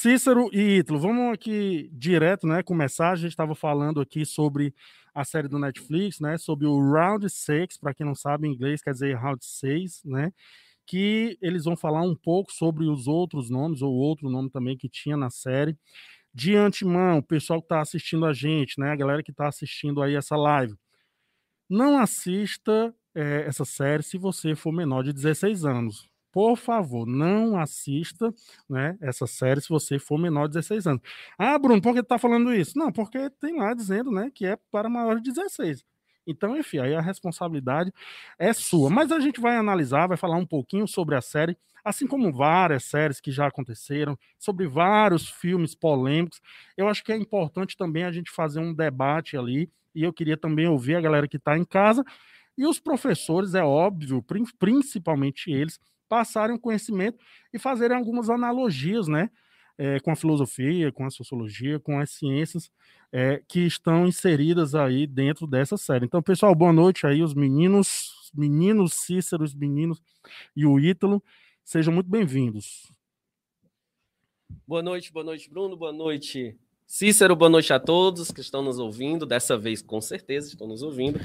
Cícero 0.00 0.48
e 0.50 0.78
Ítalo, 0.78 0.98
vamos 0.98 1.30
aqui 1.30 1.90
direto, 1.92 2.46
né? 2.46 2.62
Começar. 2.62 3.10
A 3.10 3.16
gente 3.16 3.32
estava 3.32 3.54
falando 3.54 4.00
aqui 4.00 4.24
sobre 4.24 4.74
a 5.14 5.26
série 5.26 5.46
do 5.46 5.58
Netflix, 5.58 6.20
né? 6.20 6.38
Sobre 6.38 6.66
o 6.66 6.80
Round 6.80 7.28
6, 7.28 7.76
para 7.76 7.92
quem 7.92 8.06
não 8.06 8.14
sabe 8.14 8.48
em 8.48 8.52
inglês, 8.54 8.80
quer 8.80 8.92
dizer 8.92 9.14
Round 9.14 9.44
6, 9.44 10.00
né? 10.06 10.32
Que 10.86 11.36
eles 11.42 11.64
vão 11.66 11.76
falar 11.76 12.00
um 12.00 12.16
pouco 12.16 12.50
sobre 12.50 12.86
os 12.86 13.06
outros 13.06 13.50
nomes, 13.50 13.82
ou 13.82 13.92
outro 13.92 14.30
nome 14.30 14.48
também 14.48 14.74
que 14.74 14.88
tinha 14.88 15.18
na 15.18 15.28
série. 15.28 15.76
De 16.32 16.56
antemão, 16.56 17.18
o 17.18 17.22
pessoal 17.22 17.60
que 17.60 17.66
está 17.66 17.82
assistindo 17.82 18.24
a 18.24 18.32
gente, 18.32 18.80
né? 18.80 18.92
A 18.92 18.96
galera 18.96 19.22
que 19.22 19.32
está 19.32 19.48
assistindo 19.48 20.00
aí 20.00 20.14
essa 20.14 20.34
live. 20.34 20.76
Não 21.68 21.98
assista 21.98 22.94
é, 23.14 23.44
essa 23.46 23.66
série 23.66 24.02
se 24.02 24.16
você 24.16 24.54
for 24.54 24.72
menor 24.72 25.02
de 25.04 25.12
16 25.12 25.66
anos 25.66 26.09
por 26.32 26.56
favor, 26.56 27.06
não 27.06 27.58
assista 27.58 28.32
né, 28.68 28.96
essa 29.00 29.26
série 29.26 29.60
se 29.60 29.68
você 29.68 29.98
for 29.98 30.18
menor 30.18 30.46
de 30.46 30.54
16 30.54 30.86
anos. 30.86 31.02
Ah, 31.38 31.58
Bruno, 31.58 31.80
por 31.82 31.94
que 31.94 32.02
tá 32.02 32.18
falando 32.18 32.54
isso? 32.54 32.78
Não, 32.78 32.92
porque 32.92 33.30
tem 33.40 33.58
lá 33.58 33.74
dizendo 33.74 34.10
né, 34.10 34.30
que 34.34 34.46
é 34.46 34.56
para 34.70 34.88
maior 34.88 35.16
de 35.16 35.30
16. 35.30 35.84
Então, 36.26 36.56
enfim, 36.56 36.78
aí 36.78 36.94
a 36.94 37.00
responsabilidade 37.00 37.92
é 38.38 38.52
sua. 38.52 38.90
Mas 38.90 39.10
a 39.10 39.18
gente 39.18 39.40
vai 39.40 39.56
analisar, 39.56 40.06
vai 40.06 40.16
falar 40.16 40.36
um 40.36 40.46
pouquinho 40.46 40.86
sobre 40.86 41.16
a 41.16 41.20
série, 41.20 41.56
assim 41.84 42.06
como 42.06 42.32
várias 42.32 42.84
séries 42.84 43.20
que 43.20 43.32
já 43.32 43.46
aconteceram, 43.46 44.16
sobre 44.38 44.68
vários 44.68 45.28
filmes 45.28 45.74
polêmicos. 45.74 46.40
Eu 46.76 46.88
acho 46.88 47.02
que 47.02 47.12
é 47.12 47.16
importante 47.16 47.76
também 47.76 48.04
a 48.04 48.12
gente 48.12 48.30
fazer 48.30 48.60
um 48.60 48.72
debate 48.72 49.36
ali, 49.36 49.70
e 49.92 50.04
eu 50.04 50.12
queria 50.12 50.36
também 50.36 50.68
ouvir 50.68 50.94
a 50.94 51.00
galera 51.00 51.26
que 51.26 51.36
está 51.36 51.58
em 51.58 51.64
casa 51.64 52.04
e 52.60 52.66
os 52.66 52.78
professores, 52.78 53.54
é 53.54 53.62
óbvio, 53.62 54.22
principalmente 54.58 55.50
eles, 55.50 55.80
passarem 56.10 56.56
o 56.56 56.58
conhecimento 56.58 57.16
e 57.54 57.58
fazerem 57.58 57.96
algumas 57.96 58.28
analogias, 58.28 59.06
né? 59.06 59.30
É, 59.78 60.00
com 60.00 60.10
a 60.10 60.16
filosofia, 60.16 60.92
com 60.92 61.06
a 61.06 61.10
sociologia, 61.10 61.78
com 61.78 61.98
as 61.98 62.10
ciências 62.10 62.70
é, 63.12 63.40
que 63.48 63.60
estão 63.60 64.06
inseridas 64.06 64.74
aí 64.74 65.06
dentro 65.06 65.46
dessa 65.46 65.76
série. 65.78 66.04
Então, 66.04 66.20
pessoal, 66.20 66.54
boa 66.54 66.72
noite 66.72 67.06
aí, 67.06 67.22
os 67.22 67.32
meninos, 67.32 68.30
meninos 68.34 68.92
Cícero, 68.92 69.44
os 69.44 69.54
meninos 69.54 70.02
e 70.54 70.66
o 70.66 70.78
Ítalo, 70.78 71.22
sejam 71.64 71.94
muito 71.94 72.10
bem-vindos. 72.10 72.92
Boa 74.66 74.82
noite, 74.82 75.12
boa 75.12 75.24
noite, 75.24 75.48
Bruno, 75.48 75.76
boa 75.76 75.92
noite, 75.92 76.58
Cícero, 76.86 77.34
boa 77.36 77.48
noite 77.48 77.72
a 77.72 77.78
todos 77.78 78.32
que 78.32 78.40
estão 78.40 78.62
nos 78.62 78.78
ouvindo, 78.80 79.24
dessa 79.24 79.56
vez 79.56 79.80
com 79.80 80.00
certeza 80.00 80.48
estão 80.48 80.66
nos 80.66 80.82
ouvindo. 80.82 81.20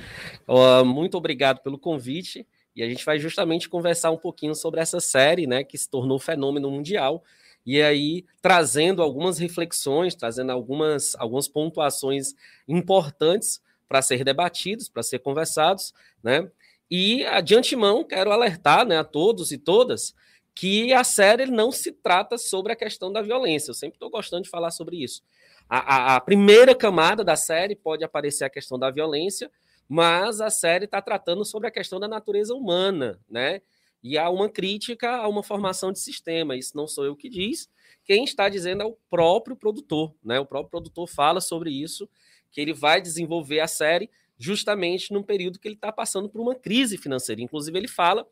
Uh, 0.48 0.86
muito 0.86 1.18
obrigado 1.18 1.60
pelo 1.62 1.78
convite. 1.78 2.48
E 2.76 2.84
a 2.84 2.90
gente 2.90 3.06
vai 3.06 3.20
justamente 3.20 3.70
conversar 3.70 4.12
um 4.12 4.18
pouquinho 4.18 4.54
sobre 4.54 4.82
essa 4.82 5.00
série, 5.00 5.48
né, 5.48 5.64
que 5.64 5.78
se 5.78 5.90
tornou 5.90 6.20
fenômeno 6.20 6.70
mundial. 6.70 7.24
E 7.66 7.82
aí 7.82 8.26
trazendo 8.42 9.02
algumas 9.02 9.40
reflexões, 9.40 10.14
trazendo 10.14 10.52
algumas, 10.52 11.16
algumas 11.16 11.48
pontuações 11.48 12.34
importantes 12.68 13.62
para 13.88 14.02
ser 14.02 14.24
debatidos, 14.24 14.90
para 14.90 15.04
ser 15.04 15.20
conversados, 15.20 15.94
né? 16.24 16.50
E 16.90 17.24
de 17.44 17.56
antemão 17.56 18.04
quero 18.04 18.32
alertar, 18.32 18.86
né, 18.86 18.98
a 18.98 19.04
todos 19.04 19.52
e 19.52 19.58
todas 19.58 20.14
que 20.54 20.94
a 20.94 21.04
série 21.04 21.46
não 21.48 21.72
se 21.72 21.92
trata 21.92 22.38
sobre 22.38 22.72
a 22.72 22.76
questão 22.76 23.12
da 23.12 23.22
violência. 23.22 23.72
Eu 23.72 23.76
sempre 23.76 23.98
estou 23.98 24.10
gostando 24.10 24.44
de 24.44 24.50
falar 24.50 24.72
sobre 24.72 25.04
isso. 25.04 25.22
A, 25.68 26.14
a, 26.14 26.16
a 26.16 26.22
primeira 26.22 26.74
camada 26.74 27.24
da 27.24 27.36
série 27.36 27.76
pode 27.76 28.04
aparecer 28.04 28.46
a 28.46 28.50
questão 28.50 28.80
da 28.80 28.90
violência, 28.90 29.52
mas 29.88 30.42
a 30.42 30.50
série 30.50 30.86
está 30.86 31.02
tratando 31.02 31.46
sobre 31.46 31.68
a 31.68 31.72
questão 31.72 32.00
da 32.00 32.08
natureza 32.08 32.54
humana, 32.54 33.20
né? 33.30 33.62
E 34.04 34.18
há 34.18 34.30
uma 34.30 34.50
crítica 34.50 35.16
a 35.16 35.28
uma 35.28 35.42
formação 35.42 35.92
de 35.92 36.00
sistema. 36.00 36.56
Isso 36.56 36.76
não 36.76 36.88
sou 36.88 37.06
eu 37.06 37.16
que 37.16 37.30
diz. 37.30 37.70
Quem 38.04 38.24
está 38.24 38.48
dizendo 38.50 38.84
é 38.84 38.86
o 38.86 38.98
próprio 39.10 39.56
produtor, 39.56 40.14
né? 40.24 40.40
O 40.40 40.46
próprio 40.46 40.70
produtor 40.70 41.08
fala 41.08 41.42
sobre 41.42 41.72
isso, 41.72 42.08
que 42.52 42.62
ele 42.62 42.74
vai 42.74 43.02
desenvolver 43.02 43.60
a 43.60 43.68
série 43.68 44.10
justamente 44.38 45.12
num 45.14 45.24
período 45.24 45.60
que 45.60 45.68
ele 45.68 45.76
está 45.76 45.92
passando 45.92 46.30
por 46.30 46.42
uma 46.42 46.56
crise 46.56 46.98
financeira. 46.98 47.42
Inclusive, 47.42 47.78
ele 47.78 47.88
fala 47.88 48.28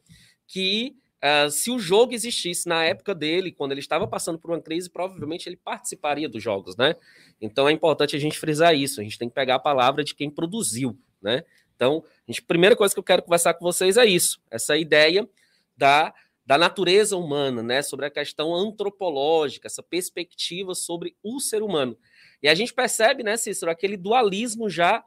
que 0.47 0.95
uh, 1.23 1.49
se 1.49 1.71
o 1.71 1.79
jogo 1.79 2.13
existisse 2.13 2.67
na 2.67 2.83
época 2.83 3.15
dele, 3.15 3.51
quando 3.51 3.71
ele 3.71 3.79
estava 3.79 4.05
passando 4.07 4.37
por 4.37 4.51
uma 4.51 4.61
crise, 4.61 4.89
provavelmente 4.89 5.47
ele 5.47 5.55
participaria 5.55 6.27
dos 6.27 6.43
jogos, 6.43 6.75
né? 6.75 6.95
Então 7.41 7.67
é 7.67 7.71
importante 7.71 8.15
a 8.15 8.19
gente 8.19 8.37
frisar 8.37 8.75
isso. 8.75 8.99
A 8.99 9.03
gente 9.03 9.17
tem 9.17 9.29
que 9.29 9.35
pegar 9.35 9.55
a 9.55 9.59
palavra 9.59 10.03
de 10.03 10.13
quem 10.13 10.29
produziu, 10.29 10.97
né? 11.23 11.43
Então, 11.75 12.03
a, 12.27 12.31
gente, 12.31 12.41
a 12.41 12.47
primeira 12.47 12.75
coisa 12.75 12.93
que 12.93 12.99
eu 12.99 13.03
quero 13.03 13.23
conversar 13.23 13.53
com 13.55 13.65
vocês 13.65 13.97
é 13.97 14.05
isso, 14.05 14.39
essa 14.51 14.77
ideia 14.77 15.27
da, 15.75 16.13
da 16.45 16.57
natureza 16.57 17.17
humana, 17.17 17.63
né? 17.63 17.81
Sobre 17.81 18.05
a 18.05 18.11
questão 18.11 18.53
antropológica, 18.53 19.67
essa 19.67 19.81
perspectiva 19.81 20.75
sobre 20.75 21.15
o 21.23 21.39
ser 21.39 21.63
humano. 21.63 21.97
E 22.41 22.47
a 22.47 22.55
gente 22.55 22.73
percebe, 22.73 23.23
né, 23.23 23.37
Cícero, 23.37 23.71
aquele 23.71 23.97
dualismo 23.97 24.69
já 24.69 25.03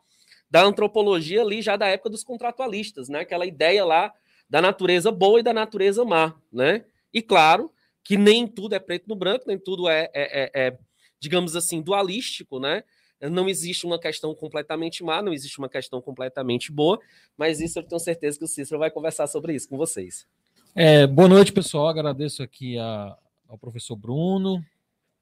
da 0.51 0.63
antropologia 0.63 1.43
ali, 1.43 1.61
já 1.61 1.77
da 1.77 1.87
época 1.87 2.11
dos 2.11 2.25
contratualistas, 2.25 3.09
né? 3.09 3.21
Aquela 3.21 3.47
ideia 3.47 3.85
lá 3.85 4.13
da 4.49 4.63
natureza 4.63 5.11
boa 5.11 5.41
e 5.41 5.43
da 5.43 5.53
natureza 5.53 6.05
má, 6.05 6.35
né? 6.53 6.85
E 7.13 7.21
claro 7.21 7.73
que 8.03 8.17
nem 8.17 8.47
tudo 8.47 8.75
é 8.75 8.79
preto 8.79 9.09
no 9.09 9.17
branco, 9.17 9.45
nem 9.47 9.59
tudo 9.59 9.89
é, 9.89 10.09
é, 10.15 10.43
é, 10.43 10.67
é 10.69 10.79
digamos 11.19 11.57
assim, 11.57 11.83
dualístico, 11.83 12.61
né? 12.61 12.85
Não 13.21 13.49
existe 13.49 13.87
uma 13.87 13.99
questão 13.99 14.35
completamente 14.35 15.03
má, 15.03 15.23
não 15.23 15.33
existe 15.33 15.59
uma 15.59 15.69
questão 15.69 16.01
completamente 16.03 16.71
boa, 16.71 16.99
mas 17.37 17.61
isso 17.61 17.79
eu 17.79 17.83
tenho 17.83 17.99
certeza 17.99 18.39
que 18.39 18.45
o 18.45 18.49
Cícero 18.49 18.79
vai 18.79 18.91
conversar 18.91 19.27
sobre 19.27 19.55
isso 19.55 19.69
com 19.69 19.77
vocês. 19.77 20.27
É, 20.75 21.07
boa 21.07 21.29
noite, 21.29 21.53
pessoal. 21.53 21.89
Agradeço 21.89 22.43
aqui 22.43 22.79
a, 22.79 23.17
ao 23.49 23.57
professor 23.57 23.97
Bruno 23.97 24.63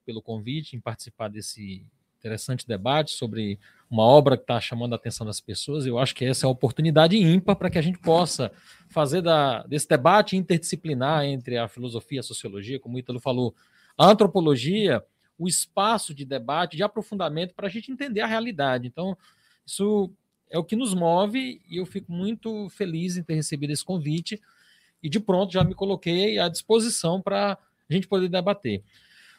pelo 0.05 0.21
convite 0.21 0.77
em 0.77 0.81
participar 0.81 1.29
desse 1.29 1.87
interessante 2.19 2.67
debate 2.67 3.13
sobre 3.13 3.59
uma 3.91 4.03
obra 4.03 4.37
que 4.37 4.43
está 4.43 4.61
chamando 4.61 4.95
a 4.95 4.97
atenção 4.97 5.27
das 5.27 5.41
pessoas. 5.41 5.87
Eu 5.87 5.99
acho 5.99 6.15
que 6.15 6.25
essa 6.25 6.47
é 6.47 6.49
a 6.49 6.51
oportunidade 6.51 7.17
ímpar 7.17 7.55
para 7.55 7.71
que 7.71 7.79
a 7.79 7.83
gente 7.83 7.99
possa 7.99 8.51
fazer 8.89 9.21
da, 9.21 9.63
desse 9.65 9.87
debate 9.87 10.37
interdisciplinar 10.37 11.25
entre 11.25 11.59
a 11.59 11.69
filosofia 11.69 12.17
e 12.17 12.21
a 12.21 12.23
sociologia, 12.23 12.81
como 12.81 12.97
o 12.97 12.99
Ítalo 12.99 13.21
falou, 13.21 13.55
a 13.97 14.07
antropologia 14.11 15.05
o 15.39 15.49
espaço 15.49 16.15
de 16.15 16.25
debate, 16.25 16.77
de 16.77 16.83
aprofundamento, 16.83 17.55
para 17.55 17.67
a 17.67 17.71
gente 17.71 17.91
entender 17.91 18.21
a 18.21 18.27
realidade. 18.27 18.87
Então, 18.87 19.17
isso 19.67 20.11
é 20.51 20.59
o 20.59 20.65
que 20.65 20.77
nos 20.77 20.95
move 20.95 21.61
e 21.69 21.79
eu 21.79 21.87
fico 21.87 22.13
muito 22.13 22.69
feliz 22.69 23.17
em 23.17 23.23
ter 23.23 23.35
recebido 23.35 23.73
esse 23.73 23.85
convite 23.85 24.41
e 25.03 25.09
de 25.09 25.19
pronto 25.19 25.53
já 25.53 25.65
me 25.65 25.75
coloquei 25.75 26.39
à 26.39 26.49
disposição 26.49 27.21
para 27.21 27.59
a 27.89 27.93
gente 27.93 28.07
poder 28.07 28.29
debater. 28.29 28.83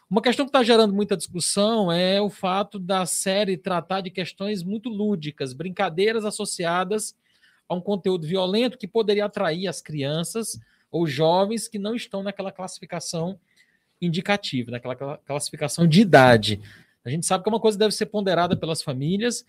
Uma 0.09 0.21
questão 0.21 0.45
que 0.45 0.49
está 0.49 0.61
gerando 0.61 0.93
muita 0.93 1.17
discussão 1.17 1.91
é 1.91 2.21
o 2.21 2.29
fato 2.29 2.77
da 2.77 3.05
série 3.05 3.57
tratar 3.57 4.01
de 4.01 4.11
questões 4.11 4.61
muito 4.61 4.87
lúdicas, 4.87 5.51
brincadeiras 5.51 6.25
associadas 6.25 7.15
a 7.67 7.73
um 7.73 7.81
conteúdo 7.81 8.27
violento 8.27 8.77
que 8.77 8.87
poderia 8.87 9.25
atrair 9.25 9.67
as 9.67 9.81
crianças 9.81 10.59
ou 10.91 11.07
jovens 11.07 11.67
que 11.67 11.79
não 11.79 11.95
estão 11.95 12.21
naquela 12.21 12.51
classificação 12.51 13.39
indicativo, 14.05 14.71
naquela 14.71 14.95
classificação 15.25 15.87
de 15.87 16.01
idade. 16.01 16.61
A 17.03 17.09
gente 17.09 17.25
sabe 17.25 17.43
que 17.43 17.49
é 17.49 17.53
uma 17.53 17.59
coisa 17.59 17.77
que 17.77 17.79
deve 17.79 17.93
ser 17.93 18.07
ponderada 18.07 18.55
pelas 18.55 18.81
famílias, 18.81 19.45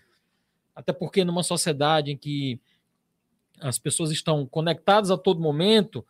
até 0.75 0.93
porque 0.93 1.23
numa 1.25 1.43
sociedade 1.43 2.11
em 2.11 2.17
que 2.17 2.59
as 3.59 3.79
pessoas 3.79 4.11
estão 4.11 4.45
conectadas 4.45 5.09
a 5.09 5.17
todo 5.17 5.41
momento, 5.41 6.05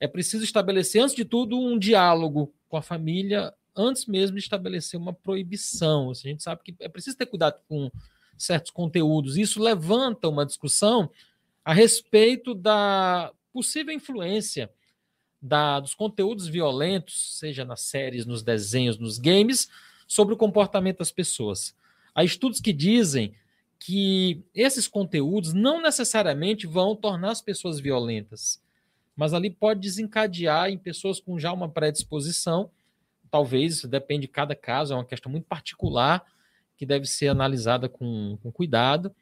é 0.00 0.08
preciso 0.08 0.42
estabelecer, 0.44 1.02
antes 1.02 1.14
de 1.14 1.24
tudo, 1.24 1.58
um 1.58 1.78
diálogo 1.78 2.52
com 2.68 2.76
a 2.76 2.82
família, 2.82 3.54
antes 3.74 4.06
mesmo 4.06 4.36
de 4.36 4.42
estabelecer 4.42 4.98
uma 4.98 5.12
proibição. 5.12 6.10
A 6.10 6.14
gente 6.14 6.42
sabe 6.42 6.62
que 6.64 6.74
é 6.80 6.88
preciso 6.88 7.16
ter 7.16 7.26
cuidado 7.26 7.60
com 7.68 7.90
certos 8.36 8.70
conteúdos. 8.70 9.36
Isso 9.36 9.62
levanta 9.62 10.28
uma 10.28 10.46
discussão 10.46 11.10
a 11.64 11.72
respeito 11.72 12.54
da 12.54 13.32
possível 13.52 13.94
influência 13.94 14.70
da, 15.40 15.80
dos 15.80 15.94
conteúdos 15.94 16.46
violentos, 16.48 17.38
seja 17.38 17.64
nas 17.64 17.82
séries, 17.82 18.26
nos 18.26 18.42
desenhos, 18.42 18.98
nos 18.98 19.18
games, 19.18 19.68
sobre 20.06 20.34
o 20.34 20.36
comportamento 20.36 20.98
das 20.98 21.12
pessoas. 21.12 21.74
Há 22.14 22.24
estudos 22.24 22.60
que 22.60 22.72
dizem 22.72 23.34
que 23.78 24.42
esses 24.54 24.88
conteúdos 24.88 25.52
não 25.52 25.80
necessariamente 25.80 26.66
vão 26.66 26.96
tornar 26.96 27.30
as 27.30 27.40
pessoas 27.40 27.78
violentas, 27.78 28.60
mas 29.14 29.32
ali 29.32 29.50
pode 29.50 29.80
desencadear 29.80 30.70
em 30.70 30.78
pessoas 30.78 31.20
com 31.20 31.38
já 31.38 31.52
uma 31.52 31.68
predisposição. 31.68 32.70
Talvez, 33.30 33.74
isso 33.74 33.88
depende 33.88 34.22
de 34.22 34.28
cada 34.28 34.54
caso, 34.54 34.92
é 34.92 34.96
uma 34.96 35.04
questão 35.04 35.30
muito 35.30 35.44
particular 35.46 36.24
que 36.76 36.86
deve 36.86 37.06
ser 37.06 37.28
analisada 37.28 37.88
com, 37.88 38.38
com 38.40 38.52
cuidado, 38.52 39.14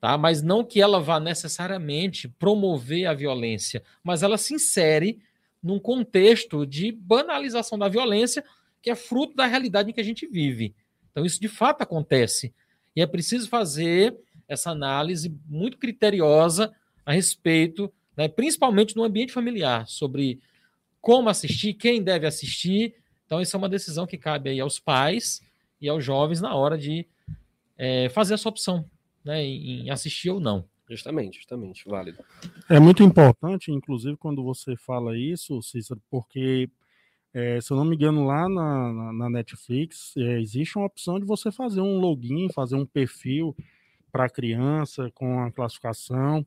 tá? 0.00 0.16
mas 0.16 0.42
não 0.42 0.64
que 0.64 0.80
ela 0.80 0.98
vá 0.98 1.20
necessariamente 1.20 2.26
promover 2.26 3.06
a 3.06 3.14
violência, 3.14 3.82
mas 4.02 4.22
ela 4.22 4.38
se 4.38 4.54
insere 4.54 5.22
num 5.62 5.78
contexto 5.78 6.66
de 6.66 6.92
banalização 6.92 7.78
da 7.78 7.88
violência, 7.88 8.44
que 8.82 8.90
é 8.90 8.94
fruto 8.94 9.34
da 9.34 9.46
realidade 9.46 9.90
em 9.90 9.92
que 9.92 10.00
a 10.00 10.04
gente 10.04 10.26
vive. 10.26 10.74
Então, 11.10 11.24
isso 11.24 11.40
de 11.40 11.48
fato 11.48 11.82
acontece. 11.82 12.54
E 12.94 13.02
é 13.02 13.06
preciso 13.06 13.48
fazer 13.48 14.16
essa 14.48 14.70
análise 14.70 15.34
muito 15.46 15.78
criteriosa 15.78 16.72
a 17.04 17.12
respeito, 17.12 17.92
né, 18.16 18.28
principalmente 18.28 18.96
no 18.96 19.04
ambiente 19.04 19.32
familiar, 19.32 19.86
sobre 19.86 20.40
como 21.00 21.28
assistir, 21.28 21.74
quem 21.74 22.02
deve 22.02 22.26
assistir, 22.26 22.94
Então, 23.24 23.40
isso 23.40 23.54
é 23.54 23.58
uma 23.58 23.68
decisão 23.68 24.08
que 24.08 24.18
cabe 24.18 24.50
aí 24.50 24.58
aos 24.58 24.80
pais 24.80 25.40
e 25.80 25.88
aos 25.88 26.04
jovens 26.04 26.40
na 26.40 26.52
hora 26.56 26.76
de 26.76 27.06
é, 27.78 28.08
fazer 28.08 28.34
essa 28.34 28.48
opção, 28.48 28.84
né, 29.24 29.44
em 29.44 29.88
assistir 29.88 30.30
ou 30.30 30.40
não. 30.40 30.68
Justamente, 30.90 31.36
justamente, 31.36 31.88
válido. 31.88 32.18
É 32.68 32.80
muito 32.80 33.00
importante, 33.04 33.70
inclusive, 33.70 34.16
quando 34.16 34.42
você 34.42 34.76
fala 34.76 35.16
isso, 35.16 35.62
Cícero, 35.62 36.02
porque, 36.10 36.68
é, 37.32 37.60
se 37.60 37.72
eu 37.72 37.76
não 37.76 37.84
me 37.84 37.94
engano, 37.94 38.26
lá 38.26 38.48
na, 38.48 38.92
na, 38.92 39.12
na 39.12 39.30
Netflix, 39.30 40.16
é, 40.16 40.40
existe 40.40 40.76
uma 40.76 40.86
opção 40.86 41.20
de 41.20 41.24
você 41.24 41.52
fazer 41.52 41.80
um 41.80 42.00
login, 42.00 42.48
fazer 42.52 42.74
um 42.74 42.84
perfil 42.84 43.56
para 44.10 44.24
a 44.24 44.28
criança 44.28 45.08
com 45.14 45.40
a 45.40 45.52
classificação. 45.52 46.44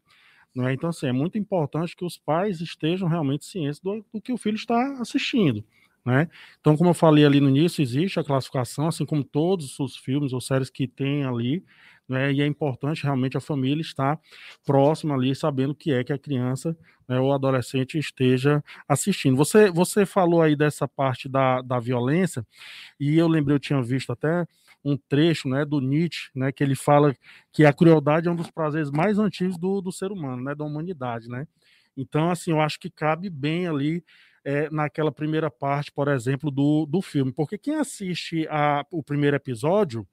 Né? 0.53 0.73
Então, 0.73 0.89
assim, 0.89 1.07
é 1.07 1.13
muito 1.13 1.37
importante 1.37 1.95
que 1.95 2.03
os 2.03 2.17
pais 2.17 2.59
estejam 2.59 3.07
realmente 3.07 3.45
cientes 3.45 3.79
do, 3.79 4.05
do 4.13 4.19
que 4.19 4.33
o 4.33 4.37
filho 4.37 4.55
está 4.55 4.99
assistindo. 4.99 5.63
Né? 6.05 6.29
Então, 6.59 6.75
como 6.75 6.89
eu 6.89 6.93
falei 6.93 7.25
ali 7.25 7.39
no 7.39 7.47
início, 7.47 7.81
existe 7.81 8.19
a 8.19 8.23
classificação, 8.25 8.89
assim 8.89 9.05
como 9.05 9.23
todos 9.23 9.79
os 9.79 9.95
filmes 9.95 10.33
ou 10.33 10.41
séries 10.41 10.69
que 10.69 10.85
tem 10.85 11.23
ali, 11.23 11.63
né, 12.07 12.31
e 12.33 12.41
é 12.41 12.45
importante 12.45 13.03
realmente 13.03 13.37
a 13.37 13.41
família 13.41 13.81
estar 13.81 14.19
próxima 14.65 15.15
ali, 15.15 15.33
sabendo 15.35 15.71
o 15.71 15.75
que 15.75 15.91
é 15.91 16.03
que 16.03 16.13
a 16.13 16.17
criança 16.17 16.77
né, 17.07 17.19
ou 17.19 17.33
adolescente 17.33 17.97
esteja 17.97 18.63
assistindo. 18.87 19.35
Você, 19.37 19.71
você 19.71 20.05
falou 20.05 20.41
aí 20.41 20.55
dessa 20.55 20.87
parte 20.87 21.29
da, 21.29 21.61
da 21.61 21.79
violência, 21.79 22.45
e 22.99 23.17
eu 23.17 23.27
lembrei, 23.27 23.55
eu 23.55 23.59
tinha 23.59 23.81
visto 23.81 24.11
até 24.11 24.45
um 24.83 24.97
trecho 24.97 25.47
né, 25.47 25.63
do 25.63 25.79
Nietzsche, 25.79 26.29
né, 26.35 26.51
que 26.51 26.63
ele 26.63 26.75
fala 26.75 27.15
que 27.51 27.65
a 27.65 27.71
crueldade 27.71 28.27
é 28.27 28.31
um 28.31 28.35
dos 28.35 28.51
prazeres 28.51 28.91
mais 28.91 29.17
antigos 29.17 29.57
do, 29.57 29.81
do 29.81 29.91
ser 29.91 30.11
humano, 30.11 30.43
né, 30.43 30.53
da 30.53 30.65
humanidade. 30.65 31.29
Né? 31.29 31.47
Então, 31.95 32.29
assim, 32.29 32.51
eu 32.51 32.59
acho 32.59 32.79
que 32.79 32.89
cabe 32.89 33.29
bem 33.29 33.67
ali 33.67 34.03
é, 34.43 34.69
naquela 34.69 35.11
primeira 35.11 35.49
parte, 35.49 35.91
por 35.91 36.07
exemplo, 36.09 36.51
do, 36.51 36.85
do 36.85 37.01
filme. 37.01 37.31
Porque 37.31 37.57
quem 37.57 37.75
assiste 37.75 38.45
a, 38.49 38.85
o 38.91 39.01
primeiro 39.01 39.37
episódio, 39.37 40.05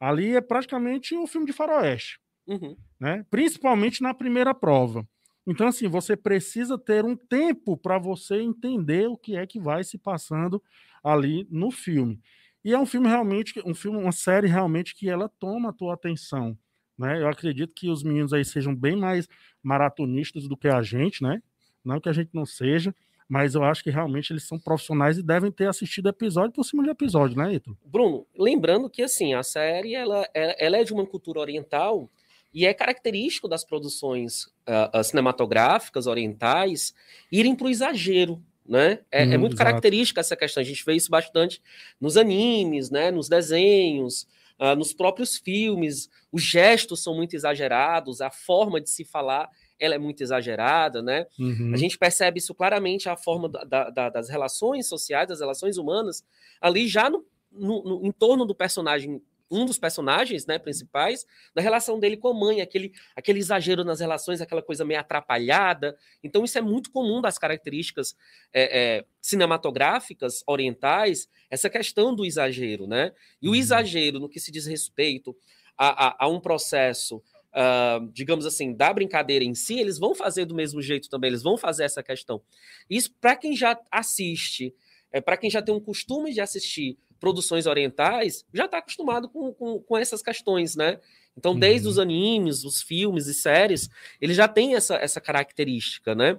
ali 0.00 0.36
é 0.36 0.40
praticamente 0.40 1.16
um 1.16 1.26
filme 1.26 1.46
de 1.46 1.52
faroeste. 1.52 2.20
Uhum. 2.46 2.76
Né? 2.98 3.24
Principalmente 3.30 4.02
na 4.02 4.14
primeira 4.14 4.54
prova. 4.54 5.06
Então, 5.46 5.68
assim, 5.68 5.88
você 5.88 6.16
precisa 6.16 6.78
ter 6.78 7.04
um 7.04 7.16
tempo 7.16 7.76
para 7.76 7.98
você 7.98 8.36
entender 8.40 9.08
o 9.08 9.16
que 9.16 9.36
é 9.36 9.46
que 9.46 9.58
vai 9.58 9.82
se 9.82 9.96
passando 9.96 10.62
ali 11.02 11.46
no 11.50 11.70
filme. 11.70 12.20
E 12.64 12.74
é 12.74 12.78
um 12.78 12.84
filme 12.84 13.08
realmente, 13.08 13.60
um 13.64 13.74
filme, 13.74 13.98
uma 13.98 14.12
série 14.12 14.46
realmente 14.46 14.94
que 14.94 15.08
ela 15.08 15.28
toma 15.38 15.70
a 15.70 15.72
tua 15.72 15.94
atenção. 15.94 16.56
Né? 16.98 17.22
Eu 17.22 17.28
acredito 17.28 17.74
que 17.74 17.88
os 17.88 18.02
meninos 18.02 18.32
aí 18.32 18.44
sejam 18.44 18.74
bem 18.74 18.96
mais 18.96 19.26
maratonistas 19.62 20.46
do 20.48 20.56
que 20.56 20.68
a 20.68 20.82
gente, 20.82 21.22
né? 21.22 21.40
Não 21.84 22.00
que 22.00 22.08
a 22.08 22.12
gente 22.12 22.30
não 22.34 22.44
seja, 22.44 22.94
mas 23.28 23.54
eu 23.54 23.62
acho 23.62 23.84
que 23.84 23.90
realmente 23.90 24.32
eles 24.32 24.44
são 24.44 24.58
profissionais 24.58 25.18
e 25.18 25.22
devem 25.22 25.52
ter 25.52 25.68
assistido 25.68 26.08
episódio 26.08 26.52
por 26.52 26.64
cima 26.64 26.82
de 26.82 26.88
episódio, 26.88 27.36
né, 27.36 27.54
Ito? 27.54 27.76
Bruno, 27.84 28.26
lembrando 28.36 28.88
que 28.88 29.02
assim, 29.02 29.34
a 29.34 29.42
série 29.42 29.94
ela, 29.94 30.26
ela 30.34 30.78
é 30.78 30.84
de 30.84 30.94
uma 30.94 31.06
cultura 31.06 31.38
oriental 31.38 32.10
e 32.52 32.64
é 32.64 32.72
característico 32.72 33.46
das 33.46 33.64
produções 33.64 34.44
uh, 34.44 35.04
cinematográficas 35.04 36.06
orientais 36.06 36.94
irem 37.30 37.54
para 37.54 37.66
o 37.66 37.70
exagero, 37.70 38.42
né? 38.66 39.00
É, 39.10 39.26
hum, 39.26 39.32
é 39.32 39.36
muito 39.36 39.54
exato. 39.54 39.68
característica 39.68 40.20
essa 40.20 40.34
questão. 40.34 40.62
A 40.62 40.64
gente 40.64 40.84
vê 40.84 40.94
isso 40.94 41.10
bastante 41.10 41.62
nos 42.00 42.16
animes, 42.16 42.90
né? 42.90 43.10
Nos 43.10 43.28
desenhos, 43.28 44.26
uh, 44.58 44.74
nos 44.74 44.94
próprios 44.94 45.36
filmes. 45.36 46.08
Os 46.32 46.42
gestos 46.42 47.02
são 47.02 47.14
muito 47.14 47.36
exagerados, 47.36 48.22
a 48.22 48.30
forma 48.30 48.80
de 48.80 48.88
se 48.88 49.04
falar 49.04 49.50
ela 49.78 49.94
é 49.94 49.98
muito 49.98 50.22
exagerada, 50.22 51.02
né? 51.02 51.26
Uhum. 51.38 51.72
A 51.72 51.76
gente 51.76 51.98
percebe 51.98 52.38
isso 52.38 52.54
claramente 52.54 53.08
a 53.08 53.16
forma 53.16 53.48
da, 53.48 53.90
da, 53.90 54.08
das 54.10 54.28
relações 54.28 54.88
sociais, 54.88 55.28
das 55.28 55.40
relações 55.40 55.78
humanas, 55.78 56.24
ali 56.60 56.88
já 56.88 57.08
no, 57.08 57.24
no, 57.50 57.82
no, 57.84 58.06
em 58.06 58.12
torno 58.12 58.44
do 58.44 58.54
personagem, 58.54 59.22
um 59.50 59.64
dos 59.64 59.78
personagens 59.78 60.46
né, 60.46 60.58
principais, 60.58 61.24
da 61.54 61.62
relação 61.62 61.98
dele 61.98 62.16
com 62.16 62.28
a 62.28 62.34
mãe, 62.34 62.60
aquele, 62.60 62.92
aquele 63.16 63.38
exagero 63.38 63.82
nas 63.82 64.00
relações, 64.00 64.40
aquela 64.40 64.62
coisa 64.62 64.84
meio 64.84 65.00
atrapalhada. 65.00 65.96
Então, 66.22 66.44
isso 66.44 66.58
é 66.58 66.60
muito 66.60 66.90
comum 66.90 67.20
das 67.20 67.38
características 67.38 68.14
é, 68.52 68.78
é, 68.98 69.04
cinematográficas 69.22 70.42
orientais, 70.46 71.28
essa 71.48 71.70
questão 71.70 72.14
do 72.14 72.26
exagero, 72.26 72.86
né? 72.86 73.12
E 73.40 73.48
o 73.48 73.52
uhum. 73.52 73.56
exagero 73.56 74.20
no 74.20 74.28
que 74.28 74.40
se 74.40 74.50
diz 74.50 74.66
respeito 74.66 75.34
a, 75.76 76.08
a, 76.08 76.24
a 76.24 76.28
um 76.28 76.40
processo 76.40 77.22
uh, 77.58 78.08
digamos 78.12 78.46
assim, 78.46 78.72
da 78.72 78.92
brincadeira 78.92 79.44
em 79.44 79.54
si, 79.54 79.78
eles 79.78 79.98
vão 79.98 80.14
fazer 80.14 80.44
do 80.44 80.54
mesmo 80.54 80.80
jeito 80.80 81.08
também, 81.08 81.28
eles 81.28 81.42
vão 81.42 81.56
fazer 81.56 81.84
essa 81.84 82.02
questão. 82.02 82.40
Isso, 82.88 83.12
para 83.20 83.34
quem 83.34 83.56
já 83.56 83.78
assiste, 83.90 84.72
é, 85.10 85.20
para 85.20 85.36
quem 85.36 85.50
já 85.50 85.60
tem 85.60 85.74
um 85.74 85.80
costume 85.80 86.32
de 86.32 86.40
assistir 86.40 86.96
produções 87.18 87.66
orientais, 87.66 88.44
já 88.54 88.66
está 88.66 88.78
acostumado 88.78 89.28
com, 89.28 89.52
com, 89.52 89.80
com, 89.80 89.96
essas 89.98 90.22
questões, 90.22 90.76
né? 90.76 91.00
Então, 91.36 91.52
uhum. 91.52 91.58
desde 91.58 91.88
os 91.88 91.98
animes, 91.98 92.64
os 92.64 92.80
filmes 92.80 93.26
e 93.26 93.34
séries, 93.34 93.88
ele 94.20 94.34
já 94.34 94.46
tem 94.46 94.76
essa, 94.76 94.96
essa 94.96 95.20
característica, 95.20 96.14
né? 96.14 96.38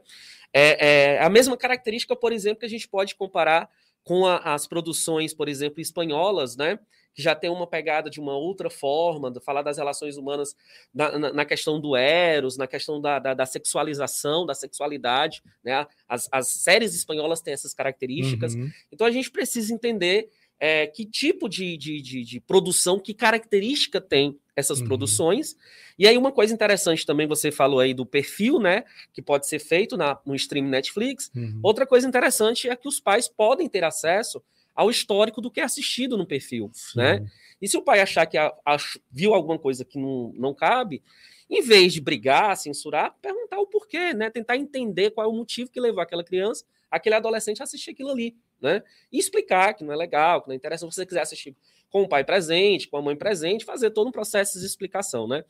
É, 0.54 1.16
é, 1.16 1.20
a 1.22 1.30
mesma 1.30 1.58
característica, 1.58 2.16
por 2.16 2.32
exemplo, 2.32 2.60
que 2.60 2.66
a 2.66 2.70
gente 2.70 2.88
pode 2.88 3.16
comparar 3.16 3.70
com 4.04 4.26
a, 4.26 4.38
as 4.38 4.66
produções, 4.68 5.34
por 5.34 5.50
exemplo, 5.50 5.82
espanholas, 5.82 6.56
né? 6.56 6.80
Que 7.14 7.22
já 7.22 7.36
tem 7.36 7.50
uma 7.50 7.68
pegada 7.68 8.10
de 8.10 8.20
uma 8.20 8.38
outra 8.38 8.70
forma, 8.70 9.32
de 9.32 9.40
falar 9.40 9.62
das 9.62 9.78
relações 9.78 10.18
humanas 10.18 10.56
na, 10.94 11.18
na, 11.18 11.34
na 11.34 11.46
questão 11.46 11.80
do 11.80 11.96
eros, 11.96 12.58
na 12.58 12.68
questão 12.68 13.02
da, 13.02 13.20
da, 13.20 13.34
da, 13.34 13.46
sexualização, 13.46 14.46
da 14.46 14.54
sexualidade, 14.54 15.42
né? 15.64 15.86
As, 16.08 16.30
as 16.32 16.48
séries 16.48 16.96
espanholas 16.96 17.42
têm 17.42 17.54
essas 17.54 17.74
características. 17.74 18.56
Uhum. 18.56 18.72
Então 18.92 19.06
a 19.06 19.12
gente 19.12 19.30
precisa 19.32 19.74
entender 19.74 20.30
é, 20.60 20.86
que 20.86 21.06
tipo 21.06 21.48
de, 21.48 21.78
de, 21.78 22.02
de, 22.02 22.24
de, 22.24 22.40
produção, 22.40 23.00
que 23.00 23.14
característica 23.14 24.02
tem 24.02 24.38
essas 24.56 24.82
uhum. 24.82 24.88
produções. 24.88 25.56
E 25.98 26.06
aí, 26.06 26.18
uma 26.18 26.32
coisa 26.32 26.54
interessante 26.54 27.06
também, 27.06 27.26
você 27.26 27.50
falou 27.50 27.80
aí 27.80 27.94
do 27.94 28.06
perfil, 28.06 28.60
né? 28.60 28.84
Que 29.14 29.22
pode 29.22 29.48
ser 29.48 29.60
feito 29.60 29.96
na, 29.96 30.20
no 30.26 30.36
stream 30.36 30.68
Netflix. 30.68 31.32
Uhum. 31.34 31.60
Outra 31.64 31.88
coisa 31.88 32.08
interessante 32.08 32.68
é 32.68 32.76
que 32.76 32.88
os 32.88 33.00
pais 33.00 33.30
podem 33.30 33.70
ter 33.70 33.86
acesso 33.86 34.44
ao 34.80 34.90
histórico 34.90 35.42
do 35.42 35.52
que 35.52 35.60
é 35.60 35.64
assistido 35.64 36.18
no 36.18 36.26
perfil, 36.26 36.72
Sim. 36.74 37.00
né? 37.00 37.30
E 37.62 37.68
se 37.68 37.76
o 37.76 37.82
pai 37.82 38.00
achar 38.00 38.26
que 38.26 38.38
a, 38.38 38.48
a, 38.66 38.78
viu 39.12 39.34
alguma 39.34 39.60
coisa 39.60 39.84
que 39.84 40.00
não, 40.00 40.32
não 40.38 40.54
cabe, 40.54 41.04
em 41.50 41.62
vez 41.62 41.92
de 41.92 42.00
brigar, 42.00 42.56
censurar, 42.56 43.14
perguntar 43.22 43.60
o 43.60 43.68
porquê, 43.68 44.14
né? 44.14 44.30
Tentar 44.30 44.56
entender 44.56 45.12
qual 45.12 45.28
é 45.28 45.30
o 45.30 45.36
motivo 45.36 45.70
que 45.70 45.82
levou 45.82 46.02
aquela 46.02 46.24
criança, 46.24 46.64
aquele 46.90 47.16
adolescente 47.16 47.60
a 47.60 47.66
assistir 47.66 47.92
aquilo 47.92 48.10
ali, 48.10 48.38
né? 48.62 48.82
E 49.12 49.20
explicar 49.20 49.74
que 49.74 49.84
não 49.84 49.92
é 49.92 49.98
legal, 49.98 50.42
que 50.42 50.48
não 50.48 50.56
interessa 50.56 50.90
se 50.90 50.96
você 50.96 51.06
quiser 51.06 51.24
assistir 51.24 51.54
com 51.90 52.04
o 52.04 52.08
pai 52.08 52.24
presente, 52.24 52.88
com 52.88 52.96
a 52.96 53.02
mãe 53.02 53.18
presente, 53.18 53.66
fazer 53.66 53.90
todo 53.90 54.08
um 54.08 54.14
processo 54.14 54.58
de 54.58 54.66
explicação, 54.66 55.28
né? 55.28 55.44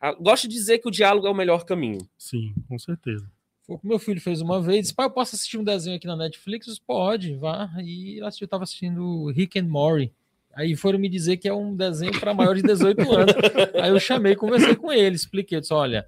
Ah, 0.00 0.12
gosto 0.12 0.48
de 0.48 0.54
dizer 0.54 0.80
que 0.80 0.88
o 0.88 0.90
diálogo 0.90 1.28
é 1.28 1.30
o 1.30 1.34
melhor 1.34 1.64
caminho. 1.64 2.00
Sim, 2.18 2.52
com 2.68 2.76
certeza. 2.80 3.30
O 3.82 3.86
meu 3.86 3.98
filho 3.98 4.20
fez 4.20 4.40
uma 4.40 4.60
vez. 4.60 4.92
Pai, 4.92 5.06
eu 5.06 5.10
posso 5.10 5.34
assistir 5.34 5.58
um 5.58 5.64
desenho 5.64 5.96
aqui 5.96 6.06
na 6.06 6.16
Netflix? 6.16 6.78
Pode, 6.78 7.34
vá. 7.36 7.70
E 7.82 8.18
eu 8.18 8.28
estava 8.28 8.64
assistindo 8.64 9.30
Rick 9.30 9.58
and 9.58 9.68
Morty. 9.68 10.12
Aí 10.54 10.76
foram 10.76 10.98
me 10.98 11.08
dizer 11.08 11.38
que 11.38 11.48
é 11.48 11.54
um 11.54 11.74
desenho 11.74 12.18
para 12.20 12.34
maior 12.34 12.54
de 12.54 12.62
18 12.62 13.00
anos. 13.10 13.34
Aí 13.80 13.90
eu 13.90 13.98
chamei, 13.98 14.36
conversei 14.36 14.76
com 14.76 14.92
ele, 14.92 15.16
expliquei. 15.16 15.56
Eu 15.56 15.60
disse, 15.60 15.72
olha, 15.72 16.06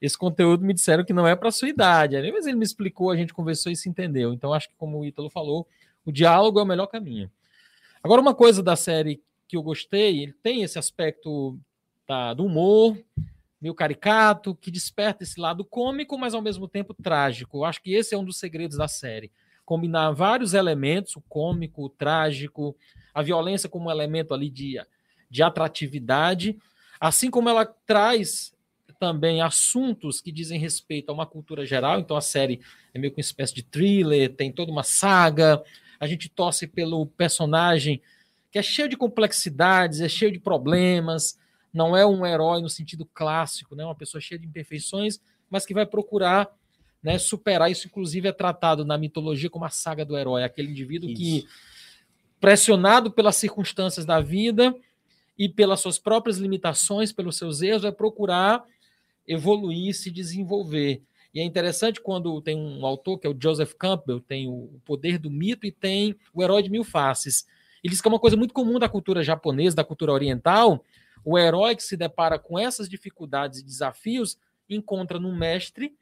esse 0.00 0.18
conteúdo 0.18 0.64
me 0.64 0.74
disseram 0.74 1.04
que 1.04 1.14
não 1.14 1.26
é 1.26 1.34
para 1.34 1.50
sua 1.50 1.68
idade. 1.68 2.16
Aí, 2.16 2.30
mas 2.30 2.46
ele 2.46 2.56
me 2.56 2.64
explicou, 2.64 3.10
a 3.10 3.16
gente 3.16 3.32
conversou 3.32 3.72
e 3.72 3.76
se 3.76 3.88
entendeu. 3.88 4.34
Então 4.34 4.52
acho 4.52 4.68
que, 4.68 4.74
como 4.76 4.98
o 4.98 5.04
Ítalo 5.04 5.30
falou, 5.30 5.66
o 6.04 6.12
diálogo 6.12 6.60
é 6.60 6.62
o 6.62 6.66
melhor 6.66 6.86
caminho. 6.86 7.30
Agora, 8.02 8.20
uma 8.20 8.34
coisa 8.34 8.62
da 8.62 8.76
série 8.76 9.22
que 9.48 9.56
eu 9.56 9.62
gostei, 9.62 10.22
ele 10.22 10.34
tem 10.42 10.62
esse 10.62 10.78
aspecto 10.78 11.58
tá, 12.06 12.34
do 12.34 12.44
humor, 12.44 12.98
meio 13.64 13.74
caricato, 13.74 14.54
que 14.54 14.70
desperta 14.70 15.22
esse 15.22 15.40
lado 15.40 15.64
cômico, 15.64 16.18
mas 16.18 16.34
ao 16.34 16.42
mesmo 16.42 16.68
tempo 16.68 16.92
trágico. 16.92 17.56
Eu 17.56 17.64
acho 17.64 17.80
que 17.80 17.94
esse 17.94 18.14
é 18.14 18.18
um 18.18 18.24
dos 18.24 18.38
segredos 18.38 18.76
da 18.76 18.86
série. 18.86 19.32
Combinar 19.64 20.10
vários 20.10 20.52
elementos, 20.52 21.16
o 21.16 21.22
cômico, 21.22 21.82
o 21.82 21.88
trágico, 21.88 22.76
a 23.14 23.22
violência 23.22 23.66
como 23.66 23.90
elemento 23.90 24.34
ali 24.34 24.50
de, 24.50 24.78
de 25.30 25.42
atratividade, 25.42 26.58
assim 27.00 27.30
como 27.30 27.48
ela 27.48 27.64
traz 27.64 28.52
também 29.00 29.40
assuntos 29.40 30.20
que 30.20 30.30
dizem 30.30 30.60
respeito 30.60 31.08
a 31.08 31.14
uma 31.14 31.24
cultura 31.24 31.64
geral. 31.64 32.00
Então 32.00 32.18
a 32.18 32.20
série 32.20 32.60
é 32.92 32.98
meio 32.98 33.14
que 33.14 33.18
uma 33.18 33.22
espécie 33.22 33.54
de 33.54 33.62
thriller, 33.62 34.34
tem 34.34 34.52
toda 34.52 34.70
uma 34.70 34.82
saga. 34.82 35.62
A 35.98 36.06
gente 36.06 36.28
torce 36.28 36.66
pelo 36.66 37.06
personagem 37.06 38.02
que 38.52 38.58
é 38.58 38.62
cheio 38.62 38.90
de 38.90 38.96
complexidades, 38.96 40.02
é 40.02 40.08
cheio 40.08 40.30
de 40.30 40.38
problemas, 40.38 41.38
não 41.74 41.96
é 41.96 42.06
um 42.06 42.24
herói 42.24 42.62
no 42.62 42.70
sentido 42.70 43.04
clássico, 43.04 43.74
né? 43.74 43.84
uma 43.84 43.96
pessoa 43.96 44.20
cheia 44.20 44.38
de 44.38 44.46
imperfeições, 44.46 45.20
mas 45.50 45.66
que 45.66 45.74
vai 45.74 45.84
procurar 45.84 46.48
né, 47.02 47.18
superar. 47.18 47.70
Isso, 47.70 47.88
inclusive, 47.88 48.28
é 48.28 48.32
tratado 48.32 48.84
na 48.84 48.96
mitologia 48.96 49.50
como 49.50 49.64
a 49.64 49.68
saga 49.68 50.04
do 50.04 50.16
herói, 50.16 50.44
aquele 50.44 50.70
indivíduo 50.70 51.10
Isso. 51.10 51.20
que, 51.20 51.46
pressionado 52.40 53.10
pelas 53.10 53.36
circunstâncias 53.36 54.06
da 54.06 54.20
vida 54.20 54.74
e 55.36 55.48
pelas 55.48 55.80
suas 55.80 55.98
próprias 55.98 56.38
limitações, 56.38 57.12
pelos 57.12 57.36
seus 57.36 57.60
erros, 57.60 57.82
vai 57.82 57.92
procurar 57.92 58.62
evoluir, 59.26 59.94
se 59.94 60.10
desenvolver. 60.10 61.02
E 61.34 61.40
é 61.40 61.42
interessante 61.42 62.00
quando 62.00 62.40
tem 62.40 62.56
um 62.56 62.86
autor, 62.86 63.18
que 63.18 63.26
é 63.26 63.30
o 63.30 63.36
Joseph 63.38 63.72
Campbell, 63.74 64.20
tem 64.20 64.48
o 64.48 64.80
Poder 64.84 65.18
do 65.18 65.28
Mito 65.28 65.66
e 65.66 65.72
tem 65.72 66.14
o 66.32 66.40
Herói 66.40 66.62
de 66.62 66.70
Mil 66.70 66.84
Faces. 66.84 67.44
Ele 67.82 67.90
diz 67.90 68.00
que 68.00 68.06
é 68.06 68.10
uma 68.10 68.20
coisa 68.20 68.36
muito 68.36 68.54
comum 68.54 68.78
da 68.78 68.88
cultura 68.88 69.22
japonesa, 69.22 69.76
da 69.76 69.84
cultura 69.84 70.12
oriental, 70.12 70.84
o 71.24 71.38
herói 71.38 71.74
que 71.74 71.82
se 71.82 71.96
depara 71.96 72.38
com 72.38 72.58
essas 72.58 72.88
dificuldades 72.88 73.60
e 73.60 73.64
desafios 73.64 74.38
encontra 74.68 75.18
no 75.18 75.34
mestre, 75.34 75.94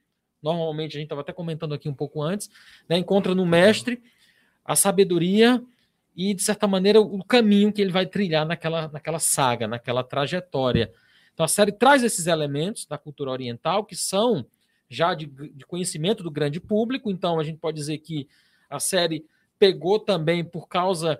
normalmente 0.42 0.96
a 0.96 0.98
gente 0.98 1.06
estava 1.06 1.20
até 1.20 1.32
comentando 1.32 1.74
aqui 1.74 1.88
um 1.88 1.94
pouco 1.94 2.22
antes, 2.22 2.50
né, 2.88 2.98
encontra 2.98 3.34
no 3.34 3.46
mestre 3.46 4.02
a 4.64 4.74
sabedoria 4.74 5.62
e, 6.16 6.34
de 6.34 6.42
certa 6.42 6.66
maneira, 6.66 7.00
o 7.00 7.24
caminho 7.24 7.72
que 7.72 7.80
ele 7.80 7.90
vai 7.90 8.06
trilhar 8.06 8.46
naquela, 8.46 8.88
naquela 8.88 9.18
saga, 9.18 9.66
naquela 9.66 10.04
trajetória. 10.04 10.92
Então, 11.32 11.44
a 11.44 11.48
série 11.48 11.72
traz 11.72 12.02
esses 12.02 12.26
elementos 12.26 12.84
da 12.84 12.98
cultura 12.98 13.30
oriental 13.30 13.84
que 13.84 13.96
são 13.96 14.46
já 14.88 15.14
de, 15.14 15.26
de 15.26 15.64
conhecimento 15.64 16.22
do 16.22 16.30
grande 16.30 16.60
público. 16.60 17.10
Então, 17.10 17.40
a 17.40 17.44
gente 17.44 17.58
pode 17.58 17.78
dizer 17.78 17.98
que 17.98 18.28
a 18.68 18.78
série 18.78 19.24
pegou 19.58 19.98
também 19.98 20.44
por 20.44 20.68
causa 20.68 21.18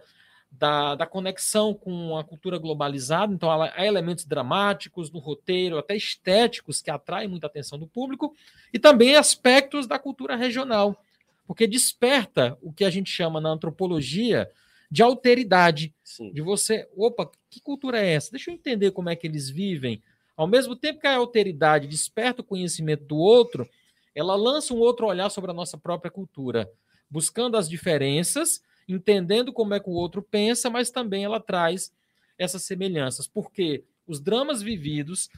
da, 0.52 0.94
da, 0.94 1.06
conexão 1.06 1.72
com 1.72 2.16
a 2.16 2.22
cultura 2.22 2.58
globalizada. 2.58 3.32
Então, 3.32 3.50
há 3.50 3.86
elementos 3.86 4.24
dramáticos 4.24 5.10
no 5.10 5.18
roteiro, 5.18 5.78
até 5.78 5.96
estéticos, 5.96 6.82
que 6.82 6.90
atraem 6.90 7.28
muita 7.28 7.46
atenção 7.46 7.78
do 7.78 7.86
público, 7.86 8.34
e 8.72 8.78
também 8.78 9.16
aspectos 9.16 9.86
da 9.86 9.98
cultura 9.98 10.36
regional, 10.36 11.02
porque 11.46 11.66
desperta 11.66 12.56
o 12.62 12.72
que 12.72 12.84
a 12.84 12.90
gente 12.90 13.10
chama 13.10 13.40
na 13.40 13.48
antropologia 13.48 14.48
de 14.90 15.02
alteridade, 15.02 15.94
Sim. 16.04 16.30
de 16.32 16.42
você, 16.42 16.86
opa, 16.94 17.30
que 17.48 17.60
cultura 17.60 17.98
é 17.98 18.12
essa? 18.12 18.30
Deixa 18.30 18.50
eu 18.50 18.54
entender 18.54 18.90
como 18.90 19.08
é 19.08 19.16
que 19.16 19.26
eles 19.26 19.48
vivem. 19.48 20.02
Ao 20.36 20.46
mesmo 20.46 20.76
tempo 20.76 21.00
que 21.00 21.06
a 21.06 21.16
alteridade 21.16 21.88
desperta 21.88 22.42
o 22.42 22.44
conhecimento 22.44 23.04
do 23.04 23.16
outro, 23.16 23.68
ela 24.14 24.34
lança 24.34 24.74
um 24.74 24.78
outro 24.78 25.06
olhar 25.06 25.30
sobre 25.30 25.50
a 25.50 25.54
nossa 25.54 25.78
própria 25.78 26.10
cultura, 26.10 26.70
buscando 27.10 27.56
as 27.56 27.68
diferenças, 27.68 28.62
entendendo 28.88 29.52
como 29.52 29.74
é 29.74 29.80
que 29.80 29.88
o 29.88 29.94
outro 29.94 30.22
pensa, 30.22 30.68
mas 30.68 30.90
também 30.90 31.24
ela 31.24 31.40
traz 31.40 31.92
essas 32.38 32.62
semelhanças, 32.62 33.26
porque 33.26 33.84
os 34.06 34.20
dramas 34.20 34.62
vividos, 34.62 35.28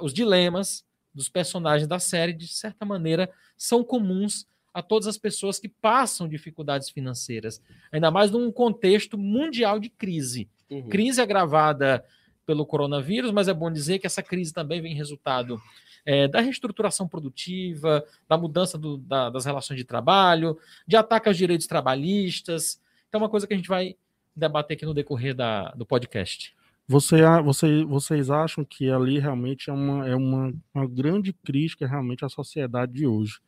os 0.00 0.12
dilemas 0.12 0.84
dos 1.14 1.28
personagens 1.28 1.88
da 1.88 1.98
série, 1.98 2.32
de 2.32 2.48
certa 2.48 2.84
maneira, 2.84 3.30
são 3.56 3.82
comuns 3.84 4.46
a 4.72 4.82
todas 4.82 5.08
as 5.08 5.18
pessoas 5.18 5.58
que 5.58 5.68
passam 5.68 6.28
dificuldades 6.28 6.88
financeiras, 6.90 7.60
ainda 7.90 8.10
mais 8.10 8.30
num 8.30 8.52
contexto 8.52 9.18
mundial 9.18 9.80
de 9.80 9.88
crise. 9.88 10.48
Uhum. 10.70 10.88
Crise 10.88 11.20
agravada 11.20 12.04
pelo 12.46 12.64
coronavírus, 12.64 13.30
mas 13.32 13.48
é 13.48 13.54
bom 13.54 13.70
dizer 13.70 13.98
que 13.98 14.06
essa 14.06 14.22
crise 14.22 14.52
também 14.52 14.80
vem 14.80 14.94
resultado 14.94 15.60
é, 16.08 16.26
da 16.26 16.40
reestruturação 16.40 17.06
produtiva, 17.06 18.02
da 18.26 18.38
mudança 18.38 18.78
do, 18.78 18.96
da, 18.96 19.28
das 19.28 19.44
relações 19.44 19.76
de 19.76 19.84
trabalho, 19.84 20.58
de 20.86 20.96
ataque 20.96 21.28
aos 21.28 21.36
direitos 21.36 21.66
trabalhistas. 21.66 22.80
Então, 23.08 23.20
é 23.20 23.24
uma 23.24 23.28
coisa 23.28 23.46
que 23.46 23.52
a 23.52 23.56
gente 23.56 23.68
vai 23.68 23.94
debater 24.34 24.76
aqui 24.76 24.86
no 24.86 24.94
decorrer 24.94 25.34
da, 25.34 25.70
do 25.72 25.84
podcast. 25.84 26.56
Você, 26.86 27.16
você, 27.44 27.84
vocês 27.84 28.30
acham 28.30 28.64
que 28.64 28.90
ali 28.90 29.18
realmente 29.18 29.68
é 29.68 29.72
uma, 29.72 30.08
é 30.08 30.16
uma, 30.16 30.54
uma 30.72 30.86
grande 30.86 31.34
crítica 31.34 31.86
realmente 31.86 32.24
à 32.24 32.28
sociedade 32.30 32.92
de 32.92 33.06
hoje? 33.06 33.40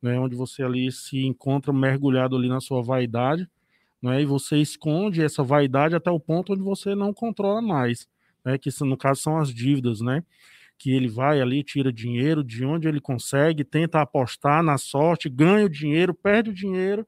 né, 0.00 0.18
onde 0.18 0.36
você 0.36 0.62
ali 0.62 0.90
se 0.92 1.24
encontra 1.26 1.72
mergulhado 1.72 2.36
ali 2.36 2.48
na 2.48 2.60
sua 2.60 2.82
vaidade, 2.82 3.48
né, 4.00 4.22
e 4.22 4.26
você 4.26 4.56
esconde 4.58 5.22
essa 5.22 5.42
vaidade 5.42 5.94
até 5.94 6.10
o 6.10 6.20
ponto 6.20 6.52
onde 6.52 6.62
você 6.62 6.94
não 6.94 7.12
controla 7.12 7.60
mais, 7.60 8.08
né, 8.44 8.56
que 8.56 8.70
no 8.84 8.96
caso 8.96 9.20
são 9.20 9.38
as 9.38 9.52
dívidas, 9.52 10.00
né, 10.00 10.22
que 10.78 10.92
ele 10.92 11.08
vai 11.08 11.40
ali, 11.40 11.64
tira 11.64 11.92
dinheiro 11.92 12.44
de 12.44 12.64
onde 12.64 12.86
ele 12.86 13.00
consegue, 13.00 13.64
tenta 13.64 14.00
apostar 14.00 14.62
na 14.62 14.78
sorte, 14.78 15.28
ganha 15.28 15.66
o 15.66 15.68
dinheiro, 15.68 16.14
perde 16.14 16.50
o 16.50 16.54
dinheiro 16.54 17.06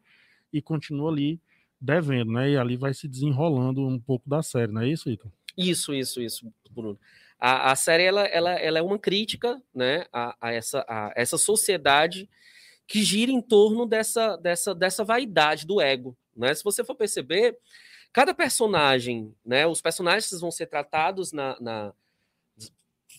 e 0.53 0.61
continua 0.61 1.11
ali 1.11 1.41
devendo, 1.81 2.33
né, 2.33 2.51
e 2.51 2.57
ali 2.59 2.77
vai 2.77 2.93
se 2.93 3.09
desenrolando 3.09 3.87
um 3.87 3.99
pouco 3.99 4.29
da 4.29 4.43
série, 4.43 4.73
não 4.73 4.83
é 4.83 4.89
isso, 4.89 5.09
Ito? 5.09 5.33
Isso, 5.57 5.95
isso, 5.95 6.21
isso, 6.21 6.53
Bruno. 6.71 6.99
A, 7.39 7.71
a 7.71 7.77
série 7.77 8.03
ela, 8.03 8.23
ela, 8.27 8.51
ela 8.53 8.79
é 8.79 8.83
uma 8.83 8.99
crítica, 8.99 9.63
né, 9.75 10.05
a, 10.13 10.37
a 10.41 10.53
essa, 10.53 10.85
a 10.87 11.13
essa 11.17 11.39
sociedade 11.39 12.29
que 12.87 13.03
gira 13.03 13.31
em 13.31 13.41
torno 13.41 13.87
dessa, 13.87 14.37
dessa, 14.37 14.75
dessa 14.75 15.05
vaidade 15.05 15.65
do 15.65 15.81
ego. 15.81 16.17
Né? 16.37 16.53
Se 16.53 16.65
você 16.65 16.85
for 16.85 16.97
perceber, 16.97 17.57
cada 18.13 18.35
personagem, 18.35 19.33
né, 19.47 19.67
os 19.67 19.81
personagens 19.81 20.29
vão 20.41 20.51
ser 20.51 20.67
tratados 20.67 21.33
na, 21.33 21.57
na, 21.61 21.95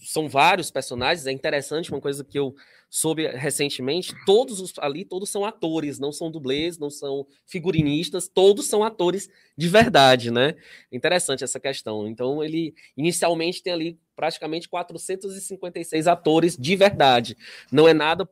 São 0.01 0.27
vários 0.27 0.71
personagens, 0.71 1.27
é 1.27 1.31
interessante, 1.31 1.91
uma 1.91 2.01
coisa 2.01 2.23
que 2.23 2.37
eu 2.37 2.55
soube 2.89 3.25
recentemente, 3.27 4.13
todos 4.25 4.59
os, 4.59 4.73
ali, 4.79 5.05
todos 5.05 5.29
são 5.29 5.45
atores, 5.45 5.97
não 5.97 6.11
são 6.11 6.29
dublês, 6.29 6.77
não 6.77 6.89
são 6.89 7.25
figurinistas, 7.45 8.27
todos 8.27 8.67
são 8.67 8.83
atores 8.83 9.29
de 9.57 9.69
verdade, 9.69 10.29
né? 10.29 10.55
Interessante 10.91 11.43
essa 11.43 11.59
questão. 11.59 12.07
Então, 12.07 12.43
ele 12.43 12.73
inicialmente 12.97 13.63
tem 13.63 13.71
ali 13.71 13.99
praticamente 14.15 14.67
456 14.67 16.07
atores 16.07 16.57
de 16.57 16.75
verdade. 16.75 17.37
Não 17.71 17.87
é 17.87 17.93
nada 17.93 18.27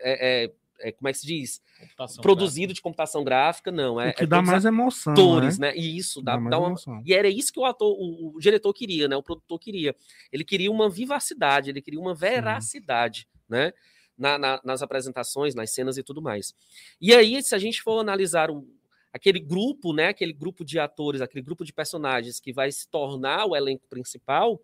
é, 0.00 0.44
é, 0.44 0.52
é, 0.82 0.92
como 0.92 1.08
é 1.08 1.12
que 1.12 1.18
se 1.18 1.26
diz? 1.26 1.62
Computação 1.78 2.22
Produzido 2.22 2.56
gráfica. 2.56 2.74
de 2.74 2.82
computação 2.82 3.24
gráfica, 3.24 3.72
não. 3.72 4.00
É, 4.00 4.10
o 4.10 4.14
que 4.14 4.24
é 4.24 4.26
dá 4.26 4.42
mais 4.42 4.64
emoção. 4.64 5.12
Atores, 5.12 5.58
né? 5.58 5.68
né? 5.68 5.76
E 5.76 5.96
isso 5.96 6.20
dá, 6.20 6.36
dá, 6.36 6.50
dá 6.50 6.58
uma. 6.58 6.68
Emoção. 6.68 7.02
E 7.04 7.14
era 7.14 7.28
isso 7.28 7.52
que 7.52 7.60
o 7.60 7.64
ator, 7.64 7.92
o, 7.98 8.36
o, 8.36 8.40
diretor 8.40 8.72
queria, 8.74 9.08
né? 9.08 9.16
O 9.16 9.22
produtor 9.22 9.58
queria. 9.58 9.94
Ele 10.32 10.44
queria 10.44 10.70
uma 10.70 10.90
vivacidade, 10.90 11.70
ele 11.70 11.80
queria 11.80 12.00
uma 12.00 12.14
veracidade, 12.14 13.20
Sim. 13.20 13.38
né? 13.48 13.72
Na, 14.18 14.38
na, 14.38 14.60
nas 14.62 14.82
apresentações, 14.82 15.54
nas 15.54 15.70
cenas 15.70 15.96
e 15.96 16.02
tudo 16.02 16.20
mais. 16.20 16.54
E 17.00 17.14
aí, 17.14 17.42
se 17.42 17.54
a 17.54 17.58
gente 17.58 17.80
for 17.80 17.98
analisar 17.98 18.50
o, 18.50 18.66
aquele 19.12 19.40
grupo, 19.40 19.92
né? 19.92 20.08
Aquele 20.08 20.32
grupo 20.32 20.64
de 20.64 20.78
atores, 20.78 21.20
aquele 21.20 21.42
grupo 21.42 21.64
de 21.64 21.72
personagens 21.72 22.40
que 22.40 22.52
vai 22.52 22.70
se 22.72 22.88
tornar 22.88 23.46
o 23.46 23.56
elenco 23.56 23.86
principal 23.88 24.60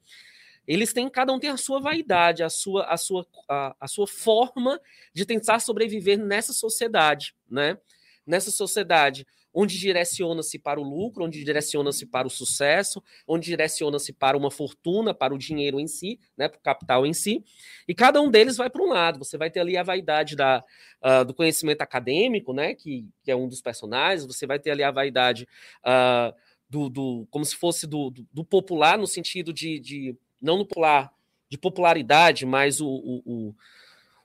eles 0.68 0.92
têm, 0.92 1.08
cada 1.08 1.32
um 1.32 1.40
tem 1.40 1.48
a 1.48 1.56
sua 1.56 1.80
vaidade, 1.80 2.42
a 2.42 2.50
sua, 2.50 2.84
a 2.84 2.98
sua, 2.98 3.26
a, 3.48 3.74
a 3.80 3.88
sua 3.88 4.06
forma 4.06 4.78
de 5.14 5.24
tentar 5.24 5.60
sobreviver 5.60 6.18
nessa 6.18 6.52
sociedade, 6.52 7.34
né? 7.50 7.78
Nessa 8.26 8.50
sociedade 8.50 9.26
onde 9.52 9.78
direciona-se 9.78 10.58
para 10.58 10.78
o 10.78 10.82
lucro, 10.82 11.24
onde 11.24 11.42
direciona-se 11.42 12.04
para 12.04 12.26
o 12.26 12.30
sucesso, 12.30 13.02
onde 13.26 13.46
direciona-se 13.46 14.12
para 14.12 14.36
uma 14.36 14.50
fortuna, 14.50 15.14
para 15.14 15.34
o 15.34 15.38
dinheiro 15.38 15.80
em 15.80 15.86
si, 15.86 16.20
né, 16.36 16.48
para 16.48 16.58
o 16.58 16.62
capital 16.62 17.06
em 17.06 17.14
si, 17.14 17.42
e 17.88 17.94
cada 17.94 18.20
um 18.20 18.30
deles 18.30 18.58
vai 18.58 18.68
para 18.68 18.82
um 18.82 18.88
lado. 18.88 19.18
Você 19.18 19.38
vai 19.38 19.50
ter 19.50 19.60
ali 19.60 19.76
a 19.76 19.82
vaidade 19.82 20.36
da, 20.36 20.62
uh, 21.02 21.24
do 21.24 21.32
conhecimento 21.32 21.80
acadêmico, 21.80 22.52
né, 22.52 22.74
que, 22.74 23.08
que, 23.24 23.30
é 23.30 23.34
um 23.34 23.48
dos 23.48 23.62
personagens, 23.62 24.26
você 24.26 24.46
vai 24.46 24.58
ter 24.58 24.70
ali 24.70 24.82
a 24.82 24.90
vaidade 24.90 25.48
uh, 25.80 26.32
do, 26.68 26.90
do, 26.90 27.26
como 27.30 27.44
se 27.44 27.56
fosse 27.56 27.86
do, 27.86 28.10
do, 28.10 28.28
do 28.30 28.44
popular, 28.44 28.98
no 28.98 29.06
sentido 29.06 29.52
de, 29.52 29.80
de 29.80 30.16
não 30.40 30.58
no 30.58 30.66
popular, 30.66 31.12
de 31.48 31.56
popularidade, 31.56 32.44
mas 32.44 32.80
o, 32.80 32.88
o, 32.88 33.22
o, 33.24 33.54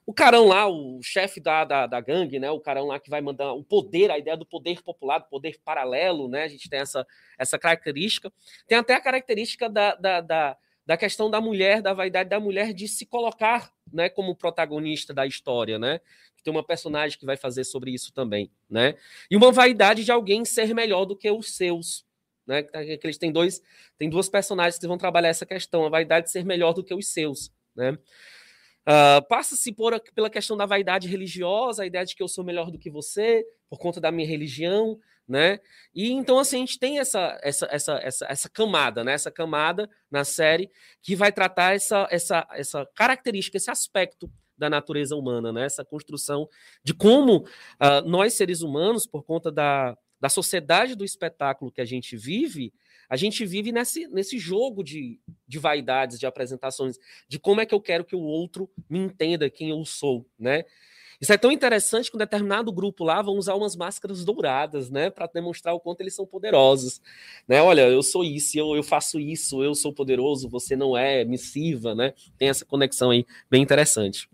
o 0.06 0.14
carão 0.14 0.48
lá, 0.48 0.68
o 0.68 1.02
chefe 1.02 1.40
da, 1.40 1.64
da, 1.64 1.88
da, 1.88 2.02
gangue, 2.02 2.40
né? 2.40 2.52
O 2.52 2.60
carão 2.60 2.88
lá 2.88 3.00
que 3.00 3.10
vai 3.10 3.22
mandar 3.22 3.54
o 3.54 3.64
poder, 3.64 4.12
a 4.12 4.18
ideia 4.18 4.36
do 4.36 4.46
poder 4.46 4.82
popular, 4.82 5.20
do 5.20 5.28
poder 5.28 5.60
paralelo, 5.64 6.28
né? 6.28 6.44
A 6.44 6.48
gente 6.48 6.70
tem 6.70 6.80
essa, 6.80 7.08
essa 7.38 7.58
característica. 7.58 8.32
Tem 8.68 8.78
até 8.78 8.94
a 8.96 9.02
característica 9.02 9.70
da, 9.70 9.96
da, 9.96 10.22
da, 10.22 10.58
da 10.86 10.98
questão 10.98 11.30
da 11.30 11.40
mulher, 11.40 11.82
da 11.82 11.94
vaidade 11.94 12.30
da 12.30 12.40
mulher 12.40 12.74
de 12.74 12.88
se 12.88 13.06
colocar 13.06 13.72
né, 13.92 14.10
como 14.10 14.36
protagonista 14.36 15.14
da 15.14 15.26
história, 15.26 15.80
né? 15.80 16.02
Tem 16.44 16.52
uma 16.52 16.64
personagem 16.64 17.18
que 17.18 17.26
vai 17.26 17.38
fazer 17.38 17.64
sobre 17.64 17.92
isso 17.92 18.12
também, 18.12 18.52
né? 18.70 18.96
E 19.32 19.38
uma 19.38 19.50
vaidade 19.50 20.04
de 20.04 20.12
alguém 20.12 20.44
ser 20.44 20.76
melhor 20.76 21.06
do 21.06 21.16
que 21.16 21.32
os 21.32 21.56
seus, 21.56 22.06
né? 22.46 22.64
Que 22.64 23.00
eles 23.04 23.18
têm 23.18 23.32
dois, 23.32 23.62
tem 23.98 24.10
duas 24.10 24.30
personagens 24.30 24.80
que 24.80 24.88
vão 24.88 24.98
trabalhar 24.98 25.30
essa 25.30 25.46
questão, 25.46 25.86
a 25.86 25.90
vaidade 25.90 26.28
de 26.28 26.32
ser 26.32 26.46
melhor 26.46 26.74
do 26.74 26.84
que 26.84 26.94
os 26.94 27.08
seus, 27.08 27.52
né? 27.76 27.98
Uh, 28.88 29.26
Passa-se 29.30 29.72
por, 29.72 29.98
pela 30.14 30.30
questão 30.30 30.58
da 30.58 30.66
vaidade 30.66 31.08
religiosa, 31.08 31.84
a 31.84 31.86
ideia 31.86 32.06
de 32.06 32.16
que 32.16 32.22
eu 32.22 32.28
sou 32.28 32.44
melhor 32.44 32.70
do 32.70 32.78
que 32.78 32.90
você, 32.90 33.46
por 33.70 33.80
conta 33.80 34.02
da 34.02 34.12
minha 34.12 34.28
religião, 34.28 35.00
né? 35.28 35.60
E 35.96 36.12
então 36.12 36.38
assim 36.38 36.58
a 36.58 36.60
gente 36.60 36.78
tem 36.78 37.00
essa 37.00 37.40
essa 37.42 37.66
essa 37.72 37.94
essa, 38.04 38.26
essa 38.30 38.50
camada, 38.50 39.04
né? 39.04 39.14
Essa 39.14 39.32
camada 39.32 39.90
na 40.12 40.26
série 40.26 40.70
que 41.02 41.16
vai 41.16 41.32
tratar 41.32 41.76
essa 41.76 42.08
essa 42.12 42.46
essa 42.52 42.86
característica, 42.94 43.56
esse 43.56 43.72
aspecto 43.72 44.30
da 44.58 44.70
natureza 44.70 45.16
humana, 45.16 45.52
né? 45.52 45.66
Essa 45.66 45.86
construção 45.86 46.48
de 46.84 46.94
como 46.94 47.38
uh, 47.38 48.02
nós 48.06 48.34
seres 48.34 48.62
humanos, 48.62 49.08
por 49.08 49.24
conta 49.24 49.52
da 49.52 49.98
da 50.24 50.30
sociedade 50.30 50.96
do 50.96 51.04
espetáculo 51.04 51.70
que 51.70 51.82
a 51.82 51.86
gente 51.86 52.16
vive, 52.16 52.74
a 53.10 53.18
gente 53.18 53.46
vive 53.46 53.74
nesse, 53.74 54.08
nesse 54.08 54.40
jogo 54.40 54.82
de, 54.82 55.20
de 55.46 55.60
vaidades, 55.60 56.18
de 56.18 56.26
apresentações, 56.26 56.98
de 57.28 57.38
como 57.38 57.60
é 57.60 57.66
que 57.66 57.76
eu 57.76 57.82
quero 57.82 58.06
que 58.06 58.16
o 58.16 58.22
outro 58.22 58.70
me 58.90 59.00
entenda 59.00 59.50
quem 59.50 59.72
eu 59.72 59.84
sou, 59.84 60.26
né? 60.40 60.64
Isso 61.20 61.34
é 61.34 61.38
tão 61.38 61.52
interessante 61.52 62.10
que 62.10 62.16
um 62.16 62.20
determinado 62.20 62.72
grupo 62.72 63.04
lá 63.04 63.22
vão 63.22 63.36
usar 63.36 63.56
umas 63.56 63.76
máscaras 63.76 64.24
douradas, 64.24 64.90
né, 64.90 65.10
para 65.10 65.28
demonstrar 65.28 65.74
o 65.74 65.80
quanto 65.80 66.00
eles 66.00 66.16
são 66.16 66.26
poderosos, 66.26 67.02
né? 67.46 67.62
Olha, 67.62 67.82
eu 67.82 68.02
sou 68.02 68.24
isso, 68.24 68.58
eu, 68.58 68.78
eu 68.78 68.84
faço 68.84 69.20
isso, 69.20 69.62
eu 69.62 69.76
sou 69.76 69.92
poderoso, 69.92 70.48
você 70.48 70.74
não 70.74 70.96
é, 70.98 71.26
missiva, 71.26 71.94
né? 71.94 72.14
Tem 72.38 72.48
essa 72.48 72.64
conexão 72.64 73.12
aí 73.12 73.26
bem 73.52 73.62
interessante. 73.62 74.30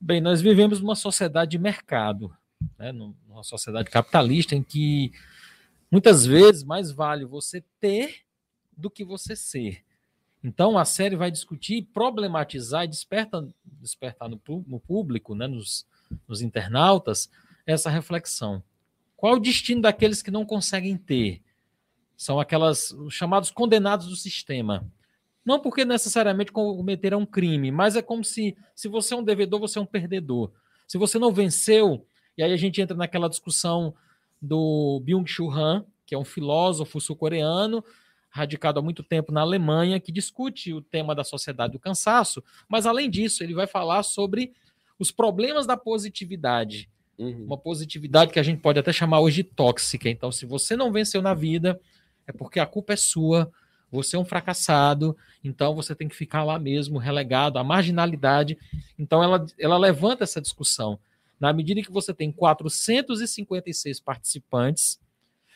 Bem, 0.00 0.20
nós 0.20 0.42
vivemos 0.42 0.80
numa 0.80 0.96
sociedade 0.96 1.52
de 1.52 1.58
mercado, 1.60 2.36
né? 2.78 2.92
numa 2.92 3.42
sociedade 3.42 3.90
capitalista 3.90 4.54
em 4.54 4.62
que 4.62 5.12
muitas 5.90 6.24
vezes 6.24 6.62
mais 6.62 6.90
vale 6.90 7.24
você 7.24 7.62
ter 7.80 8.22
do 8.76 8.90
que 8.90 9.04
você 9.04 9.36
ser. 9.36 9.84
Então 10.42 10.76
a 10.76 10.84
série 10.84 11.14
vai 11.14 11.30
discutir, 11.30 11.88
problematizar 11.92 12.84
e 12.84 12.88
desperta, 12.88 13.46
despertar 13.64 14.28
no, 14.28 14.40
no 14.66 14.80
público, 14.80 15.34
né, 15.34 15.46
nos, 15.46 15.86
nos 16.26 16.42
internautas, 16.42 17.30
essa 17.64 17.88
reflexão. 17.88 18.62
Qual 19.16 19.34
o 19.34 19.40
destino 19.40 19.82
daqueles 19.82 20.20
que 20.20 20.32
não 20.32 20.44
conseguem 20.44 20.96
ter? 20.96 21.40
São 22.16 22.40
aquelas 22.40 22.90
os 22.90 23.14
chamados 23.14 23.50
condenados 23.50 24.08
do 24.08 24.16
sistema. 24.16 24.84
Não 25.44 25.60
porque 25.60 25.84
necessariamente 25.84 26.52
cometeram 26.52 27.20
um 27.20 27.26
crime, 27.26 27.70
mas 27.70 27.96
é 27.96 28.02
como 28.02 28.24
se, 28.24 28.56
se 28.74 28.88
você 28.88 29.14
é 29.14 29.16
um 29.16 29.24
devedor, 29.24 29.60
você 29.60 29.78
é 29.78 29.82
um 29.82 29.86
perdedor. 29.86 30.52
Se 30.86 30.98
você 30.98 31.18
não 31.18 31.32
venceu, 31.32 32.06
e 32.36 32.42
aí 32.42 32.52
a 32.52 32.56
gente 32.56 32.80
entra 32.80 32.96
naquela 32.96 33.28
discussão 33.28 33.94
do 34.40 35.00
Byung-Chul 35.04 35.50
Han, 35.50 35.84
que 36.06 36.14
é 36.14 36.18
um 36.18 36.24
filósofo 36.24 37.00
sul-coreano, 37.00 37.84
radicado 38.28 38.78
há 38.78 38.82
muito 38.82 39.02
tempo 39.02 39.30
na 39.30 39.42
Alemanha, 39.42 40.00
que 40.00 40.10
discute 40.10 40.72
o 40.72 40.80
tema 40.80 41.14
da 41.14 41.22
sociedade 41.22 41.74
do 41.74 41.78
cansaço, 41.78 42.42
mas 42.68 42.86
além 42.86 43.10
disso, 43.10 43.42
ele 43.42 43.54
vai 43.54 43.66
falar 43.66 44.02
sobre 44.02 44.52
os 44.98 45.10
problemas 45.10 45.66
da 45.66 45.76
positividade. 45.76 46.88
Uhum. 47.18 47.44
Uma 47.44 47.58
positividade 47.58 48.32
que 48.32 48.38
a 48.38 48.42
gente 48.42 48.60
pode 48.60 48.78
até 48.78 48.92
chamar 48.92 49.20
hoje 49.20 49.42
de 49.42 49.50
tóxica. 49.50 50.08
Então, 50.08 50.32
se 50.32 50.46
você 50.46 50.74
não 50.74 50.90
venceu 50.90 51.20
na 51.20 51.34
vida, 51.34 51.78
é 52.26 52.32
porque 52.32 52.58
a 52.58 52.66
culpa 52.66 52.94
é 52.94 52.96
sua, 52.96 53.52
você 53.90 54.16
é 54.16 54.18
um 54.18 54.24
fracassado, 54.24 55.14
então 55.44 55.74
você 55.74 55.94
tem 55.94 56.08
que 56.08 56.16
ficar 56.16 56.42
lá 56.42 56.58
mesmo, 56.58 56.98
relegado 56.98 57.58
à 57.58 57.64
marginalidade. 57.64 58.56
Então 58.98 59.22
ela, 59.22 59.44
ela 59.58 59.76
levanta 59.76 60.24
essa 60.24 60.40
discussão. 60.40 60.98
Na 61.42 61.52
medida 61.52 61.82
que 61.82 61.90
você 61.90 62.14
tem 62.14 62.30
456 62.30 63.98
participantes 63.98 65.00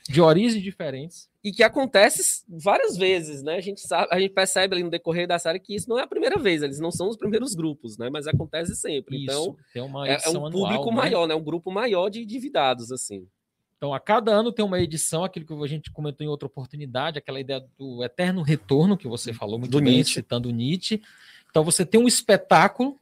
de 0.09 0.21
origens 0.21 0.61
diferentes. 0.61 1.31
E 1.45 1.52
que 1.52 1.62
acontece 1.62 2.45
várias 2.49 2.97
vezes, 2.97 3.40
né? 3.40 3.55
A 3.55 3.61
gente 3.61 3.81
sabe, 3.81 4.09
a 4.11 4.19
gente 4.19 4.33
percebe 4.33 4.75
ali 4.75 4.83
no 4.83 4.90
decorrer 4.90 5.28
da 5.28 5.38
série 5.38 5.61
que 5.61 5.76
isso 5.76 5.88
não 5.88 5.97
é 5.97 6.02
a 6.02 6.07
primeira 6.07 6.40
vez, 6.40 6.61
eles 6.61 6.81
não 6.81 6.90
são 6.90 7.09
os 7.09 7.16
primeiros 7.16 7.55
grupos, 7.55 7.97
né? 7.97 8.11
Mas 8.11 8.26
acontece 8.26 8.75
sempre. 8.75 9.25
Isso, 9.25 9.57
então, 9.71 10.05
é, 10.05 10.19
é, 10.25 10.28
um 10.28 10.50
público 10.50 10.59
anual, 10.64 10.90
né? 10.90 10.97
maior, 10.97 11.28
né? 11.28 11.35
Um 11.37 11.43
grupo 11.43 11.71
maior 11.71 12.09
de 12.09 12.23
endividados, 12.23 12.90
assim. 12.90 13.28
Então, 13.76 13.95
a 13.95 14.00
cada 14.00 14.33
ano 14.33 14.50
tem 14.50 14.64
uma 14.64 14.81
edição, 14.81 15.23
aquilo 15.23 15.47
que 15.47 15.55
a 15.55 15.69
gente 15.69 15.93
comentou 15.93 16.25
em 16.26 16.28
outra 16.28 16.47
oportunidade, 16.47 17.19
aquela 17.19 17.38
ideia 17.38 17.64
do 17.78 18.02
eterno 18.02 18.43
retorno, 18.43 18.97
que 18.97 19.07
você 19.07 19.33
falou 19.33 19.57
muito 19.57 19.71
do 19.71 19.81
bem, 19.81 19.95
Nietzsche. 19.95 20.14
citando 20.14 20.50
Nietzsche. 20.50 21.00
Então, 21.49 21.62
você 21.62 21.87
tem 21.87 22.00
um 22.00 22.09
espetáculo 22.09 22.99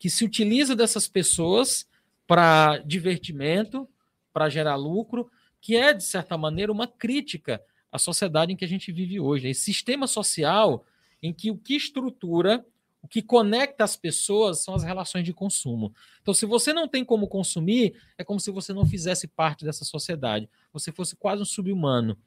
que 0.00 0.10
se 0.10 0.24
utiliza 0.24 0.74
dessas 0.74 1.06
pessoas 1.06 1.87
para 2.28 2.78
divertimento, 2.78 3.88
para 4.32 4.48
gerar 4.48 4.76
lucro, 4.76 5.28
que 5.60 5.74
é, 5.74 5.92
de 5.92 6.04
certa 6.04 6.38
maneira, 6.38 6.70
uma 6.70 6.86
crítica 6.86 7.60
à 7.90 7.98
sociedade 7.98 8.52
em 8.52 8.56
que 8.56 8.64
a 8.64 8.68
gente 8.68 8.92
vive 8.92 9.18
hoje. 9.18 9.48
Esse 9.48 9.62
sistema 9.62 10.06
social 10.06 10.84
em 11.20 11.32
que 11.32 11.50
o 11.50 11.56
que 11.56 11.74
estrutura 11.74 12.64
o 13.02 13.06
que 13.06 13.22
conecta 13.22 13.84
as 13.84 13.96
pessoas 13.96 14.62
são 14.62 14.74
as 14.74 14.82
relações 14.82 15.24
de 15.24 15.32
consumo. 15.32 15.94
Então, 16.20 16.34
se 16.34 16.44
você 16.44 16.72
não 16.72 16.88
tem 16.88 17.04
como 17.04 17.28
consumir, 17.28 17.94
é 18.16 18.24
como 18.24 18.40
se 18.40 18.50
você 18.50 18.72
não 18.72 18.84
fizesse 18.84 19.28
parte 19.28 19.64
dessa 19.64 19.84
sociedade. 19.84 20.48
Você 20.72 20.90
fosse 20.90 21.14
quase 21.14 21.40
um 21.40 21.44
subhumano, 21.44 22.18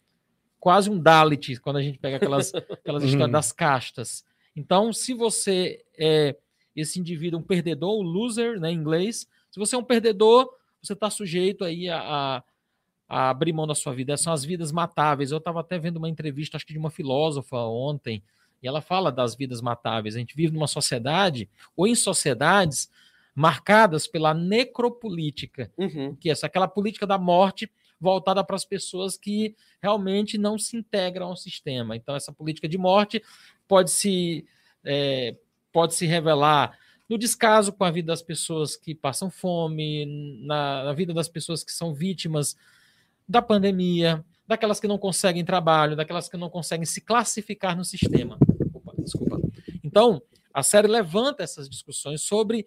quase 0.59 0.89
um 0.89 0.97
Dalit, 0.97 1.59
quando 1.59 1.77
a 1.77 1.81
gente 1.81 1.99
pega 1.99 2.17
aquelas, 2.17 2.53
aquelas 2.53 3.03
histórias 3.03 3.27
uhum. 3.27 3.31
das 3.31 3.51
castas. 3.51 4.23
Então, 4.55 4.93
se 4.93 5.13
você 5.13 5.83
é 5.97 6.37
esse 6.73 6.99
indivíduo, 6.99 7.41
um 7.41 7.43
perdedor, 7.43 7.99
um 7.99 8.03
loser, 8.03 8.59
né, 8.59 8.71
em 8.71 8.75
inglês, 8.75 9.27
se 9.51 9.59
você 9.59 9.75
é 9.75 9.77
um 9.77 9.83
perdedor, 9.83 10.49
você 10.81 10.93
está 10.93 11.09
sujeito 11.09 11.63
aí 11.63 11.89
a, 11.89 12.43
a, 13.07 13.29
abrir 13.29 13.53
mão 13.53 13.67
da 13.67 13.75
sua 13.75 13.93
vida. 13.93 14.17
São 14.17 14.33
as 14.33 14.43
vidas 14.43 14.71
matáveis. 14.71 15.31
Eu 15.31 15.37
estava 15.37 15.59
até 15.59 15.77
vendo 15.77 15.97
uma 15.97 16.09
entrevista, 16.09 16.57
acho 16.57 16.65
que 16.65 16.73
de 16.73 16.79
uma 16.79 16.89
filósofa 16.89 17.57
ontem, 17.57 18.23
e 18.63 18.67
ela 18.67 18.81
fala 18.81 19.11
das 19.11 19.35
vidas 19.35 19.61
matáveis. 19.61 20.15
A 20.15 20.19
gente 20.19 20.35
vive 20.35 20.53
numa 20.53 20.67
sociedade, 20.67 21.49
ou 21.75 21.85
em 21.85 21.93
sociedades, 21.93 22.89
marcadas 23.35 24.07
pela 24.07 24.33
necropolítica, 24.33 25.71
uhum. 25.77 26.15
que 26.15 26.29
é 26.29 26.31
essa, 26.31 26.47
aquela 26.47 26.67
política 26.67 27.05
da 27.05 27.17
morte 27.17 27.69
voltada 27.99 28.43
para 28.43 28.55
as 28.55 28.65
pessoas 28.65 29.17
que 29.17 29.55
realmente 29.81 30.37
não 30.37 30.57
se 30.57 30.75
integram 30.75 31.27
ao 31.27 31.35
sistema. 31.35 31.95
Então, 31.95 32.15
essa 32.15 32.31
política 32.31 32.67
de 32.67 32.77
morte 32.77 33.21
pode 33.67 33.91
se, 33.91 34.45
é, 34.83 35.35
pode 35.71 35.93
se 35.93 36.05
revelar 36.05 36.77
no 37.11 37.17
descaso 37.17 37.73
com 37.73 37.83
a 37.83 37.91
vida 37.91 38.07
das 38.07 38.21
pessoas 38.21 38.77
que 38.77 38.95
passam 38.95 39.29
fome, 39.29 40.05
na, 40.45 40.85
na 40.85 40.93
vida 40.93 41.13
das 41.13 41.27
pessoas 41.27 41.61
que 41.61 41.73
são 41.73 41.93
vítimas 41.93 42.55
da 43.27 43.41
pandemia, 43.41 44.23
daquelas 44.47 44.79
que 44.79 44.87
não 44.87 44.97
conseguem 44.97 45.43
trabalho, 45.43 45.97
daquelas 45.97 46.29
que 46.29 46.37
não 46.37 46.49
conseguem 46.49 46.85
se 46.85 47.01
classificar 47.01 47.75
no 47.75 47.83
sistema. 47.83 48.37
Opa, 48.73 48.93
desculpa. 48.97 49.41
Então, 49.83 50.21
a 50.53 50.63
série 50.63 50.87
levanta 50.87 51.43
essas 51.43 51.69
discussões 51.69 52.21
sobre 52.21 52.65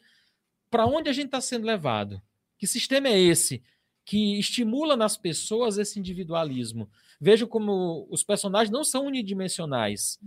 para 0.70 0.84
onde 0.84 1.08
a 1.08 1.12
gente 1.14 1.26
está 1.26 1.40
sendo 1.40 1.66
levado. 1.66 2.20
Que 2.58 2.66
sistema 2.66 3.08
é 3.08 3.18
esse 3.18 3.62
que 4.04 4.38
estimula 4.38 4.94
nas 4.94 5.16
pessoas 5.16 5.78
esse 5.78 5.98
individualismo? 5.98 6.90
Vejo 7.18 7.46
como 7.46 8.06
os 8.10 8.22
personagens 8.22 8.70
não 8.70 8.84
são 8.84 9.06
unidimensionais. 9.06 10.18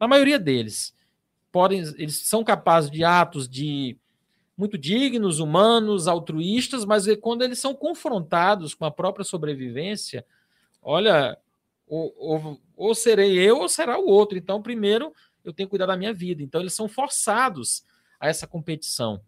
Na 0.00 0.08
maioria 0.08 0.40
deles, 0.40 0.92
podem, 1.50 1.80
eles 1.98 2.18
são 2.28 2.44
capazes 2.44 2.90
de 2.90 3.04
atos 3.04 3.48
de 3.48 3.96
muito 4.56 4.76
dignos, 4.76 5.38
humanos, 5.38 6.06
altruístas, 6.06 6.84
mas 6.84 7.06
quando 7.16 7.42
eles 7.42 7.58
são 7.58 7.74
confrontados 7.74 8.74
com 8.74 8.84
a 8.84 8.90
própria 8.90 9.24
sobrevivência, 9.24 10.24
olha, 10.82 11.38
ou, 11.86 12.14
ou, 12.18 12.60
ou, 12.76 12.94
serei 12.94 13.38
eu 13.38 13.58
ou 13.58 13.68
será 13.68 13.98
o 13.98 14.06
outro. 14.06 14.36
Então, 14.36 14.60
primeiro, 14.60 15.14
eu 15.42 15.52
tenho 15.52 15.66
que 15.66 15.70
cuidar 15.70 15.86
da 15.86 15.96
minha 15.96 16.12
vida. 16.12 16.42
Então, 16.42 16.60
eles 16.60 16.74
são 16.74 16.88
forçados 16.88 17.84
a 18.20 18.28
essa 18.28 18.46
competição. 18.46 19.20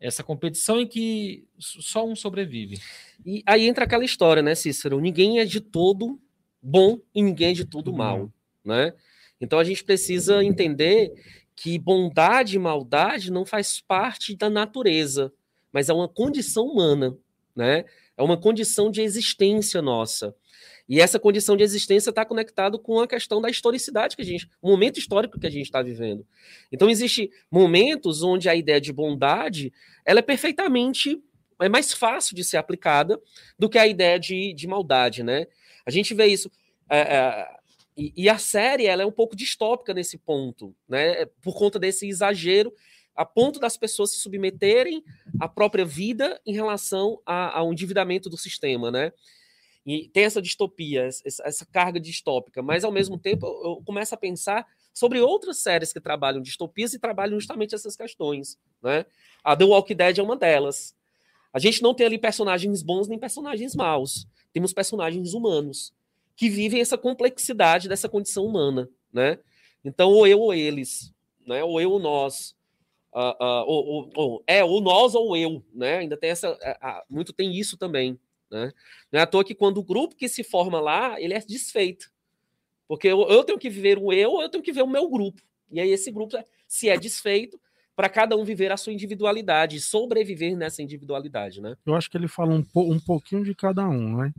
Essa 0.00 0.22
competição 0.22 0.80
em 0.80 0.86
que 0.86 1.44
só 1.58 2.06
um 2.06 2.14
sobrevive. 2.14 2.80
E 3.26 3.42
aí 3.44 3.66
entra 3.66 3.84
aquela 3.84 4.04
história, 4.04 4.42
né, 4.42 4.54
Cícero? 4.54 5.00
Ninguém 5.00 5.40
é 5.40 5.44
de 5.44 5.60
todo 5.60 6.20
bom 6.62 7.00
e 7.14 7.20
ninguém 7.20 7.50
é 7.50 7.54
de 7.54 7.64
todo 7.64 7.90
uhum. 7.90 7.96
mal, 7.96 8.32
né? 8.64 8.94
Então 9.40 9.58
a 9.58 9.64
gente 9.64 9.82
precisa 9.82 10.42
entender 10.42 11.12
que 11.54 11.78
bondade 11.78 12.56
e 12.56 12.58
maldade 12.58 13.30
não 13.30 13.44
faz 13.44 13.80
parte 13.80 14.36
da 14.36 14.48
natureza, 14.48 15.32
mas 15.72 15.88
é 15.88 15.92
uma 15.92 16.08
condição 16.08 16.64
humana, 16.64 17.16
né? 17.54 17.84
É 18.16 18.22
uma 18.22 18.36
condição 18.36 18.90
de 18.90 19.00
existência 19.00 19.80
nossa. 19.80 20.34
E 20.88 21.00
essa 21.00 21.18
condição 21.18 21.56
de 21.56 21.62
existência 21.62 22.10
está 22.10 22.24
conectado 22.24 22.78
com 22.78 23.00
a 23.00 23.06
questão 23.06 23.40
da 23.40 23.48
historicidade 23.48 24.16
que 24.16 24.22
a 24.22 24.24
gente, 24.24 24.48
o 24.60 24.68
momento 24.68 24.98
histórico 24.98 25.38
que 25.38 25.46
a 25.46 25.50
gente 25.50 25.66
está 25.66 25.80
vivendo. 25.80 26.26
Então 26.70 26.90
existe 26.90 27.30
momentos 27.50 28.22
onde 28.22 28.48
a 28.48 28.54
ideia 28.54 28.80
de 28.80 28.92
bondade 28.92 29.72
ela 30.04 30.18
é 30.18 30.22
perfeitamente 30.22 31.22
é 31.60 31.68
mais 31.68 31.92
fácil 31.92 32.34
de 32.34 32.42
ser 32.42 32.56
aplicada 32.56 33.20
do 33.58 33.68
que 33.68 33.78
a 33.78 33.86
ideia 33.86 34.18
de, 34.18 34.52
de 34.52 34.66
maldade, 34.66 35.22
né? 35.22 35.46
A 35.86 35.90
gente 35.90 36.12
vê 36.12 36.26
isso 36.26 36.50
é, 36.90 36.98
é, 36.98 37.48
e, 37.96 38.12
e, 38.16 38.28
a 38.28 38.38
série 38.38 38.86
ela 38.86 39.02
é 39.02 39.06
um 39.06 39.12
pouco 39.12 39.36
distópica 39.36 39.92
nesse 39.92 40.16
ponto, 40.16 40.74
né? 40.88 41.26
Por 41.42 41.54
conta 41.54 41.78
desse 41.78 42.08
exagero 42.08 42.72
a 43.14 43.24
ponto 43.24 43.60
das 43.60 43.76
pessoas 43.76 44.12
se 44.12 44.18
submeterem 44.18 45.04
à 45.38 45.46
própria 45.46 45.84
vida 45.84 46.40
em 46.46 46.54
relação 46.54 47.20
a, 47.26 47.58
ao 47.58 47.70
endividamento 47.70 48.30
do 48.30 48.38
sistema, 48.38 48.90
né? 48.90 49.12
E 49.84 50.08
tem 50.08 50.24
essa 50.24 50.40
distopia, 50.40 51.04
essa, 51.04 51.42
essa 51.44 51.66
carga 51.66 52.00
distópica, 52.00 52.62
mas 52.62 52.84
ao 52.84 52.92
mesmo 52.92 53.18
tempo 53.18 53.46
eu, 53.46 53.70
eu, 53.72 53.82
começo 53.84 54.14
a 54.14 54.18
pensar 54.18 54.66
sobre 54.94 55.20
outras 55.20 55.58
séries 55.58 55.92
que 55.92 56.00
trabalham 56.00 56.40
distopias 56.40 56.94
e 56.94 56.98
trabalham 56.98 57.38
justamente 57.38 57.74
essas 57.74 57.96
questões. 57.96 58.56
Né? 58.82 59.04
A 59.42 59.56
The 59.56 59.64
Walking 59.64 59.96
Dead 59.96 60.18
é 60.18 60.22
uma 60.22 60.36
delas. 60.36 60.94
A 61.52 61.58
gente 61.58 61.82
não 61.82 61.92
tem 61.92 62.06
ali 62.06 62.16
personagens 62.16 62.82
bons 62.82 63.08
nem 63.08 63.18
personagens 63.18 63.74
maus. 63.74 64.26
Temos 64.52 64.72
personagens 64.72 65.34
humanos 65.34 65.92
que 66.42 66.50
vivem 66.50 66.80
essa 66.80 66.98
complexidade 66.98 67.88
dessa 67.88 68.08
condição 68.08 68.44
humana. 68.44 68.88
Né? 69.12 69.38
Então, 69.84 70.10
ou 70.10 70.26
eu 70.26 70.40
ou 70.40 70.52
eles, 70.52 71.14
né? 71.46 71.62
ou 71.62 71.80
eu 71.80 71.92
ou 71.92 72.00
nós. 72.00 72.56
Uh, 73.12 73.44
uh, 73.44 73.64
ou, 73.64 74.10
ou, 74.16 74.44
é, 74.44 74.64
ou 74.64 74.80
nós 74.80 75.14
ou 75.14 75.36
eu, 75.36 75.62
né? 75.72 75.98
Ainda 75.98 76.16
tem 76.16 76.30
essa. 76.30 76.50
Uh, 76.50 77.02
muito 77.08 77.32
tem 77.32 77.54
isso 77.54 77.76
também. 77.76 78.18
Né? 78.50 78.72
Não 79.12 79.20
é 79.20 79.22
à 79.22 79.26
toa 79.26 79.44
que 79.44 79.54
quando 79.54 79.78
o 79.78 79.84
grupo 79.84 80.16
que 80.16 80.28
se 80.28 80.42
forma 80.42 80.80
lá, 80.80 81.20
ele 81.20 81.32
é 81.32 81.38
desfeito. 81.38 82.10
Porque 82.88 83.06
eu, 83.06 83.22
eu 83.28 83.44
tenho 83.44 83.58
que 83.58 83.70
viver 83.70 83.96
o 83.96 84.12
eu, 84.12 84.40
eu 84.40 84.48
tenho 84.48 84.64
que 84.64 84.72
ver 84.72 84.82
o 84.82 84.88
meu 84.88 85.08
grupo. 85.08 85.40
E 85.70 85.78
aí 85.78 85.90
esse 85.90 86.10
grupo, 86.10 86.36
se 86.66 86.88
é 86.88 86.98
desfeito, 86.98 87.60
para 87.94 88.08
cada 88.08 88.36
um 88.36 88.44
viver 88.44 88.72
a 88.72 88.76
sua 88.76 88.92
individualidade, 88.92 89.80
sobreviver 89.80 90.56
nessa 90.56 90.82
individualidade, 90.82 91.60
né? 91.60 91.76
Eu 91.86 91.94
acho 91.94 92.10
que 92.10 92.16
ele 92.16 92.26
fala 92.26 92.52
um, 92.52 92.64
po 92.64 92.92
um 92.92 92.98
pouquinho 92.98 93.44
de 93.44 93.54
cada 93.54 93.88
um, 93.88 94.16
né? 94.16 94.32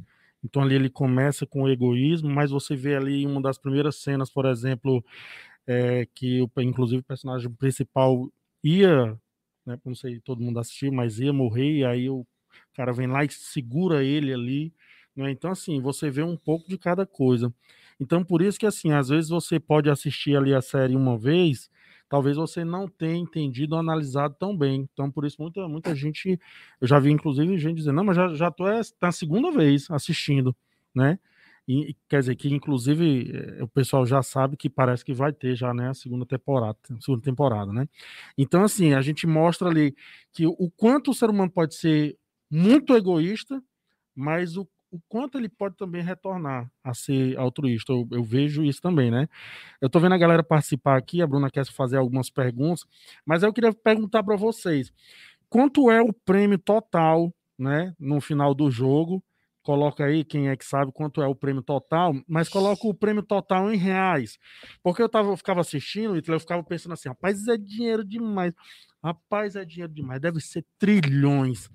Então 0.44 0.62
ali 0.62 0.76
ele 0.76 0.90
começa 0.90 1.46
com 1.46 1.64
o 1.64 1.70
egoísmo, 1.70 2.30
mas 2.30 2.52
você 2.52 2.76
vê 2.76 2.96
ali 2.96 3.26
uma 3.26 3.42
das 3.42 3.58
primeiras 3.58 3.98
cenas, 3.98 4.30
por 4.32 4.46
exemplo, 4.46 5.04
é, 5.68 6.06
que 6.14 6.42
o, 6.42 6.50
inclusive 6.62 7.02
o 7.02 7.06
personagem 7.06 7.52
principal 7.52 8.30
ia 8.64 9.18
né? 9.66 9.78
Não 9.86 9.96
sei 9.96 10.20
todo 10.20 10.42
mundo 10.42 10.60
assistiu, 10.60 10.92
mas 10.92 11.20
ia 11.20 11.34
morrer, 11.34 11.80
e 11.80 11.86
aí 11.86 12.10
o 12.10 12.26
cara 12.76 12.92
vem 12.94 13.08
lá 13.08 13.24
e 13.24 13.30
segura 13.32 14.04
ele 14.04 14.34
ali, 14.34 14.74
né? 15.16 15.32
Então, 15.32 15.52
assim, 15.52 15.82
você 15.82 16.10
vê 16.10 16.24
um 16.24 16.38
pouco 16.38 16.68
de 16.70 16.78
cada 16.78 17.06
coisa. 17.06 17.54
Então, 18.00 18.24
por 18.24 18.42
isso 18.42 18.60
que, 18.60 18.66
assim, 18.66 18.92
às 18.92 19.10
vezes 19.10 19.30
você 19.30 19.60
pode 19.60 19.90
assistir 19.90 20.36
ali 20.36 20.54
a 20.54 20.62
série 20.62 20.96
uma 20.96 21.18
vez, 21.18 21.70
talvez 22.13 22.38
você 22.38 22.63
não 22.63 22.88
tenha 22.88 23.15
entendido 23.17 23.73
ou 23.73 23.80
analisado 23.80 24.36
tão 24.38 24.56
bem. 24.56 24.88
Então, 24.93 25.10
por 25.10 25.26
isso, 25.26 25.41
muita, 25.41 25.67
muita 25.67 25.95
gente, 25.95 26.39
eu 26.80 26.88
já 26.88 26.99
vi, 26.99 27.10
inclusive, 27.10 27.58
gente 27.58 27.78
dizendo, 27.78 27.95
não, 27.95 28.04
mas 28.04 28.15
já, 28.15 28.32
já 28.36 28.52
tô 28.52 28.67
é, 28.67 28.82
na 29.02 29.12
segunda 29.12 29.49
vez 29.49 29.89
assistindo, 29.89 30.56
né? 30.93 31.17
E, 31.67 31.95
quer 32.08 32.19
dizer 32.19 32.36
que, 32.36 32.54
inclusive, 32.54 33.32
eh, 33.34 33.63
o 33.63 33.67
pessoal 33.67 34.06
já 34.06 34.21
sabe 34.21 34.56
que 34.56 34.69
parece 34.69 35.04
que 35.04 35.12
vai 35.12 35.34
ter 35.34 35.56
já, 35.56 35.73
né, 35.73 35.89
a 35.89 35.93
segunda 35.95 36.23
temporada, 36.23 36.78
segunda 37.02 37.23
temporada, 37.23 37.73
né? 37.73 37.89
Então, 38.38 38.63
assim, 38.63 38.93
a 38.93 39.02
gente 39.02 39.26
mostra 39.26 39.67
ali 39.67 39.95
que 40.32 40.45
o 40.45 40.69
quanto 40.78 41.10
o 41.10 41.13
ser 41.15 41.32
humano 41.32 41.49
pode 41.49 41.73
ser 41.73 42.15
muito 42.47 42.95
egoísta, 42.95 43.60
mas 44.15 44.56
o, 44.56 44.67
o 44.94 45.02
quanto 45.10 45.40
ele 45.40 45.50
pode 45.50 45.76
também 45.76 46.04
retornar 46.04 46.72
a 46.84 46.94
ser 46.94 47.36
altruísta. 47.38 47.92
Eu, 47.92 48.08
eu 48.12 48.24
vejo 48.24 48.64
isso 48.64 48.80
também, 48.80 49.10
né? 49.10 49.28
Eu 49.82 49.90
tô 49.90 50.00
vendo 50.00 50.14
a 50.14 50.18
galera 50.20 50.44
participar 50.44 50.98
aqui, 50.98 51.20
a 51.20 51.28
Bruna 51.28 51.50
quer 51.50 51.66
fazer 51.66 51.98
algumas 51.98 52.30
perguntas, 52.30 52.86
mas 53.26 53.42
eu 53.42 53.52
queria 53.52 53.74
perguntar 53.74 54.24
para 54.24 54.36
vocês, 54.36 54.94
quanto 55.50 55.90
é 55.90 56.00
o 56.00 56.14
prêmio 56.14 56.60
total, 56.60 57.34
né, 57.58 57.96
no 58.00 58.22
final 58.22 58.54
do 58.54 58.70
jogo? 58.70 59.24
coloca 59.64 60.04
aí 60.04 60.26
quem 60.26 60.50
é 60.50 60.58
que 60.58 60.66
sabe 60.66 60.92
quanto 60.92 61.22
é 61.22 61.26
o 61.26 61.34
prêmio 61.34 61.64
total, 61.64 62.14
mas 62.28 62.50
coloca 62.50 62.86
o 62.86 62.94
prêmio 62.94 63.24
total 63.24 63.74
em 63.74 63.78
reais. 63.78 64.38
Porque 64.84 65.02
eu, 65.02 65.08
tava, 65.08 65.30
eu 65.30 65.38
ficava 65.38 65.62
assistindo 65.62 66.18
e 66.18 66.22
eu 66.28 66.40
ficava 66.40 66.62
pensando 66.64 66.92
assim, 66.92 67.08
rapaz, 67.08 67.48
é 67.48 67.58
dinheiro 67.58 68.04
demais. 68.04 68.54
Rapaz, 69.02 69.56
é 69.56 69.66
dinheiro 69.66 69.92
demais, 69.92 70.20
deve 70.20 70.42
ser 70.42 70.66
trilhões. 70.78 71.70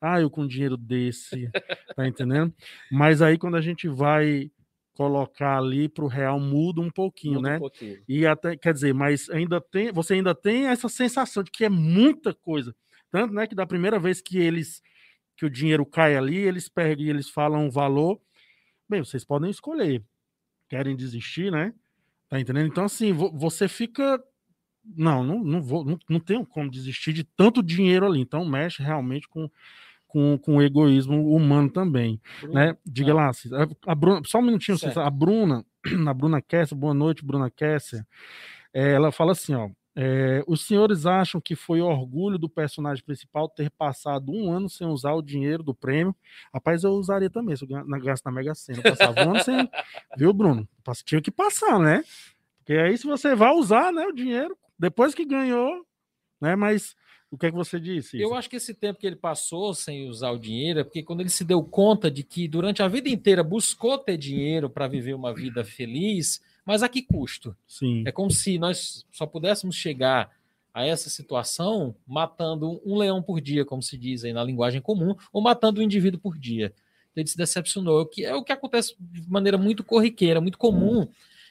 Ah, 0.00 0.20
eu 0.20 0.30
com 0.30 0.46
dinheiro 0.46 0.76
desse, 0.76 1.50
tá 1.94 2.06
entendendo? 2.06 2.54
Mas 2.90 3.22
aí 3.22 3.38
quando 3.38 3.56
a 3.56 3.60
gente 3.60 3.88
vai 3.88 4.50
colocar 4.94 5.58
ali 5.58 5.88
para 5.88 6.04
o 6.04 6.08
real 6.08 6.40
muda 6.40 6.80
um 6.80 6.90
pouquinho, 6.90 7.36
muda 7.36 7.48
né? 7.50 7.56
Um 7.56 7.60
pouquinho. 7.60 8.02
E 8.08 8.26
até 8.26 8.56
quer 8.56 8.72
dizer, 8.74 8.94
mas 8.94 9.28
ainda 9.30 9.60
tem, 9.60 9.92
você 9.92 10.14
ainda 10.14 10.34
tem 10.34 10.66
essa 10.68 10.88
sensação 10.88 11.42
de 11.42 11.50
que 11.50 11.64
é 11.64 11.68
muita 11.68 12.34
coisa, 12.34 12.74
tanto, 13.10 13.32
né, 13.34 13.46
que 13.46 13.54
da 13.54 13.66
primeira 13.66 13.98
vez 13.98 14.20
que 14.20 14.38
eles 14.38 14.82
que 15.36 15.44
o 15.44 15.50
dinheiro 15.50 15.84
cai 15.84 16.16
ali, 16.16 16.36
eles 16.36 16.68
perdem, 16.68 17.08
eles 17.08 17.28
falam 17.28 17.66
um 17.66 17.70
valor. 17.70 18.20
Bem, 18.88 19.04
vocês 19.04 19.24
podem 19.24 19.50
escolher. 19.50 20.02
Querem 20.68 20.96
desistir, 20.96 21.52
né? 21.52 21.74
Tá 22.28 22.40
entendendo? 22.40 22.68
Então, 22.68 22.84
assim, 22.84 23.12
você 23.12 23.68
fica. 23.68 24.22
Não, 24.84 25.24
não, 25.24 25.42
não 25.42 25.62
vou, 25.62 25.84
não, 25.84 25.98
não 26.08 26.20
tenho 26.20 26.46
como 26.46 26.70
desistir 26.70 27.12
de 27.12 27.24
tanto 27.24 27.62
dinheiro 27.62 28.06
ali. 28.06 28.20
Então, 28.20 28.44
mexe 28.44 28.82
realmente 28.82 29.28
com, 29.28 29.50
com, 30.16 30.38
com 30.38 30.56
o 30.56 30.62
egoísmo 30.62 31.30
humano 31.36 31.68
também. 31.68 32.18
Bruna, 32.40 32.54
né? 32.68 32.76
Diga 32.86 33.12
lá, 33.12 33.30
a 33.86 33.94
Bruna, 33.94 34.22
só 34.24 34.38
um 34.38 34.42
minutinho, 34.42 34.78
a 34.96 35.10
Bruna, 35.10 35.62
a 36.08 36.14
Bruna 36.14 36.40
Kessler, 36.40 36.80
boa 36.80 36.94
noite, 36.94 37.22
Bruna 37.22 37.50
Kessler. 37.50 38.02
É, 38.72 38.92
ela 38.92 39.12
fala 39.12 39.32
assim, 39.32 39.54
ó. 39.54 39.68
É, 39.98 40.42
os 40.46 40.66
senhores 40.66 41.04
acham 41.04 41.38
que 41.38 41.54
foi 41.54 41.82
orgulho 41.82 42.38
do 42.38 42.48
personagem 42.48 43.04
principal 43.04 43.46
ter 43.46 43.70
passado 43.70 44.30
um 44.32 44.50
ano 44.50 44.70
sem 44.70 44.86
usar 44.86 45.12
o 45.12 45.22
dinheiro 45.22 45.62
do 45.62 45.74
prêmio? 45.74 46.16
Rapaz, 46.52 46.82
eu 46.82 46.92
usaria 46.92 47.28
também, 47.28 47.54
se 47.54 47.64
eu 47.64 48.00
gasto 48.00 48.24
na 48.24 48.30
Mega 48.30 48.54
Sena. 48.54 48.82
Passava 48.82 49.22
um 49.22 49.30
ano 49.34 49.44
sem. 49.44 49.68
Viu, 50.16 50.32
Bruno? 50.32 50.66
Tinha 51.04 51.20
que 51.20 51.30
passar, 51.30 51.78
né? 51.78 52.02
Porque 52.58 52.72
aí, 52.72 52.96
se 52.96 53.06
você 53.06 53.34
vai 53.34 53.52
usar 53.52 53.92
né, 53.92 54.06
o 54.06 54.12
dinheiro, 54.12 54.56
depois 54.78 55.14
que 55.14 55.26
ganhou, 55.26 55.84
né? 56.40 56.56
Mas 56.56 56.94
o 57.30 57.36
que 57.36 57.46
é 57.46 57.50
que 57.50 57.56
você 57.56 57.80
disse? 57.80 58.20
Eu 58.20 58.34
acho 58.34 58.48
que 58.48 58.56
esse 58.56 58.72
tempo 58.74 59.00
que 59.00 59.06
ele 59.06 59.16
passou 59.16 59.74
sem 59.74 60.08
usar 60.08 60.30
o 60.30 60.38
dinheiro 60.38 60.80
é 60.80 60.84
porque 60.84 61.02
quando 61.02 61.20
ele 61.20 61.30
se 61.30 61.44
deu 61.44 61.62
conta 61.62 62.10
de 62.10 62.22
que 62.22 62.46
durante 62.46 62.82
a 62.82 62.88
vida 62.88 63.08
inteira 63.08 63.42
buscou 63.42 63.98
ter 63.98 64.16
dinheiro 64.16 64.70
para 64.70 64.86
viver 64.86 65.14
uma 65.14 65.34
vida 65.34 65.64
feliz 65.64 66.40
mas 66.66 66.82
a 66.82 66.88
que 66.88 67.00
custo? 67.00 67.56
Sim. 67.68 68.02
É 68.04 68.10
como 68.10 68.28
se 68.28 68.58
nós 68.58 69.06
só 69.12 69.24
pudéssemos 69.24 69.76
chegar 69.76 70.32
a 70.74 70.84
essa 70.84 71.08
situação 71.08 71.94
matando 72.04 72.82
um 72.84 72.98
leão 72.98 73.22
por 73.22 73.40
dia, 73.40 73.64
como 73.64 73.80
se 73.80 73.96
diz 73.96 74.24
aí 74.24 74.32
na 74.32 74.42
linguagem 74.42 74.80
comum, 74.80 75.14
ou 75.32 75.40
matando 75.40 75.80
um 75.80 75.84
indivíduo 75.84 76.20
por 76.20 76.36
dia. 76.36 76.74
Ele 77.14 77.28
se 77.28 77.36
decepcionou, 77.36 78.04
que 78.04 78.24
é 78.24 78.34
o 78.34 78.42
que 78.42 78.52
acontece 78.52 78.94
de 78.98 79.30
maneira 79.30 79.56
muito 79.56 79.84
corriqueira, 79.84 80.40
muito 80.40 80.58
comum 80.58 81.06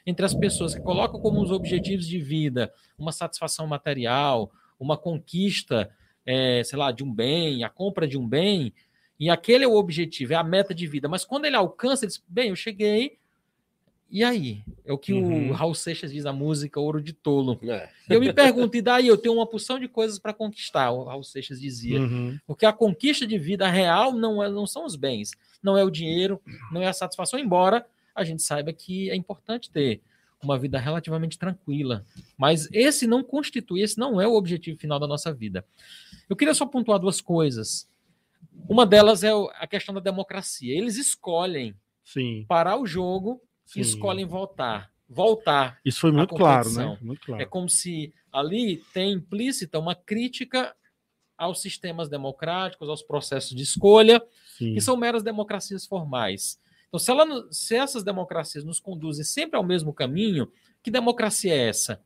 entre 0.06 0.24
as 0.26 0.34
pessoas 0.36 0.76
que 0.76 0.82
colocam 0.82 1.20
como 1.20 1.42
os 1.42 1.50
objetivos 1.50 2.06
de 2.06 2.20
vida 2.20 2.72
uma 3.00 3.12
satisfação 3.12 3.66
material, 3.66 4.52
uma 4.80 4.98
conquista, 4.98 5.90
é, 6.26 6.64
sei 6.64 6.78
lá, 6.78 6.92
de 6.92 7.04
um 7.04 7.14
bem, 7.14 7.64
a 7.64 7.70
compra 7.70 8.08
de 8.08 8.18
um 8.18 8.28
bem, 8.28 8.74
e 9.20 9.30
aquele 9.30 9.64
é 9.64 9.68
o 9.68 9.76
objetivo, 9.76 10.34
é 10.34 10.36
a 10.36 10.44
meta 10.44 10.74
de 10.74 10.88
vida. 10.88 11.08
Mas 11.08 11.24
quando 11.24 11.46
ele 11.46 11.56
alcança, 11.56 12.06
ele 12.06 12.12
diz: 12.12 12.24
bem, 12.28 12.50
eu 12.50 12.56
cheguei, 12.56 13.18
e 14.10 14.24
aí? 14.24 14.64
É 14.86 14.94
o 14.94 14.98
que 14.98 15.14
uhum. 15.14 15.50
o 15.50 15.54
Raul 15.54 15.74
Seixas 15.74 16.12
diz 16.12 16.24
na 16.24 16.32
música 16.32 16.80
Ouro 16.80 17.02
de 17.02 17.12
Tolo. 17.12 17.60
É. 17.64 17.90
Eu 18.10 18.20
me 18.20 18.32
pergunto, 18.32 18.78
e 18.78 18.82
daí? 18.82 19.08
Eu 19.08 19.18
tenho 19.18 19.36
uma 19.36 19.48
porção 19.48 19.80
de 19.80 19.88
coisas 19.88 20.20
para 20.20 20.34
conquistar, 20.34 20.92
o 20.92 21.04
Raul 21.04 21.24
Seixas 21.24 21.60
dizia. 21.60 22.00
Uhum. 22.00 22.38
Porque 22.46 22.66
a 22.66 22.74
conquista 22.74 23.26
de 23.26 23.38
vida 23.38 23.68
real 23.68 24.14
não, 24.14 24.44
é, 24.44 24.50
não 24.50 24.68
são 24.68 24.86
os 24.86 24.96
bens, 24.96 25.32
não 25.62 25.78
é 25.78 25.84
o 25.84 25.90
dinheiro, 25.90 26.42
não 26.72 26.82
é 26.82 26.88
a 26.88 26.94
satisfação, 26.94 27.40
embora 27.40 27.86
a 28.14 28.24
gente 28.24 28.42
saiba 28.42 28.72
que 28.72 29.10
é 29.10 29.16
importante 29.16 29.70
ter 29.70 30.02
uma 30.46 30.58
vida 30.58 30.80
relativamente 30.80 31.38
tranquila. 31.38 32.06
Mas 32.38 32.70
esse 32.72 33.06
não 33.06 33.24
constitui, 33.24 33.82
esse 33.82 33.98
não 33.98 34.22
é 34.22 34.28
o 34.28 34.36
objetivo 34.36 34.80
final 34.80 35.00
da 35.00 35.08
nossa 35.08 35.34
vida. 35.34 35.66
Eu 36.30 36.36
queria 36.36 36.54
só 36.54 36.66
pontuar 36.66 37.00
duas 37.00 37.20
coisas. 37.20 37.90
Uma 38.70 38.86
delas 38.86 39.24
é 39.24 39.32
a 39.56 39.68
questão 39.68 39.94
da 39.94 40.00
democracia. 40.00 40.76
Eles 40.76 40.98
escolhem 40.98 41.76
Sim. 42.04 42.46
parar 42.48 42.78
o 42.78 42.86
jogo 42.86 43.42
Sim. 43.66 43.82
escolhem 43.82 44.26
voltar. 44.26 44.92
Voltar. 45.08 45.80
Isso 45.84 46.00
foi 46.00 46.12
muito 46.12 46.34
claro, 46.34 46.72
né? 46.72 46.98
Muito 47.02 47.26
claro. 47.26 47.42
É 47.42 47.46
como 47.46 47.70
se 47.70 48.14
ali 48.32 48.78
tem 48.94 49.14
implícita 49.14 49.78
uma 49.80 49.94
crítica 49.94 50.76
aos 51.38 51.62
sistemas 51.62 52.10
democráticos, 52.10 52.90
aos 52.90 53.02
processos 53.02 53.56
de 53.56 53.64
escolha, 53.64 54.24
Sim. 54.58 54.74
que 54.74 54.82
são 54.82 54.96
meras 54.96 55.22
democracias 55.22 55.86
formais. 55.86 56.60
Então, 56.88 57.00
se, 57.00 57.12
ela, 57.12 57.26
se 57.52 57.76
essas 57.76 58.04
democracias 58.04 58.64
nos 58.64 58.80
conduzem 58.80 59.24
sempre 59.24 59.58
ao 59.58 59.64
mesmo 59.64 59.94
caminho, 59.94 60.52
que 60.82 60.92
democracia 60.92 61.54
é 61.54 61.68
essa? 61.68 62.02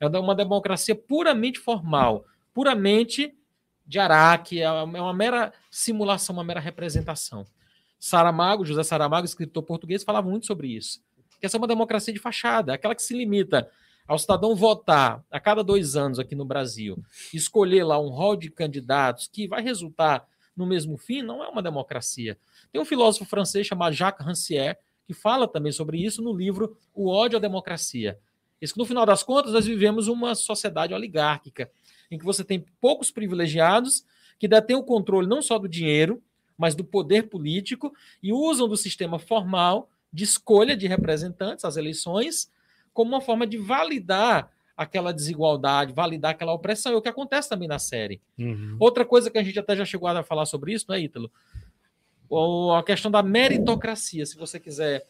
É 0.00 0.06
uma 0.06 0.34
democracia 0.34 0.94
puramente 0.94 1.58
formal, 1.58 2.24
puramente 2.54 3.34
de 3.86 3.98
Araque, 3.98 4.60
é 4.60 4.70
uma 4.70 5.14
mera 5.14 5.52
simulação, 5.70 6.36
uma 6.36 6.44
mera 6.44 6.60
representação. 6.60 7.46
Saramago, 7.98 8.64
José 8.64 8.82
Saramago, 8.82 9.24
escritor 9.24 9.62
português, 9.62 10.04
falava 10.04 10.28
muito 10.28 10.46
sobre 10.46 10.68
isso. 10.68 11.00
Que 11.40 11.46
essa 11.46 11.56
é 11.56 11.58
uma 11.58 11.66
democracia 11.66 12.12
de 12.12 12.20
fachada, 12.20 12.74
aquela 12.74 12.94
que 12.94 13.02
se 13.02 13.14
limita 13.14 13.68
ao 14.06 14.18
cidadão 14.18 14.54
votar 14.54 15.24
a 15.30 15.40
cada 15.40 15.62
dois 15.62 15.96
anos 15.96 16.18
aqui 16.18 16.34
no 16.34 16.44
Brasil, 16.44 17.02
escolher 17.32 17.84
lá 17.84 17.98
um 17.98 18.08
rol 18.08 18.36
de 18.36 18.50
candidatos 18.50 19.26
que 19.26 19.48
vai 19.48 19.62
resultar 19.62 20.26
no 20.58 20.66
mesmo 20.66 20.98
fim, 20.98 21.22
não 21.22 21.42
é 21.42 21.48
uma 21.48 21.62
democracia. 21.62 22.36
Tem 22.72 22.82
um 22.82 22.84
filósofo 22.84 23.24
francês 23.24 23.66
chamado 23.66 23.94
Jacques 23.94 24.26
Rancière, 24.26 24.76
que 25.06 25.14
fala 25.14 25.46
também 25.46 25.70
sobre 25.70 26.04
isso 26.04 26.20
no 26.20 26.32
livro 26.32 26.76
O 26.92 27.08
ódio 27.08 27.38
à 27.38 27.40
democracia. 27.40 28.18
Isso 28.60 28.74
que 28.74 28.80
no 28.80 28.84
final 28.84 29.06
das 29.06 29.22
contas 29.22 29.52
nós 29.52 29.64
vivemos 29.64 30.08
uma 30.08 30.34
sociedade 30.34 30.92
oligárquica, 30.92 31.70
em 32.10 32.18
que 32.18 32.24
você 32.24 32.42
tem 32.42 32.66
poucos 32.80 33.10
privilegiados 33.10 34.04
que 34.36 34.48
detêm 34.48 34.76
o 34.76 34.82
controle 34.82 35.28
não 35.28 35.40
só 35.40 35.58
do 35.58 35.68
dinheiro, 35.68 36.20
mas 36.56 36.74
do 36.74 36.84
poder 36.84 37.28
político, 37.28 37.94
e 38.20 38.32
usam 38.32 38.66
do 38.66 38.76
sistema 38.76 39.18
formal 39.18 39.88
de 40.12 40.24
escolha 40.24 40.76
de 40.76 40.88
representantes, 40.88 41.64
as 41.64 41.76
eleições, 41.76 42.50
como 42.92 43.12
uma 43.12 43.20
forma 43.20 43.46
de 43.46 43.56
validar 43.58 44.50
aquela 44.78 45.12
desigualdade, 45.12 45.92
validar 45.92 46.30
aquela 46.30 46.54
opressão. 46.54 46.92
É 46.92 46.96
o 46.96 47.02
que 47.02 47.08
acontece 47.08 47.48
também 47.48 47.66
na 47.66 47.80
série. 47.80 48.20
Uhum. 48.38 48.76
Outra 48.78 49.04
coisa 49.04 49.28
que 49.28 49.36
a 49.36 49.42
gente 49.42 49.58
até 49.58 49.74
já 49.74 49.84
chegou 49.84 50.08
a 50.08 50.22
falar 50.22 50.46
sobre 50.46 50.72
isso, 50.72 50.86
não 50.88 50.94
é, 50.94 51.00
Ítalo? 51.00 51.30
a 52.76 52.82
questão 52.82 53.10
da 53.10 53.22
meritocracia, 53.22 54.24
se 54.26 54.36
você 54.36 54.60
quiser 54.60 55.06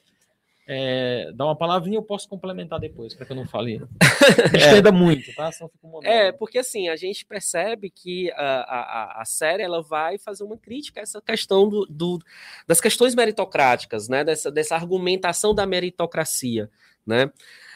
é, 0.68 1.32
dar 1.34 1.46
uma 1.46 1.56
palavrinha, 1.56 1.98
eu 1.98 2.02
posso 2.02 2.28
complementar 2.28 2.78
depois, 2.78 3.12
para 3.12 3.26
que 3.26 3.32
eu 3.32 3.36
não 3.36 3.44
fale. 3.44 3.82
Estenda 4.54 4.90
é. 4.90 4.92
muito, 4.92 5.34
tá? 5.34 5.50
Senão 5.50 5.68
fico 5.68 6.00
É, 6.04 6.30
porque 6.30 6.58
assim, 6.58 6.88
a 6.88 6.94
gente 6.94 7.26
percebe 7.26 7.90
que 7.90 8.30
a, 8.32 9.16
a, 9.16 9.22
a 9.22 9.24
série 9.24 9.64
ela 9.64 9.82
vai 9.82 10.16
fazer 10.16 10.44
uma 10.44 10.56
crítica 10.56 11.00
a 11.00 11.02
essa 11.02 11.20
questão 11.20 11.68
do, 11.68 11.84
do, 11.86 12.18
das 12.66 12.80
questões 12.80 13.14
meritocráticas, 13.14 14.08
né? 14.08 14.22
Dessa, 14.22 14.50
dessa 14.50 14.76
argumentação 14.76 15.52
da 15.52 15.66
meritocracia, 15.66 16.70
né? 17.04 17.32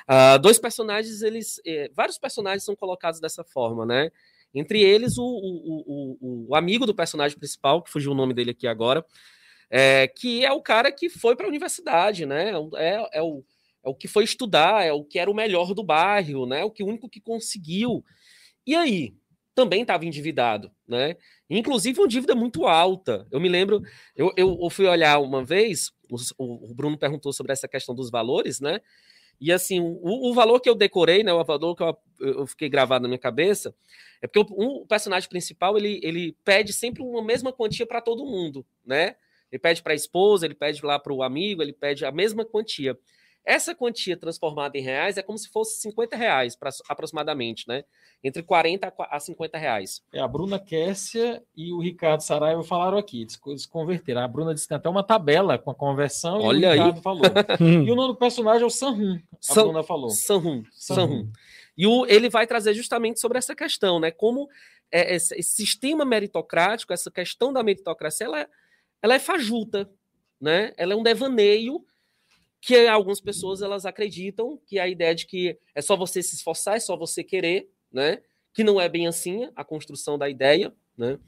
Uh, 0.09 0.39
dois 0.41 0.59
personagens, 0.59 1.23
eles. 1.23 1.61
Eh, 1.67 1.91
vários 1.95 2.19
personagens 2.19 2.65
são 2.65 2.75
colocados 2.75 3.21
dessa 3.21 3.45
forma, 3.45 3.87
né? 3.87 4.11
Entre 4.55 4.83
eles, 4.83 5.17
o, 5.17 5.25
o, 5.25 6.17
o, 6.21 6.47
o 6.51 6.55
amigo 6.55 6.85
do 6.85 6.95
personagem 6.95 7.39
principal, 7.39 7.83
que 7.83 7.91
fugiu 7.91 8.13
o 8.13 8.15
nome 8.15 8.35
dele 8.35 8.51
aqui 8.51 8.67
agora, 8.67 9.05
é, 9.71 10.07
que 10.07 10.45
é 10.45 10.53
o 10.53 10.61
cara 10.61 10.93
que 10.93 11.09
foi 11.09 11.35
para 11.35 11.47
a 11.47 11.49
universidade, 11.49 12.27
né? 12.27 12.53
É, 12.77 13.19
é, 13.19 13.23
o, 13.23 13.43
é 13.83 13.89
o 13.89 13.95
que 13.95 14.07
foi 14.07 14.25
estudar, 14.25 14.85
é 14.85 14.93
o 14.93 15.05
que 15.05 15.19
era 15.19 15.31
o 15.31 15.35
melhor 15.35 15.73
do 15.73 15.83
bairro, 15.83 16.45
né? 16.47 16.63
O 16.65 16.71
que 16.71 16.83
o 16.83 16.87
único 16.87 17.09
que 17.09 17.21
conseguiu. 17.21 18.05
E 18.67 18.75
aí, 18.75 19.15
também 19.55 19.83
estava 19.83 20.05
endividado, 20.05 20.71
né? 20.87 21.17
Inclusive 21.49 22.01
uma 22.01 22.09
dívida 22.09 22.35
muito 22.35 22.67
alta. 22.67 23.27
Eu 23.31 23.41
me 23.41 23.49
lembro, 23.49 23.83
eu, 24.17 24.33
eu, 24.37 24.71
fui 24.71 24.87
olhar 24.87 25.19
uma 25.19 25.45
vez, 25.45 25.91
o, 26.37 26.71
o, 26.71 26.75
Bruno 26.75 26.99
perguntou 26.99 27.33
sobre 27.33 27.53
essa 27.53 27.69
questão 27.69 27.95
dos 27.95 28.11
valores, 28.11 28.61
né? 28.61 28.81
E 29.41 29.53
assim, 29.53 29.81
o, 29.81 30.31
o 30.31 30.35
valor 30.35 30.61
que 30.61 30.69
eu 30.69 30.75
decorei, 30.75 31.23
né? 31.23 31.33
O 31.33 31.45
valor 31.45 31.75
que 31.75 31.83
eu, 31.83 31.97
eu 32.21 32.47
fiquei 32.47 32.69
gravado 32.69 33.03
na 33.03 33.09
minha 33.09 33.19
cabeça, 33.19 33.75
é 34.21 34.27
porque 34.27 34.53
o, 34.55 34.83
o 34.83 34.87
personagem 34.87 35.29
principal 35.29 35.77
ele, 35.77 36.01
ele 36.03 36.37
pede 36.45 36.73
sempre 36.73 37.03
uma 37.03 37.23
mesma 37.23 37.53
quantia 37.53 37.87
para 37.87 38.01
todo 38.01 38.25
mundo, 38.25 38.65
né? 38.85 39.17
Ele 39.51 39.59
pede 39.59 39.83
para 39.83 39.93
a 39.93 39.97
esposa, 39.97 40.47
ele 40.47 40.55
pede 40.55 40.85
lá 40.85 40.99
para 40.99 41.13
o 41.13 41.23
amigo, 41.23 41.63
ele 41.63 41.73
pede 41.73 42.05
a 42.05 42.13
mesma 42.13 42.45
quantia. 42.45 42.99
Essa 43.45 43.75
quantia 43.75 44.17
transformada 44.17 44.79
em 44.79 44.83
reais 44.83 45.19
é 45.19 45.23
como 45.23 45.37
se 45.37 45.49
fosse 45.49 45.81
50 45.81 46.17
reais, 46.17 46.55
pra, 46.55 46.71
aproximadamente, 46.89 47.67
né? 47.67 47.85
Entre 48.23 48.41
40 48.41 48.93
a 49.11 49.19
50 49.19 49.59
reais. 49.59 50.01
É, 50.13 50.21
a 50.21 50.29
Bruna 50.29 50.61
Kessia 50.61 51.43
e 51.57 51.73
o 51.73 51.81
Ricardo 51.81 52.21
Saraiva 52.21 52.63
falaram 52.63 52.99
aqui, 52.99 53.27
eles 53.47 53.67
converteram. 53.67 54.21
A 54.21 54.29
Bruna 54.29 54.55
disse 54.55 54.67
que 54.67 54.69
tem 54.69 54.77
até 54.77 54.89
uma 54.89 55.03
tabela 55.03 55.59
com 55.59 55.73
a 55.73 55.75
conversão 55.75 56.41
Olha 56.41 56.67
e 56.67 56.69
o 56.69 56.73
Ricardo 56.73 56.97
aí. 56.97 57.03
falou. 57.03 57.23
e 57.85 57.91
o 57.91 57.97
nome 57.97 58.13
do 58.13 58.19
personagem 58.19 58.63
é 58.63 58.67
o 58.67 58.71
Sanhun, 58.71 59.19
a 59.33 59.37
San, 59.41 59.63
Bruna 59.65 59.83
falou. 59.83 60.11
Sanhun, 60.11 60.63
Sanhun. 60.71 61.29
E 61.77 61.85
o, 61.85 62.07
ele 62.07 62.29
vai 62.29 62.47
trazer 62.47 62.75
justamente 62.75 63.19
sobre 63.19 63.39
essa 63.39 63.57
questão, 63.57 63.99
né? 63.99 64.13
Como 64.13 64.49
é, 64.91 65.17
esse, 65.17 65.35
esse, 65.35 65.53
sistema 65.53 66.05
meritocrático, 66.05 66.93
essa 66.93 67.11
questão 67.11 67.53
da 67.53 67.63
meritocracia, 67.63 68.27
ela, 68.27 68.41
é, 68.41 68.49
ela 69.03 69.15
é 69.15 69.19
fajuta, 69.19 69.91
né? 70.41 70.73
Ela 70.77 70.93
é 70.93 70.97
um 70.97 71.03
devaneio 71.03 71.85
que 72.63 72.87
algumas 72.87 73.21
pessoas 73.21 73.61
elas 73.61 73.85
acreditam 73.85 74.57
que 74.65 74.79
a 74.79 74.87
ideia 74.87 75.13
de 75.13 75.27
que 75.27 75.59
é 75.75 75.83
só 75.83 75.97
você 75.97 76.23
se 76.23 76.37
esforçar, 76.37 76.77
é 76.77 76.81
só 76.81 76.97
você 76.97 77.25
querer, 77.25 77.69
né? 77.93 78.23
Que 78.55 78.63
não 78.63 78.81
é 78.81 78.89
bem 78.89 79.09
assim 79.09 79.51
a 79.57 79.65
construção 79.65 80.17
da 80.17 80.31
ideia, 80.31 80.73
né? 80.97 81.19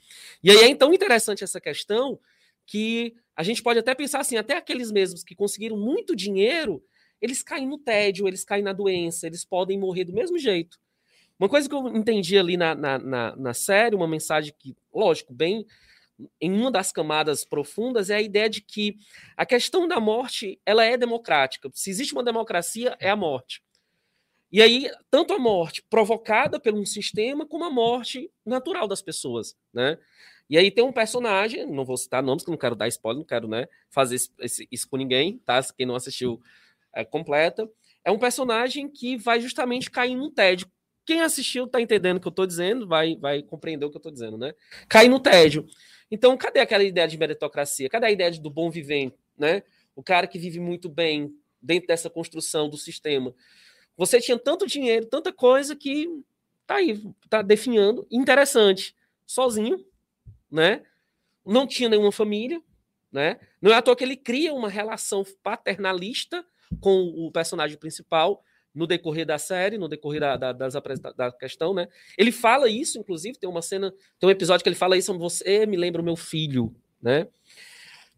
E 0.45 0.51
aí 0.53 0.59
é 0.59 0.69
então 0.69 0.95
interessante 0.95 1.43
essa 1.43 1.61
questão 1.61 2.21
que 2.65 3.17
a 3.35 3.43
gente 3.43 3.65
pode 3.65 3.81
até 3.81 3.97
pensar 3.97 4.21
assim, 4.21 4.37
até 4.37 4.57
aqueles 4.57 4.93
mesmos 4.93 5.25
que 5.25 5.35
conseguiram 5.35 5.77
muito 5.77 6.15
dinheiro, 6.15 6.81
eles 7.21 7.43
caem 7.43 7.67
no 7.67 7.79
tédio, 7.79 8.29
eles 8.29 8.45
caem 8.45 8.63
na 8.63 8.73
doença, 8.73 9.27
eles 9.27 9.45
podem 9.45 9.77
morrer 9.77 10.05
do 10.05 10.13
mesmo 10.13 10.39
jeito. 10.39 10.79
Uma 11.37 11.49
coisa 11.49 11.69
que 11.69 11.75
eu 11.75 11.89
entendi 11.97 12.39
ali 12.39 12.57
na, 12.57 12.77
na, 12.77 12.97
na, 12.97 13.37
na 13.37 13.55
série, 13.55 13.97
uma 13.97 14.07
mensagem 14.07 14.55
que, 14.57 14.77
lógico, 14.95 15.35
bem 15.35 15.67
em 16.41 16.53
uma 16.53 16.71
das 16.71 16.93
camadas 16.93 17.45
profundas 17.45 18.11
é 18.11 18.17
a 18.17 18.23
ideia 18.23 18.49
de 18.49 18.61
que 18.61 18.97
a 19.37 19.45
questão 19.45 19.89
da 19.89 19.99
morte 19.99 20.61
ela 20.65 20.85
é 20.85 20.97
democrática. 20.97 21.71
Se 21.75 21.91
existe 21.91 22.13
uma 22.13 22.23
democracia, 22.23 22.97
é 23.01 23.11
a 23.11 23.17
morte. 23.17 23.63
E 24.53 24.63
aí, 24.63 24.89
tanto 25.11 25.33
a 25.33 25.39
morte 25.39 25.83
provocada 25.91 26.61
por 26.61 26.73
um 26.73 26.87
sistema, 26.87 27.45
como 27.45 27.65
a 27.65 27.71
morte 27.71 28.31
natural 28.47 28.87
das 28.87 29.03
pessoas, 29.03 29.57
né? 29.73 29.99
E 30.49 30.59
aí 30.59 30.71
tem 30.71 30.85
um 30.85 30.93
personagem, 30.93 31.67
não 31.67 31.85
vou 31.85 31.97
citar 31.97 32.23
nomes, 32.23 32.45
que 32.45 32.51
não 32.51 32.59
quero 32.59 32.77
dar 32.77 32.87
spoiler, 32.89 33.19
não 33.19 33.27
quero 33.27 33.49
né, 33.49 33.67
fazer 33.91 34.17
isso 34.71 34.89
com 34.89 34.97
ninguém, 34.97 35.39
tá? 35.39 35.61
Quem 35.77 35.87
não 35.87 35.97
assistiu 35.97 36.41
é, 36.95 37.05
completa. 37.05 37.69
É 38.05 38.11
um 38.11 38.19
personagem 38.19 38.89
que 38.89 39.17
vai 39.17 39.41
justamente 39.41 39.91
cair 39.91 40.15
num 40.15 40.31
tédio. 40.31 40.71
Quem 41.05 41.21
assistiu 41.21 41.67
tá 41.67 41.81
entendendo 41.81 42.17
o 42.17 42.21
que 42.21 42.29
eu 42.29 42.33
tô 42.33 42.47
dizendo, 42.47 42.87
vai, 42.87 43.17
vai 43.17 43.43
compreender 43.43 43.85
o 43.85 43.91
que 43.91 43.97
eu 43.97 44.01
tô 44.01 44.11
dizendo, 44.11 44.39
né? 44.39 44.55
Cai 44.89 45.09
no 45.09 45.21
tédio. 45.21 45.67
Então, 46.11 46.37
cadê 46.37 46.61
aquela 46.61 46.83
ideia 46.85 47.07
de 47.07 47.19
meritocracia? 47.19 47.89
Cadê 47.89 48.07
a 48.07 48.11
ideia 48.11 48.31
do 48.33 48.51
bom 48.51 48.71
viver, 48.71 49.13
né? 49.37 49.63
O 49.95 50.03
cara 50.03 50.27
que 50.27 50.39
vive 50.39 50.61
muito 50.61 50.89
bem 50.89 51.35
dentro 51.61 51.89
dessa 51.89 52.09
construção 52.09 52.69
do 52.69 52.77
sistema. 52.77 53.35
Você 53.97 54.21
tinha 54.21 54.39
tanto 54.39 54.67
dinheiro, 54.67 55.07
tanta 55.07 55.33
coisa 55.33 55.77
que 55.77 56.09
tá 56.67 56.77
aí, 56.77 57.01
tá 57.29 57.43
definhando, 57.43 58.07
interessante, 58.11 58.95
sozinho, 59.27 59.85
né? 60.51 60.83
Não 61.45 61.67
tinha 61.67 61.89
nenhuma 61.89 62.13
família, 62.13 62.63
né? 63.13 63.39
Não 63.61 63.73
é 63.73 63.77
à 63.77 63.83
toa 63.83 63.95
que 63.95 64.03
ele 64.03 64.17
cria 64.17 64.53
uma 64.53 64.69
relação 64.69 65.25
paternalista 65.43 66.45
com 66.81 67.03
o 67.17 67.31
personagem 67.31 67.77
principal, 67.77 68.43
no 68.75 68.87
decorrer 68.87 69.25
da 69.25 69.39
série, 69.39 69.79
no 69.79 69.89
decorrer 69.89 70.21
da, 70.21 70.37
da, 70.37 70.53
das 70.53 70.75
da 71.17 71.31
questão, 71.31 71.73
né? 71.73 71.89
Ele 72.19 72.33
fala 72.33 72.69
isso, 72.69 72.99
inclusive, 72.99 73.39
tem 73.39 73.49
uma 73.49 73.63
cena, 73.63 73.95
tem 74.19 74.29
um 74.29 74.33
episódio 74.33 74.65
que 74.65 74.69
ele 74.69 74.77
fala 74.77 74.97
isso, 74.97 75.17
você 75.17 75.65
me 75.65 75.77
lembra 75.77 76.03
o 76.03 76.05
meu 76.05 76.17
filho, 76.17 76.75
né? 77.01 77.29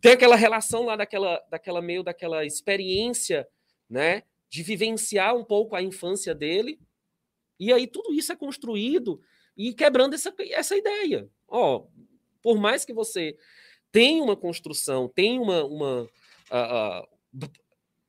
Tem 0.00 0.12
aquela 0.12 0.36
relação 0.36 0.84
lá 0.84 0.96
daquela, 0.96 1.42
daquela 1.50 1.82
meio 1.82 2.02
daquela 2.02 2.44
experiência, 2.44 3.46
né? 3.88 4.22
De 4.48 4.62
vivenciar 4.62 5.36
um 5.36 5.44
pouco 5.44 5.76
a 5.76 5.82
infância 5.82 6.34
dele. 6.34 6.80
E 7.58 7.72
aí 7.72 7.86
tudo 7.86 8.14
isso 8.14 8.32
é 8.32 8.36
construído 8.36 9.20
e 9.56 9.74
quebrando 9.74 10.14
essa, 10.14 10.34
essa 10.52 10.76
ideia. 10.76 11.28
Ó, 11.48 11.86
por 12.42 12.58
mais 12.58 12.84
que 12.84 12.92
você 12.92 13.36
tenha 13.90 14.22
uma 14.22 14.36
construção, 14.36 15.08
tenha 15.08 15.40
uma, 15.40 15.64
uma 15.64 16.02
uh, 16.02 17.02
uh, 17.02 17.50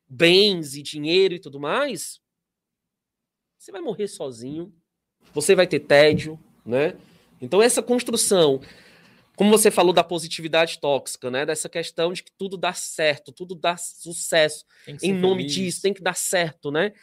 bens 0.07 0.75
e 0.75 0.81
dinheiro 0.81 1.33
e 1.33 1.39
tudo 1.39 1.59
mais, 1.59 2.21
você 3.67 3.71
vai 3.73 3.81
morrer 3.81 4.07
sozinho, 4.07 4.73
você 5.33 5.53
vai 5.53 5.67
ter 5.67 5.81
tédio, 5.81 6.39
né? 6.65 6.95
Então 7.41 7.61
essa 7.61 7.83
construção, 7.83 8.61
como 9.35 9.51
você 9.51 9.69
falou 9.69 9.91
da 9.91 10.05
positividade 10.05 10.79
tóxica, 10.79 11.29
né? 11.29 11.45
Dessa 11.45 11.67
questão 11.67 12.13
de 12.13 12.23
que 12.23 12.31
tudo 12.31 12.55
dá 12.55 12.71
certo, 12.71 13.33
tudo 13.33 13.55
dá 13.55 13.75
sucesso 13.75 14.63
em 15.03 15.11
nome 15.11 15.41
feliz. 15.41 15.53
disso, 15.53 15.81
tem 15.81 15.93
que 15.93 16.01
dar 16.01 16.15
certo, 16.15 16.71
né? 16.71 16.93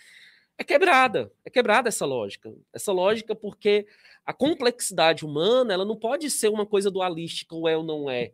É 0.57 0.65
quebrada, 0.65 1.31
é 1.45 1.51
quebrada 1.51 1.91
essa 1.91 2.07
lógica. 2.07 2.51
Essa 2.73 2.93
lógica 2.93 3.35
porque 3.35 3.87
a 4.25 4.33
complexidade 4.33 5.23
humana, 5.23 5.75
ela 5.75 5.85
não 5.85 5.97
pode 5.97 6.31
ser 6.31 6.49
uma 6.49 6.65
coisa 6.65 6.91
dualística, 6.91 7.55
ou 7.55 7.69
é 7.69 7.77
ou 7.77 7.83
não 7.83 8.09
é. 8.09 8.33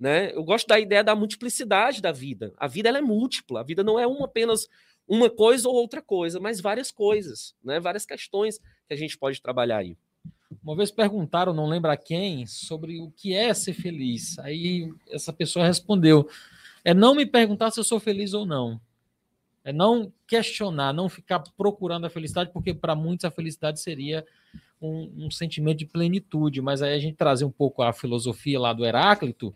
Né? 0.00 0.32
Eu 0.34 0.42
gosto 0.42 0.66
da 0.68 0.80
ideia 0.80 1.04
da 1.04 1.14
multiplicidade 1.14 2.00
da 2.00 2.12
vida. 2.12 2.54
A 2.56 2.66
vida 2.66 2.88
ela 2.88 2.98
é 2.98 3.02
múltipla, 3.02 3.60
a 3.60 3.64
vida 3.64 3.84
não 3.84 3.98
é 3.98 4.06
uma 4.06 4.24
apenas 4.24 4.68
uma 5.08 5.30
coisa 5.30 5.68
ou 5.68 5.74
outra 5.74 6.02
coisa, 6.02 6.38
mas 6.38 6.60
várias 6.60 6.90
coisas, 6.90 7.54
né? 7.64 7.80
Várias 7.80 8.04
questões 8.04 8.58
que 8.58 8.94
a 8.94 8.96
gente 8.96 9.16
pode 9.16 9.40
trabalhar 9.40 9.78
aí. 9.78 9.96
Uma 10.62 10.76
vez 10.76 10.90
perguntaram, 10.90 11.54
não 11.54 11.66
lembro 11.66 11.90
a 11.90 11.96
quem, 11.96 12.46
sobre 12.46 13.00
o 13.00 13.10
que 13.10 13.34
é 13.34 13.52
ser 13.54 13.74
feliz. 13.74 14.38
Aí 14.38 14.92
essa 15.10 15.32
pessoa 15.32 15.66
respondeu: 15.66 16.28
é 16.84 16.92
não 16.92 17.14
me 17.14 17.26
perguntar 17.26 17.70
se 17.70 17.80
eu 17.80 17.84
sou 17.84 17.98
feliz 17.98 18.34
ou 18.34 18.46
não. 18.46 18.80
É 19.64 19.72
não 19.72 20.12
questionar, 20.26 20.94
não 20.94 21.08
ficar 21.08 21.40
procurando 21.56 22.06
a 22.06 22.10
felicidade, 22.10 22.50
porque 22.52 22.72
para 22.72 22.94
muitos 22.94 23.24
a 23.24 23.30
felicidade 23.30 23.80
seria 23.80 24.24
um, 24.80 25.26
um, 25.26 25.30
sentimento 25.30 25.78
de 25.78 25.86
plenitude. 25.86 26.62
Mas 26.62 26.80
aí 26.80 26.94
a 26.94 26.98
gente 26.98 27.16
trazer 27.16 27.44
um 27.44 27.50
pouco 27.50 27.82
a 27.82 27.92
filosofia 27.92 28.58
lá 28.58 28.72
do 28.72 28.86
Heráclito. 28.86 29.54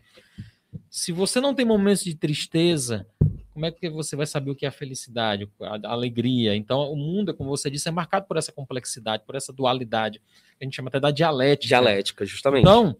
Se 0.89 1.11
você 1.11 1.39
não 1.39 1.53
tem 1.53 1.65
momentos 1.65 2.03
de 2.03 2.15
tristeza, 2.15 3.07
como 3.53 3.65
é 3.65 3.71
que 3.71 3.89
você 3.89 4.15
vai 4.15 4.25
saber 4.25 4.51
o 4.51 4.55
que 4.55 4.65
é 4.65 4.69
a 4.69 4.71
felicidade, 4.71 5.49
a 5.59 5.91
alegria? 5.91 6.55
Então, 6.55 6.91
o 6.91 6.95
mundo, 6.95 7.33
como 7.33 7.49
você 7.49 7.69
disse, 7.69 7.87
é 7.87 7.91
marcado 7.91 8.25
por 8.25 8.37
essa 8.37 8.51
complexidade, 8.51 9.23
por 9.25 9.35
essa 9.35 9.53
dualidade. 9.53 10.21
A 10.59 10.63
gente 10.63 10.75
chama 10.75 10.89
até 10.89 10.99
da 10.99 11.11
dialética. 11.11 11.67
Dialética, 11.67 12.25
justamente. 12.25 12.63
Então, 12.63 12.95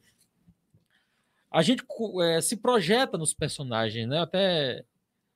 a 1.50 1.62
gente 1.62 1.84
é, 2.22 2.42
se 2.42 2.58
projeta 2.58 3.18
nos 3.18 3.34
personagens, 3.34 4.08
né? 4.08 4.20
até 4.20 4.86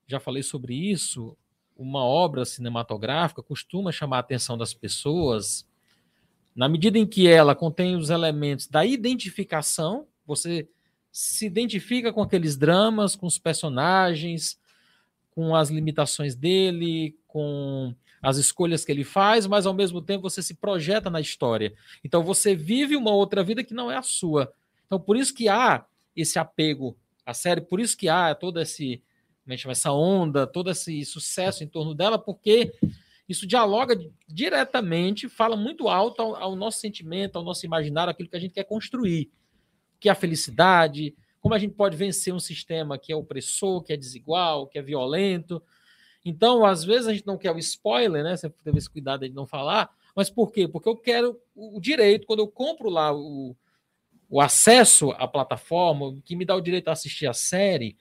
já 0.07 0.19
falei 0.19 0.43
sobre 0.43 0.73
isso. 0.73 1.37
Uma 1.75 2.03
obra 2.03 2.45
cinematográfica 2.45 3.43
costuma 3.43 3.91
chamar 3.91 4.17
a 4.17 4.21
atenção 4.21 4.57
das 4.57 4.73
pessoas 4.73 5.67
na 6.57 6.67
medida 6.67 6.97
em 6.97 7.05
que 7.05 7.27
ela 7.27 7.53
contém 7.53 7.95
os 7.95 8.09
elementos 8.09 8.67
da 8.67 8.83
identificação, 8.83 10.07
você 10.25 10.67
se 11.17 11.47
identifica 11.47 12.13
com 12.13 12.21
aqueles 12.21 12.55
dramas, 12.55 13.15
com 13.15 13.25
os 13.25 13.39
personagens, 13.39 14.59
com 15.31 15.55
as 15.55 15.71
limitações 15.71 16.35
dele, 16.35 17.17
com 17.25 17.91
as 18.21 18.37
escolhas 18.37 18.85
que 18.85 18.91
ele 18.91 19.03
faz, 19.03 19.47
mas 19.47 19.65
ao 19.65 19.73
mesmo 19.73 19.99
tempo 19.99 20.29
você 20.29 20.43
se 20.43 20.53
projeta 20.53 21.09
na 21.09 21.19
história. 21.19 21.73
Então 22.05 22.23
você 22.23 22.55
vive 22.55 22.95
uma 22.95 23.09
outra 23.09 23.43
vida 23.43 23.63
que 23.63 23.73
não 23.73 23.89
é 23.89 23.97
a 23.97 24.03
sua. 24.03 24.53
Então 24.85 24.99
por 24.99 25.17
isso 25.17 25.33
que 25.33 25.49
há 25.49 25.83
esse 26.15 26.37
apego 26.37 26.95
à 27.25 27.33
série, 27.33 27.61
por 27.61 27.79
isso 27.79 27.97
que 27.97 28.07
há 28.07 28.35
toda 28.35 28.61
esse, 28.61 29.01
essa 29.47 29.91
onda, 29.91 30.45
todo 30.45 30.69
esse 30.69 31.03
sucesso 31.03 31.63
em 31.63 31.67
torno 31.67 31.95
dela, 31.95 32.19
porque 32.19 32.75
isso 33.27 33.47
dialoga 33.47 33.99
diretamente, 34.27 35.27
fala 35.27 35.55
muito 35.55 35.89
alto 35.89 36.21
ao, 36.21 36.35
ao 36.35 36.55
nosso 36.55 36.79
sentimento, 36.79 37.37
ao 37.37 37.43
nosso 37.43 37.65
imaginário, 37.65 38.11
aquilo 38.11 38.29
que 38.29 38.37
a 38.37 38.39
gente 38.39 38.53
quer 38.53 38.65
construir, 38.65 39.31
que 39.99 40.09
é 40.09 40.11
a 40.11 40.15
felicidade, 40.15 41.15
como 41.39 41.53
a 41.53 41.59
gente 41.59 41.73
pode 41.73 41.95
vencer 41.95 42.33
um 42.33 42.39
sistema 42.39 42.97
que 42.97 43.11
é 43.11 43.15
opressor, 43.15 43.81
que 43.83 43.93
é 43.93 43.97
desigual, 43.97 44.67
que 44.67 44.77
é 44.77 44.81
violento. 44.81 45.61
Então, 46.25 46.65
às 46.65 46.83
vezes 46.83 47.07
a 47.07 47.13
gente 47.13 47.25
não 47.25 47.37
quer 47.37 47.51
o 47.51 47.57
spoiler, 47.57 48.23
né? 48.23 48.35
Você 48.35 48.49
teve 48.49 48.77
esse 48.77 48.89
cuidado 48.89 49.27
de 49.27 49.33
não 49.33 49.45
falar, 49.45 49.89
mas 50.15 50.29
por 50.29 50.51
quê? 50.51 50.67
Porque 50.67 50.89
eu 50.89 50.95
quero 50.95 51.39
o 51.55 51.79
direito, 51.79 52.27
quando 52.27 52.39
eu 52.39 52.47
compro 52.47 52.89
lá 52.89 53.13
o, 53.15 53.55
o 54.29 54.41
acesso 54.41 55.11
à 55.11 55.27
plataforma, 55.27 56.19
que 56.25 56.35
me 56.35 56.43
dá 56.43 56.55
o 56.55 56.61
direito 56.61 56.89
a 56.89 56.93
assistir 56.93 57.27
a 57.27 57.33
série, 57.33 57.95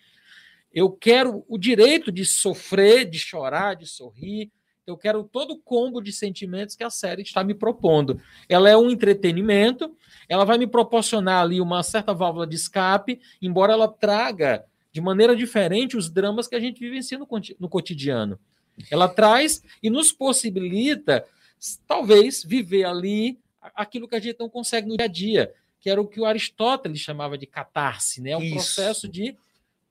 eu 0.73 0.91
quero 0.91 1.45
o 1.49 1.57
direito 1.57 2.11
de 2.11 2.25
sofrer, 2.25 3.05
de 3.09 3.19
chorar, 3.19 3.77
de 3.77 3.87
sorrir, 3.87 4.51
Eu 4.87 4.97
quero 4.97 5.25
todo 5.25 5.55
o 5.55 5.59
combo 5.59 6.01
de 6.01 6.13
sentimentos 6.13 6.77
que 6.77 6.85
a 6.85 6.91
série 6.91 7.23
está 7.23 7.43
me 7.43 7.55
propondo. 7.55 8.21
Ela 8.49 8.71
é 8.71 8.77
um 8.77 8.89
entretenimento, 8.89 9.97
ela 10.29 10.45
vai 10.45 10.59
me 10.59 10.67
proporcionar 10.67 11.43
ali 11.43 11.61
uma 11.61 11.83
certa 11.83 12.15
válvula 12.15 12.47
de 12.47 12.55
escape, 12.55 13.21
embora 13.43 13.73
ela 13.73 13.89
traga 13.89 14.65
de 14.93 15.01
maneira 15.01 15.35
diferente 15.35 15.97
os 15.97 16.09
dramas 16.09 16.47
que 16.47 16.55
a 16.55 16.61
gente 16.61 16.79
vivencia 16.79 17.19
no, 17.19 17.27
no 17.59 17.69
cotidiano. 17.69 18.39
Ela 18.91 19.09
traz 19.09 19.63
e 19.83 19.91
nos 19.91 20.13
possibilita, 20.13 21.27
talvez, 21.87 22.45
viver 22.45 22.85
ali 22.85 23.39
aquilo 23.75 24.07
que 24.07 24.15
a 24.15 24.21
gente 24.21 24.39
não 24.39 24.49
consegue 24.49 24.87
no 24.87 24.97
dia 24.97 25.07
a 25.07 25.09
dia, 25.09 25.55
que 25.81 25.91
era 25.91 26.01
o 26.01 26.07
que 26.07 26.21
o 26.21 26.25
Aristóteles 26.25 27.01
chamava 27.01 27.37
de 27.37 27.47
catarse, 27.47 28.21
né? 28.21 28.37
Um 28.37 28.43
Isso. 28.43 28.55
processo 28.55 29.09
de 29.09 29.37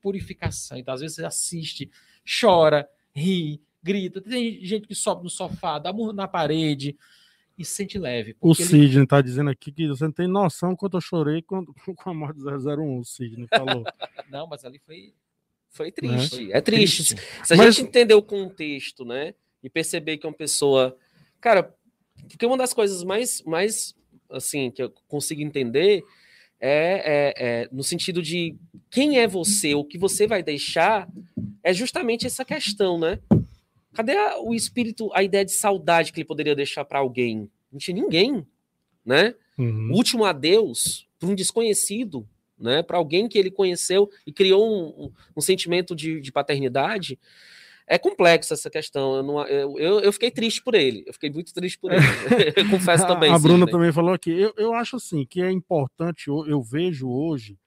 purificação. 0.02 0.78
Então, 0.78 0.94
às 0.94 1.02
vezes, 1.02 1.16
você 1.18 1.26
assiste, 1.26 1.92
chora, 2.40 2.88
ri, 3.14 3.62
grita. 3.86 4.20
Tem 4.20 4.66
gente 4.66 4.88
que 4.88 4.96
sobe 4.96 5.24
no 5.24 5.30
sofá, 5.30 5.78
dá 5.78 5.94
murro 5.94 6.12
na 6.12 6.28
parede 6.28 6.98
e 7.56 7.64
se 7.64 7.72
sente 7.72 8.00
leve. 8.00 8.36
O 8.42 8.56
Sidney 8.56 9.04
está 9.04 9.22
dizendo 9.22 9.52
aqui 9.52 9.72
que 9.72 9.88
você 9.88 10.06
não 10.06 10.12
tem 10.12 10.28
noção 10.28 10.76
quanto 10.76 10.98
eu 10.98 11.02
chorei 11.02 11.44
com, 11.44 11.64
com 11.96 12.10
a 12.10 12.14
morte 12.14 12.40
do 12.40 12.50
001, 12.50 13.00
o 13.00 13.06
Sidney 13.06 13.48
falou. 13.48 13.84
não, 14.30 14.48
mas 14.48 14.66
ali 14.66 14.80
foi. 14.80 15.14
Foi 15.70 15.92
triste. 15.92 16.54
É, 16.54 16.58
é 16.58 16.62
triste. 16.62 17.16
Se 17.44 17.54
a 17.54 17.58
mas... 17.58 17.76
gente 17.76 17.90
entender 17.90 18.14
o 18.14 18.22
contexto, 18.22 19.04
né? 19.04 19.36
E 19.62 19.70
perceber 19.70 20.18
que 20.18 20.26
é 20.26 20.30
uma 20.30 20.36
pessoa. 20.36 20.98
Cara, 21.42 21.76
porque 22.30 22.46
uma 22.46 22.58
das 22.58 22.74
coisas 22.74 23.04
mais, 23.04 23.42
mais 23.44 23.94
assim, 24.30 24.72
que 24.72 24.82
eu 24.82 24.90
consigo 25.08 25.42
entender 25.42 26.02
é, 26.62 26.70
é, 26.70 27.34
é, 27.38 27.70
no 27.74 27.84
sentido 27.84 28.22
de 28.22 28.56
quem 28.90 29.20
é 29.20 29.28
você, 29.28 29.76
o 29.76 29.84
que 29.84 29.98
você 29.98 30.26
vai 30.26 30.42
deixar, 30.42 31.10
é 31.62 31.74
justamente 31.74 32.26
essa 32.26 32.46
questão, 32.46 32.98
né? 32.98 33.20
Cadê 33.96 34.16
a, 34.16 34.40
o 34.40 34.54
espírito, 34.54 35.10
a 35.14 35.24
ideia 35.24 35.46
de 35.46 35.54
saudade 35.54 36.12
que 36.12 36.20
ele 36.20 36.28
poderia 36.28 36.56
deixar 36.56 36.86
para 36.86 37.00
alguém? 37.00 37.50
Não 37.72 37.80
tinha 37.80 37.96
ninguém, 37.96 38.46
né? 39.06 39.34
Uhum. 39.58 39.92
O 39.92 39.96
último 39.96 40.26
adeus 40.26 41.08
para 41.18 41.30
um 41.30 41.36
desconhecido, 41.36 42.28
né? 42.60 42.84
Para 42.84 42.98
alguém 42.98 43.28
que 43.28 43.38
ele 43.38 43.50
conheceu 43.50 44.10
e 44.28 44.32
criou 44.32 44.68
um, 44.68 45.06
um, 45.06 45.12
um 45.38 45.42
sentimento 45.42 45.96
de, 45.96 46.20
de 46.20 46.32
paternidade 46.32 47.18
é 47.88 47.98
complexa 47.98 48.54
essa 48.54 48.70
questão. 48.70 49.16
Eu, 49.16 49.24
não, 49.24 49.48
eu, 49.48 50.00
eu, 50.00 50.12
fiquei 50.12 50.32
triste 50.32 50.62
por 50.64 50.74
ele. 50.74 51.04
Eu 51.06 51.14
fiquei 51.14 51.30
muito 51.30 51.54
triste 51.54 51.78
por 51.78 51.92
ele. 51.92 52.02
eu 52.56 52.70
confesso 52.70 53.06
também. 53.06 53.32
A, 53.32 53.36
a 53.36 53.40
Bruna 53.40 53.68
também 53.68 53.92
falou 53.92 54.14
aqui. 54.14 54.32
Eu, 54.32 54.54
eu 54.58 54.74
acho 54.74 54.96
assim 54.96 55.26
que 55.26 55.42
é 55.42 55.52
importante, 55.52 56.28
eu, 56.28 56.46
eu 56.48 56.62
vejo 56.62 57.08
hoje 57.08 57.58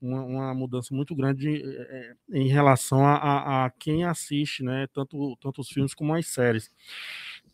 uma, 0.00 0.22
uma, 0.22 0.54
mudança 0.54 0.94
muito 0.94 1.14
grande 1.14 1.62
é, 1.64 2.14
em 2.32 2.48
relação 2.48 3.04
a, 3.06 3.14
a, 3.16 3.64
a, 3.66 3.70
quem 3.70 4.04
assiste, 4.04 4.62
né? 4.62 4.86
Tanto, 4.92 5.36
tanto 5.40 5.60
os 5.60 5.68
filmes 5.68 5.94
como 5.94 6.14
as 6.14 6.26
séries. 6.26 6.70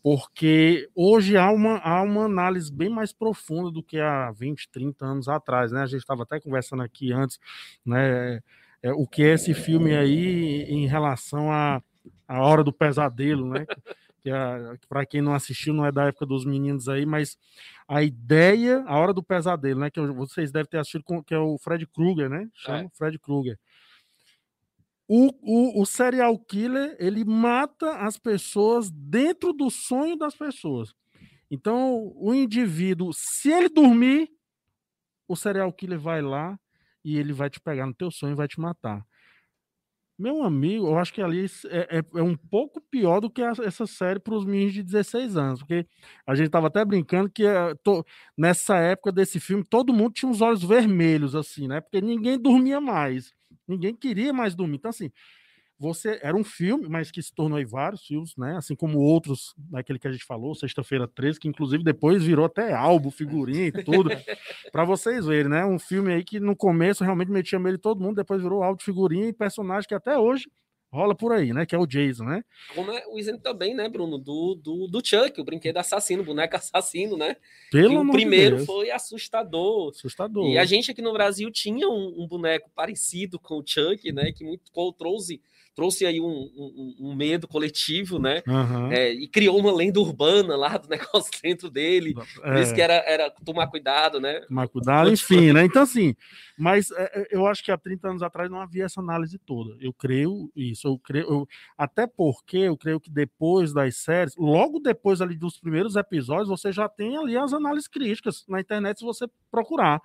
Porque 0.01 0.89
hoje 0.93 1.37
há 1.37 1.49
uma, 1.51 1.77
há 1.77 2.01
uma 2.01 2.25
análise 2.25 2.71
bem 2.71 2.89
mais 2.89 3.13
profunda 3.13 3.71
do 3.71 3.81
que 3.81 3.99
há 3.99 4.31
20, 4.31 4.69
30 4.69 5.05
anos 5.05 5.27
atrás, 5.27 5.71
né? 5.71 5.81
A 5.81 5.87
gente 5.87 6.01
estava 6.01 6.23
até 6.23 6.39
conversando 6.39 6.83
aqui 6.83 7.13
antes, 7.13 7.39
né? 7.85 8.41
É, 8.81 8.91
o 8.91 9.07
que 9.07 9.23
é 9.23 9.33
esse 9.33 9.53
filme 9.53 9.95
aí 9.95 10.63
em 10.63 10.87
relação 10.87 11.51
a 11.51 11.81
a 12.27 12.41
Hora 12.41 12.63
do 12.63 12.73
Pesadelo, 12.73 13.47
né? 13.47 13.65
que 14.23 14.29
é, 14.29 14.77
para 14.87 15.05
quem 15.05 15.21
não 15.21 15.33
assistiu, 15.33 15.73
não 15.73 15.85
é 15.85 15.91
da 15.91 16.05
época 16.05 16.25
dos 16.25 16.45
meninos 16.45 16.87
aí, 16.87 17.05
mas 17.05 17.37
a 17.93 18.01
ideia, 18.01 18.83
a 18.87 18.97
Hora 18.97 19.13
do 19.13 19.21
Pesadelo, 19.21 19.81
né? 19.81 19.91
Que 19.91 20.01
vocês 20.01 20.51
devem 20.51 20.67
ter 20.67 20.79
assistido, 20.79 21.23
que 21.23 21.33
é 21.33 21.37
o 21.37 21.59
Fred 21.59 21.85
Krueger, 21.85 22.27
né? 22.27 22.49
Chama 22.55 22.79
é. 22.79 22.89
Fred 22.97 23.19
Krueger. 23.19 23.59
O, 25.07 25.29
o, 25.43 25.79
o 25.79 25.85
serial 25.85 26.39
killer, 26.39 26.95
ele 26.99 27.23
mata 27.23 27.97
as 27.97 28.17
pessoas 28.17 28.89
dentro 28.89 29.53
do 29.53 29.69
sonho 29.69 30.17
das 30.17 30.33
pessoas. 30.33 30.95
Então, 31.51 32.11
o 32.15 32.33
indivíduo, 32.33 33.11
se 33.13 33.51
ele 33.51 33.69
dormir, 33.69 34.27
o 35.27 35.35
serial 35.35 35.71
killer 35.71 35.99
vai 35.99 36.23
lá 36.23 36.59
e 37.05 37.15
ele 37.15 37.31
vai 37.31 37.47
te 37.47 37.59
pegar 37.59 37.85
no 37.85 37.93
teu 37.93 38.09
sonho 38.09 38.31
e 38.31 38.35
vai 38.35 38.47
te 38.47 38.59
matar. 38.59 39.05
Meu 40.23 40.41
amigo, 40.41 40.87
eu 40.87 40.97
acho 40.97 41.13
que 41.13 41.21
ali 41.21 41.45
é, 41.69 41.97
é, 41.99 42.03
é 42.15 42.23
um 42.23 42.33
pouco 42.37 42.79
pior 42.89 43.19
do 43.19 43.29
que 43.29 43.41
a, 43.41 43.51
essa 43.61 43.85
série 43.85 44.21
para 44.21 44.33
os 44.33 44.45
meninos 44.45 44.73
de 44.73 44.81
16 44.81 45.35
anos, 45.35 45.59
porque 45.59 45.85
a 46.25 46.33
gente 46.33 46.45
estava 46.45 46.67
até 46.67 46.85
brincando 46.85 47.29
que 47.29 47.43
to, 47.83 48.05
nessa 48.37 48.77
época 48.77 49.11
desse 49.11 49.37
filme 49.37 49.65
todo 49.69 49.91
mundo 49.93 50.13
tinha 50.13 50.31
os 50.31 50.39
olhos 50.39 50.63
vermelhos, 50.63 51.35
assim, 51.35 51.67
né? 51.67 51.81
Porque 51.81 51.99
ninguém 51.99 52.39
dormia 52.39 52.79
mais, 52.79 53.33
ninguém 53.67 53.93
queria 53.93 54.31
mais 54.31 54.55
dormir. 54.55 54.77
Então, 54.77 54.91
assim, 54.91 55.11
você 55.79 56.19
era 56.21 56.35
um 56.35 56.43
filme, 56.43 56.87
mas 56.87 57.11
que 57.11 57.21
se 57.21 57.33
tornou 57.33 57.57
aí 57.57 57.65
vários 57.65 58.05
filmes, 58.05 58.35
né? 58.37 58.55
Assim 58.57 58.75
como 58.75 58.99
outros, 58.99 59.53
naquele 59.69 59.99
que 59.99 60.07
a 60.07 60.11
gente 60.11 60.23
falou, 60.23 60.55
Sexta-feira 60.55 61.07
13, 61.07 61.39
que 61.39 61.47
inclusive 61.47 61.83
depois 61.83 62.23
virou 62.23 62.45
até 62.45 62.73
álbum, 62.73 63.11
figurinha 63.11 63.67
e 63.67 63.71
tudo, 63.71 64.09
para 64.71 64.85
vocês 64.85 65.25
verem, 65.25 65.49
né? 65.49 65.65
Um 65.65 65.79
filme 65.79 66.13
aí 66.13 66.23
que 66.23 66.39
no 66.39 66.55
começo 66.55 67.03
realmente 67.03 67.31
metia 67.31 67.59
medo 67.59 67.77
de 67.77 67.81
todo 67.81 68.01
mundo, 68.01 68.15
depois 68.15 68.41
virou 68.41 68.63
álbum, 68.63 68.81
figurinha 68.81 69.27
e 69.27 69.33
personagem 69.33 69.87
que 69.87 69.95
até 69.95 70.17
hoje 70.17 70.45
rola 70.93 71.15
por 71.15 71.31
aí, 71.31 71.51
né? 71.51 71.65
Que 71.65 71.73
é 71.73 71.77
o 71.77 71.87
Jason, 71.87 72.23
né? 72.23 72.43
Como 72.75 72.91
é 72.91 73.03
o 73.07 73.17
exemplo 73.17 73.41
também, 73.41 73.73
né, 73.73 73.89
Bruno, 73.89 74.19
do, 74.19 74.53
do, 74.53 74.87
do 74.87 75.01
Chuck, 75.03 75.41
o 75.41 75.43
brinquedo 75.43 75.77
assassino, 75.77 76.23
boneco 76.23 76.55
assassino, 76.55 77.17
né? 77.17 77.35
Pelo 77.71 78.01
o 78.01 78.11
primeiro 78.11 78.57
de 78.57 78.65
foi 78.65 78.91
assustador. 78.91 79.89
Assustador. 79.89 80.47
E 80.47 80.57
a 80.57 80.65
gente 80.65 80.91
aqui 80.91 81.01
no 81.01 81.11
Brasil 81.11 81.49
tinha 81.49 81.89
um, 81.89 82.21
um 82.21 82.27
boneco 82.27 82.69
parecido 82.75 83.39
com 83.39 83.57
o 83.57 83.63
Chuck, 83.65 84.11
né? 84.11 84.31
Que 84.31 84.43
muito 84.45 84.71
trouxe 84.95 85.41
trouxe 85.75 86.05
aí 86.05 86.19
um, 86.19 86.25
um, 86.25 86.95
um 86.99 87.15
medo 87.15 87.47
coletivo, 87.47 88.19
né? 88.19 88.41
Uhum. 88.47 88.91
É, 88.91 89.11
e 89.11 89.27
criou 89.27 89.57
uma 89.59 89.73
lenda 89.73 89.99
urbana 89.99 90.55
lá 90.55 90.77
do 90.77 90.87
negócio 90.89 91.31
dentro 91.41 91.69
dele. 91.69 92.13
É. 92.43 92.73
Que 92.73 92.81
era, 92.81 92.93
era 93.07 93.29
tomar 93.29 93.67
cuidado, 93.67 94.19
né? 94.19 94.41
Tomar 94.41 94.67
cuidado, 94.67 95.11
enfim, 95.11 95.51
né? 95.51 95.65
Então, 95.65 95.81
assim, 95.81 96.15
mas 96.57 96.91
é, 96.91 97.21
é 97.21 97.27
eu 97.31 97.47
acho 97.47 97.63
que 97.63 97.71
há 97.71 97.77
30 97.77 98.09
anos 98.09 98.23
atrás 98.23 98.49
não 98.49 98.59
havia 98.59 98.85
essa 98.85 98.99
análise 98.99 99.37
toda. 99.39 99.75
Eu 99.79 99.93
creio 99.93 100.51
isso, 100.55 100.87
eu 100.87 100.99
creio, 100.99 101.25
eu, 101.27 101.47
até 101.77 102.05
porque 102.07 102.57
eu 102.57 102.77
creio 102.77 102.99
que 102.99 103.09
depois 103.09 103.73
das 103.73 103.97
séries, 103.97 104.35
logo 104.37 104.79
depois 104.79 105.21
ali 105.21 105.35
dos 105.35 105.59
primeiros 105.59 105.95
episódios, 105.95 106.49
você 106.49 106.71
já 106.71 106.87
tem 106.87 107.17
ali 107.17 107.37
as 107.37 107.53
análises 107.53 107.87
críticas 107.87 108.45
na 108.47 108.59
internet 108.59 108.99
se 108.99 109.05
você 109.05 109.27
procurar. 109.51 110.01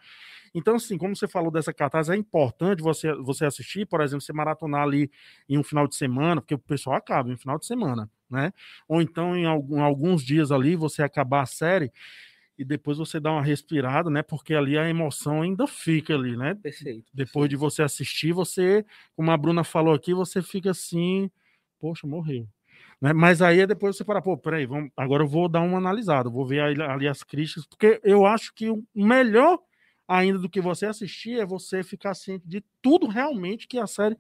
Então, 0.59 0.75
assim, 0.75 0.99
como 0.99 1.15
você 1.15 1.29
falou 1.29 1.53
dessa 1.53 1.73
cartaz, 1.73 2.11
é 2.11 2.17
importante 2.17 2.83
você, 2.83 3.15
você 3.15 3.45
assistir, 3.45 3.87
por 3.87 4.01
exemplo, 4.01 4.21
você 4.21 4.33
maratonar 4.33 4.83
ali 4.83 5.09
em 5.49 5.57
um 5.57 5.63
final 5.63 5.87
de 5.87 5.95
semana, 5.95 6.41
porque 6.41 6.55
o 6.55 6.59
pessoal 6.59 6.97
acaba 6.97 7.31
em 7.31 7.35
um 7.35 7.39
final 7.39 7.57
de 7.59 7.65
semana, 7.65 8.11
né? 8.29 8.53
Ou 8.89 9.01
então 9.01 9.37
em 9.37 9.47
algum, 9.47 9.81
alguns 9.81 10.21
dias 10.23 10.51
ali 10.51 10.75
você 10.75 11.01
acabar 11.03 11.43
a 11.43 11.47
série 11.47 11.93
e 12.59 12.65
depois 12.65 12.99
você 12.99 13.21
dá 13.21 13.31
uma 13.31 13.43
respirada, 13.43 14.11
né? 14.11 14.21
Porque 14.21 14.53
ali 14.53 14.77
a 14.77 14.89
emoção 14.89 15.43
ainda 15.43 15.65
fica 15.69 16.15
ali, 16.15 16.37
né? 16.37 16.57
Perfeito. 16.57 17.09
Depois 17.15 17.49
de 17.49 17.55
você 17.55 17.83
assistir, 17.83 18.33
você, 18.33 18.85
como 19.15 19.31
a 19.31 19.37
Bruna 19.37 19.63
falou 19.63 19.95
aqui, 19.95 20.13
você 20.13 20.43
fica 20.43 20.73
assim, 20.73 21.31
poxa, 21.79 22.05
morreu. 22.05 22.49
Né? 23.01 23.13
Mas 23.13 23.41
aí 23.41 23.65
depois 23.65 23.97
você 23.97 24.05
fala, 24.05 24.21
pô, 24.21 24.37
peraí, 24.37 24.67
vamos, 24.67 24.91
agora 24.97 25.23
eu 25.23 25.29
vou 25.29 25.49
dar 25.49 25.61
uma 25.61 25.79
analisada, 25.79 26.29
vou 26.29 26.45
ver 26.45 26.61
ali, 26.61 26.83
ali 26.83 27.07
as 27.07 27.23
críticas, 27.23 27.65
porque 27.65 28.01
eu 28.03 28.27
acho 28.27 28.53
que 28.53 28.69
o 28.69 28.85
melhor 28.93 29.61
ainda 30.09 30.39
do 30.39 30.49
que 30.49 30.61
você 30.61 30.87
assistir, 30.87 31.39
é 31.39 31.45
você 31.45 31.83
ficar 31.85 32.15
ciente 32.15 32.49
de 32.49 32.65
tudo 32.81 33.07
realmente 33.07 33.69
que 33.69 33.79
a 33.79 33.87
série 33.87 34.17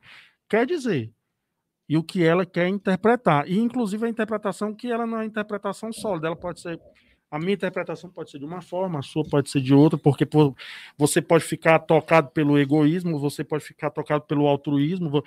quer 0.46 0.66
dizer 0.66 1.10
e 1.88 1.96
o 1.96 2.02
que 2.04 2.22
ela 2.22 2.44
quer 2.44 2.68
interpretar. 2.68 3.48
E, 3.48 3.58
inclusive, 3.58 4.04
a 4.04 4.10
interpretação 4.10 4.74
que 4.74 4.92
ela 4.92 5.06
não 5.06 5.20
é 5.20 5.24
interpretação 5.24 5.90
sólida, 5.90 6.26
ela 6.26 6.36
pode 6.36 6.60
ser. 6.60 6.78
A 7.30 7.38
minha 7.38 7.52
interpretação 7.52 8.08
pode 8.10 8.30
ser 8.30 8.38
de 8.38 8.44
uma 8.44 8.62
forma, 8.62 8.98
a 8.98 9.02
sua 9.02 9.22
pode 9.22 9.50
ser 9.50 9.60
de 9.60 9.74
outra, 9.74 9.98
porque 9.98 10.26
você 10.96 11.20
pode 11.20 11.44
ficar 11.44 11.78
tocado 11.78 12.30
pelo 12.30 12.58
egoísmo, 12.58 13.18
você 13.18 13.44
pode 13.44 13.64
ficar 13.64 13.90
tocado 13.90 14.24
pelo 14.24 14.46
altruísmo, 14.46 15.22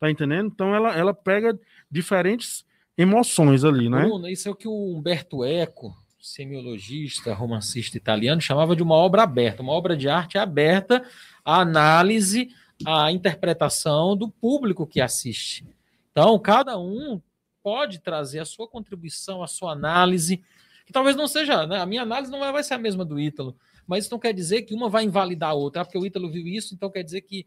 tá 0.00 0.10
entendendo? 0.10 0.46
Então 0.46 0.74
ela, 0.74 0.96
ela 0.96 1.12
pega 1.12 1.58
diferentes 1.90 2.64
emoções 2.96 3.64
ali, 3.64 3.90
né? 3.90 4.00
Bruno, 4.04 4.28
isso 4.28 4.48
é 4.48 4.50
o 4.50 4.54
que 4.54 4.66
o 4.66 4.96
Humberto 4.96 5.44
Eco, 5.44 5.94
semiologista, 6.22 7.34
romancista 7.34 7.96
italiano, 7.96 8.40
chamava 8.40 8.76
de 8.76 8.82
uma 8.82 8.94
obra 8.94 9.24
aberta. 9.24 9.60
Uma 9.60 9.72
obra 9.72 9.96
de 9.96 10.08
arte 10.08 10.38
aberta 10.38 11.04
à 11.44 11.60
análise, 11.60 12.48
à 12.86 13.10
interpretação 13.10 14.16
do 14.16 14.30
público 14.30 14.86
que 14.86 15.00
assiste. 15.00 15.66
Então, 16.12 16.38
cada 16.38 16.78
um 16.78 17.20
pode 17.60 17.98
trazer 17.98 18.38
a 18.38 18.44
sua 18.44 18.68
contribuição, 18.68 19.42
a 19.42 19.48
sua 19.48 19.72
análise, 19.72 20.40
que 20.86 20.92
talvez 20.92 21.16
não 21.16 21.26
seja, 21.26 21.66
né? 21.66 21.80
A 21.80 21.86
minha 21.86 22.02
análise 22.02 22.30
não 22.30 22.38
vai 22.38 22.62
ser 22.62 22.74
a 22.74 22.78
mesma 22.78 23.04
do 23.04 23.18
Ítalo, 23.18 23.56
mas 23.86 24.04
isso 24.04 24.14
não 24.14 24.20
quer 24.20 24.32
dizer 24.32 24.62
que 24.62 24.74
uma 24.74 24.88
vai 24.88 25.04
invalidar 25.04 25.50
a 25.50 25.54
outra, 25.54 25.82
ah, 25.82 25.84
porque 25.84 25.98
o 25.98 26.06
Ítalo 26.06 26.30
viu 26.30 26.46
isso, 26.46 26.74
então 26.74 26.90
quer 26.90 27.02
dizer 27.02 27.22
que 27.22 27.46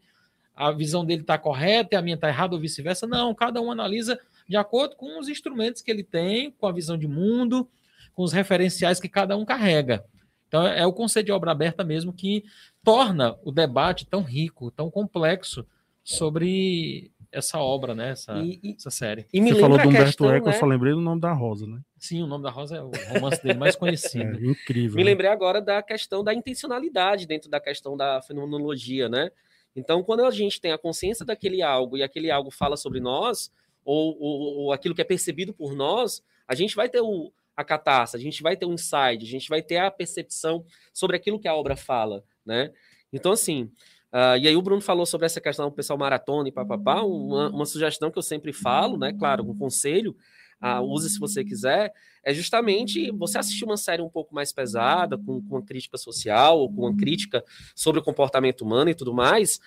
a 0.54 0.70
visão 0.70 1.04
dele 1.04 1.22
está 1.22 1.38
correta 1.38 1.94
e 1.94 1.96
a 1.96 2.02
minha 2.02 2.14
está 2.14 2.28
errada 2.28 2.54
ou 2.54 2.60
vice-versa. 2.60 3.06
Não, 3.06 3.34
cada 3.34 3.60
um 3.60 3.70
analisa 3.70 4.18
de 4.48 4.56
acordo 4.56 4.96
com 4.96 5.18
os 5.18 5.28
instrumentos 5.28 5.80
que 5.80 5.90
ele 5.90 6.02
tem, 6.02 6.50
com 6.50 6.66
a 6.66 6.72
visão 6.72 6.96
de 6.96 7.06
mundo, 7.06 7.68
com 8.16 8.22
os 8.24 8.32
referenciais 8.32 8.98
que 8.98 9.08
cada 9.08 9.36
um 9.36 9.44
carrega. 9.44 10.02
Então, 10.48 10.66
é 10.66 10.86
o 10.86 10.92
conceito 10.92 11.26
de 11.26 11.32
obra 11.32 11.50
aberta 11.52 11.84
mesmo 11.84 12.12
que 12.12 12.42
torna 12.82 13.36
o 13.44 13.52
debate 13.52 14.06
tão 14.06 14.22
rico, 14.22 14.70
tão 14.70 14.90
complexo 14.90 15.66
sobre 16.02 17.10
essa 17.30 17.58
obra, 17.58 17.94
né? 17.94 18.10
Essa, 18.12 18.38
E, 18.38 18.58
e- 18.62 18.74
essa 18.78 18.90
série. 18.90 19.26
e 19.32 19.40
me 19.40 19.52
Você 19.52 19.60
falou 19.60 19.76
do 19.76 19.86
Humberto 19.88 20.04
questão, 20.06 20.30
Eco, 20.32 20.46
eu 20.48 20.52
né? 20.52 20.58
só 20.58 20.64
lembrei 20.64 20.92
do 20.94 21.00
nome 21.00 21.20
da 21.20 21.32
Rosa, 21.32 21.66
né? 21.66 21.80
Sim, 21.98 22.22
o 22.22 22.26
nome 22.26 22.42
da 22.44 22.50
Rosa 22.50 22.76
é 22.76 22.82
o 22.82 22.90
romance 23.12 23.42
dele 23.42 23.58
mais 23.58 23.74
É, 23.76 23.78
conhecido. 23.78 24.42
incrível. 24.46 24.96
Me 24.96 25.04
né? 25.04 25.10
lembrei 25.10 25.28
agora 25.30 25.60
da 25.60 25.82
questão 25.82 26.24
da 26.24 26.32
intencionalidade 26.32 27.26
dentro 27.26 27.50
da 27.50 27.60
questão 27.60 27.96
da 27.96 28.22
fenomenologia, 28.22 29.08
né? 29.08 29.30
Então, 29.74 30.02
quando 30.02 30.24
a 30.24 30.30
gente 30.30 30.58
tem 30.60 30.72
a 30.72 30.78
consciência 30.78 31.26
daquele 31.26 31.60
algo 31.60 31.98
e 31.98 32.02
aquele 32.02 32.30
algo 32.30 32.50
fala 32.50 32.76
sobre 32.78 32.98
nós, 33.00 33.52
ou, 33.84 34.16
ou, 34.18 34.40
ou 34.62 34.72
aquilo 34.72 34.94
que 34.94 35.02
é 35.02 35.04
percebido 35.04 35.52
por 35.52 35.74
nós, 35.74 36.22
a 36.48 36.54
gente 36.54 36.74
vai 36.74 36.88
ter 36.88 37.00
o, 37.02 37.30
a 37.56 37.64
catástrofe, 37.64 38.22
a 38.22 38.30
gente 38.30 38.42
vai 38.42 38.56
ter 38.56 38.66
o 38.66 38.72
insight, 38.72 39.22
a 39.22 39.26
gente 39.26 39.48
vai 39.48 39.62
ter 39.62 39.78
a 39.78 39.90
percepção 39.90 40.64
sobre 40.92 41.16
aquilo 41.16 41.40
que 41.40 41.48
a 41.48 41.54
obra 41.54 41.76
fala, 41.76 42.22
né? 42.44 42.70
Então, 43.12 43.32
assim, 43.32 43.70
ah, 44.12 44.36
e 44.36 44.46
aí 44.46 44.56
o 44.56 44.62
Bruno 44.62 44.80
falou 44.80 45.06
sobre 45.06 45.26
essa 45.26 45.40
questão 45.40 45.68
do 45.68 45.74
pessoal 45.74 45.98
maratona 45.98 46.48
e 46.48 46.52
papapá, 46.52 47.02
uma, 47.02 47.50
uma 47.50 47.66
sugestão 47.66 48.10
que 48.10 48.18
eu 48.18 48.22
sempre 48.22 48.52
falo, 48.52 48.96
né? 48.98 49.12
Claro, 49.12 49.48
um 49.48 49.56
conselho, 49.56 50.16
ah, 50.60 50.80
use 50.80 51.10
se 51.10 51.18
você 51.18 51.44
quiser, 51.44 51.92
é 52.22 52.32
justamente 52.34 53.10
você 53.12 53.38
assistir 53.38 53.64
uma 53.64 53.76
série 53.76 54.02
um 54.02 54.08
pouco 54.10 54.34
mais 54.34 54.52
pesada, 54.52 55.16
com, 55.16 55.40
com 55.42 55.56
uma 55.56 55.62
crítica 55.64 55.96
social, 55.96 56.58
ou 56.58 56.72
com 56.72 56.82
uma 56.82 56.96
crítica 56.96 57.44
sobre 57.74 58.00
o 58.00 58.02
comportamento 58.02 58.62
humano 58.62 58.90
e 58.90 58.94
tudo 58.94 59.14
mais, 59.14 59.60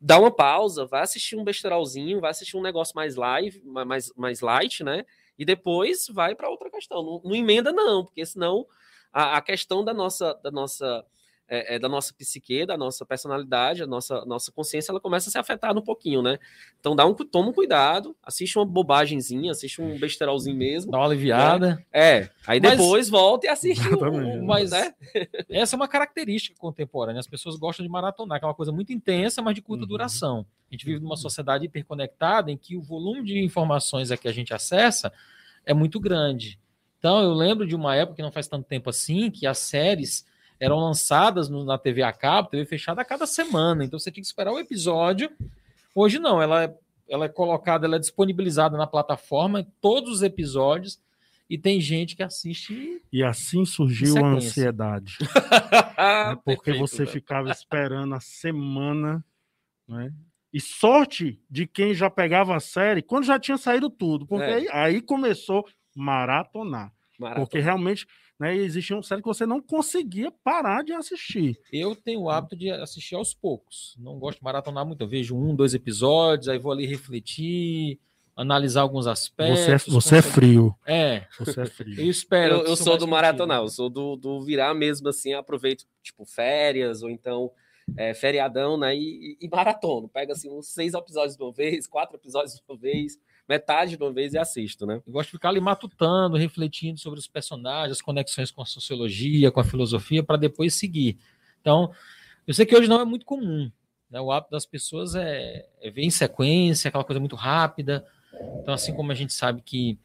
dá 0.00 0.18
uma 0.18 0.30
pausa, 0.30 0.86
vai 0.86 1.02
assistir 1.02 1.36
um 1.36 1.44
besterolzinho, 1.44 2.20
vai 2.20 2.30
assistir 2.30 2.56
um 2.56 2.62
negócio 2.62 2.94
mais 2.94 3.16
live, 3.16 3.62
ma- 3.64 3.84
mais, 3.84 4.12
mais 4.16 4.40
light, 4.40 4.82
né? 4.82 5.04
E 5.40 5.44
depois 5.46 6.04
vai 6.10 6.34
para 6.34 6.50
outra 6.50 6.70
questão. 6.70 7.02
Não, 7.02 7.22
não 7.24 7.34
emenda, 7.34 7.72
não, 7.72 8.04
porque 8.04 8.26
senão 8.26 8.66
a, 9.10 9.38
a 9.38 9.40
questão 9.40 9.82
da 9.82 9.94
nossa, 9.94 10.34
da 10.34 10.50
nossa, 10.50 11.02
é, 11.52 11.74
é, 11.74 11.78
da 11.80 11.88
nossa 11.88 12.14
psique, 12.14 12.64
da 12.64 12.76
nossa 12.78 13.04
personalidade, 13.04 13.82
a 13.82 13.86
nossa, 13.86 14.24
nossa 14.24 14.52
consciência, 14.52 14.92
ela 14.92 15.00
começa 15.00 15.28
a 15.28 15.32
se 15.32 15.36
afetar 15.36 15.76
um 15.76 15.82
pouquinho, 15.82 16.22
né? 16.22 16.38
Então 16.78 16.94
dá 16.94 17.04
um, 17.04 17.12
toma 17.12 17.48
um 17.48 17.52
cuidado, 17.52 18.16
assiste 18.22 18.56
uma 18.56 18.64
bobagemzinha, 18.64 19.50
assiste 19.50 19.82
um 19.82 19.98
besterolzinho 19.98 20.56
mesmo. 20.56 20.92
Dá 20.92 20.98
uma 20.98 21.06
aliviada. 21.06 21.84
É, 21.92 22.30
aí 22.46 22.60
Mas- 22.60 22.78
depois 22.78 23.08
volta 23.10 23.46
e 23.46 23.48
assiste 23.50 23.82
o, 23.88 24.46
Mas 24.46 24.70
né? 24.70 24.94
essa 25.50 25.74
é 25.74 25.76
uma 25.76 25.88
característica 25.88 26.56
contemporânea. 26.56 27.18
As 27.18 27.26
pessoas 27.26 27.56
gostam 27.56 27.84
de 27.84 27.90
maratonar, 27.90 28.38
que 28.38 28.44
é 28.44 28.48
uma 28.48 28.54
coisa 28.54 28.70
muito 28.70 28.92
intensa, 28.92 29.42
mas 29.42 29.54
de 29.56 29.60
curta 29.60 29.82
Uhum. 29.82 29.88
duração. 29.88 30.46
A 30.70 30.74
gente 30.74 30.84
vive 30.86 31.00
numa 31.00 31.16
sociedade 31.16 31.64
hiperconectada 31.66 32.48
em 32.52 32.56
que 32.56 32.76
o 32.76 32.80
volume 32.80 33.24
de 33.24 33.42
informações 33.42 34.12
a 34.12 34.16
que 34.16 34.28
a 34.28 34.32
gente 34.32 34.54
acessa 34.54 35.12
é 35.66 35.74
muito 35.74 35.98
grande. 35.98 36.60
Então, 37.00 37.20
eu 37.22 37.32
lembro 37.34 37.66
de 37.66 37.74
uma 37.74 37.96
época, 37.96 38.16
que 38.16 38.22
não 38.22 38.30
faz 38.30 38.46
tanto 38.46 38.66
tempo 38.68 38.88
assim, 38.88 39.30
que 39.32 39.46
as 39.48 39.58
séries 39.58 40.24
eram 40.60 40.78
lançadas 40.78 41.48
no- 41.48 41.64
na 41.64 41.78
TV 41.78 42.02
a 42.02 42.12
cabo, 42.12 42.48
TV 42.50 42.64
fechada 42.66 43.00
a 43.00 43.04
cada 43.04 43.26
semana. 43.26 43.84
Então, 43.84 43.98
você 43.98 44.10
tinha 44.10 44.22
que 44.22 44.26
esperar 44.26 44.52
o 44.52 44.58
episódio. 44.58 45.30
Hoje 45.94 46.18
não, 46.18 46.40
ela 46.40 46.64
é, 46.64 46.74
ela 47.08 47.24
é 47.24 47.28
colocada, 47.28 47.86
ela 47.86 47.96
é 47.96 47.98
disponibilizada 47.98 48.76
na 48.76 48.86
plataforma, 48.86 49.66
todos 49.80 50.10
os 50.16 50.22
episódios, 50.22 51.00
e 51.48 51.58
tem 51.58 51.80
gente 51.80 52.14
que 52.14 52.22
assiste 52.22 53.02
E 53.12 53.24
assim 53.24 53.64
surgiu 53.64 54.24
a 54.24 54.28
ansiedade. 54.28 55.16
Né? 56.00 56.36
Porque 56.44 56.70
perfeito, 56.72 56.78
você 56.78 56.98
velho. 56.98 57.10
ficava 57.10 57.50
esperando 57.50 58.14
a 58.14 58.20
semana, 58.20 59.24
né? 59.86 60.12
E 60.52 60.58
sorte 60.60 61.38
de 61.50 61.66
quem 61.66 61.92
já 61.94 62.08
pegava 62.08 62.56
a 62.56 62.60
série 62.60 63.02
quando 63.02 63.24
já 63.24 63.38
tinha 63.38 63.58
saído 63.58 63.88
tudo, 63.90 64.26
porque 64.26 64.44
É. 64.44 64.54
aí, 64.54 64.68
aí 64.70 65.00
começou 65.02 65.64
maratonar. 65.94 66.92
Maratona. 67.18 67.44
Porque 67.46 67.58
realmente 67.60 68.06
né, 68.40 68.56
existiam 68.56 69.02
séries 69.02 69.22
que 69.22 69.28
você 69.28 69.44
não 69.44 69.60
conseguia 69.60 70.32
parar 70.42 70.82
de 70.82 70.94
assistir. 70.94 71.60
Eu 71.70 71.94
tenho 71.94 72.22
o 72.22 72.30
hábito 72.30 72.56
de 72.56 72.70
assistir 72.70 73.14
aos 73.14 73.34
poucos. 73.34 73.94
Não 73.98 74.18
gosto 74.18 74.38
de 74.38 74.44
maratonar 74.44 74.86
muito. 74.86 75.02
Eu 75.02 75.08
vejo 75.08 75.36
um, 75.36 75.54
dois 75.54 75.74
episódios, 75.74 76.48
aí 76.48 76.58
vou 76.58 76.72
ali 76.72 76.86
refletir, 76.86 78.00
analisar 78.34 78.80
alguns 78.80 79.06
aspectos. 79.06 79.60
Você 79.60 79.72
é, 79.72 79.78
você 79.78 80.16
é 80.16 80.22
frio. 80.22 80.74
É, 80.86 81.26
Você 81.38 81.60
é 81.60 81.66
frio. 81.66 82.00
eu 82.00 82.08
espero. 82.08 82.54
Eu, 82.54 82.68
eu 82.68 82.76
sou 82.76 82.96
do 82.96 83.06
maratonar, 83.06 83.60
eu 83.60 83.68
sou 83.68 83.90
do, 83.90 84.16
do 84.16 84.40
virar 84.40 84.72
mesmo 84.72 85.06
assim, 85.10 85.34
aproveito, 85.34 85.84
tipo, 86.02 86.24
férias, 86.24 87.02
ou 87.02 87.10
então 87.10 87.50
é, 87.94 88.14
feriadão, 88.14 88.78
né? 88.78 88.96
E, 88.96 89.36
e 89.38 89.48
maratono. 89.50 90.08
Pega 90.08 90.32
assim 90.32 90.50
uns 90.50 90.68
seis 90.68 90.94
episódios 90.94 91.36
de 91.36 91.42
uma 91.42 91.52
vez, 91.52 91.86
quatro 91.86 92.16
episódios 92.16 92.54
de 92.54 92.62
uma 92.66 92.78
vez, 92.78 93.18
metade 93.50 93.96
de 93.96 94.02
uma 94.02 94.12
vez 94.12 94.32
e 94.32 94.38
assisto, 94.38 94.86
né? 94.86 95.02
Eu 95.04 95.12
gosto 95.12 95.26
de 95.26 95.32
ficar 95.32 95.48
ali 95.48 95.60
matutando, 95.60 96.36
refletindo 96.36 97.00
sobre 97.00 97.18
os 97.18 97.26
personagens, 97.26 97.98
as 97.98 98.00
conexões 98.00 98.52
com 98.52 98.62
a 98.62 98.64
sociologia, 98.64 99.50
com 99.50 99.58
a 99.58 99.64
filosofia, 99.64 100.22
para 100.22 100.36
depois 100.36 100.74
seguir. 100.74 101.18
Então, 101.60 101.90
eu 102.46 102.54
sei 102.54 102.64
que 102.64 102.76
hoje 102.76 102.88
não 102.88 103.00
é 103.00 103.04
muito 103.04 103.26
comum. 103.26 103.68
né? 104.08 104.20
O 104.20 104.30
hábito 104.30 104.52
das 104.52 104.64
pessoas 104.64 105.16
é, 105.16 105.66
é 105.80 105.90
ver 105.90 106.02
em 106.02 106.10
sequência, 106.10 106.88
aquela 106.88 107.02
coisa 107.02 107.18
muito 107.18 107.34
rápida. 107.34 108.06
Então, 108.62 108.72
assim 108.72 108.94
como 108.94 109.10
a 109.10 109.16
gente 109.16 109.32
sabe 109.32 109.60
que 109.62 109.98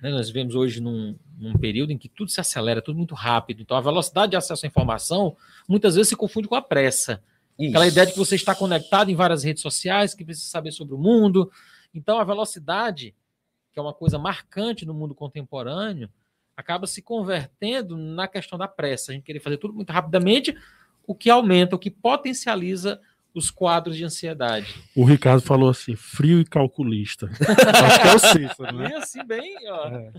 né, 0.00 0.10
nós 0.10 0.28
vivemos 0.28 0.54
hoje 0.54 0.80
num, 0.80 1.14
num 1.38 1.52
período 1.58 1.92
em 1.92 1.98
que 1.98 2.08
tudo 2.08 2.30
se 2.30 2.40
acelera, 2.40 2.80
tudo 2.80 2.96
muito 2.96 3.14
rápido. 3.14 3.60
Então, 3.60 3.76
a 3.76 3.80
velocidade 3.82 4.30
de 4.30 4.36
acesso 4.36 4.64
à 4.64 4.68
informação 4.68 5.36
muitas 5.68 5.96
vezes 5.96 6.08
se 6.08 6.16
confunde 6.16 6.48
com 6.48 6.54
a 6.54 6.62
pressa. 6.62 7.22
Aquela 7.60 7.86
ideia 7.88 8.06
de 8.06 8.12
que 8.12 8.18
você 8.18 8.36
está 8.36 8.54
conectado 8.54 9.10
em 9.10 9.16
várias 9.16 9.42
redes 9.42 9.60
sociais, 9.60 10.14
que 10.14 10.24
precisa 10.24 10.48
saber 10.48 10.70
sobre 10.70 10.94
o 10.94 10.98
mundo. 10.98 11.50
Então, 11.94 12.18
a 12.18 12.24
velocidade, 12.24 13.14
que 13.72 13.78
é 13.78 13.82
uma 13.82 13.94
coisa 13.94 14.18
marcante 14.18 14.86
no 14.86 14.94
mundo 14.94 15.14
contemporâneo, 15.14 16.10
acaba 16.56 16.86
se 16.86 17.00
convertendo 17.00 17.96
na 17.96 18.26
questão 18.26 18.58
da 18.58 18.66
pressa. 18.66 19.12
A 19.12 19.14
gente 19.14 19.24
querer 19.24 19.40
fazer 19.40 19.58
tudo 19.58 19.74
muito 19.74 19.92
rapidamente, 19.92 20.56
o 21.06 21.14
que 21.14 21.30
aumenta, 21.30 21.76
o 21.76 21.78
que 21.78 21.90
potencializa 21.90 23.00
os 23.34 23.50
quadros 23.50 23.96
de 23.96 24.04
ansiedade. 24.04 24.74
O 24.96 25.04
Ricardo 25.04 25.40
falou 25.42 25.68
assim, 25.70 25.94
frio 25.94 26.40
e 26.40 26.44
calculista. 26.44 27.26
Acho 27.26 28.02
que 28.02 28.08
é 28.08 28.14
o 28.14 28.18
Cícero, 28.18 28.76
né? 28.76 28.90
E 28.90 28.94
assim, 28.94 29.24
bem, 29.24 29.56
ó. 29.70 29.86
É. 29.88 30.12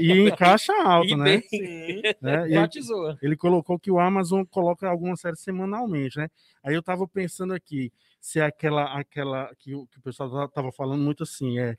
E 0.00 0.12
em 0.12 0.34
caixa 0.34 0.72
alta, 0.82 1.06
E 1.08 1.16
né? 1.16 1.24
bem- 1.24 1.42
Sim, 1.42 2.02
né? 2.20 2.48
E 2.50 2.54
ele, 2.56 3.16
ele 3.22 3.36
colocou 3.36 3.78
que 3.78 3.90
o 3.90 4.00
Amazon 4.00 4.42
coloca 4.44 4.88
algumas 4.88 5.20
séries 5.20 5.40
semanalmente, 5.40 6.18
né? 6.18 6.28
Aí 6.64 6.74
eu 6.74 6.82
tava 6.82 7.06
pensando 7.06 7.52
aqui, 7.54 7.92
se 8.20 8.40
é 8.40 8.44
aquela, 8.44 8.98
aquela 8.98 9.50
que, 9.58 9.74
o- 9.74 9.86
que 9.86 9.98
o 9.98 10.02
pessoal 10.02 10.30
ta- 10.30 10.48
tava 10.48 10.72
falando 10.72 11.02
muito 11.02 11.22
assim, 11.22 11.58
é. 11.60 11.76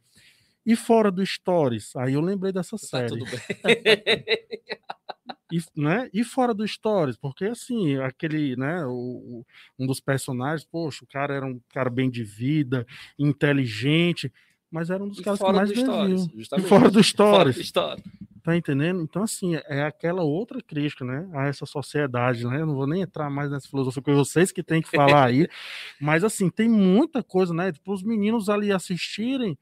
E 0.65 0.75
fora 0.75 1.11
do 1.11 1.23
Stories? 1.25 1.95
Aí 1.95 2.13
eu 2.13 2.21
lembrei 2.21 2.51
dessa 2.51 2.77
Tá 2.77 2.87
série. 2.87 3.09
tudo 3.09 3.25
bem. 3.25 3.39
E, 5.51 5.59
né? 5.75 6.09
e 6.13 6.23
fora 6.23 6.53
do 6.53 6.67
Stories, 6.67 7.17
porque 7.17 7.45
assim, 7.45 7.97
aquele, 7.97 8.55
né, 8.55 8.85
o, 8.85 8.91
o- 8.91 9.45
um 9.79 9.87
dos 9.87 9.99
personagens, 9.99 10.63
poxa, 10.69 11.03
o 11.03 11.07
cara 11.07 11.33
era 11.33 11.45
um 11.45 11.59
cara 11.73 11.89
bem 11.89 12.09
de 12.09 12.23
vida, 12.23 12.85
inteligente, 13.17 14.31
mas 14.69 14.89
era 14.89 15.03
um 15.03 15.07
dos 15.09 15.19
E 15.19 15.23
caras 15.23 15.39
que 15.39 15.45
fora 15.45 15.57
mais 15.57 15.69
bebiam. 15.69 16.27
E 16.35 16.67
fora 16.67 16.89
do 16.91 17.03
Fora 17.03 17.03
Stories, 17.03 17.55
do 17.55 17.63
Stories. 17.63 18.05
tá 18.43 18.55
entendendo? 18.55 19.01
Então, 19.01 19.23
assim, 19.23 19.55
é 19.65 19.83
aquela 19.83 20.21
outra 20.23 20.61
crítica, 20.61 21.03
né, 21.03 21.27
a 21.33 21.47
essa 21.47 21.65
sociedade, 21.65 22.45
né, 22.45 22.61
eu 22.61 22.65
não 22.67 22.75
vou 22.75 22.85
nem 22.87 23.01
entrar 23.01 23.29
mais 23.29 23.49
nessa 23.49 23.67
filosofia, 23.67 24.01
porque 24.03 24.15
vocês 24.15 24.51
que 24.51 24.61
têm 24.61 24.81
que 24.81 24.89
falar 24.89 25.25
aí, 25.25 25.47
mas 25.99 26.23
assim, 26.23 26.49
tem 26.49 26.69
muita 26.69 27.23
coisa, 27.23 27.53
né, 27.53 27.71
para 27.71 27.93
os 27.93 28.03
meninos 28.03 28.49
ali 28.49 28.71
assistirem 28.71 29.57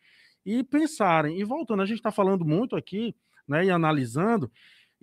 e 0.45 0.61
pensarem. 0.63 1.39
E 1.39 1.43
voltando, 1.45 1.81
a 1.81 1.85
gente 1.85 1.97
está 1.99 2.11
falando 2.11 2.43
muito 2.43 2.75
aqui, 2.75 3.15
né, 3.47 3.63
e 3.65 3.69
analisando, 3.71 4.51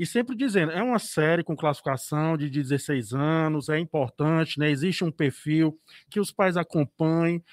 e 0.00 0.06
sempre 0.06 0.34
dizendo, 0.34 0.72
é 0.72 0.82
uma 0.82 0.98
série 0.98 1.44
com 1.44 1.54
classificação 1.54 2.34
de 2.34 2.48
16 2.48 3.12
anos, 3.12 3.68
é 3.68 3.78
importante, 3.78 4.58
né? 4.58 4.70
Existe 4.70 5.04
um 5.04 5.12
perfil 5.12 5.78
que 6.08 6.18
os 6.18 6.32
pais 6.32 6.56
acompanhem. 6.56 7.44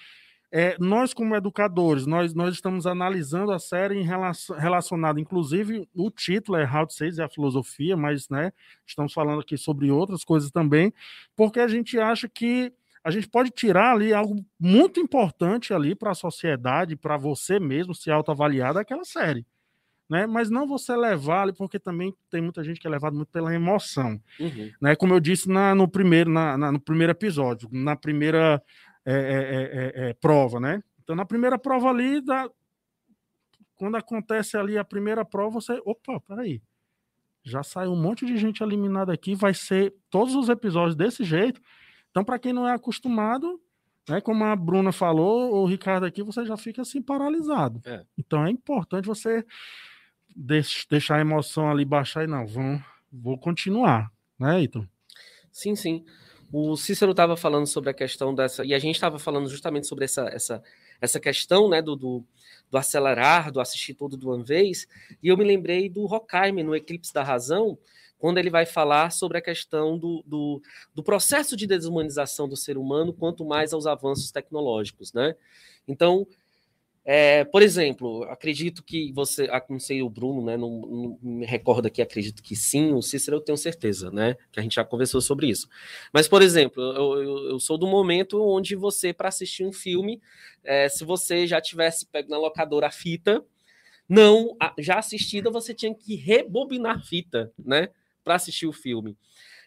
É, 0.50 0.78
nós, 0.80 1.14
como 1.14 1.36
educadores, 1.36 2.06
nós, 2.06 2.34
nós 2.34 2.54
estamos 2.54 2.88
analisando 2.88 3.52
a 3.52 3.60
série 3.60 4.00
em 4.00 4.04
relação, 4.04 4.56
relacionada, 4.56 5.20
inclusive 5.20 5.90
o 5.94 6.10
título 6.10 6.58
é 6.58 6.64
How 6.64 6.88
to 6.88 6.94
Say, 6.94 7.12
é 7.20 7.24
a 7.24 7.28
filosofia, 7.28 7.98
mas 7.98 8.30
né, 8.30 8.54
estamos 8.86 9.12
falando 9.12 9.42
aqui 9.42 9.58
sobre 9.58 9.92
outras 9.92 10.24
coisas 10.24 10.50
também, 10.50 10.94
porque 11.36 11.60
a 11.60 11.68
gente 11.68 12.00
acha 12.00 12.30
que 12.30 12.72
a 13.04 13.12
gente 13.12 13.28
pode 13.28 13.50
tirar 13.50 13.92
ali 13.92 14.14
algo 14.14 14.38
muito 14.58 15.02
importante 15.02 15.74
ali 15.74 15.94
para 15.94 16.12
a 16.12 16.16
sociedade, 16.16 16.96
para 16.96 17.18
você 17.18 17.60
mesmo 17.60 17.94
se 17.94 18.10
autoavaliar 18.10 18.74
daquela 18.74 19.04
série 19.04 19.46
né? 20.10 20.26
Mas 20.26 20.50
não 20.50 20.68
você 20.68 20.96
levar 20.96 21.44
ali, 21.44 21.54
porque 21.54 21.78
também 21.80 22.14
tem 22.30 22.42
muita 22.42 22.64
gente 22.64 22.80
que 22.80 22.88
é 22.88 22.90
levado 22.90 23.16
muito 23.16 23.30
pela 23.32 23.54
emoção, 23.54 24.20
Uhum. 24.40 24.72
né? 24.82 24.96
Como 24.96 25.14
eu 25.14 25.20
disse 25.20 25.50
na, 25.50 25.74
no, 25.76 25.88
primeiro, 25.88 26.30
na, 26.30 26.58
na- 26.58 26.72
no 26.72 26.80
primeiro 26.80 27.12
episódio, 27.12 27.68
na 27.72 27.96
primeira 27.96 28.62
é, 29.06 29.14
é, 29.14 29.16
é, 29.16 30.06
é, 30.08 30.10
é, 30.10 30.14
prova, 30.14 30.60
né? 30.60 30.82
Então, 31.04 31.16
na 31.16 31.26
primeira 31.26 31.58
prova 31.58 31.90
ali, 31.90 32.20
da... 32.22 32.50
quando 33.76 33.96
acontece 33.96 34.58
ali 34.58 34.78
a 34.78 34.84
primeira 34.84 35.24
prova, 35.24 35.62
você, 35.62 35.80
opa, 35.86 36.20
peraí, 36.22 36.62
já 37.44 37.64
saiu 37.64 37.92
um 37.94 38.02
monte 38.02 38.26
de 38.26 38.36
gente 38.38 38.62
eliminada 38.62 39.14
aqui, 39.14 39.34
vai 39.36 39.54
ser 39.54 39.94
todos 40.10 40.36
os 40.36 40.50
episódios 40.50 40.96
desse 40.96 41.24
jeito. 41.24 41.62
Então, 42.12 42.24
para 42.24 42.38
quem 42.40 42.52
não 42.52 42.68
é 42.68 42.74
acostumado, 42.74 43.62
né, 44.10 44.20
como 44.20 44.44
a 44.44 44.56
Bruna 44.56 44.92
falou, 44.92 45.54
o 45.54 45.66
Ricardo 45.66 46.06
aqui, 46.06 46.22
você 46.24 46.46
já 46.46 46.58
fica 46.58 46.82
assim 46.82 47.02
paralisado. 47.02 47.82
É. 47.86 48.04
Então 48.18 48.46
é 48.46 48.50
importante 48.50 49.06
você 49.06 49.46
deixar 50.38 51.18
a 51.18 51.22
emoção 51.22 51.70
ali 51.70 51.84
baixar 51.84 52.24
e 52.24 52.28
não, 52.28 52.46
vão, 52.46 52.80
vou 53.12 53.38
continuar, 53.38 54.12
né, 54.40 54.62
Ito? 54.62 54.88
Sim, 55.52 55.76
sim. 55.76 56.06
O 56.54 56.78
Cícero 56.78 57.12
estava 57.12 57.36
falando 57.36 57.66
sobre 57.66 57.90
a 57.90 57.94
questão 57.94 58.34
dessa, 58.34 58.64
e 58.64 58.74
a 58.74 58.80
gente 58.80 58.96
estava 58.96 59.18
falando 59.18 59.50
justamente 59.50 59.88
sobre 59.88 60.06
essa, 60.06 60.30
essa, 60.30 60.64
essa 61.02 61.20
questão 61.20 61.68
né, 61.68 61.82
do, 61.82 61.96
do, 61.96 62.24
do, 62.70 62.78
acelerar, 62.78 63.52
do 63.52 63.60
assistir 63.60 63.96
tudo 63.96 64.16
de 64.16 64.26
uma 64.26 64.42
vez, 64.44 64.88
e 65.22 65.28
eu 65.28 65.36
me 65.36 65.44
lembrei 65.44 65.90
do 65.90 66.04
Horkheimer, 66.04 66.64
no 66.64 66.76
Eclipse 66.76 67.14
da 67.14 67.24
Razão, 67.24 67.78
quando 68.20 68.38
ele 68.38 68.50
vai 68.50 68.66
falar 68.66 69.12
sobre 69.12 69.38
a 69.38 69.42
questão 69.42 69.98
do, 69.98 70.24
do, 70.26 70.62
do, 70.94 71.04
processo 71.04 71.56
de 71.56 71.68
desumanização 71.68 72.48
do 72.48 72.56
ser 72.56 72.78
humano, 72.78 73.14
quanto 73.14 73.46
mais 73.46 73.74
aos 73.74 73.86
avanços 73.86 74.32
tecnológicos. 74.32 75.14
Né? 75.14 75.36
Então, 75.88 76.26
é, 77.10 77.46
por 77.46 77.62
exemplo, 77.62 78.24
acredito 78.24 78.84
que 78.84 79.14
você, 79.14 79.48
ah, 79.50 79.64
não 79.70 79.80
sei 79.80 80.04
o 80.04 80.10
Bruno, 80.10 80.44
né, 80.44 80.58
não, 80.58 80.82
não, 80.82 81.20
me 81.22 81.46
recordo 81.46 81.86
aqui, 81.86 82.02
acredito 82.02 82.44
que 82.44 82.54
sim, 82.54 82.92
o 82.92 83.02
Cícero 83.02 83.38
eu 83.38 83.42
tenho 83.42 83.58
certeza, 83.58 84.12
né, 84.12 84.36
que 84.52 84.60
a 84.60 84.62
gente 84.62 84.76
já 84.76 84.84
conversou 84.84 85.22
sobre 85.22 85.48
isso. 85.48 85.70
Mas, 86.12 86.28
por 86.28 86.42
exemplo, 86.42 86.84
eu, 86.84 87.24
eu, 87.24 87.50
eu 87.52 87.60
sou 87.62 87.78
do 87.78 87.88
momento 87.88 88.44
onde 88.44 88.76
você, 88.76 89.14
para 89.14 89.30
assistir 89.30 89.66
um 89.66 89.72
filme, 89.72 90.22
é, 90.66 90.90
se 90.90 91.06
você 91.06 91.48
já 91.48 91.62
tivesse 91.62 92.06
pego 92.06 92.30
na 92.30 92.38
locadora 92.38 92.88
a 92.88 92.92
fita, 92.92 93.42
não, 94.10 94.58
já 94.78 95.00
assistida, 95.00 95.50
você 95.50 95.74
tinha 95.74 95.96
que 95.96 96.14
rebobinar 96.14 97.06
fita, 97.06 97.54
né, 97.58 97.88
para 98.22 98.36
assistir 98.36 98.68
o 98.68 98.74
filme. 98.74 99.16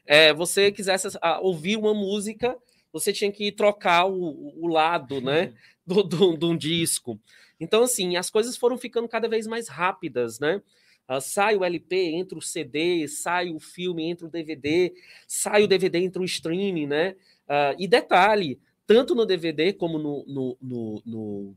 É, 0.04 0.34
você 0.34 0.70
quisesse 0.70 1.08
ouvir 1.40 1.78
uma 1.78 1.94
música, 1.94 2.54
você 2.92 3.12
tinha 3.12 3.32
que 3.32 3.50
trocar 3.50 4.04
o, 4.06 4.52
o 4.62 4.68
lado, 4.68 5.20
né? 5.20 5.54
Do, 5.90 6.02
do, 6.04 6.36
de 6.36 6.46
um 6.46 6.56
disco. 6.56 7.20
Então, 7.58 7.82
assim, 7.82 8.16
as 8.16 8.30
coisas 8.30 8.56
foram 8.56 8.78
ficando 8.78 9.08
cada 9.08 9.28
vez 9.28 9.46
mais 9.46 9.68
rápidas, 9.68 10.38
né? 10.38 10.62
Uh, 11.08 11.20
sai 11.20 11.56
o 11.56 11.64
LP, 11.64 11.96
entra 11.96 12.38
o 12.38 12.42
CD, 12.42 13.08
sai 13.08 13.50
o 13.50 13.58
filme, 13.58 14.04
entra 14.04 14.26
o 14.26 14.30
DVD, 14.30 14.94
sai 15.26 15.64
o 15.64 15.68
DVD, 15.68 15.98
entra 15.98 16.22
o 16.22 16.24
streaming, 16.24 16.86
né? 16.86 17.16
Uh, 17.48 17.74
e 17.78 17.88
detalhe, 17.88 18.60
tanto 18.86 19.14
no 19.14 19.26
DVD 19.26 19.72
como 19.72 19.98
no, 19.98 20.24
no, 20.26 20.56
no, 20.62 21.02
no, 21.04 21.56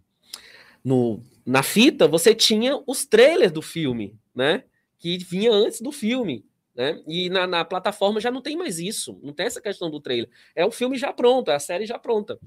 no, 0.84 1.24
na 1.46 1.62
fita, 1.62 2.08
você 2.08 2.34
tinha 2.34 2.82
os 2.88 3.06
trailers 3.06 3.52
do 3.52 3.62
filme, 3.62 4.16
né? 4.34 4.64
Que 4.98 5.18
vinha 5.20 5.52
antes 5.52 5.80
do 5.82 5.92
filme. 5.92 6.44
Né? 6.76 7.00
E 7.08 7.30
na, 7.30 7.46
na, 7.46 7.64
plataforma 7.64 8.20
já 8.20 8.32
não 8.32 8.42
tem 8.42 8.58
mais 8.58 8.80
isso, 8.80 9.20
não 9.22 9.32
tem 9.32 9.46
essa 9.46 9.62
questão 9.62 9.92
do 9.92 10.00
trailer. 10.00 10.28
É 10.56 10.66
o 10.66 10.72
filme 10.72 10.98
já 10.98 11.14
pronto, 11.14 11.52
é 11.52 11.56
a 11.56 11.60
série 11.60 11.86
já 11.86 12.00
pronta. 12.00 12.40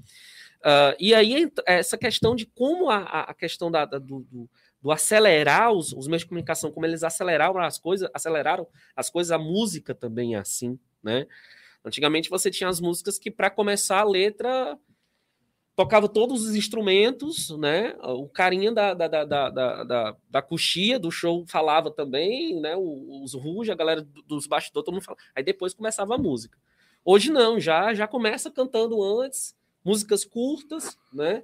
Uh, 0.67 0.91
e 0.99 1.15
aí, 1.15 1.49
essa 1.65 1.97
questão 1.97 2.35
de 2.35 2.45
como 2.45 2.89
a, 2.89 2.97
a 3.21 3.33
questão 3.33 3.71
da, 3.71 3.85
da 3.85 3.97
do, 3.97 4.27
do, 4.29 4.49
do, 4.81 4.91
acelerar 4.91 5.71
os, 5.71 5.93
os, 5.93 6.09
meios 6.09 6.23
de 6.23 6.27
comunicação, 6.27 6.73
como 6.73 6.85
eles 6.85 7.03
aceleraram 7.03 7.57
as 7.61 7.79
coisas, 7.79 8.09
aceleraram 8.13 8.67
as 8.93 9.09
coisas, 9.09 9.31
a 9.31 9.37
música 9.37 9.95
também 9.95 10.35
é 10.35 10.39
assim, 10.39 10.77
né? 11.01 11.25
Antigamente 11.85 12.29
você 12.29 12.51
tinha 12.51 12.67
as 12.67 12.81
músicas 12.81 13.17
que, 13.17 13.31
para 13.31 13.49
começar 13.49 14.01
a 14.01 14.03
letra, 14.03 14.77
tocava 15.73 16.09
todos 16.09 16.43
os 16.43 16.53
instrumentos, 16.53 17.49
né? 17.57 17.95
O 18.01 18.27
carinha 18.27 18.73
da, 18.73 18.93
da, 18.93 19.07
da, 19.07 19.23
da, 19.23 19.83
da, 19.85 20.17
da 20.29 20.41
coxia 20.41 20.99
do 20.99 21.09
show 21.09 21.45
falava 21.47 21.89
também, 21.89 22.59
né? 22.59 22.75
Os 22.75 23.33
Ruge, 23.33 23.71
a 23.71 23.75
galera 23.75 24.05
dos 24.25 24.47
bastidores, 24.47 24.83
todo 24.83 24.93
mundo 24.93 25.05
falava. 25.05 25.23
Aí 25.33 25.43
depois 25.43 25.73
começava 25.73 26.15
a 26.15 26.17
música. 26.17 26.59
Hoje 27.05 27.31
não, 27.31 27.57
já 27.57 27.93
já 27.93 28.05
começa 28.05 28.51
cantando 28.51 29.01
antes, 29.01 29.55
músicas 29.87 30.25
curtas, 30.25 30.97
né? 31.13 31.43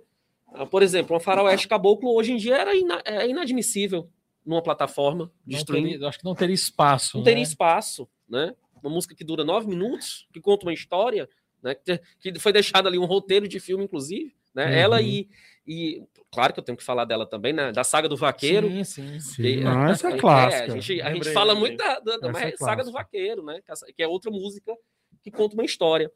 Ah, 0.53 0.65
por 0.65 0.83
exemplo, 0.83 1.13
uma 1.13 1.19
faroeste 1.21 1.65
caboclo 1.65 2.13
hoje 2.13 2.33
em 2.33 2.37
dia 2.37 2.57
era 2.57 2.75
ina 2.75 3.01
é 3.05 3.27
inadmissível 3.27 4.09
numa 4.45 4.61
plataforma 4.61 5.31
de 5.45 5.53
não 5.53 5.59
streaming. 5.59 5.91
Teria, 5.91 6.07
acho 6.09 6.19
que 6.19 6.25
não 6.25 6.35
teria 6.35 6.53
espaço. 6.53 7.17
Não 7.17 7.23
né? 7.23 7.31
teria 7.31 7.43
espaço, 7.43 8.07
né? 8.27 8.53
Uma 8.83 8.91
música 8.91 9.15
que 9.15 9.23
dura 9.23 9.45
nove 9.45 9.65
minutos, 9.67 10.27
que 10.33 10.41
conta 10.41 10.65
uma 10.65 10.73
história, 10.73 11.29
né? 11.63 11.73
Que 12.19 12.37
foi 12.37 12.51
deixado 12.51 12.87
ali 12.87 12.99
um 12.99 13.05
roteiro 13.05 13.47
de 13.47 13.61
filme, 13.61 13.85
inclusive, 13.85 14.35
né? 14.53 14.65
Uhum. 14.65 14.71
Ela 14.73 15.01
e, 15.01 15.29
e 15.65 16.03
claro 16.29 16.53
que 16.53 16.59
eu 16.59 16.63
tenho 16.63 16.77
que 16.77 16.83
falar 16.83 17.05
dela 17.05 17.25
também, 17.25 17.53
né? 17.53 17.71
Da 17.71 17.85
saga 17.85 18.09
do 18.09 18.17
vaqueiro. 18.17 18.67
Sim, 18.67 18.83
sim. 18.83 19.19
sim. 19.21 19.41
E, 19.41 19.63
Não, 19.63 19.87
essa 19.87 20.09
é, 20.09 20.15
é 20.15 20.17
clássica. 20.19 20.63
É, 20.65 20.65
a 20.65 20.79
gente, 20.79 21.01
a 21.01 21.13
gente 21.13 21.31
fala 21.31 21.55
muito 21.55 21.77
da, 21.77 21.99
da, 22.01 22.17
da 22.17 22.41
é 22.41 22.57
saga 22.57 22.83
do 22.83 22.91
vaqueiro, 22.91 23.41
né? 23.41 23.61
Que 23.95 24.03
é 24.03 24.07
outra 24.07 24.29
música 24.29 24.75
que 25.23 25.31
conta 25.31 25.55
uma 25.55 25.63
história. 25.63 26.11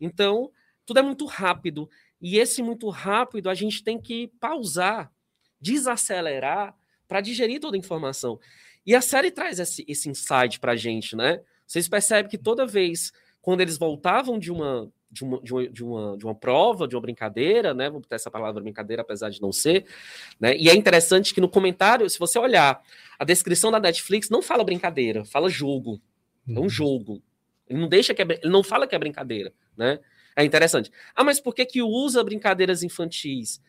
Então, 0.00 0.50
tudo 0.84 0.98
é 0.98 1.02
muito 1.02 1.24
rápido. 1.26 1.88
E 2.20 2.38
esse 2.38 2.62
muito 2.62 2.88
rápido 2.88 3.50
a 3.50 3.54
gente 3.54 3.82
tem 3.82 4.00
que 4.00 4.28
pausar, 4.40 5.10
desacelerar 5.60 6.74
para 7.08 7.20
digerir 7.20 7.60
toda 7.60 7.76
a 7.76 7.78
informação. 7.78 8.38
E 8.86 8.94
a 8.94 9.00
série 9.00 9.30
traz 9.30 9.58
esse, 9.58 9.84
esse 9.86 10.08
insight 10.08 10.58
para 10.58 10.72
a 10.72 10.76
gente, 10.76 11.14
né? 11.14 11.40
Vocês 11.66 11.88
percebem 11.88 12.30
que 12.30 12.38
toda 12.38 12.66
vez 12.66 13.12
quando 13.40 13.60
eles 13.60 13.76
voltavam 13.76 14.38
de 14.38 14.52
uma, 14.52 14.90
de 15.10 15.24
uma, 15.24 15.40
de 15.42 15.52
uma, 15.52 15.68
de 15.68 15.84
uma, 15.84 16.16
de 16.16 16.24
uma 16.24 16.34
prova, 16.34 16.86
de 16.86 16.94
uma 16.94 17.02
brincadeira, 17.02 17.74
né? 17.74 17.90
Vou 17.90 18.00
botar 18.00 18.16
essa 18.16 18.30
palavra 18.30 18.62
brincadeira, 18.62 19.02
apesar 19.02 19.30
de 19.30 19.42
não 19.42 19.52
ser, 19.52 19.84
né? 20.40 20.56
E 20.56 20.70
é 20.70 20.74
interessante 20.74 21.34
que 21.34 21.40
no 21.40 21.48
comentário, 21.48 22.08
se 22.08 22.18
você 22.18 22.38
olhar 22.38 22.80
a 23.18 23.24
descrição 23.24 23.70
da 23.70 23.80
Netflix, 23.80 24.30
não 24.30 24.40
fala 24.40 24.64
brincadeira, 24.64 25.24
fala 25.24 25.48
jogo. 25.48 26.00
É 26.48 26.52
um 26.52 26.62
uhum. 26.62 26.68
jogo. 26.68 27.22
Ele 27.68 27.80
não 27.80 27.88
deixa 27.88 28.14
que 28.14 28.22
é, 28.22 28.24
ele 28.24 28.50
não 28.50 28.62
fala 28.62 28.86
que 28.86 28.94
é 28.94 28.98
brincadeira, 28.98 29.52
né? 29.76 29.98
É 30.36 30.44
interessante. 30.44 30.90
Ah, 31.14 31.24
mas 31.24 31.40
por 31.40 31.54
que 31.54 31.64
que 31.64 31.82
usa 31.82 32.22
brincadeiras 32.24 32.82
infantis? 32.82 33.60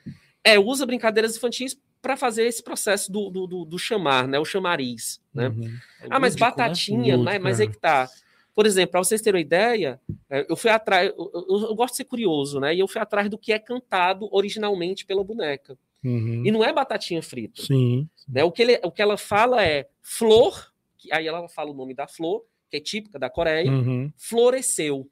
É, 0.43 0.59
usa 0.59 0.86
brincadeiras 0.86 1.36
infantis 1.36 1.78
para 2.01 2.18
fazer 2.18 2.43
esse 2.43 2.61
processo 2.61 3.11
do, 3.11 3.30
do, 3.30 3.47
do, 3.47 3.66
do, 3.66 3.80
chamar, 3.80 4.28
né? 4.28 4.38
O 4.38 4.45
chamariz, 4.45 5.22
né? 5.34 5.47
Uhum. 5.47 5.74
ah, 6.09 6.20
mas 6.20 6.34
lúdico, 6.34 6.45
né? 6.45 6.51
batatinha, 6.51 7.18
né? 7.18 7.39
Mas 7.39 7.59
é 7.59 7.68
que 7.68 7.78
tá. 7.78 8.09
Por 8.53 8.66
exemplo, 8.66 8.91
para 8.91 9.03
vocês 9.03 9.22
terem 9.22 9.39
uma 9.39 9.45
ideia, 9.45 9.99
é, 10.30 10.45
eu 10.47 10.55
fui 10.55 10.70
atrás, 10.70 11.09
eu, 11.18 11.32
eu, 11.34 11.59
eu, 11.70 11.76
gosto 11.76 11.93
de 11.93 11.97
ser 11.97 12.03
curioso, 12.03 12.59
né? 12.59 12.76
E 12.76 12.80
eu 12.80 12.88
fui 12.88 13.01
atrás 13.01 13.30
do 13.30 13.38
que 13.38 13.51
é 13.51 13.57
cantado 13.57 14.28
originalmente 14.32 15.05
pela 15.05 15.24
boneca. 15.24 15.78
Uhum. 16.03 16.45
E 16.45 16.51
não 16.51 16.64
é 16.64 16.72
batatinha 16.72 17.24
frita. 17.24 17.61
Sim. 17.61 18.07
Né? 18.28 18.43
O, 18.43 18.51
que 18.51 18.61
ele, 18.61 18.80
o 18.84 18.91
que 18.91 19.01
ela 19.01 19.18
fala 19.18 19.66
é 19.66 19.88
flor, 20.01 20.72
que, 20.97 21.11
aí 21.11 21.26
ela 21.26 21.47
fala 21.47 21.72
o 21.72 21.74
nome 21.74 21.93
da 21.93 22.07
flor, 22.07 22.43
que 22.70 22.78
é 22.78 22.80
típica 22.80 23.18
da 23.18 23.30
Coreia, 23.30 23.72
uhum. 23.72 24.11
floresceu. 24.18 25.09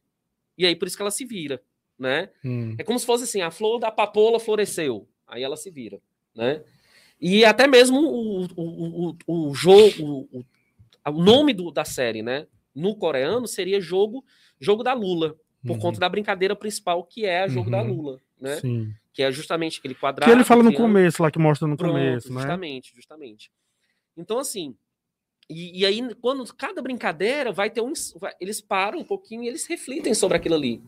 E 0.62 0.66
aí 0.66 0.76
por 0.76 0.88
isso 0.88 0.96
que 0.96 1.02
ela 1.02 1.12
se 1.12 1.26
vira, 1.26 1.62
né? 1.98 2.30
Hum. 2.44 2.76
É 2.78 2.84
como 2.84 3.00
se 3.00 3.06
fosse 3.06 3.24
assim, 3.24 3.42
a 3.42 3.52
flor 3.52 3.80
da 3.80 3.92
papoula 3.92 4.40
floresceu, 4.40 5.08
aí 5.28 5.44
ela 5.44 5.58
se 5.58 5.72
vira, 5.72 6.00
né? 6.36 6.64
E 7.20 7.46
até 7.46 7.68
mesmo 7.68 8.00
o, 8.00 8.46
o, 8.56 9.16
o, 9.28 9.50
o 9.50 9.54
jogo, 9.54 10.28
o, 10.32 10.46
o 11.06 11.12
nome 11.12 11.54
do, 11.54 11.72
da 11.72 11.86
série, 11.86 12.22
né? 12.22 12.48
No 12.74 12.96
coreano 12.96 13.48
seria 13.48 13.82
jogo 13.82 14.24
jogo 14.60 14.84
da 14.84 14.94
Lula, 14.94 15.36
por 15.66 15.74
uhum. 15.74 15.80
conta 15.80 16.00
da 16.00 16.08
brincadeira 16.08 16.56
principal 16.56 17.04
que 17.04 17.26
é 17.26 17.46
o 17.46 17.50
jogo 17.50 17.66
uhum. 17.66 17.72
da 17.72 17.82
Lula, 17.82 18.20
né? 18.40 18.58
Sim. 18.58 18.94
Que 19.14 19.24
é 19.24 19.32
justamente 19.32 19.80
aquele 19.80 19.96
quadrado. 19.96 20.32
Que 20.32 20.38
ele 20.38 20.44
fala 20.44 20.64
no 20.64 20.74
começo, 20.74 21.22
lá 21.22 21.30
que 21.30 21.40
mostra 21.40 21.68
no 21.68 21.76
Pronto, 21.76 21.94
começo, 21.94 22.32
né? 22.32 22.42
Justamente, 22.42 22.96
justamente. 22.96 23.52
Então, 24.16 24.40
assim, 24.40 24.76
e, 25.50 25.82
e, 25.82 25.86
aí, 25.86 26.16
quando 26.16 26.46
cada 26.54 26.82
brincadeira 26.82 27.52
vai 27.52 27.70
ter 27.70 27.82
um. 27.82 27.94
Vai, 28.16 28.34
eles 28.40 28.62
param 28.62 29.00
um 29.00 29.04
pouquinho 29.04 29.44
e 29.44 29.48
eles 29.48 29.66
refletem 29.66 30.14
sobre 30.14 30.38
aquilo 30.38 30.56
ali. 30.56 30.82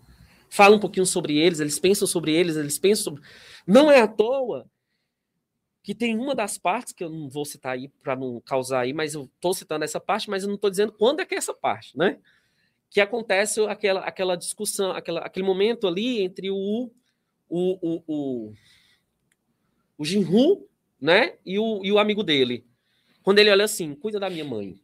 Falam 0.49 0.77
um 0.77 0.81
pouquinho 0.81 1.05
sobre 1.05 1.37
eles, 1.37 1.59
eles 1.59 1.79
pensam 1.79 2.07
sobre 2.07 2.31
eles, 2.31 2.55
eles 2.55 2.79
pensam 2.79 3.03
sobre. 3.05 3.23
Não 3.67 3.91
é 3.91 4.01
à 4.01 4.07
toa 4.07 4.69
que 5.81 5.93
tem 5.93 6.17
uma 6.17 6.33
das 6.33 6.57
partes, 6.57 6.93
que 6.93 7.03
eu 7.03 7.09
não 7.09 7.27
vou 7.29 7.43
citar 7.43 7.73
aí 7.73 7.89
para 8.01 8.15
não 8.15 8.39
causar 8.39 8.81
aí, 8.81 8.93
mas 8.93 9.15
eu 9.15 9.23
estou 9.23 9.53
citando 9.53 9.83
essa 9.83 9.99
parte, 9.99 10.29
mas 10.29 10.43
eu 10.43 10.47
não 10.47 10.55
estou 10.55 10.69
dizendo 10.69 10.93
quando 10.93 11.19
é 11.19 11.25
que 11.25 11.35
é 11.35 11.37
essa 11.37 11.53
parte, 11.53 11.97
né? 11.97 12.19
Que 12.89 13.01
acontece 13.01 13.59
aquela, 13.65 13.99
aquela 14.01 14.37
discussão, 14.37 14.91
aquela, 14.91 15.19
aquele 15.21 15.45
momento 15.45 15.87
ali 15.87 16.21
entre 16.21 16.49
o, 16.49 16.89
o, 17.49 17.79
o, 17.81 18.03
o, 18.07 18.53
o 19.97 20.05
Jinhu, 20.05 20.69
né? 21.01 21.35
E 21.45 21.59
o, 21.59 21.83
e 21.83 21.91
o 21.91 21.99
amigo 21.99 22.23
dele 22.23 22.65
quando 23.24 23.39
ele 23.39 23.49
olha 23.49 23.65
assim, 23.65 23.95
cuida 23.95 24.19
da 24.19 24.30
minha 24.30 24.45
mãe. 24.45 24.80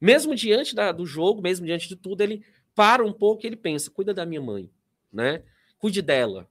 Mesmo 0.00 0.34
diante 0.34 0.74
da, 0.74 0.92
do 0.92 1.04
jogo, 1.04 1.42
mesmo 1.42 1.66
diante 1.66 1.88
de 1.88 1.96
tudo, 1.96 2.22
ele 2.22 2.44
para 2.74 3.04
um 3.04 3.12
pouco 3.12 3.44
e 3.44 3.46
ele 3.46 3.56
pensa, 3.56 3.90
cuida 3.90 4.14
da 4.14 4.24
minha 4.24 4.40
mãe, 4.40 4.70
né? 5.12 5.42
Cuide 5.78 6.00
dela. 6.00 6.48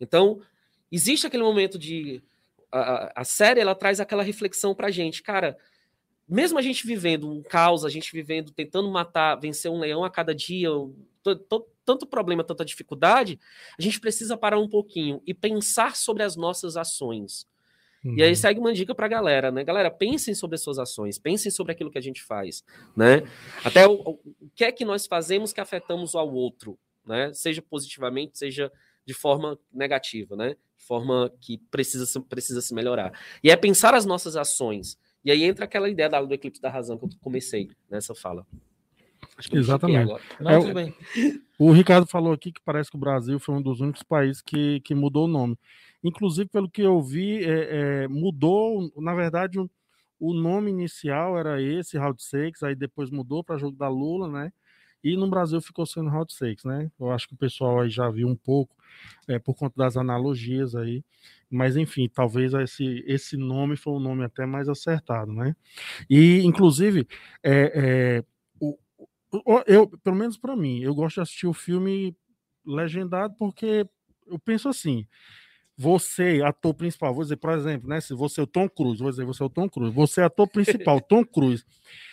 Então, 0.00 0.40
existe 0.90 1.26
aquele 1.26 1.42
momento 1.42 1.78
de 1.78 2.22
a, 2.70 3.20
a 3.22 3.24
série 3.24 3.60
ela 3.60 3.74
traz 3.74 4.00
aquela 4.00 4.22
reflexão 4.22 4.74
pra 4.74 4.90
gente, 4.90 5.22
cara, 5.22 5.56
mesmo 6.28 6.58
a 6.58 6.62
gente 6.62 6.86
vivendo 6.86 7.28
um 7.28 7.42
caos, 7.42 7.84
a 7.84 7.88
gente 7.88 8.12
vivendo, 8.12 8.52
tentando 8.52 8.88
matar, 8.88 9.34
vencer 9.34 9.70
um 9.70 9.80
leão 9.80 10.04
a 10.04 10.10
cada 10.10 10.32
dia, 10.32 10.68
tanto 11.84 12.06
problema, 12.06 12.44
tanta 12.44 12.64
dificuldade, 12.64 13.38
a 13.76 13.82
gente 13.82 13.98
precisa 13.98 14.36
parar 14.36 14.58
um 14.58 14.68
pouquinho 14.68 15.20
e 15.26 15.34
pensar 15.34 15.96
sobre 15.96 16.22
as 16.22 16.36
nossas 16.36 16.76
ações. 16.76 17.48
Uhum. 18.04 18.16
E 18.16 18.22
aí 18.22 18.30
uhum. 18.30 18.34
segue 18.34 18.60
uma 18.60 18.72
dica 18.72 18.94
para 18.94 19.06
a 19.06 19.08
galera, 19.08 19.50
né? 19.50 19.62
Galera, 19.62 19.90
pensem 19.90 20.34
sobre 20.34 20.54
as 20.54 20.62
suas 20.62 20.78
ações, 20.78 21.18
pensem 21.18 21.50
sobre 21.50 21.72
aquilo 21.72 21.90
que 21.90 21.98
a 21.98 22.02
gente 22.02 22.22
faz, 22.22 22.64
né? 22.96 23.22
Até 23.64 23.86
o, 23.86 23.92
o, 23.92 24.10
o 24.40 24.50
que 24.54 24.64
é 24.64 24.72
que 24.72 24.84
nós 24.84 25.06
fazemos 25.06 25.52
que 25.52 25.60
afetamos 25.60 26.14
ao 26.14 26.32
outro, 26.32 26.78
né? 27.06 27.32
Seja 27.34 27.60
positivamente, 27.60 28.38
seja 28.38 28.72
de 29.04 29.12
forma 29.12 29.58
negativa, 29.72 30.34
né? 30.34 30.56
De 30.78 30.84
forma 30.84 31.30
que 31.40 31.58
precisa, 31.70 32.20
precisa 32.22 32.60
se 32.60 32.74
melhorar. 32.74 33.12
E 33.44 33.50
é 33.50 33.56
pensar 33.56 33.94
as 33.94 34.06
nossas 34.06 34.36
ações. 34.36 34.98
E 35.24 35.30
aí 35.30 35.44
entra 35.44 35.66
aquela 35.66 35.88
ideia 35.88 36.08
do 36.08 36.32
eclipse 36.32 36.62
da 36.62 36.70
razão 36.70 36.96
que 36.96 37.04
eu 37.04 37.10
comecei 37.20 37.68
nessa 37.90 38.14
fala. 38.14 38.46
Acho 39.36 39.50
que 39.50 39.56
eu 39.56 39.60
Exatamente. 39.60 40.02
agora. 40.02 40.22
Não, 40.40 40.50
É, 40.50 40.74
bem. 40.74 40.94
O 41.58 41.72
Ricardo 41.72 42.06
falou 42.06 42.32
aqui 42.32 42.50
que 42.50 42.60
parece 42.64 42.90
que 42.90 42.96
o 42.96 43.00
Brasil 43.00 43.38
foi 43.38 43.54
um 43.54 43.60
dos 43.60 43.80
únicos 43.80 44.02
países 44.02 44.40
que, 44.40 44.80
que 44.80 44.94
mudou 44.94 45.26
o 45.26 45.28
nome. 45.28 45.58
Inclusive, 46.02 46.48
pelo 46.48 46.70
que 46.70 46.82
eu 46.82 47.00
vi, 47.02 47.44
é, 47.44 48.04
é, 48.04 48.08
mudou, 48.08 48.90
na 48.96 49.14
verdade, 49.14 49.58
o, 49.58 49.70
o 50.18 50.32
nome 50.34 50.70
inicial 50.70 51.38
era 51.38 51.60
esse, 51.60 51.98
Round 51.98 52.22
6, 52.22 52.62
aí 52.62 52.74
depois 52.74 53.10
mudou 53.10 53.44
para 53.44 53.58
jogo 53.58 53.76
da 53.76 53.88
Lula, 53.88 54.28
né? 54.28 54.52
E 55.02 55.16
no 55.16 55.28
Brasil 55.30 55.60
ficou 55.62 55.86
sendo 55.86 56.10
Round 56.10 56.32
6, 56.32 56.62
né? 56.64 56.90
Eu 56.98 57.10
acho 57.10 57.26
que 57.28 57.34
o 57.34 57.38
pessoal 57.38 57.80
aí 57.80 57.90
já 57.90 58.08
viu 58.10 58.28
um 58.28 58.36
pouco, 58.36 58.74
é, 59.28 59.38
por 59.38 59.54
conta 59.54 59.74
das 59.76 59.96
analogias 59.96 60.74
aí. 60.74 61.04
Mas, 61.50 61.76
enfim, 61.76 62.08
talvez 62.08 62.52
esse, 62.54 63.02
esse 63.06 63.36
nome 63.36 63.76
foi 63.76 63.92
um 63.94 64.00
nome 64.00 64.24
até 64.24 64.46
mais 64.46 64.68
acertado, 64.68 65.32
né? 65.32 65.56
E, 66.10 66.40
inclusive, 66.42 67.06
é, 67.42 68.20
é, 68.20 68.24
o- 69.32 69.62
eu, 69.66 69.88
pelo 70.02 70.16
menos 70.16 70.36
para 70.36 70.56
mim, 70.56 70.80
eu 70.80 70.94
gosto 70.94 71.16
de 71.16 71.20
assistir 71.22 71.46
o 71.46 71.52
filme 71.52 72.16
legendado 72.64 73.34
porque 73.38 73.86
eu 74.26 74.38
penso 74.38 74.68
assim, 74.68 75.06
você, 75.82 76.42
ator 76.44 76.74
principal, 76.74 77.14
vou 77.14 77.22
dizer, 77.22 77.36
por 77.36 77.52
exemplo, 77.52 77.88
né, 77.88 78.02
se 78.02 78.12
você 78.12 78.38
é 78.38 78.44
o 78.44 78.46
Tom 78.46 78.68
Cruise, 78.68 79.00
vou 79.00 79.10
dizer, 79.10 79.24
você 79.24 79.42
é 79.42 79.46
o 79.46 79.48
Tom 79.48 79.66
Cruise, 79.66 79.94
você 79.94 80.20
é 80.20 80.24
ator 80.24 80.46
principal, 80.46 81.00
Tom 81.08 81.24
Cruise, 81.24 81.64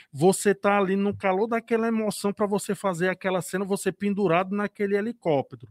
você 0.10 0.56
tá 0.56 0.78
ali 0.78 0.96
no 0.96 1.14
calor 1.14 1.48
daquela 1.48 1.86
emoção 1.86 2.32
para 2.32 2.46
você 2.46 2.74
fazer 2.74 3.10
aquela 3.10 3.42
cena, 3.42 3.66
você 3.66 3.92
pendurado 3.92 4.56
naquele 4.56 4.96
helicóptero. 4.96 5.70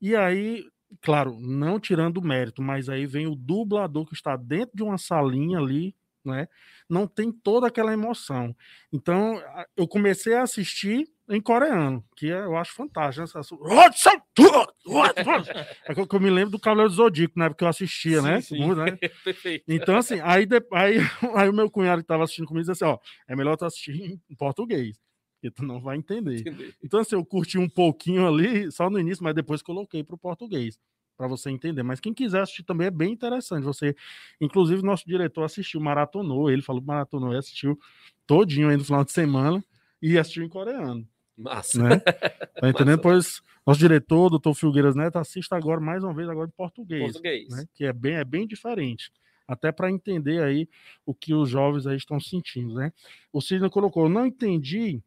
E 0.00 0.16
aí, 0.16 0.64
claro, 1.00 1.38
não 1.38 1.78
tirando 1.78 2.20
mérito, 2.20 2.60
mas 2.60 2.88
aí 2.88 3.06
vem 3.06 3.28
o 3.28 3.36
dublador 3.36 4.04
que 4.06 4.14
está 4.14 4.34
dentro 4.36 4.76
de 4.76 4.82
uma 4.82 4.98
salinha 4.98 5.58
ali, 5.60 5.94
né? 6.24 6.48
Não 6.90 7.06
tem 7.06 7.30
toda 7.30 7.68
aquela 7.68 7.92
emoção. 7.92 8.56
Então, 8.92 9.40
eu 9.76 9.86
comecei 9.86 10.34
a 10.34 10.42
assistir 10.42 11.08
em 11.28 11.40
coreano, 11.40 12.04
que 12.16 12.30
é- 12.30 12.44
eu 12.44 12.56
acho 12.56 12.72
fantástico. 12.74 13.26
né? 13.26 13.26
É 15.88 15.94
que 15.94 16.14
eu 16.16 16.20
me 16.20 16.30
lembro 16.30 16.50
do 16.52 16.58
Cavaleiro 16.58 16.90
do 16.90 16.94
Zodíaco, 16.96 17.38
na 17.38 17.46
época 17.46 17.58
que 17.58 17.64
eu 17.64 17.68
assistia, 17.68 18.20
Sim, 18.20 18.26
né? 18.28 18.40
sim. 18.40 18.58
Muito, 18.58 18.76
né? 18.76 18.98
Então, 19.66 19.96
assim, 19.96 20.20
aí, 20.20 20.46
aí, 20.72 20.96
aí 21.34 21.48
o 21.48 21.52
meu 21.52 21.70
cunhado 21.70 22.02
que 22.02 22.04
estava 22.04 22.24
assistindo 22.24 22.46
comigo 22.46 22.62
disse 22.70 22.84
assim: 22.84 22.92
ó, 22.92 22.98
é 23.28 23.34
melhor 23.36 23.56
tu 23.56 23.64
assistir 23.64 24.18
em 24.28 24.34
português, 24.36 24.98
porque 25.40 25.50
tu 25.54 25.64
não 25.64 25.80
vai 25.80 25.96
entender. 25.96 26.40
Entendi. 26.40 26.74
Então, 26.82 27.00
assim, 27.00 27.14
eu 27.16 27.24
curti 27.24 27.58
um 27.58 27.68
pouquinho 27.68 28.26
ali, 28.26 28.70
só 28.70 28.90
no 28.90 28.98
início, 28.98 29.24
mas 29.24 29.34
depois 29.34 29.62
coloquei 29.62 30.02
para 30.04 30.14
o 30.14 30.18
português, 30.18 30.78
para 31.16 31.26
você 31.26 31.50
entender. 31.50 31.82
Mas 31.82 32.00
quem 32.00 32.12
quiser 32.12 32.42
assistir 32.42 32.64
também 32.64 32.88
é 32.88 32.90
bem 32.90 33.12
interessante. 33.12 33.64
Você, 33.64 33.94
inclusive, 34.40 34.82
nosso 34.82 35.04
diretor 35.06 35.44
assistiu, 35.44 35.80
maratonou, 35.80 36.50
ele 36.50 36.62
falou 36.62 36.82
maratonou 36.82 37.32
e 37.32 37.38
assistiu 37.38 37.78
todinho 38.26 38.68
aí 38.68 38.76
no 38.76 38.84
final 38.84 39.04
de 39.04 39.12
semana 39.12 39.64
e 40.02 40.18
assistiu 40.18 40.44
em 40.44 40.48
coreano, 40.48 41.06
Massa. 41.36 41.82
né? 41.82 41.98
Tá 41.98 42.68
entendendo? 42.68 42.86
Massa. 42.86 42.96
Depois, 42.96 43.42
nosso 43.66 43.80
diretor, 43.80 44.30
doutor 44.30 44.54
Filgueiras 44.54 44.94
Neto, 44.94 45.18
assista 45.18 45.56
agora, 45.56 45.80
mais 45.80 46.02
uma 46.04 46.14
vez, 46.14 46.28
agora 46.28 46.48
em 46.48 46.56
português 46.56 47.02
Português. 47.12 47.48
né? 47.48 47.64
Que 47.74 47.84
é 47.86 47.92
bem, 47.92 48.14
é 48.14 48.24
bem 48.24 48.46
diferente. 48.46 49.10
Até 49.46 49.70
para 49.70 49.90
entender 49.90 50.42
aí 50.42 50.68
o 51.04 51.14
que 51.14 51.34
os 51.34 51.50
jovens 51.50 51.86
aí 51.86 51.96
estão 51.96 52.18
sentindo, 52.18 52.74
né? 52.74 52.92
O 53.32 53.40
Sidney 53.42 53.68
colocou, 53.68 54.08
não 54.08 54.24
entendi 54.26 55.02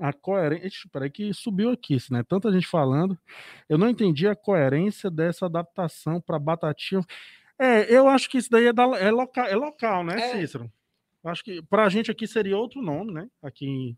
a 0.00 0.12
coerência. 0.12 0.88
Peraí, 0.92 1.10
que 1.10 1.32
subiu 1.32 1.70
aqui, 1.70 1.96
né? 2.10 2.24
Tanta 2.26 2.50
gente 2.50 2.66
falando. 2.66 3.16
Eu 3.68 3.78
não 3.78 3.88
entendi 3.88 4.26
a 4.26 4.34
coerência 4.34 5.08
dessa 5.10 5.46
adaptação 5.46 6.20
para 6.20 6.38
Batatinha. 6.40 7.02
É, 7.56 7.94
eu 7.94 8.08
acho 8.08 8.28
que 8.28 8.38
isso 8.38 8.50
daí 8.50 8.66
é, 8.66 8.72
da, 8.72 8.84
é, 8.98 9.10
loca, 9.12 9.42
é 9.42 9.54
local, 9.54 10.02
né, 10.02 10.14
É. 10.16 10.40
Cícero? 10.40 10.68
Acho 11.22 11.44
que 11.44 11.62
para 11.62 11.84
a 11.84 11.88
gente 11.88 12.10
aqui 12.10 12.26
seria 12.26 12.58
outro 12.58 12.82
nome, 12.82 13.12
né? 13.12 13.28
Aqui. 13.40 13.96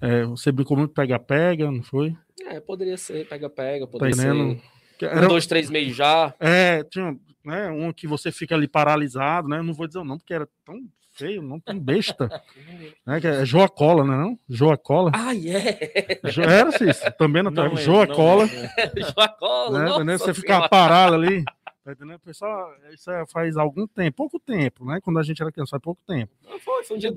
É, 0.00 0.24
você 0.24 0.52
brincou 0.52 0.76
muito 0.76 0.94
pega-pega, 0.94 1.70
não 1.70 1.82
foi? 1.82 2.14
É, 2.46 2.60
poderia 2.60 2.96
ser 2.96 3.26
pega-pega, 3.28 3.86
Tá 3.86 3.92
poderia 3.92 4.14
entendendo? 4.14 4.60
ser 4.60 4.62
Que 4.98 5.06
um, 5.06 5.10
era- 5.10 5.26
dois, 5.28 5.46
três 5.46 5.68
meses 5.70 5.96
já. 5.96 6.32
É, 6.38 6.84
tinha 6.84 7.16
né, 7.44 7.68
um 7.70 7.92
que 7.92 8.06
você 8.06 8.30
fica 8.30 8.54
ali 8.54 8.68
paralisado, 8.68 9.48
né? 9.48 9.60
Não 9.62 9.74
vou 9.74 9.86
dizer 9.86 9.98
o 9.98 10.04
nome, 10.04 10.20
porque 10.20 10.34
era 10.34 10.48
tão 10.64 10.76
feio, 11.14 11.42
não 11.42 11.58
tão 11.58 11.78
besta. 11.78 12.28
né, 13.04 13.20
que 13.20 13.26
é 13.26 13.44
Joa 13.44 13.68
Cola, 13.68 14.04
né? 14.04 14.16
Não? 14.16 14.38
Joa 14.48 14.76
Cola. 14.76 15.10
Ah, 15.14 15.34
é! 15.34 16.20
Jo- 16.30 16.42
Era, 16.42 16.70
Cícero, 16.70 17.12
também 17.18 17.42
não, 17.42 17.50
Não 17.50 17.64
não 17.64 17.68
lembro, 17.70 17.82
Joa 17.84 18.06
não 18.06 18.14
Cola. 18.14 18.44
lembro. 18.44 18.68
Joacola, 19.16 19.78
Né, 19.84 19.90
entendeu? 19.94 20.18
Você 20.18 20.32
ficar 20.34 20.68
parado 20.68 21.14
ali. 21.16 21.44
Tá 21.88 21.92
entendendo? 21.92 22.18
Pessoal, 22.18 22.70
isso 22.92 23.10
é 23.10 23.24
faz 23.26 23.56
algum 23.56 23.86
tempo, 23.86 24.14
pouco 24.14 24.38
tempo, 24.38 24.84
né? 24.84 25.00
Quando 25.00 25.18
a 25.18 25.22
gente 25.22 25.40
era 25.40 25.50
criança, 25.50 25.70
faz 25.70 25.82
pouco 25.82 26.02
tempo. 26.06 26.30
Não, 26.46 26.60
foi, 26.60 26.84
foi 26.84 26.98
um 26.98 27.00
dia 27.00 27.10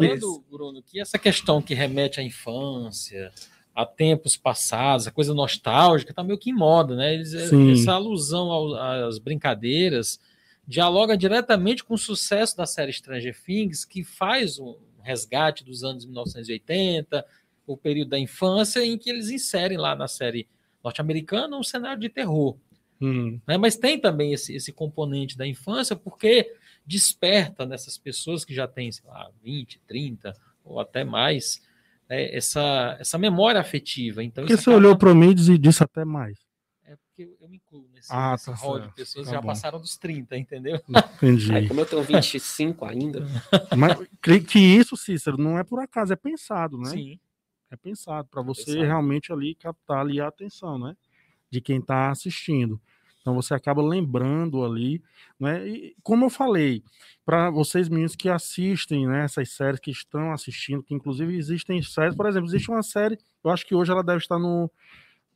Bruno, 0.50 0.82
que 0.82 0.98
essa 0.98 1.20
questão 1.20 1.62
que 1.62 1.74
remete 1.74 2.22
à 2.22 2.24
infância, 2.24 3.34
a 3.76 3.86
tempos 3.86 4.38
passados, 4.38 5.08
a 5.08 5.12
coisa 5.12 5.34
nostálgica, 5.34 6.14
tá 6.14 6.24
meio 6.24 6.40
que 6.40 6.52
em 6.52 6.54
moda, 6.54 6.96
né? 6.96 7.14
Eles, 7.16 7.32
Sim. 7.50 7.74
essa 7.74 7.92
alusão 7.92 8.50
ao- 8.50 8.76
às 9.10 9.20
brincadeiras 9.20 10.18
dialoga 10.66 11.18
diretamente 11.18 11.84
com 11.84 11.96
o 11.96 11.98
sucesso 11.98 12.56
da 12.56 12.66
série 12.66 12.94
Stranger 12.94 13.38
Things, 13.44 13.84
que 13.84 14.06
faz 14.06 14.58
um 14.58 14.78
resgate 15.02 15.66
dos 15.66 15.84
anos 15.84 16.06
1980, 16.06 17.26
o 17.68 17.76
período 17.76 18.12
da 18.12 18.20
infância, 18.20 18.80
em 18.86 18.98
que 18.98 19.10
eles 19.10 19.32
inserem 19.32 19.78
lá 19.78 19.98
na 19.98 20.08
série 20.08 20.48
norte-americana 20.82 21.58
um 21.58 21.64
cenário 21.64 22.00
de 22.00 22.08
terror 22.08 22.56
Hum, 23.02 23.40
né? 23.48 23.58
Mas 23.58 23.76
tem 23.78 24.00
também 24.00 24.32
esse, 24.34 24.54
esse 24.56 24.72
componente 24.72 25.38
da 25.38 25.48
infância, 25.48 25.96
porque 25.96 26.54
desperta 26.86 27.66
nessas 27.66 27.98
pessoas 27.98 28.46
que 28.46 28.54
já 28.54 28.68
têm, 28.68 28.92
sei 28.92 29.10
lá, 29.10 29.30
20, 29.44 29.80
30 29.88 30.34
ou 30.64 30.80
até 30.80 31.04
mais, 31.04 31.62
né, 32.10 32.36
essa, 32.36 32.98
essa 33.00 33.18
memória 33.18 33.60
afetiva. 33.60 34.24
Então, 34.24 34.44
Porque 34.44 34.54
isso 34.54 34.64
você 34.64 34.70
acaba- 34.70 34.86
olhou 34.86 34.98
para 34.98 35.16
mim 35.16 35.30
e 35.32 35.58
disse- 35.58 35.84
até 35.84 36.06
mais. 36.06 36.38
É 36.86 36.96
porque 36.96 37.34
eu- 37.40 37.48
me 37.50 37.58
incluo 37.58 37.88
nesse, 37.94 38.10
Ah, 38.12 38.34
nesse 38.34 38.46
tá 38.48 38.54
rol 38.54 38.80
de 38.82 38.94
pessoas 38.94 39.26
Tá 39.26 39.32
que 39.32 39.36
já 39.36 39.42
bom. 39.42 39.48
passaram 39.48 39.80
dos 39.80 39.98
30, 39.98 40.38
entendeu? 40.38 40.80
Entendi. 41.24 41.54
Aí, 41.54 41.68
como 41.68 41.80
eu 41.80 41.86
tenho 41.86 42.04
25 42.04 42.86
ainda, 42.86 43.20
Mas 43.78 43.98
que, 44.22 44.40
que 44.42 44.60
isso, 44.60 44.96
Cícero, 44.98 45.38
não 45.38 45.58
é 45.58 45.64
por 45.64 45.80
acaso, 45.80 46.12
é 46.14 46.16
pensado, 46.16 46.78
né? 46.78 46.90
Sim. 46.92 47.20
É 47.70 47.76
pensado 47.78 48.28
para 48.30 48.42
você 48.42 48.66
pensado. 48.66 48.86
realmente 48.86 49.32
ali 49.32 49.56
captar 49.56 50.00
ali 50.02 50.20
a 50.20 50.28
atenção, 50.28 50.78
né? 50.78 50.94
De 51.50 51.62
quem 51.62 51.78
está 51.80 52.12
assistindo. 52.12 52.82
Então 53.22 53.36
você 53.36 53.54
acaba 53.54 53.82
lembrando 53.82 54.64
ali, 54.66 55.02
né? 55.40 55.68
E 55.68 55.96
como 56.02 56.26
eu 56.26 56.30
falei, 56.30 56.84
para 57.24 57.50
vocês 57.52 57.88
meninos 57.88 58.16
que 58.16 58.28
assistem, 58.28 59.08
né, 59.08 59.24
essas 59.26 59.50
séries 59.52 59.80
que 59.80 59.92
estão 59.92 60.32
assistindo, 60.32 60.82
que 60.84 60.94
inclusive 60.94 61.36
existem 61.38 61.82
séries, 61.84 62.16
por 62.16 62.26
exemplo, 62.26 62.50
existe 62.50 62.70
uma 62.72 62.82
série, 62.82 63.18
eu 63.44 63.52
acho 63.52 63.66
que 63.66 63.76
hoje 63.76 63.92
ela 63.92 64.04
deve 64.04 64.18
estar 64.20 64.40
no 64.40 64.70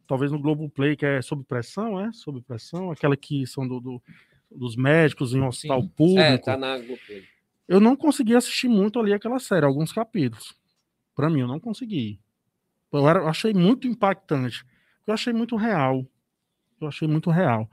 talvez 0.07 0.31
no 0.31 0.39
Globoplay, 0.39 0.95
que 0.95 1.05
é 1.05 1.21
Sob 1.21 1.43
Pressão, 1.43 1.99
é? 1.99 2.11
Sob 2.13 2.41
Pressão, 2.41 2.91
aquela 2.91 3.15
que 3.15 3.45
são 3.47 3.67
do, 3.67 3.79
do- 3.79 4.01
dos 4.51 4.75
médicos 4.75 5.33
em 5.33 5.41
um 5.41 5.47
hospital 5.47 5.81
Sim. 5.81 5.87
público. 5.95 6.19
é, 6.21 6.37
tá 6.37 6.55
na. 6.57 6.79
Eu 7.67 7.79
não 7.79 7.95
consegui 7.95 8.35
assistir 8.35 8.67
muito 8.67 8.99
ali 8.99 9.13
aquela 9.13 9.39
série, 9.39 9.65
alguns 9.65 9.91
capítulos. 9.91 10.55
Pra 11.15 11.29
mim, 11.29 11.39
eu 11.41 11.47
não 11.47 11.59
consegui. 11.59 12.19
Eu 12.91 13.07
achei 13.27 13.53
muito 13.53 13.87
impactante. 13.87 14.63
Eu 15.07 15.13
achei 15.13 15.33
muito 15.33 15.55
real. 15.55 16.05
Eu 16.81 16.87
achei 16.87 17.07
muito 17.07 17.29
real. 17.29 17.69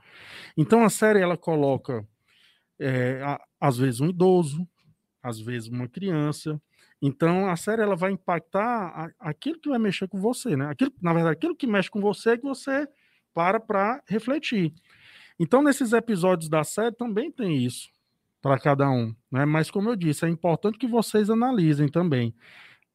Então 0.57 0.83
a 0.83 0.89
série 0.89 1.19
ela 1.21 1.37
coloca 1.37 2.05
é, 2.79 3.21
a- 3.23 3.39
às 3.61 3.77
vezes 3.77 4.01
um 4.01 4.09
idoso, 4.09 4.67
às 5.21 5.39
vezes 5.39 5.69
uma 5.69 5.87
criança. 5.87 6.61
Então 7.01 7.47
a 7.49 7.55
série 7.55 7.81
ela 7.81 7.95
vai 7.95 8.11
impactar 8.11 8.61
a- 8.87 9.11
aquilo 9.29 9.59
que 9.59 9.69
vai 9.69 9.79
mexer 9.79 10.07
com 10.07 10.19
você, 10.21 10.55
né? 10.57 10.67
Aquilo, 10.69 10.91
na 11.01 11.13
verdade, 11.13 11.35
aquilo 11.37 11.55
que 11.55 11.67
mexe 11.67 11.89
com 11.89 12.01
você 12.01 12.31
é 12.31 12.37
que 12.37 12.43
você 12.43 12.87
para 13.33 13.59
para 13.59 14.01
refletir. 14.07 14.73
Então 15.39 15.61
nesses 15.63 15.93
episódios 15.93 16.49
da 16.49 16.63
série 16.63 16.95
também 16.95 17.31
tem 17.31 17.57
isso 17.63 17.89
para 18.41 18.59
cada 18.59 18.89
um, 18.91 19.15
né? 19.31 19.45
Mas 19.45 19.71
como 19.71 19.89
eu 19.89 19.95
disse, 19.95 20.25
é 20.25 20.29
importante 20.29 20.77
que 20.77 20.87
vocês 20.87 21.29
analisem 21.29 21.87
também. 21.89 22.33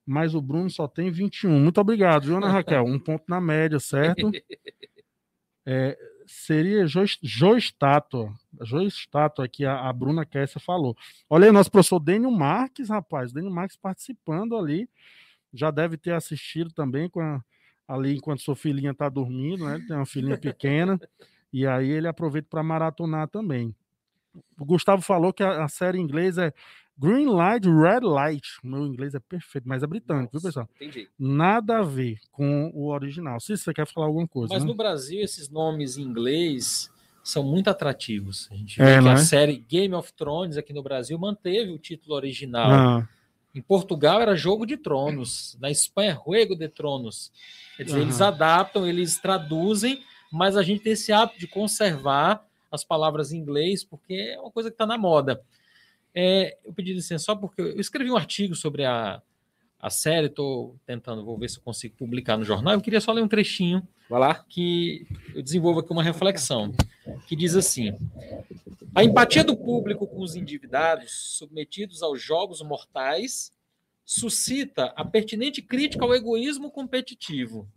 Mas 0.07 0.35
o 0.35 0.41
Bruno 0.43 0.71
só 0.71 0.89
tem 0.89 1.11
21. 1.11 1.61
Muito 1.61 1.81
obrigado, 1.81 2.25
viu, 2.27 2.37
Ana 2.39 2.49
Raquel? 2.53 2.85
Um 2.85 2.99
ponto 2.99 3.25
na 3.29 3.41
média, 3.41 3.79
certo? 3.81 4.31
É, 5.71 5.99
seria 6.27 6.87
Jo, 6.87 7.05
jo 7.23 7.55
Estátua. 7.57 8.33
Jo 8.63 8.81
Estátua 8.83 9.47
que 9.47 9.67
a, 9.67 9.87
a 9.89 9.93
Bruna 9.93 10.25
Kessa 10.25 10.59
falou. 10.59 10.97
Olha 11.29 11.45
aí, 11.47 11.53
nosso 11.53 11.71
professor 11.71 12.01
Dênio 12.01 12.31
Marques, 12.31 12.89
rapaz. 12.89 13.33
Dênio 13.33 13.51
Marques 13.51 13.77
participando 13.77 14.57
ali. 14.57 14.89
Já 15.53 15.71
deve 15.71 15.99
ter 15.99 16.13
assistido 16.13 16.71
também 16.73 17.09
com 17.09 17.21
a- 17.21 17.43
ali 17.87 18.17
enquanto 18.17 18.41
sua 18.43 18.57
filhinha 18.57 18.93
está 18.93 19.09
dormindo, 19.11 19.67
né? 19.67 19.75
Ele 19.77 19.87
tem 19.87 19.97
uma 19.97 20.07
filhinha 20.07 20.39
pequena. 20.41 20.99
e 21.53 21.67
aí 21.67 21.91
ele 21.91 22.09
aproveita 22.09 22.49
para 22.51 22.63
maratonar 22.63 23.29
também. 23.29 23.75
O 24.59 24.65
Gustavo 24.65 25.03
falou 25.03 25.33
que 25.33 25.43
a, 25.43 25.65
a 25.65 25.69
série 25.69 25.99
em 25.99 26.03
inglês 26.03 26.39
é 26.39 26.53
Green 26.99 27.27
Light, 27.27 27.65
Red 27.67 28.01
Light. 28.01 28.49
Meu 28.63 28.85
inglês 28.87 29.15
é 29.15 29.21
perfeito, 29.21 29.69
mas 29.69 29.83
é 29.83 29.87
britânico, 29.87 30.33
viu, 30.33 30.41
Nossa, 30.43 30.49
pessoal? 30.49 30.69
Entendi. 30.77 31.09
Nada 31.19 31.79
a 31.79 31.83
ver 31.83 32.19
com 32.33 32.71
o 32.75 32.89
original. 32.89 33.39
Se 33.41 33.57
você 33.57 33.73
quer 33.73 33.87
falar 33.87 34.07
alguma 34.07 34.27
coisa, 34.27 34.53
Mas 34.53 34.63
né? 34.65 34.69
no 34.69 34.75
Brasil, 34.75 35.21
esses 35.23 35.49
nomes 35.49 35.97
em 35.97 36.03
inglês 36.03 36.91
são 37.23 37.43
muito 37.45 37.69
atrativos. 37.69 38.49
A 38.51 38.55
gente 38.57 38.81
É, 38.81 38.85
vê 38.85 38.95
que 38.97 39.01
não 39.05 39.11
a 39.13 39.15
é? 39.15 39.17
série 39.19 39.59
Game 39.59 39.95
of 39.95 40.13
Thrones 40.15 40.57
aqui 40.57 40.73
no 40.73 40.83
Brasil 40.83 41.19
manteve 41.19 41.71
o 41.71 41.79
título 41.79 42.15
original. 42.17 42.71
Ah, 42.71 43.09
Em 43.55 43.61
Portugal 43.63 44.21
era 44.21 44.35
Jogo 44.37 44.67
de 44.67 44.77
Tronos, 44.77 45.57
na 45.61 45.71
Espanha 45.71 46.19
Juego 46.25 46.57
de 46.57 46.69
Tronos. 46.69 47.31
Quer 47.77 47.85
dizer, 47.85 47.97
uhum. 47.99 48.03
eles 48.05 48.21
adaptam, 48.21 48.87
eles 48.87 49.19
traduzem, 49.19 50.03
mas 50.33 50.57
a 50.57 50.63
gente 50.63 50.83
tem 50.83 50.93
esse 50.95 51.13
hábito 51.13 51.39
de 51.39 51.47
conservar 51.47 52.45
as 52.71 52.85
palavras 52.85 53.33
em 53.33 53.39
inglês, 53.39 53.83
porque 53.85 54.15
é 54.35 54.39
uma 54.41 54.51
coisa 54.51 54.69
que 54.69 54.75
está 54.75 54.85
na 54.87 54.99
moda. 54.99 55.41
É, 56.21 56.59
eu 56.65 56.73
pedi 56.73 56.93
licença 56.93 57.27
só 57.27 57.37
porque 57.37 57.63
eu 57.63 57.79
escrevi 57.79 58.11
um 58.11 58.17
artigo 58.17 58.57
sobre 58.57 58.85
a, 58.85 59.23
a 59.79 59.89
série, 59.89 60.27
estou 60.27 60.77
tentando, 60.85 61.25
vou 61.25 61.39
ver 61.39 61.49
se 61.49 61.59
eu 61.59 61.63
consigo 61.63 61.95
publicar 61.97 62.37
no 62.37 62.45
jornal. 62.45 62.75
Eu 62.75 62.81
queria 62.81 63.01
só 63.01 63.13
ler 63.13 63.23
um 63.23 63.29
trechinho 63.29 63.87
Vai 64.11 64.19
lá. 64.19 64.45
que 64.49 65.07
eu 65.33 65.41
desenvolvo 65.41 65.79
aqui 65.79 65.93
uma 65.93 66.03
reflexão, 66.03 66.73
que 67.29 67.37
diz 67.37 67.55
assim: 67.55 67.97
a 68.93 69.05
empatia 69.05 69.45
do 69.45 69.57
público 69.57 70.09
com 70.09 70.21
os 70.21 70.35
endividados 70.35 71.37
submetidos 71.39 72.03
aos 72.03 72.21
jogos 72.21 72.61
mortais 72.63 73.53
suscita 74.05 74.87
a 74.97 75.05
pertinente 75.05 75.63
crítica 75.63 76.05
ao 76.05 76.13
egoísmo 76.13 76.69
competitivo, 76.69 77.69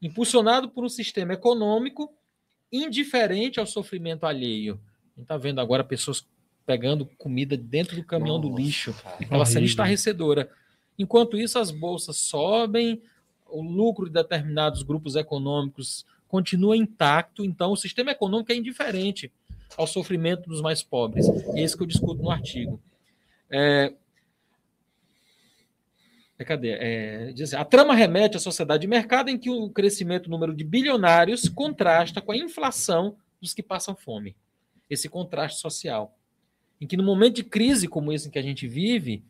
impulsionado 0.00 0.70
por 0.70 0.82
um 0.82 0.88
sistema 0.88 1.34
econômico 1.34 2.10
indiferente 2.72 3.60
ao 3.60 3.66
sofrimento 3.66 4.24
alheio. 4.24 4.80
A 5.08 5.20
gente 5.20 5.24
está 5.24 5.36
vendo 5.36 5.60
agora 5.60 5.84
pessoas 5.84 6.26
pegando 6.70 7.04
comida 7.18 7.56
dentro 7.56 7.96
do 7.96 8.04
caminhão 8.04 8.38
Nossa, 8.38 8.48
do 8.48 8.56
lixo. 8.56 8.94
Aquela 9.20 9.44
cena 9.44 9.66
estarrecedora. 9.66 10.48
Enquanto 10.96 11.36
isso, 11.36 11.58
as 11.58 11.72
bolsas 11.72 12.16
sobem, 12.16 13.02
o 13.48 13.60
lucro 13.60 14.06
de 14.06 14.12
determinados 14.12 14.84
grupos 14.84 15.16
econômicos 15.16 16.06
continua 16.28 16.76
intacto, 16.76 17.44
então 17.44 17.72
o 17.72 17.76
sistema 17.76 18.12
econômico 18.12 18.52
é 18.52 18.54
indiferente 18.54 19.32
ao 19.76 19.84
sofrimento 19.84 20.48
dos 20.48 20.60
mais 20.60 20.80
pobres. 20.80 21.28
É 21.56 21.60
isso 21.60 21.76
que 21.76 21.82
eu 21.82 21.88
discuto 21.88 22.22
no 22.22 22.30
artigo. 22.30 22.80
É, 23.50 23.92
é, 26.38 26.44
cadê? 26.44 26.76
É, 26.78 27.32
diz 27.32 27.52
assim, 27.52 27.60
a 27.60 27.64
trama 27.64 27.96
remete 27.96 28.36
à 28.36 28.40
sociedade 28.40 28.82
de 28.82 28.86
mercado 28.86 29.28
em 29.28 29.36
que 29.36 29.50
o 29.50 29.68
crescimento 29.70 30.26
do 30.26 30.30
número 30.30 30.54
de 30.54 30.62
bilionários 30.62 31.48
contrasta 31.48 32.20
com 32.20 32.30
a 32.30 32.36
inflação 32.36 33.16
dos 33.42 33.52
que 33.52 33.60
passam 33.60 33.96
fome. 33.96 34.36
Esse 34.88 35.08
contraste 35.08 35.58
social. 35.58 36.16
Em 36.80 36.86
que 36.86 36.96
no 36.96 37.02
momento 37.02 37.36
de 37.36 37.44
crise 37.44 37.86
como 37.86 38.12
esse 38.12 38.28
em 38.28 38.30
que 38.30 38.38
a 38.38 38.42
gente 38.42 38.66
vive, 38.66 39.22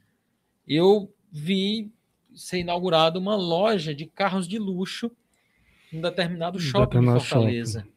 eu 0.67 1.13
vi 1.33 1.91
ser 2.35 2.59
inaugurada 2.59 3.19
uma 3.19 3.35
loja 3.35 3.95
de 3.95 4.07
carros 4.07 4.47
de 4.47 4.59
luxo 4.59 5.11
em 5.93 6.01
determinado 6.01 6.61
shopping 6.61 7.01
de 7.01 7.07
Fortaleza. 7.07 7.81
Shopping. 7.81 7.95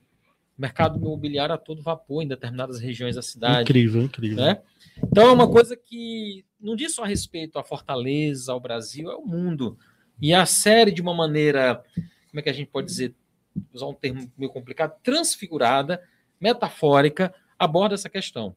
Mercado 0.58 1.00
imobiliário 1.00 1.54
a 1.54 1.58
todo 1.58 1.82
vapor 1.82 2.24
em 2.24 2.28
determinadas 2.28 2.80
regiões 2.80 3.16
da 3.16 3.22
cidade. 3.22 3.64
Incrível, 3.64 4.04
incrível. 4.04 4.38
Né? 4.38 4.62
Então 5.04 5.28
é 5.28 5.32
uma 5.32 5.50
coisa 5.50 5.76
que 5.76 6.46
não 6.60 6.76
diz 6.76 6.94
só 6.94 7.04
respeito 7.04 7.58
à 7.58 7.64
Fortaleza, 7.64 8.52
ao 8.52 8.60
Brasil, 8.60 9.12
é 9.12 9.16
o 9.16 9.26
mundo. 9.26 9.78
E 10.22 10.34
a 10.34 10.46
série, 10.46 10.92
de 10.92 11.02
uma 11.02 11.14
maneira, 11.14 11.84
como 12.30 12.40
é 12.40 12.42
que 12.42 12.50
a 12.50 12.54
gente 12.54 12.70
pode 12.70 12.88
dizer, 12.88 13.16
usar 13.74 13.88
um 13.88 13.94
termo 13.94 14.32
meio 14.38 14.52
complicado, 14.52 14.96
transfigurada, 15.04 16.02
metafórica, 16.40 17.34
aborda 17.58 17.96
essa 17.96 18.10
questão. 18.10 18.56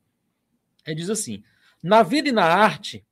Ele 0.87 0.97
diz 0.97 1.11
assim: 1.11 1.43
na 1.82 2.03
vida 2.03 2.28
e 2.28 2.32
na 2.32 2.45
arte, 2.45 3.05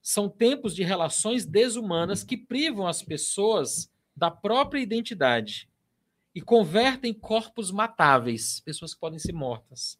são 0.00 0.28
tempos 0.28 0.74
de 0.74 0.82
relações 0.82 1.44
desumanas 1.44 2.24
que 2.24 2.36
privam 2.36 2.86
as 2.86 3.02
pessoas 3.02 3.90
da 4.16 4.30
própria 4.30 4.80
identidade 4.80 5.68
e 6.34 6.40
convertem 6.40 7.12
corpos 7.12 7.70
matáveis, 7.70 8.60
pessoas 8.60 8.94
que 8.94 9.00
podem 9.00 9.18
ser 9.18 9.32
mortas, 9.32 9.98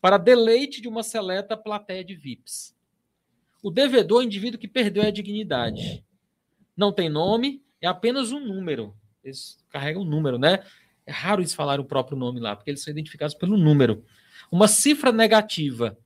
para 0.00 0.16
deleite 0.16 0.80
de 0.80 0.88
uma 0.88 1.02
seleta 1.02 1.56
plateia 1.56 2.04
de 2.04 2.14
VIPs. 2.14 2.74
O 3.62 3.70
devedor 3.70 4.22
é 4.22 4.24
o 4.24 4.26
indivíduo 4.26 4.58
que 4.58 4.68
perdeu 4.68 5.02
a 5.02 5.10
dignidade. 5.10 6.04
Não 6.76 6.92
tem 6.92 7.10
nome, 7.10 7.62
é 7.80 7.86
apenas 7.86 8.32
um 8.32 8.40
número. 8.40 8.96
Eles 9.22 9.58
carregam 9.68 10.02
um 10.02 10.06
número, 10.06 10.38
né? 10.38 10.64
É 11.04 11.12
raro 11.12 11.42
eles 11.42 11.52
falarem 11.52 11.84
o 11.84 11.88
próprio 11.88 12.16
nome 12.16 12.40
lá, 12.40 12.56
porque 12.56 12.70
eles 12.70 12.82
são 12.82 12.90
identificados 12.90 13.34
pelo 13.34 13.56
número. 13.56 14.04
Uma 14.50 14.68
cifra 14.68 15.12
negativa. 15.12 15.96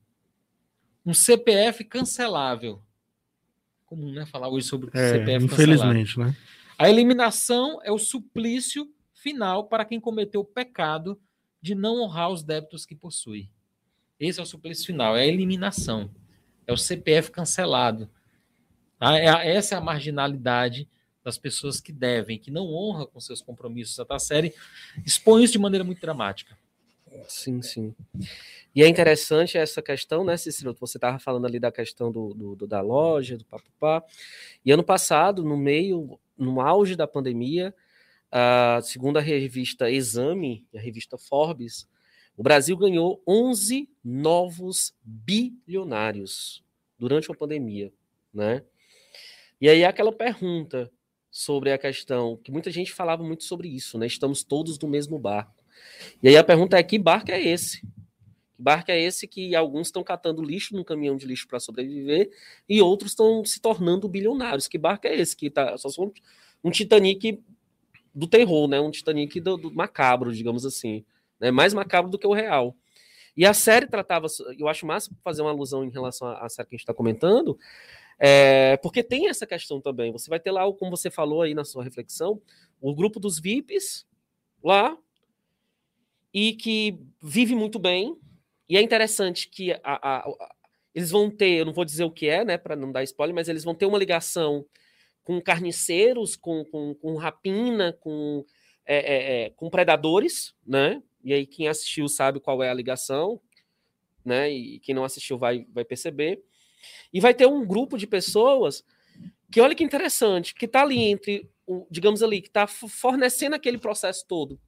Um 1.05 1.15
CPF 1.15 1.85
cancelável. 1.85 2.83
Comum, 3.87 4.13
né? 4.13 4.27
Falar 4.27 4.49
hoje 4.49 4.67
sobre 4.67 4.91
é, 4.93 5.13
CPF 5.13 5.45
infelizmente, 5.45 6.15
cancelável. 6.15 6.33
né? 6.33 6.37
A 6.79 6.89
eliminação 6.91 7.81
é 7.83 7.93
o 7.93 7.99
suplício 7.99 8.93
final 9.13 9.69
para 9.69 9.85
quem 9.85 10.01
cometeu 10.01 10.41
o 10.41 10.45
pecado 10.45 11.21
de 11.61 11.75
não 11.75 12.03
honrar 12.03 12.31
os 12.31 12.43
débitos 12.43 12.85
que 12.85 12.95
possui. 12.95 13.49
Esse 14.19 14.41
é 14.41 14.43
o 14.43 14.47
suplício 14.47 14.87
final, 14.87 15.17
é 15.17 15.23
a 15.23 15.27
eliminação 15.27 16.11
é 16.67 16.73
o 16.73 16.77
CPF 16.77 17.31
cancelado. 17.31 18.09
Tá? 18.99 19.19
É, 19.19 19.55
essa 19.55 19.75
é 19.75 19.79
a 19.79 19.81
marginalidade 19.81 20.89
das 21.23 21.39
pessoas 21.39 21.81
que 21.81 21.93
devem, 21.93 22.39
que 22.39 22.51
não 22.51 22.67
honram 22.67 23.07
com 23.07 23.21
seus 23.21 23.41
compromissos. 23.41 23.99
A 24.09 24.19
série 24.19 24.55
expõe 25.05 25.43
isso 25.43 25.55
de 25.55 25.59
maneira 25.59 25.85
muito 25.85 26.01
dramática. 26.01 26.59
Sim, 27.29 27.63
sim. 27.63 27.95
E 28.75 28.83
é 28.83 28.89
interessante 28.89 29.57
essa 29.57 29.81
questão, 29.81 30.25
né, 30.25 30.37
Cícero? 30.37 30.77
Você 30.81 30.99
estava 30.99 31.19
falando 31.19 31.47
ali 31.47 31.61
da 31.61 31.71
questão 31.71 32.11
do, 32.11 32.35
do, 32.57 32.67
da 32.67 32.81
loja, 32.81 33.39
do 33.39 33.45
papapá. 33.45 34.03
E 34.65 34.73
ano 34.73 34.83
passado, 34.83 35.45
no 35.45 35.57
meio, 35.57 36.19
no 36.37 36.61
auge 36.61 36.97
da 36.97 37.07
pandemia, 37.07 37.75
a, 38.31 38.81
segundo 38.83 39.19
a 39.19 39.21
revista 39.21 39.91
Exame, 39.91 40.67
a 40.75 40.81
revista 40.81 41.17
Forbes, 41.17 41.89
o 42.37 42.43
Brasil 42.43 42.77
ganhou 42.77 43.23
11 43.27 43.89
novos 44.03 44.93
bilionários 45.03 46.65
durante 46.99 47.31
a 47.31 47.35
pandemia, 47.35 47.93
né? 48.33 48.65
E 49.61 49.69
aí 49.69 49.85
aquela 49.85 50.13
pergunta 50.13 50.91
sobre 51.31 51.73
a 51.73 51.79
questão 51.79 52.37
que 52.37 52.51
muita 52.51 52.71
gente 52.73 52.93
falava 52.93 53.23
muito 53.23 53.45
sobre 53.45 53.69
isso, 53.69 53.99
né? 53.99 54.07
Estamos 54.07 54.43
todos 54.43 54.79
no 54.81 54.89
mesmo 54.89 55.19
barco. 55.19 55.64
E 56.23 56.29
aí 56.29 56.37
a 56.37 56.45
pergunta 56.45 56.77
é 56.77 56.83
que 56.83 56.99
barco 56.99 57.31
é 57.31 57.41
esse? 57.41 57.81
Que 57.81 58.63
barco 58.63 58.91
é 58.91 59.01
esse 59.01 59.27
que 59.27 59.55
alguns 59.55 59.89
estão 59.89 60.03
catando 60.03 60.43
lixo 60.43 60.75
num 60.75 60.85
caminhão 60.85 61.17
de 61.17 61.27
lixo 61.27 61.47
para 61.49 61.61
sobreviver 61.61 62.31
e 62.69 62.81
outros 62.81 63.13
estão 63.13 63.45
se 63.45 63.61
tornando 63.61 64.09
bilionários? 64.09 64.69
Que 64.69 64.79
barco 64.79 65.07
é 65.07 65.15
esse 65.15 65.37
que 65.37 65.51
tá 65.51 65.77
só 65.77 65.89
um, 66.03 66.13
um 66.63 66.71
Titanic 66.71 67.43
do 68.15 68.27
terror, 68.27 68.69
né? 68.69 68.81
Um 68.81 68.91
Titanic 68.91 69.41
do, 69.41 69.57
do 69.57 69.75
macabro, 69.75 70.33
digamos 70.33 70.65
assim 70.65 71.05
né? 71.45 71.51
mais 71.51 71.75
macabro 71.75 72.11
do 72.11 72.19
que 72.19 72.27
o 72.27 72.33
real. 72.33 72.77
E 73.37 73.45
a 73.45 73.53
série 73.53 73.87
tratava, 73.87 74.27
eu 74.59 74.69
acho 74.69 74.87
massa 74.87 75.11
fazer 75.23 75.43
uma 75.43 75.51
alusão 75.51 75.85
em 75.85 75.91
relação 75.91 76.29
à 76.29 76.49
série 76.49 76.69
que 76.69 76.75
a 76.75 76.77
gente 76.77 76.85
está 76.85 76.95
comentando, 76.95 77.59
é, 78.19 78.77
porque 78.77 79.03
tem 79.03 79.29
essa 79.29 79.47
questão 79.47 79.81
também. 79.81 80.13
Você 80.13 80.31
vai 80.31 80.39
ter 80.39 80.53
lá, 80.53 80.63
como 80.73 80.97
você 80.97 81.11
falou 81.11 81.43
aí 81.43 81.53
na 81.53 81.65
sua 81.65 81.83
reflexão, 81.83 82.41
o 82.81 82.95
grupo 82.95 83.19
dos 83.19 83.41
VIPs 83.41 84.07
lá, 84.63 84.97
e 86.35 86.53
que 86.55 86.99
vive 87.23 87.55
muito 87.55 87.79
bem. 87.79 88.19
E 88.69 88.77
é 88.77 88.83
interessante 88.83 89.49
que 89.49 89.73
a, 89.73 89.81
a, 89.85 90.19
a, 90.19 90.55
eles 90.93 91.13
vão 91.13 91.31
ter, 91.31 91.61
eu 91.61 91.65
não 91.65 91.73
vou 91.73 91.85
dizer 91.85 92.03
o 92.03 92.11
que 92.11 92.27
é, 92.27 92.45
né, 92.45 92.59
para 92.59 92.75
não 92.75 92.91
dar 92.91 93.05
spoiler, 93.05 93.35
mas 93.35 93.49
eles 93.49 93.63
vão 93.63 93.75
ter 93.75 93.87
uma 93.87 93.99
ligação 93.99 94.67
com 95.23 95.41
carniceiros, 95.41 96.35
com, 96.35 96.65
com, 96.65 96.95
com 96.95 97.15
rapina, 97.15 97.93
com, 97.93 98.45
é, 98.85 98.97
é, 98.97 99.45
é 99.45 99.51
com 99.51 99.71
predadores, 99.71 100.55
né? 100.67 101.01
E 101.23 101.33
aí 101.33 101.47
quem 101.47 101.69
assistiu 101.69 102.09
sabe 102.09 102.41
qual 102.41 102.63
é 102.63 102.69
a 102.69 102.75
ligação, 102.75 103.41
né? 104.25 104.51
E 104.51 104.81
quem 104.81 104.95
não 104.95 105.05
assistiu 105.05 105.39
vai, 105.39 105.67
vai 105.73 105.85
perceber. 105.85 106.43
E 107.13 107.21
vai 107.21 107.33
ter 107.33 107.47
um 107.47 107.65
grupo 107.65 107.97
de 107.97 108.07
pessoas 108.07 108.85
que 109.51 109.61
olha 109.61 109.75
que 109.75 109.85
interessante, 109.85 110.55
que 110.55 110.67
está 110.67 110.83
ali 110.83 110.99
entre, 110.99 111.49
digamos 111.91 112.23
ali, 112.23 112.43
que 112.43 112.49
está 112.49 112.67
fornecendo 112.67 113.55
aquele 113.55 113.79
processo 113.79 114.27
todo. 114.27 114.61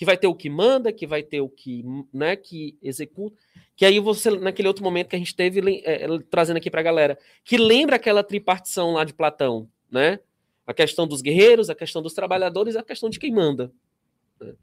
Que 0.00 0.04
vai 0.06 0.16
ter 0.16 0.28
o 0.28 0.34
que 0.34 0.48
manda, 0.48 0.90
que 0.90 1.06
vai 1.06 1.22
ter 1.22 1.42
o 1.42 1.48
que, 1.50 1.84
né, 2.10 2.34
que 2.34 2.74
executa. 2.82 3.36
Que 3.76 3.84
aí 3.84 4.00
você, 4.00 4.30
naquele 4.30 4.66
outro 4.66 4.82
momento 4.82 5.08
que 5.08 5.16
a 5.16 5.18
gente 5.18 5.36
teve, 5.36 5.82
é, 5.84 6.06
trazendo 6.30 6.56
aqui 6.56 6.70
para 6.70 6.80
a 6.80 6.82
galera, 6.82 7.18
que 7.44 7.58
lembra 7.58 7.96
aquela 7.96 8.24
tripartição 8.24 8.92
lá 8.92 9.04
de 9.04 9.12
Platão, 9.12 9.68
né? 9.90 10.18
A 10.66 10.72
questão 10.72 11.06
dos 11.06 11.20
guerreiros, 11.20 11.68
a 11.68 11.74
questão 11.74 12.00
dos 12.00 12.14
trabalhadores, 12.14 12.76
a 12.76 12.82
questão 12.82 13.10
de 13.10 13.18
quem 13.18 13.30
manda. 13.30 13.70
Né? 14.40 14.54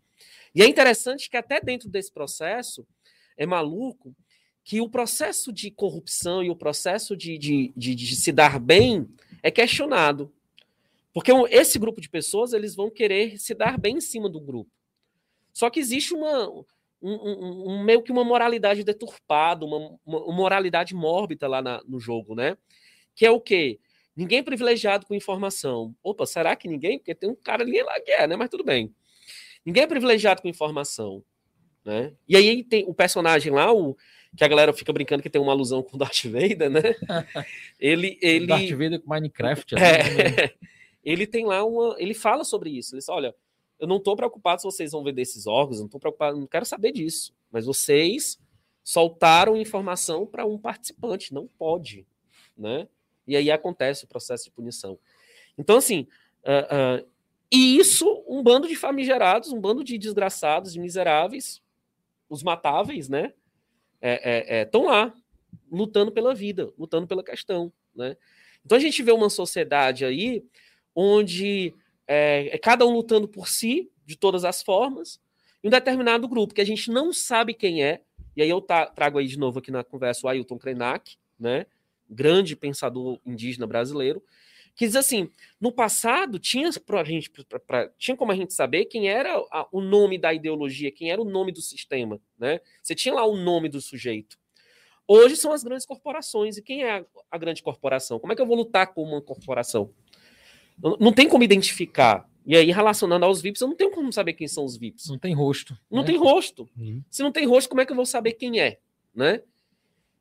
E 0.56 0.64
é 0.64 0.66
interessante 0.66 1.30
que 1.30 1.38
até 1.38 1.62
dentro 1.62 1.88
desse 1.88 2.12
processo 2.12 2.84
é 3.38 3.46
maluco 3.46 4.16
que 4.64 4.82
o 4.82 4.90
processo 4.90 5.54
de 5.54 5.70
corrupção 5.70 6.42
e 6.42 6.50
o 6.50 6.56
processo 6.56 7.16
de, 7.16 7.38
de, 7.38 7.72
de, 7.78 7.94
de 7.94 8.16
se 8.16 8.32
dar 8.32 8.60
bem 8.60 9.08
é 9.44 9.52
questionado. 9.52 10.34
Porque 11.14 11.32
esse 11.52 11.78
grupo 11.78 12.02
de 12.02 12.10
pessoas 12.10 12.54
eles 12.54 12.74
vão 12.74 12.90
querer 12.90 13.38
se 13.38 13.54
dar 13.54 13.78
bem 13.78 13.98
em 13.98 14.02
cima 14.02 14.28
do 14.28 14.40
grupo. 14.40 14.72
Só 15.58 15.72
que 15.72 15.80
existe 15.80 16.14
uma, 16.14 16.48
um, 16.52 16.62
um, 17.02 17.64
um 17.72 17.84
meio 17.84 18.04
que 18.04 18.12
uma 18.12 18.24
moralidade 18.24 18.84
deturpada, 18.84 19.66
uma, 19.66 19.98
uma 20.06 20.32
moralidade 20.32 20.94
mórbida 20.94 21.48
lá 21.48 21.64
na, 21.64 21.82
no 21.84 22.00
jogo, 22.00 22.36
né? 22.36 22.56
Que 23.16 23.26
é 23.26 23.32
o 23.32 23.42
quê? 23.42 23.80
Ninguém 24.16 24.44
privilegiado 24.44 25.08
com 25.08 25.16
informação. 25.16 25.96
Opa, 26.04 26.28
será 26.28 26.56
que 26.56 26.68
ninguém? 26.68 27.00
Porque 27.00 27.16
tem 27.16 27.28
um 27.28 27.36
cara 27.36 27.64
ali 27.64 27.82
lá 27.82 28.00
que 28.00 28.12
é, 28.12 28.28
né? 28.28 28.36
Mas 28.36 28.50
tudo 28.50 28.64
bem. 28.64 28.94
Ninguém 29.66 29.82
é 29.82 29.88
privilegiado 29.88 30.44
com 30.44 30.48
informação. 30.48 31.24
Né? 31.84 32.14
E 32.30 32.38
aí 32.38 32.64
tem 32.64 32.86
o 32.88 32.94
personagem 32.94 33.52
lá, 33.52 33.74
o, 33.74 33.98
que 34.38 34.44
a 34.44 34.48
galera 34.48 34.72
fica 34.74 34.94
brincando 34.94 35.24
que 35.24 35.30
tem 35.30 35.42
uma 35.42 35.54
alusão 35.54 35.82
com 35.82 35.96
o 35.96 36.00
Darth 36.00 36.26
Vader, 36.26 36.70
né? 36.70 36.82
ele, 37.80 38.20
ele... 38.22 38.46
Darth 38.46 38.70
Vader 38.70 39.02
com 39.02 39.10
Minecraft. 39.10 39.74
É, 39.74 39.80
né? 39.80 40.52
ele 41.04 41.26
tem 41.26 41.48
lá 41.48 41.66
uma... 41.66 41.96
Ele 41.98 42.14
fala 42.14 42.44
sobre 42.44 42.70
isso. 42.70 42.94
Ele 42.94 43.00
diz, 43.00 43.10
olha, 43.10 43.34
eu 43.80 43.88
não 43.88 43.98
estou 43.98 44.16
preocupado 44.16 44.62
se 44.62 44.66
vocês 44.66 44.92
vão 44.92 45.04
vender 45.04 45.22
esses 45.22 45.48
órgãos, 45.48 45.80
não 45.80 45.86
estou 45.86 46.00
preocupado, 46.00 46.40
não 46.40 46.48
quero 46.48 46.66
saber 46.66 46.92
disso. 46.92 47.34
Mas 47.52 47.66
vocês 47.66 48.40
soltaram 48.84 49.58
informação 49.58 50.26
para 50.26 50.46
um 50.46 50.58
participante, 50.58 51.34
não 51.34 51.48
pode, 51.48 52.08
né? 52.58 52.88
E 53.28 53.36
aí 53.36 53.52
acontece 53.52 54.06
o 54.06 54.08
processo 54.08 54.46
de 54.46 54.52
punição. 54.52 54.98
Então, 55.58 55.78
assim, 55.78 56.08
uh, 56.44 57.04
uh, 57.04 57.08
e 57.52 57.78
isso, 57.78 58.24
um 58.28 58.42
bando 58.42 58.68
de 58.68 58.76
famigerados, 58.76 59.52
um 59.52 59.60
bando 59.60 59.84
de 59.84 59.98
desgraçados, 59.98 60.74
de 60.74 60.80
miseráveis, 60.80 61.62
os 62.30 62.44
matáveis, 62.44 63.10
né? 63.10 63.34
Estão 64.02 64.02
é, 64.02 64.60
é, 64.60 64.62
é, 64.62 64.78
lá, 64.78 65.14
lutando 65.72 66.12
pela 66.12 66.34
vida, 66.34 66.72
lutando 66.78 67.08
pela 67.08 67.24
questão, 67.24 67.72
né? 67.96 68.16
Então 68.66 68.78
a 68.78 68.82
gente 68.82 69.02
vê 69.02 69.12
uma 69.12 69.30
sociedade 69.30 70.04
aí 70.04 70.44
onde 70.94 71.74
é, 72.08 72.50
é, 72.54 72.58
cada 72.58 72.86
um 72.86 72.92
lutando 72.92 73.28
por 73.28 73.48
si, 73.48 73.92
de 74.06 74.16
todas 74.16 74.46
as 74.46 74.64
formas, 74.64 75.20
em 75.64 75.68
um 75.68 75.72
determinado 75.72 76.28
grupo, 76.28 76.54
que 76.54 76.62
a 76.62 76.66
gente 76.66 76.90
não 76.90 77.12
sabe 77.12 77.54
quem 77.54 77.84
é, 77.84 78.02
e 78.36 78.42
aí 78.42 78.50
eu 78.50 78.62
trago 78.62 79.18
aí 79.18 79.28
de 79.28 79.38
novo 79.38 79.60
aqui 79.60 79.72
na 79.72 79.84
conversa 79.84 80.26
o 80.26 80.30
Ailton 80.30 80.58
Krenak, 80.58 81.18
né? 81.40 81.66
grande 82.10 82.56
pensador 82.56 83.20
indígena 83.26 83.68
brasileiro, 83.68 84.24
que 84.76 84.86
diz 84.86 84.96
assim: 84.96 85.30
no 85.60 85.72
passado 85.72 86.40
tinha 86.40 86.70
pra 86.86 87.04
gente, 87.04 87.30
pra, 87.30 87.60
pra, 87.60 87.90
tinha 87.98 88.16
como 88.16 88.32
a 88.32 88.36
gente 88.36 88.54
saber 88.54 88.86
quem 88.86 89.10
era 89.10 89.36
a, 89.52 89.68
o 89.72 89.82
nome 89.82 90.18
da 90.18 90.34
ideologia, 90.34 90.92
quem 90.92 91.12
era 91.12 91.22
o 91.22 91.26
nome 91.26 91.52
do 91.52 91.62
sistema, 91.62 92.22
né? 92.38 92.62
Você 92.82 92.96
tinha 92.96 93.14
lá 93.14 93.26
o 93.26 93.36
nome 93.36 93.70
do 93.70 93.82
sujeito. 93.82 94.38
Hoje 95.08 95.38
são 95.38 95.54
as 95.54 95.64
grandes 95.64 95.86
corporações. 95.86 96.58
E 96.58 96.62
quem 96.62 96.84
é 96.84 97.00
a, 97.00 97.06
a 97.32 97.38
grande 97.38 97.64
corporação? 97.64 98.20
Como 98.20 98.34
é 98.34 98.36
que 98.36 98.42
eu 98.42 98.46
vou 98.46 98.58
lutar 98.58 98.94
com 98.94 99.02
uma 99.02 99.22
corporação? 99.22 99.94
Não, 100.82 101.12
tem 101.12 101.28
como 101.28 101.44
identificar. 101.44 102.30
E 102.46 102.56
aí, 102.56 102.72
relacionando 102.72 103.26
aos 103.26 103.42
VIPs, 103.42 103.62
eu 103.62 103.68
não 103.68 103.76
tenho 103.76 103.92
como 103.92 104.12
saber 104.14 104.34
quem 104.34 104.48
são 104.48 104.64
os 104.64 104.78
VIPs. 104.78 105.10
Não 105.10 105.18
tem 105.18 105.34
rosto. 105.34 105.78
Não 105.92 106.02
né? 106.02 106.08
tem 106.08 106.18
rosto. 106.18 106.70
Uhum. 106.78 107.04
Se 107.10 107.24
não 107.24 107.32
tem 107.32 107.46
rosto, 107.46 107.68
como 107.68 107.82
é 107.82 107.86
que 107.86 107.92
eu 107.92 107.96
vou 107.96 108.06
saber 108.06 108.34
quem 108.34 108.60
é? 108.60 108.80
Né? 109.14 109.42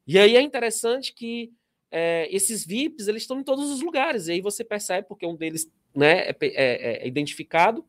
E 0.07 0.19
aí 0.19 0.37
é 0.37 0.41
interessante 0.41 1.13
que 1.13 1.53
é, 1.91 2.29
esses 2.35 2.65
VIPs 2.65 3.07
eles 3.09 3.23
estão 3.23 3.39
em 3.39 3.45
todos 3.45 3.71
os 3.71 3.81
lugares. 3.81 4.29
E 4.29 4.33
aí 4.33 4.41
você 4.41 4.65
percebe 4.65 5.07
porque 5.07 5.27
um 5.27 5.37
deles 5.37 5.71
né, 5.95 6.29
é, 6.29 6.37
é, 6.41 7.05
é 7.05 7.07
identificado 7.07 7.85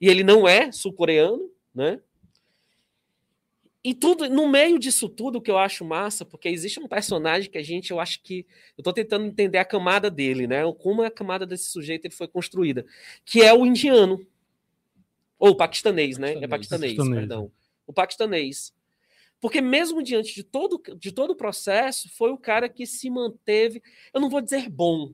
e 0.00 0.08
ele 0.08 0.22
não 0.22 0.46
é 0.46 0.70
sul-coreano, 0.70 1.50
né? 1.74 2.00
E 3.84 3.92
tudo, 3.92 4.30
no 4.30 4.48
meio 4.48 4.78
disso 4.78 5.10
tudo, 5.10 5.42
que 5.42 5.50
eu 5.50 5.58
acho 5.58 5.84
massa, 5.84 6.24
porque 6.24 6.48
existe 6.48 6.80
um 6.80 6.88
personagem 6.88 7.50
que 7.50 7.58
a 7.58 7.62
gente, 7.62 7.90
eu 7.90 8.00
acho 8.00 8.22
que. 8.22 8.46
Eu 8.78 8.82
tô 8.82 8.94
tentando 8.94 9.26
entender 9.26 9.58
a 9.58 9.64
camada 9.64 10.10
dele, 10.10 10.46
né? 10.46 10.62
Como 10.78 11.02
a 11.02 11.10
camada 11.10 11.44
desse 11.44 11.66
sujeito 11.66 12.06
ele 12.06 12.14
foi 12.14 12.26
construída. 12.26 12.86
Que 13.26 13.42
é 13.42 13.52
o 13.52 13.66
indiano. 13.66 14.26
Ou 15.38 15.50
o 15.50 15.54
paquistanês, 15.54 16.16
né? 16.16 16.32
É 16.32 16.48
paquistanês, 16.48 16.94
paquistanês, 16.94 17.14
perdão. 17.14 17.52
O 17.86 17.92
paquistanês. 17.92 18.72
Porque 19.38 19.60
mesmo 19.60 20.02
diante 20.02 20.34
de 20.34 20.42
todo, 20.42 20.80
de 20.96 21.12
todo 21.12 21.32
o 21.32 21.36
processo, 21.36 22.08
foi 22.08 22.30
o 22.30 22.38
cara 22.38 22.66
que 22.70 22.86
se 22.86 23.10
manteve, 23.10 23.82
eu 24.14 24.18
não 24.18 24.30
vou 24.30 24.40
dizer 24.40 24.70
bom, 24.70 25.12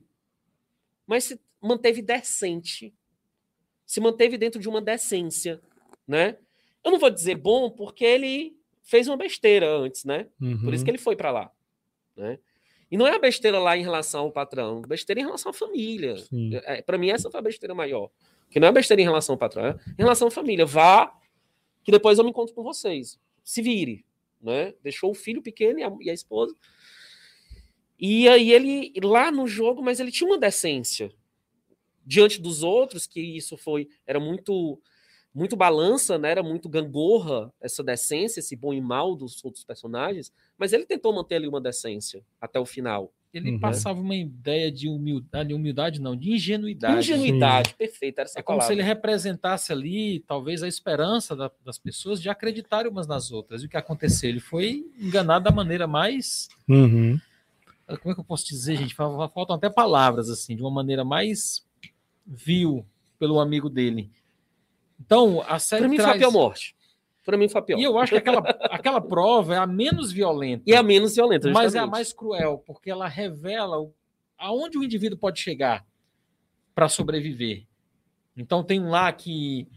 mas 1.05 1.25
se 1.25 1.41
manteve 1.59 2.01
decente. 2.01 2.93
Se 3.85 3.99
manteve 3.99 4.37
dentro 4.37 4.61
de 4.61 4.69
uma 4.69 4.81
decência, 4.81 5.61
né? 6.07 6.37
Eu 6.81 6.91
não 6.91 6.99
vou 6.99 7.09
dizer 7.09 7.35
bom 7.35 7.69
porque 7.69 8.05
ele 8.05 8.60
fez 8.83 9.07
uma 9.07 9.17
besteira 9.17 9.69
antes, 9.69 10.05
né? 10.05 10.27
Uhum. 10.39 10.59
Por 10.61 10.73
isso 10.73 10.81
uhum. 10.81 10.85
que 10.85 10.91
ele 10.91 10.97
foi 10.97 11.15
para 11.15 11.31
lá, 11.31 11.51
né? 12.15 12.39
E 12.89 12.97
não 12.97 13.07
é 13.07 13.15
a 13.15 13.19
besteira 13.19 13.57
lá 13.57 13.77
em 13.77 13.81
relação 13.81 14.23
ao 14.23 14.31
patrão, 14.31 14.81
besteira 14.81 15.21
em 15.21 15.23
relação 15.23 15.51
à 15.51 15.53
família. 15.53 16.15
É, 16.65 16.81
para 16.81 16.97
mim, 16.97 17.09
essa 17.09 17.31
foi 17.31 17.39
a 17.39 17.43
besteira 17.43 17.73
maior. 17.73 18.09
Que 18.49 18.59
não 18.59 18.67
é 18.67 18.71
besteira 18.71 19.01
em 19.01 19.05
relação 19.05 19.33
ao 19.33 19.39
patrão, 19.39 19.65
é 19.65 19.79
em 19.97 20.01
relação 20.01 20.27
à 20.27 20.31
família. 20.31 20.65
Vá, 20.65 21.17
que 21.85 21.91
depois 21.91 22.17
eu 22.17 22.25
me 22.25 22.31
encontro 22.31 22.53
com 22.53 22.61
vocês. 22.61 23.17
Se 23.45 23.61
vire, 23.61 24.05
né? 24.41 24.73
Deixou 24.83 25.11
o 25.11 25.15
filho 25.15 25.41
pequeno 25.41 25.79
e 25.79 25.83
a, 25.83 25.97
e 26.01 26.09
a 26.09 26.13
esposa. 26.13 26.53
E 27.97 28.27
aí 28.27 28.51
ele, 28.51 28.91
lá 29.01 29.31
no 29.31 29.47
jogo, 29.47 29.81
mas 29.81 30.01
ele 30.01 30.11
tinha 30.11 30.29
uma 30.29 30.37
decência. 30.37 31.09
Diante 32.05 32.41
dos 32.41 32.61
outros, 32.61 33.07
que 33.07 33.21
isso 33.21 33.55
foi, 33.55 33.87
era 34.05 34.19
muito 34.19 34.81
muito 35.33 35.55
balança, 35.55 36.17
né? 36.17 36.31
Era 36.31 36.43
muito 36.43 36.67
gangorra 36.67 37.51
essa 37.61 37.83
decência, 37.83 38.39
esse 38.39 38.55
bom 38.55 38.73
e 38.73 38.81
mal 38.81 39.15
dos 39.15 39.43
outros 39.43 39.63
personagens, 39.63 40.31
mas 40.57 40.73
ele 40.73 40.85
tentou 40.85 41.13
manter 41.13 41.35
ali 41.35 41.47
uma 41.47 41.61
decência 41.61 42.21
até 42.39 42.59
o 42.59 42.65
final. 42.65 43.11
Ele 43.33 43.51
uhum. 43.51 43.59
passava 43.61 44.01
uma 44.01 44.15
ideia 44.15 44.69
de 44.69 44.89
humildade, 44.89 45.53
humildade 45.53 46.01
não, 46.01 46.17
de 46.17 46.33
ingenuidade. 46.33 46.99
Ingenuidade, 46.99 47.69
Sim. 47.69 47.75
perfeito. 47.77 48.19
Era 48.19 48.27
essa 48.27 48.39
é 48.39 48.43
como 48.43 48.57
palavra. 48.57 48.75
se 48.75 48.79
ele 48.81 48.85
representasse 48.85 49.71
ali, 49.71 50.19
talvez, 50.27 50.61
a 50.61 50.67
esperança 50.67 51.33
da, 51.33 51.49
das 51.63 51.77
pessoas 51.79 52.21
de 52.21 52.29
acreditarem 52.29 52.91
umas 52.91 53.07
nas 53.07 53.31
outras. 53.31 53.63
E 53.63 53.67
o 53.67 53.69
que 53.69 53.77
aconteceu? 53.77 54.29
Ele 54.29 54.41
foi 54.41 54.85
enganado 54.99 55.45
da 55.45 55.51
maneira 55.51 55.87
mais. 55.87 56.49
Uhum. 56.67 57.17
Como 57.87 58.11
é 58.11 58.13
que 58.13 58.19
eu 58.19 58.25
posso 58.25 58.45
dizer, 58.45 58.75
gente? 58.75 58.93
Faltam 58.93 59.55
até 59.55 59.69
palavras, 59.69 60.29
assim, 60.29 60.53
de 60.53 60.61
uma 60.61 60.71
maneira 60.71 61.05
mais 61.05 61.65
vil 62.25 62.85
pelo 63.17 63.39
amigo 63.39 63.69
dele. 63.69 64.11
Então, 65.05 65.43
a 65.47 65.57
série. 65.57 65.81
Para 65.81 65.89
mim, 65.89 65.97
traz... 65.97 66.09
foi 66.09 66.17
a 66.17 66.19
pior 66.19 66.31
morte. 66.31 66.75
Para 67.25 67.37
mim, 67.37 67.49
foi 67.49 67.61
a 67.61 67.63
pior. 67.63 67.79
E 67.79 67.83
eu 67.83 67.97
acho 67.97 68.11
que 68.11 68.17
aquela, 68.17 68.39
aquela 68.69 69.01
prova 69.01 69.55
é 69.55 69.57
a 69.57 69.67
menos 69.67 70.11
violenta. 70.11 70.63
E 70.65 70.73
é 70.73 70.77
a 70.77 70.83
menos 70.83 71.15
violenta, 71.15 71.47
justamente. 71.47 71.65
Mas 71.65 71.75
é 71.75 71.79
a 71.79 71.87
mais 71.87 72.13
cruel, 72.13 72.63
porque 72.65 72.89
ela 72.89 73.07
revela 73.07 73.77
aonde 74.37 74.77
o 74.77 74.83
indivíduo 74.83 75.17
pode 75.17 75.39
chegar 75.39 75.85
para 76.73 76.87
sobreviver. 76.87 77.65
Então, 78.35 78.63
tem 78.63 78.79
um 78.79 78.89
lá 78.89 79.11
que 79.11 79.67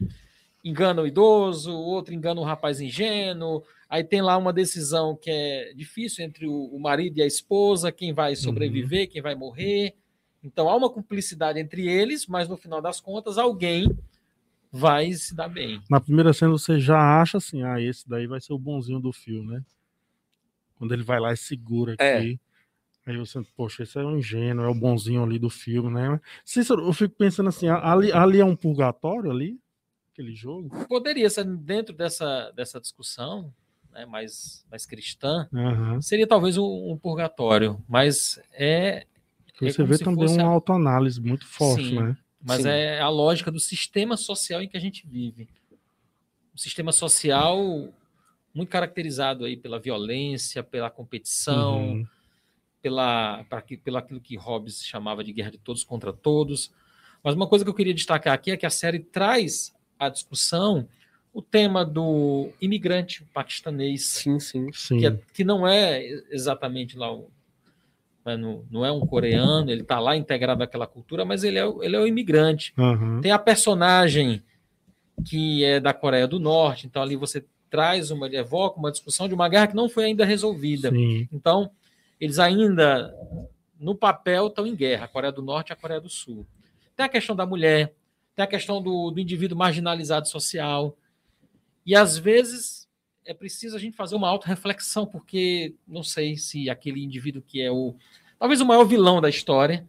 engana 0.64 1.02
o 1.02 1.06
idoso, 1.06 1.72
o 1.72 1.84
outro 1.84 2.14
engana 2.14 2.40
o 2.40 2.44
rapaz 2.44 2.80
ingênuo. 2.80 3.62
Aí 3.88 4.02
tem 4.02 4.22
lá 4.22 4.36
uma 4.36 4.52
decisão 4.52 5.14
que 5.14 5.30
é 5.30 5.72
difícil 5.74 6.24
entre 6.24 6.46
o, 6.46 6.78
marido 6.78 7.18
e 7.18 7.22
a 7.22 7.26
esposa, 7.26 7.92
quem 7.92 8.12
vai 8.12 8.34
sobreviver, 8.34 9.06
uhum. 9.06 9.12
quem 9.12 9.22
vai 9.22 9.34
morrer. 9.34 9.94
Então 10.42 10.68
há 10.68 10.76
uma 10.76 10.90
cumplicidade 10.90 11.60
entre 11.60 11.86
eles, 11.88 12.26
mas 12.26 12.48
no 12.48 12.56
final 12.56 12.80
das 12.80 13.00
contas 13.00 13.38
alguém 13.38 13.86
vai 14.74 15.12
se 15.12 15.32
dar 15.36 15.48
bem. 15.48 15.80
Na 15.88 16.00
primeira 16.00 16.32
cena 16.32 16.50
você 16.50 16.80
já 16.80 17.20
acha 17.20 17.38
assim, 17.38 17.62
ah, 17.62 17.80
esse 17.80 18.08
daí 18.08 18.26
vai 18.26 18.40
ser 18.40 18.52
o 18.52 18.58
bonzinho 18.58 18.98
do 18.98 19.12
filme, 19.12 19.54
né? 19.54 19.62
Quando 20.74 20.92
ele 20.92 21.04
vai 21.04 21.20
lá 21.20 21.32
e 21.32 21.36
segura 21.36 21.94
é. 21.96 22.18
aqui. 22.18 22.40
É. 23.06 23.10
Aí 23.10 23.16
você, 23.16 23.40
poxa, 23.56 23.84
esse 23.84 23.96
é 23.96 24.02
um 24.02 24.18
ingênuo, 24.18 24.64
é 24.64 24.68
o 24.68 24.74
bonzinho 24.74 25.22
ali 25.22 25.38
do 25.38 25.48
filme, 25.48 25.90
né? 25.90 26.20
Cícero, 26.44 26.86
eu 26.86 26.92
fico 26.92 27.14
pensando 27.14 27.50
assim, 27.50 27.68
ali, 27.68 28.10
ali 28.10 28.40
é 28.40 28.44
um 28.44 28.56
purgatório 28.56 29.30
ali? 29.30 29.60
Aquele 30.12 30.34
jogo? 30.34 30.70
Poderia 30.88 31.30
ser 31.30 31.44
dentro 31.44 31.94
dessa, 31.94 32.50
dessa 32.56 32.80
discussão, 32.80 33.52
né, 33.92 34.04
mais, 34.06 34.66
mais 34.70 34.84
cristã, 34.86 35.48
uhum. 35.52 36.02
seria 36.02 36.26
talvez 36.26 36.56
um, 36.56 36.92
um, 36.92 36.98
purgatório, 36.98 37.80
mas 37.88 38.40
é. 38.52 39.06
é 39.62 39.70
você 39.70 39.84
vê 39.84 39.98
também 39.98 40.28
uma 40.28 40.42
a... 40.42 40.46
autoanálise 40.46 41.20
muito 41.20 41.46
forte, 41.46 41.90
Sim. 41.90 42.00
né? 42.00 42.16
Mas 42.44 42.62
Sim. 42.62 42.68
é 42.68 43.00
a 43.00 43.08
lógica 43.08 43.50
do 43.50 43.58
sistema 43.58 44.18
social 44.18 44.60
em 44.60 44.68
que 44.68 44.76
a 44.76 44.80
gente 44.80 45.06
vive. 45.06 45.48
Um 46.54 46.58
sistema 46.58 46.92
social 46.92 47.88
muito 48.54 48.68
caracterizado 48.68 49.46
aí 49.46 49.56
pela 49.56 49.80
violência, 49.80 50.62
pela 50.62 50.90
competição, 50.90 51.88
uhum. 51.88 52.06
pela, 52.82 53.42
pra, 53.44 53.62
pelo 53.82 53.96
aquilo 53.96 54.20
que 54.20 54.36
Hobbes 54.36 54.84
chamava 54.84 55.24
de 55.24 55.32
guerra 55.32 55.52
de 55.52 55.58
todos 55.58 55.82
contra 55.82 56.12
todos. 56.12 56.70
Mas 57.22 57.34
uma 57.34 57.48
coisa 57.48 57.64
que 57.64 57.70
eu 57.70 57.74
queria 57.74 57.94
destacar 57.94 58.34
aqui 58.34 58.50
é 58.50 58.56
que 58.56 58.66
a 58.66 58.70
série 58.70 58.98
traz 58.98 59.74
à 59.98 60.10
discussão 60.10 60.86
o 61.32 61.40
tema 61.40 61.84
do 61.84 62.50
imigrante 62.60 63.24
paquistanês. 63.32 64.06
Sim, 64.06 64.38
sim. 64.38 64.70
sim. 64.72 64.98
Que, 64.98 65.06
é, 65.06 65.18
que 65.32 65.44
não 65.44 65.66
é 65.66 66.06
exatamente 66.30 66.96
lá 66.96 67.12
o 67.12 67.28
não, 68.24 68.64
não 68.70 68.84
é 68.84 68.90
um 68.90 69.00
coreano, 69.00 69.70
ele 69.70 69.82
está 69.82 70.00
lá 70.00 70.16
integrado 70.16 70.60
naquela 70.60 70.86
cultura, 70.86 71.24
mas 71.24 71.44
ele 71.44 71.58
é, 71.58 71.66
ele 71.82 71.96
é 71.96 72.00
um 72.00 72.06
imigrante. 72.06 72.72
Uhum. 72.76 73.20
Tem 73.20 73.30
a 73.30 73.38
personagem 73.38 74.42
que 75.26 75.62
é 75.62 75.78
da 75.78 75.92
Coreia 75.92 76.26
do 76.26 76.40
Norte, 76.40 76.86
então 76.86 77.02
ali 77.02 77.16
você 77.16 77.44
traz 77.70 78.10
uma, 78.10 78.26
evoca 78.28 78.78
uma 78.78 78.90
discussão 78.90 79.28
de 79.28 79.34
uma 79.34 79.48
guerra 79.48 79.66
que 79.66 79.76
não 79.76 79.88
foi 79.88 80.04
ainda 80.04 80.24
resolvida. 80.24 80.90
Sim. 80.90 81.28
Então, 81.32 81.70
eles 82.20 82.38
ainda, 82.38 83.14
no 83.78 83.94
papel, 83.94 84.46
estão 84.46 84.66
em 84.66 84.74
guerra, 84.74 85.04
a 85.04 85.08
Coreia 85.08 85.32
do 85.32 85.42
Norte 85.42 85.70
e 85.70 85.72
a 85.72 85.76
Coreia 85.76 86.00
do 86.00 86.08
Sul. 86.08 86.46
Tem 86.96 87.04
a 87.04 87.08
questão 87.08 87.36
da 87.36 87.44
mulher, 87.44 87.94
tem 88.34 88.44
a 88.44 88.48
questão 88.48 88.80
do, 88.80 89.10
do 89.10 89.20
indivíduo 89.20 89.58
marginalizado 89.58 90.28
social, 90.28 90.96
e 91.84 91.94
às 91.94 92.16
vezes 92.16 92.83
é 93.24 93.32
preciso 93.32 93.76
a 93.76 93.78
gente 93.78 93.96
fazer 93.96 94.14
uma 94.14 94.28
auto-reflexão, 94.28 95.06
porque 95.06 95.74
não 95.86 96.02
sei 96.02 96.36
se 96.36 96.68
aquele 96.68 97.02
indivíduo 97.02 97.42
que 97.42 97.62
é 97.62 97.70
o. 97.70 97.94
Talvez 98.38 98.60
o 98.60 98.66
maior 98.66 98.84
vilão 98.84 99.20
da 99.20 99.28
história, 99.28 99.88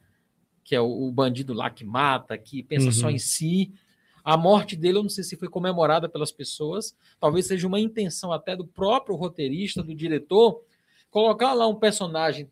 que 0.64 0.76
é 0.76 0.82
o, 0.82 1.08
o 1.08 1.12
bandido 1.12 1.54
lá 1.54 1.70
que 1.70 1.84
mata, 1.84 2.38
que 2.38 2.64
pensa 2.64 2.88
uhum. 2.88 2.92
só 2.92 3.10
em 3.10 3.20
si, 3.20 3.72
A 4.24 4.36
morte 4.36 4.76
dele, 4.76 4.98
eu 4.98 5.04
não 5.04 5.10
sei 5.10 5.24
se 5.24 5.36
foi 5.36 5.48
comemorada 5.48 6.10
pelas 6.10 6.32
pessoas, 6.32 6.96
talvez 7.20 7.46
seja 7.46 7.68
uma 7.68 7.80
intenção 7.80 8.34
até 8.34 8.56
do 8.56 8.66
próprio 8.66 9.16
roteirista, 9.16 9.84
do 9.84 9.94
diretor, 9.94 10.64
colocar 11.12 11.54
lá 11.54 11.68
um 11.68 11.76
personagem 11.76 12.50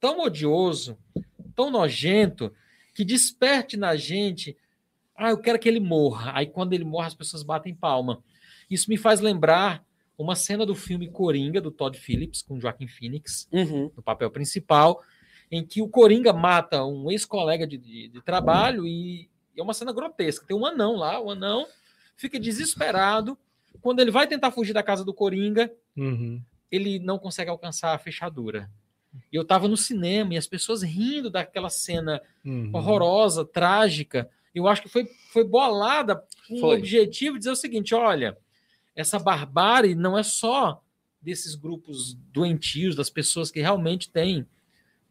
tão 0.00 0.20
odioso, 0.20 0.96
tão 1.54 1.70
nojento, 1.70 2.50
que 2.94 3.04
desperte 3.04 3.76
na 3.76 3.96
gente, 3.96 4.56
ah, 5.14 5.28
eu 5.28 5.38
quero 5.38 5.58
que 5.58 5.68
ele 5.68 5.80
morra. 5.80 6.32
Aí 6.34 6.46
quando 6.46 6.72
ele 6.72 6.84
morre, 6.84 7.08
as 7.08 7.14
pessoas 7.14 7.42
batem 7.42 7.74
palma. 7.74 8.22
Isso 8.70 8.88
me 8.88 8.96
faz 8.96 9.20
lembrar 9.20 9.84
uma 10.16 10.36
cena 10.36 10.64
do 10.64 10.74
filme 10.74 11.08
Coringa, 11.08 11.60
do 11.60 11.70
Todd 11.70 11.98
Phillips, 11.98 12.42
com 12.42 12.60
Joaquin 12.60 12.86
Phoenix, 12.86 13.48
uhum. 13.52 13.90
no 13.96 14.02
papel 14.02 14.30
principal, 14.30 15.02
em 15.50 15.64
que 15.64 15.82
o 15.82 15.88
Coringa 15.88 16.32
mata 16.32 16.84
um 16.84 17.10
ex-colega 17.10 17.66
de, 17.66 17.76
de, 17.76 18.08
de, 18.08 18.22
trabalho 18.22 18.86
e 18.86 19.28
é 19.56 19.62
uma 19.62 19.74
cena 19.74 19.92
grotesca. 19.92 20.46
Tem 20.46 20.56
um 20.56 20.66
anão 20.66 20.96
lá, 20.96 21.20
o 21.20 21.30
anão 21.30 21.66
fica 22.16 22.38
desesperado. 22.38 23.36
Quando 23.80 24.00
ele 24.00 24.10
vai 24.10 24.26
tentar 24.26 24.50
fugir 24.50 24.72
da 24.72 24.82
casa 24.82 25.04
do 25.04 25.12
Coringa, 25.12 25.70
uhum. 25.96 26.40
ele 26.70 26.98
não 26.98 27.18
consegue 27.18 27.50
alcançar 27.50 27.94
a 27.94 27.98
fechadura. 27.98 28.70
E 29.32 29.36
eu 29.36 29.42
estava 29.42 29.68
no 29.68 29.76
cinema 29.76 30.34
e 30.34 30.36
as 30.36 30.46
pessoas 30.46 30.82
rindo 30.82 31.30
daquela 31.30 31.70
cena 31.70 32.20
uhum. 32.44 32.70
horrorosa, 32.72 33.44
trágica. 33.44 34.28
Eu 34.54 34.66
acho 34.66 34.82
que 34.82 34.88
foi, 34.88 35.06
foi 35.32 35.44
bolada 35.44 36.22
com 36.48 36.62
o 36.62 36.72
objetivo 36.72 37.34
de 37.34 37.40
dizer 37.40 37.50
o 37.50 37.56
seguinte: 37.56 37.94
olha, 37.94 38.36
essa 38.94 39.18
barbárie 39.18 39.94
não 39.94 40.16
é 40.16 40.22
só 40.22 40.82
desses 41.20 41.54
grupos 41.54 42.14
doentios, 42.32 42.94
das 42.94 43.10
pessoas 43.10 43.50
que 43.50 43.60
realmente 43.60 44.10
têm 44.10 44.46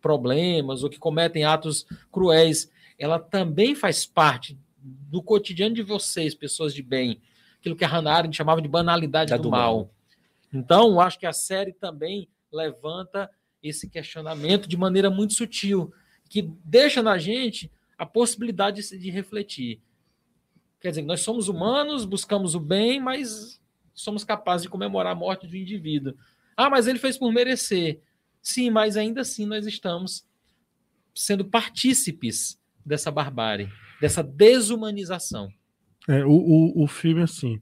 problemas 0.02 0.84
ou 0.84 0.90
que 0.90 1.00
cometem 1.00 1.44
atos 1.44 1.86
cruéis. 2.12 2.72
Ela 3.00 3.20
também 3.20 3.74
faz 3.74 4.06
parte 4.06 4.58
do 4.78 5.22
cotidiano 5.22 5.74
de 5.74 5.82
vocês, 5.82 6.36
pessoas 6.36 6.74
de 6.74 6.84
bem. 6.84 7.22
Aquilo 7.60 7.76
que 7.76 7.86
a 7.86 7.88
Hannah 7.88 8.14
Arendt 8.14 8.36
chamava 8.36 8.62
de 8.62 8.68
banalidade 8.68 9.36
do, 9.36 9.44
do, 9.44 9.50
mal. 9.50 9.78
mal. 9.78 9.94
Então, 10.54 11.00
acho 11.00 11.18
que 11.18 11.26
a 11.26 11.34
série 11.34 11.74
também 11.74 12.28
levanta 12.52 13.30
esse 13.62 13.90
questionamento 13.90 14.68
de 14.68 14.78
maneira 14.78 15.10
muito 15.10 15.34
sutil, 15.34 15.92
que 16.30 16.42
deixa 16.64 17.02
na 17.02 17.18
gente 17.18 17.72
a 17.98 18.06
possibilidade 18.06 18.82
de, 18.82 19.00
de 19.00 19.10
refletir. 19.10 19.82
Quer 20.80 20.90
dizer, 20.90 21.02
nós 21.04 21.22
somos 21.22 21.48
humanos, 21.48 22.04
buscamos 22.04 22.54
o 22.56 22.60
bem, 22.60 23.00
mas 23.00 23.63
somos 23.94 24.24
capazes 24.24 24.64
de 24.64 24.70
comemorar 24.70 25.14
a 25.14 25.16
morte 25.16 25.48
de 25.48 25.58
um 25.58 25.62
indivíduo. 25.62 26.14
Ah, 26.56 26.70
mas 26.70 26.88
ele 26.88 27.00
fez 27.00 27.18
por 27.18 27.32
merecer. 27.32 28.00
Sim, 28.42 28.70
mas 28.70 28.98
ainda 28.98 29.22
assim 29.22 29.46
nós 29.46 29.66
estamos 29.66 30.26
sendo 31.16 31.46
partícipes 31.46 32.60
dessa 32.86 33.12
barbárie, 33.12 33.70
dessa 34.02 34.24
desumanização. 34.24 35.50
É, 36.08 36.26
o, 36.26 36.32
o, 36.32 36.84
o 36.84 36.88
filme, 36.88 37.22
assim, 37.22 37.62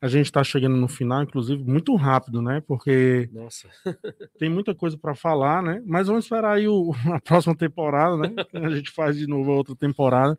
a 0.00 0.08
gente 0.08 0.26
está 0.26 0.42
chegando 0.42 0.76
no 0.76 0.88
final, 0.88 1.22
inclusive, 1.22 1.62
muito 1.62 1.94
rápido, 1.94 2.40
né? 2.40 2.62
Porque 2.66 3.28
Nossa. 3.32 3.68
tem 4.38 4.48
muita 4.48 4.74
coisa 4.74 4.96
para 4.96 5.14
falar, 5.14 5.62
né? 5.62 5.82
Mas 5.84 6.06
vamos 6.06 6.24
esperar 6.24 6.56
aí 6.56 6.66
o, 6.66 6.92
a 7.12 7.20
próxima 7.20 7.54
temporada, 7.54 8.16
né? 8.16 8.34
A 8.54 8.70
gente 8.70 8.90
faz 8.90 9.16
de 9.16 9.26
novo 9.26 9.50
a 9.50 9.56
outra 9.56 9.76
temporada. 9.76 10.38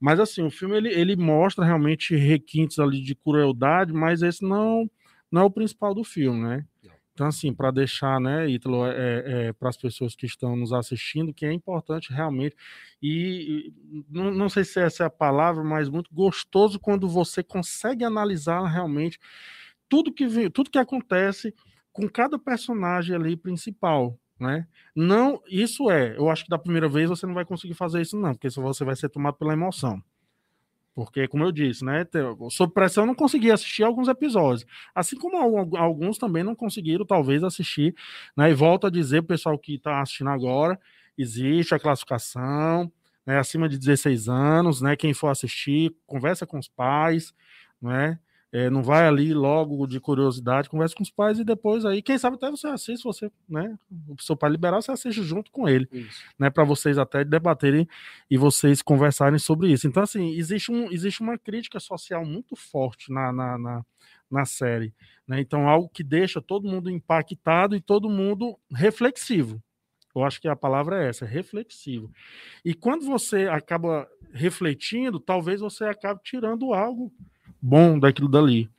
Mas 0.00 0.20
assim, 0.20 0.42
o 0.42 0.50
filme 0.50 0.76
ele, 0.76 0.88
ele 0.88 1.16
mostra 1.16 1.64
realmente 1.64 2.14
requintes 2.16 2.78
ali 2.78 3.00
de 3.02 3.14
crueldade, 3.14 3.92
mas 3.92 4.22
esse 4.22 4.42
não, 4.42 4.90
não 5.30 5.42
é 5.42 5.44
o 5.44 5.50
principal 5.50 5.94
do 5.94 6.04
filme, 6.04 6.42
né? 6.42 6.64
Então, 7.14 7.28
assim, 7.28 7.54
para 7.54 7.70
deixar, 7.70 8.20
né, 8.20 8.48
Ítalo, 8.50 8.84
é, 8.86 9.46
é, 9.48 9.52
para 9.52 9.68
as 9.68 9.76
pessoas 9.76 10.16
que 10.16 10.26
estão 10.26 10.56
nos 10.56 10.72
assistindo, 10.72 11.32
que 11.32 11.46
é 11.46 11.52
importante 11.52 12.12
realmente, 12.12 12.56
e, 13.00 13.68
e 13.70 14.04
não, 14.10 14.32
não, 14.32 14.48
sei 14.48 14.64
se 14.64 14.80
essa 14.80 15.04
é 15.04 15.06
a 15.06 15.10
palavra, 15.10 15.62
mas 15.62 15.88
muito 15.88 16.12
gostoso 16.12 16.80
quando 16.80 17.08
você 17.08 17.40
consegue 17.40 18.04
analisar 18.04 18.66
realmente 18.66 19.20
tudo 19.88 20.12
que, 20.12 20.50
tudo 20.50 20.70
que 20.70 20.78
acontece 20.78 21.54
com 21.92 22.08
cada 22.08 22.36
personagem 22.36 23.14
ali 23.14 23.36
principal, 23.36 24.18
né? 24.44 24.66
Não, 24.94 25.42
isso 25.48 25.90
é, 25.90 26.16
eu 26.16 26.30
acho 26.30 26.44
que 26.44 26.50
da 26.50 26.58
primeira 26.58 26.88
vez 26.88 27.08
você 27.08 27.26
não 27.26 27.34
vai 27.34 27.44
conseguir 27.44 27.74
fazer 27.74 28.00
isso, 28.00 28.16
não, 28.16 28.32
porque 28.32 28.48
você 28.48 28.84
vai 28.84 28.94
ser 28.94 29.08
tomado 29.08 29.34
pela 29.34 29.52
emoção. 29.52 30.00
Porque, 30.94 31.26
como 31.26 31.42
eu 31.42 31.50
disse, 31.50 31.84
né, 31.84 32.06
sob 32.50 32.72
pressão 32.72 33.02
eu 33.02 33.08
não 33.08 33.14
consegui 33.16 33.50
assistir 33.50 33.82
alguns 33.82 34.06
episódios. 34.06 34.64
Assim 34.94 35.16
como 35.16 35.36
alguns 35.76 36.18
também 36.18 36.44
não 36.44 36.54
conseguiram, 36.54 37.04
talvez, 37.04 37.42
assistir. 37.42 37.96
Né, 38.36 38.52
e 38.52 38.54
volto 38.54 38.86
a 38.86 38.90
dizer, 38.90 39.18
o 39.18 39.24
pessoal 39.24 39.58
que 39.58 39.74
está 39.74 40.00
assistindo 40.00 40.30
agora, 40.30 40.78
existe 41.18 41.74
a 41.74 41.80
classificação, 41.80 42.92
né, 43.26 43.38
acima 43.38 43.68
de 43.68 43.76
16 43.76 44.28
anos, 44.28 44.80
né, 44.80 44.94
quem 44.94 45.12
for 45.12 45.28
assistir, 45.28 45.92
conversa 46.06 46.46
com 46.46 46.58
os 46.58 46.68
pais, 46.68 47.34
né, 47.82 48.18
é, 48.54 48.70
não 48.70 48.84
vai 48.84 49.04
ali 49.04 49.34
logo 49.34 49.84
de 49.84 49.98
curiosidade, 49.98 50.70
conversa 50.70 50.94
com 50.94 51.02
os 51.02 51.10
pais 51.10 51.40
e 51.40 51.44
depois 51.44 51.84
aí, 51.84 52.00
quem 52.00 52.16
sabe 52.16 52.36
até 52.36 52.48
você 52.48 52.68
assiste, 52.68 53.02
você, 53.02 53.28
né, 53.48 53.76
o 54.08 54.22
seu 54.22 54.36
pai 54.36 54.48
liberar, 54.48 54.80
você 54.80 54.92
assiste 54.92 55.24
junto 55.24 55.50
com 55.50 55.68
ele, 55.68 55.88
isso. 55.90 56.22
né, 56.38 56.48
para 56.50 56.62
vocês 56.62 56.96
até 56.96 57.24
debaterem 57.24 57.88
e 58.30 58.38
vocês 58.38 58.80
conversarem 58.80 59.40
sobre 59.40 59.72
isso. 59.72 59.88
Então, 59.88 60.04
assim, 60.04 60.36
existe, 60.36 60.70
um, 60.70 60.88
existe 60.92 61.20
uma 61.20 61.36
crítica 61.36 61.80
social 61.80 62.24
muito 62.24 62.54
forte 62.54 63.12
na, 63.12 63.32
na, 63.32 63.58
na, 63.58 63.84
na 64.30 64.44
série, 64.44 64.94
né, 65.26 65.40
então 65.40 65.68
algo 65.68 65.88
que 65.88 66.04
deixa 66.04 66.40
todo 66.40 66.68
mundo 66.68 66.88
impactado 66.88 67.74
e 67.74 67.80
todo 67.80 68.08
mundo 68.08 68.56
reflexivo. 68.72 69.60
Eu 70.14 70.22
acho 70.22 70.40
que 70.40 70.46
a 70.46 70.54
palavra 70.54 71.02
é 71.02 71.08
essa, 71.08 71.26
reflexivo. 71.26 72.08
E 72.64 72.72
quando 72.72 73.04
você 73.04 73.48
acaba 73.48 74.08
refletindo, 74.32 75.18
talvez 75.18 75.60
você 75.60 75.86
acabe 75.86 76.20
tirando 76.22 76.72
algo 76.72 77.12
bom 77.64 77.98
daquilo 77.98 78.28
dali, 78.28 78.70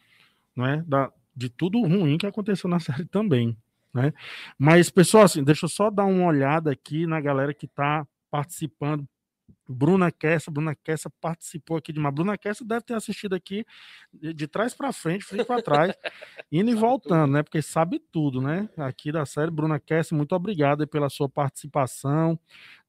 né? 0.55 0.83
Da, 0.87 1.11
de 1.35 1.49
tudo 1.49 1.81
ruim 1.81 2.19
que 2.19 2.27
aconteceu 2.27 2.69
na 2.69 2.79
série 2.79 3.05
também, 3.05 3.57
né? 3.91 4.13
Mas, 4.59 4.91
pessoal, 4.91 5.23
assim, 5.23 5.43
deixa 5.43 5.65
eu 5.65 5.69
só 5.69 5.89
dar 5.89 6.05
uma 6.05 6.27
olhada 6.27 6.71
aqui 6.71 7.07
na 7.07 7.19
galera 7.19 7.53
que 7.53 7.65
está 7.65 8.05
participando 8.29 9.07
Bruna 9.67 10.11
Kessa, 10.11 10.51
Bruna 10.51 10.75
Kessa 10.75 11.09
participou 11.09 11.77
aqui 11.77 11.91
de 11.91 11.99
uma. 11.99 12.11
Bruna 12.11 12.37
Kessa 12.37 12.63
deve 12.63 12.81
ter 12.81 12.93
assistido 12.93 13.33
aqui 13.33 13.65
de, 14.13 14.33
de 14.33 14.47
trás 14.47 14.73
para 14.73 14.93
frente, 14.93 15.25
frente 15.25 15.45
para 15.45 15.61
trás, 15.61 15.93
indo 16.51 16.69
e 16.69 16.75
voltando, 16.75 17.33
né? 17.33 17.43
Porque 17.43 17.61
sabe 17.61 17.99
tudo, 17.99 18.41
né? 18.41 18.69
Aqui 18.77 19.11
da 19.11 19.25
série. 19.25 19.49
Bruna 19.49 19.79
Kessa, 19.79 20.15
muito 20.15 20.35
obrigado 20.35 20.87
pela 20.87 21.09
sua 21.09 21.27
participação, 21.27 22.39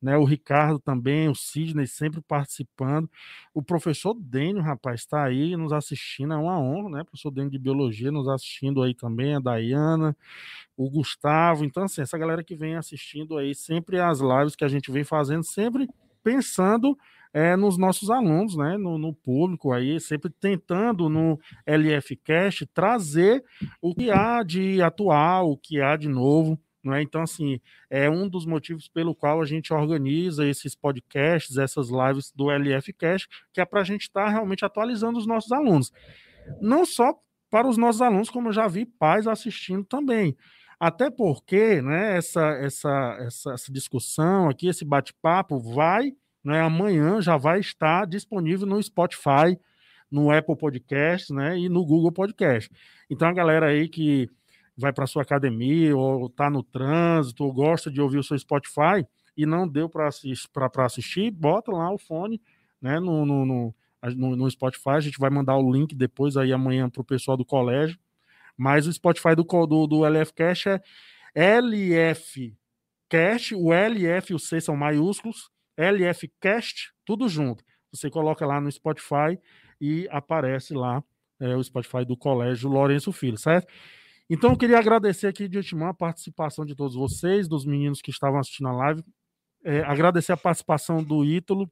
né? 0.01 0.16
O 0.16 0.24
Ricardo 0.24 0.79
também, 0.79 1.29
o 1.29 1.35
Sidney 1.35 1.87
sempre 1.87 2.20
participando. 2.20 3.11
O 3.55 3.62
professor 3.62 4.14
Dênio, 4.14 4.62
rapaz, 4.62 5.01
está 5.01 5.24
aí 5.24 5.57
nos 5.57 5.72
assistindo, 5.72 6.35
é 6.35 6.37
uma 6.37 6.61
honra, 6.61 6.91
né? 6.91 7.03
O 7.03 7.05
professor 7.07 7.31
Dênio 7.31 7.51
de 7.51 7.59
Biologia 7.59 8.12
nos 8.12 8.29
assistindo 8.29 8.83
aí 8.83 8.95
também, 8.95 9.35
a 9.35 9.41
Dayana, 9.41 10.16
o 10.77 10.91
Gustavo. 10.91 11.64
Então, 11.64 11.85
assim, 11.85 12.03
essa 12.03 12.18
galera 12.18 12.45
que 12.45 12.55
vem 12.55 12.77
assistindo 12.77 13.39
aí, 13.39 13.55
sempre 13.55 13.99
as 13.99 14.20
lives 14.20 14.55
que 14.55 14.64
a 14.64 14.68
gente 14.68 14.91
vem 14.91 15.05
fazendo, 15.05 15.43
sempre 15.43 15.89
pensando 16.27 16.99
é, 17.33 17.55
nos 17.55 17.79
nossos 17.79 18.11
alunos, 18.11 18.57
né, 18.57 18.77
no, 18.77 18.99
no, 18.99 19.14
público 19.14 19.72
aí, 19.72 20.01
sempre 20.01 20.29
tentando 20.29 21.09
no 21.09 21.39
LFcast 21.64 22.66
trazer 22.66 23.45
o 23.81 23.95
que 23.95 24.11
há 24.11 24.43
de 24.43 24.83
atual, 24.83 25.53
o 25.53 25.57
que 25.57 25.81
há 25.81 25.97
de 25.97 26.09
novo, 26.09 26.59
não 26.83 26.95
é? 26.95 27.03
Então, 27.03 27.22
assim, 27.22 27.61
é 27.89 28.11
um 28.11 28.29
dos 28.29 28.45
motivos 28.45 28.89
pelo 28.89 29.14
qual 29.14 29.41
a 29.41 29.45
gente 29.45 29.72
organiza 29.72 30.45
esses 30.45 30.74
podcasts, 30.74 31.59
essas 31.59 31.91
lives 31.91 32.33
do 32.35 32.51
LFcast, 32.51 33.29
que 33.53 33.61
é 33.61 33.64
para 33.64 33.83
a 33.83 33.85
gente 33.85 34.03
estar 34.03 34.24
tá 34.24 34.31
realmente 34.31 34.64
atualizando 34.64 35.16
os 35.16 35.27
nossos 35.29 35.53
alunos. 35.53 35.93
Não 36.61 36.85
só 36.85 37.14
para 37.51 37.68
os 37.68 37.77
nossos 37.77 38.03
alunos, 38.03 38.31
como 38.31 38.49
eu 38.49 38.53
já 38.53 38.66
vi 38.66 38.85
pais 38.85 39.29
assistindo 39.29 39.85
também. 39.85 40.37
Até 40.79 41.11
porque 41.11 41.81
né, 41.81 42.18
essa, 42.18 42.49
essa, 42.59 43.16
essa, 43.20 43.53
essa 43.53 43.72
discussão 43.72 44.49
aqui, 44.49 44.68
esse 44.68 44.85
bate-papo, 44.85 45.59
vai, 45.59 46.12
né, 46.45 46.61
amanhã 46.61 47.20
já 47.20 47.37
vai 47.37 47.61
estar 47.61 48.07
disponível 48.07 48.66
no 48.66 48.83
Spotify, 48.83 49.59
no 50.11 50.31
Apple 50.31 50.57
Podcast 50.57 51.33
né, 51.33 51.59
e 51.59 51.68
no 51.68 51.85
Google 51.85 52.12
Podcast. 52.12 52.70
Então, 53.09 53.27
a 53.29 53.33
galera 53.33 53.68
aí 53.68 53.89
que 53.89 54.29
vai 54.77 54.93
para 54.93 55.07
sua 55.07 55.22
academia 55.22 55.97
ou 55.97 56.27
está 56.27 56.51
no 56.51 56.62
trânsito 56.62 57.45
ou 57.45 57.53
gosta 57.53 57.91
de 57.91 58.01
ouvir 58.01 58.18
o 58.18 58.22
seu 58.22 58.39
Spotify 58.39 59.07
e 59.35 59.47
não 59.47 59.66
deu 59.66 59.89
para 59.89 60.09
assistir, 60.09 60.49
assistir, 60.79 61.31
bota 61.31 61.72
lá 61.72 61.91
o 61.91 61.99
fone 61.99 62.41
né, 62.81 63.01
no, 63.01 63.24
no, 63.24 63.47
no, 63.47 64.37
no 64.37 64.51
Spotify. 64.51 64.91
A 64.91 65.01
gente 65.01 65.18
vai 65.18 65.31
mandar 65.31 65.57
o 65.57 65.72
link 65.72 65.95
depois 65.95 66.37
aí 66.37 66.53
amanhã 66.53 66.91
para 66.91 67.01
o 67.01 67.05
pessoal 67.05 67.37
do 67.37 67.47
colégio 67.47 67.99
mas 68.57 68.86
o 68.86 68.92
Spotify 68.92 69.34
do, 69.34 69.44
do, 69.66 69.86
do 69.86 70.07
LF 70.07 70.32
Cash 70.32 70.66
é 70.66 70.80
LF 71.34 72.57
Cash, 73.09 73.52
o 73.52 73.72
LF 73.72 74.32
e 74.32 74.34
o 74.34 74.38
C 74.38 74.61
são 74.61 74.76
maiúsculos, 74.76 75.50
LF 75.76 76.30
Cast, 76.40 76.92
tudo 77.04 77.28
junto. 77.28 77.62
Você 77.92 78.11
coloca 78.11 78.44
lá 78.46 78.61
no 78.61 78.70
Spotify 78.70 79.38
e 79.80 80.09
aparece 80.11 80.74
lá 80.74 81.02
é, 81.38 81.54
o 81.54 81.62
Spotify 81.62 82.04
do 82.04 82.16
Colégio 82.16 82.68
Lourenço 82.68 83.12
Filho, 83.12 83.38
certo? 83.38 83.72
Então 84.28 84.50
eu 84.50 84.57
queria 84.57 84.78
agradecer 84.78 85.28
aqui 85.28 85.48
de 85.48 85.59
antemão 85.59 85.88
a 85.88 85.94
participação 85.94 86.64
de 86.64 86.74
todos 86.74 86.96
vocês, 86.96 87.46
dos 87.46 87.64
meninos 87.64 88.00
que 88.00 88.11
estavam 88.11 88.40
assistindo 88.40 88.68
a 88.68 88.72
live, 88.72 89.04
é, 89.64 89.80
agradecer 89.80 90.32
a 90.32 90.36
participação 90.36 91.02
do 91.02 91.24
Ítalo, 91.24 91.70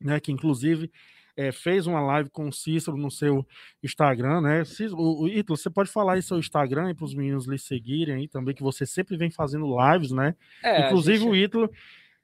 né, 0.00 0.20
que 0.20 0.30
inclusive 0.30 0.90
é, 1.36 1.52
fez 1.52 1.86
uma 1.86 2.00
live 2.00 2.30
com 2.30 2.48
o 2.48 2.52
Cícero 2.52 2.96
no 2.96 3.10
seu 3.10 3.46
Instagram, 3.82 4.40
né? 4.40 4.62
O, 4.92 5.24
o 5.24 5.28
Ítalo, 5.28 5.56
você 5.56 5.68
pode 5.68 5.90
falar 5.90 6.14
aí 6.14 6.22
seu 6.22 6.38
Instagram 6.38 6.94
para 6.94 7.04
os 7.04 7.14
meninos 7.14 7.46
lhe 7.46 7.58
seguirem 7.58 8.14
aí 8.14 8.28
também, 8.28 8.54
que 8.54 8.62
você 8.62 8.86
sempre 8.86 9.16
vem 9.16 9.30
fazendo 9.30 9.76
lives, 9.78 10.10
né? 10.10 10.34
É, 10.62 10.86
Inclusive 10.86 11.18
gente... 11.18 11.28
o 11.28 11.36
Ítalo 11.36 11.70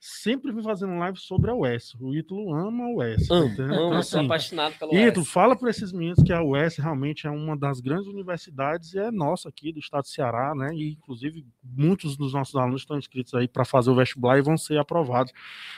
sempre 0.04 0.50
vem 0.50 0.64
fazendo 0.64 0.98
live 0.98 1.16
sobre 1.16 1.48
a 1.48 1.54
UES. 1.54 1.94
O 2.00 2.12
Ítalo 2.12 2.52
ama 2.52 2.86
a 2.86 2.88
UES. 2.88 3.30
Amo, 3.30 3.44
amo 3.44 3.52
então, 3.52 3.92
assim, 3.92 4.10
sou 4.10 4.20
apaixonado 4.22 4.76
pela 4.76 4.92
UES. 4.92 5.06
Ítalo, 5.06 5.24
fala 5.24 5.54
para 5.54 5.70
esses 5.70 5.92
meninos 5.92 6.20
que 6.24 6.32
a 6.32 6.42
UES 6.42 6.76
realmente 6.76 7.28
é 7.28 7.30
uma 7.30 7.56
das 7.56 7.78
grandes 7.78 8.08
universidades 8.08 8.94
e 8.94 8.98
é 8.98 9.12
nossa 9.12 9.48
aqui 9.48 9.72
do 9.72 9.78
estado 9.78 10.02
do 10.02 10.08
Ceará, 10.08 10.56
né? 10.56 10.74
E 10.74 10.94
inclusive 10.94 11.46
muitos 11.62 12.16
dos 12.16 12.32
nossos 12.32 12.56
alunos 12.56 12.80
estão 12.80 12.98
inscritos 12.98 13.32
aí 13.34 13.46
para 13.46 13.64
fazer 13.64 13.90
o 13.90 13.94
vestibular 13.94 14.36
e 14.38 14.42
vão 14.42 14.56
ser 14.56 14.76
aprovados 14.76 15.32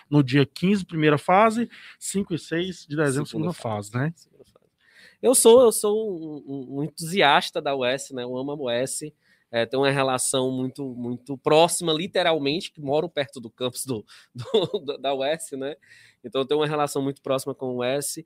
no 0.09 0.25
dia 0.25 0.47
15, 0.47 0.87
primeira 0.87 1.19
fase, 1.19 1.69
5 1.99 2.33
e 2.33 2.39
6 2.39 2.87
de 2.89 2.97
dezembro, 2.97 3.29
segunda, 3.29 3.53
segunda 3.53 3.53
fase, 3.53 3.93
fase, 3.93 4.05
né? 4.05 4.15
Eu 5.21 5.35
sou, 5.35 5.63
eu 5.63 5.73
sou 5.73 6.43
um, 6.47 6.79
um, 6.79 6.83
entusiasta 6.83 7.61
da 7.61 7.77
UES, 7.77 8.11
né? 8.13 8.23
Eu 8.23 8.37
amo 8.39 8.53
a 8.53 8.55
UES 8.55 9.01
é, 9.55 9.65
tem 9.65 9.79
uma 9.79 9.89
relação 9.89 10.51
muito 10.51 10.85
muito 10.97 11.39
próxima, 11.39 11.93
literalmente, 11.93 12.73
que 12.73 12.81
moram 12.81 13.09
perto 13.09 13.41
do 13.41 13.49
campus 13.49 13.87
do, 13.87 14.05
do, 14.35 14.99
da 14.99 15.15
UES, 15.15 15.53
né? 15.53 15.77
Então 16.25 16.45
tem 16.45 16.57
uma 16.57 16.67
relação 16.67 17.01
muito 17.01 17.23
próxima 17.23 17.55
com 17.55 17.67
o 17.67 17.77
UES. 17.77 18.17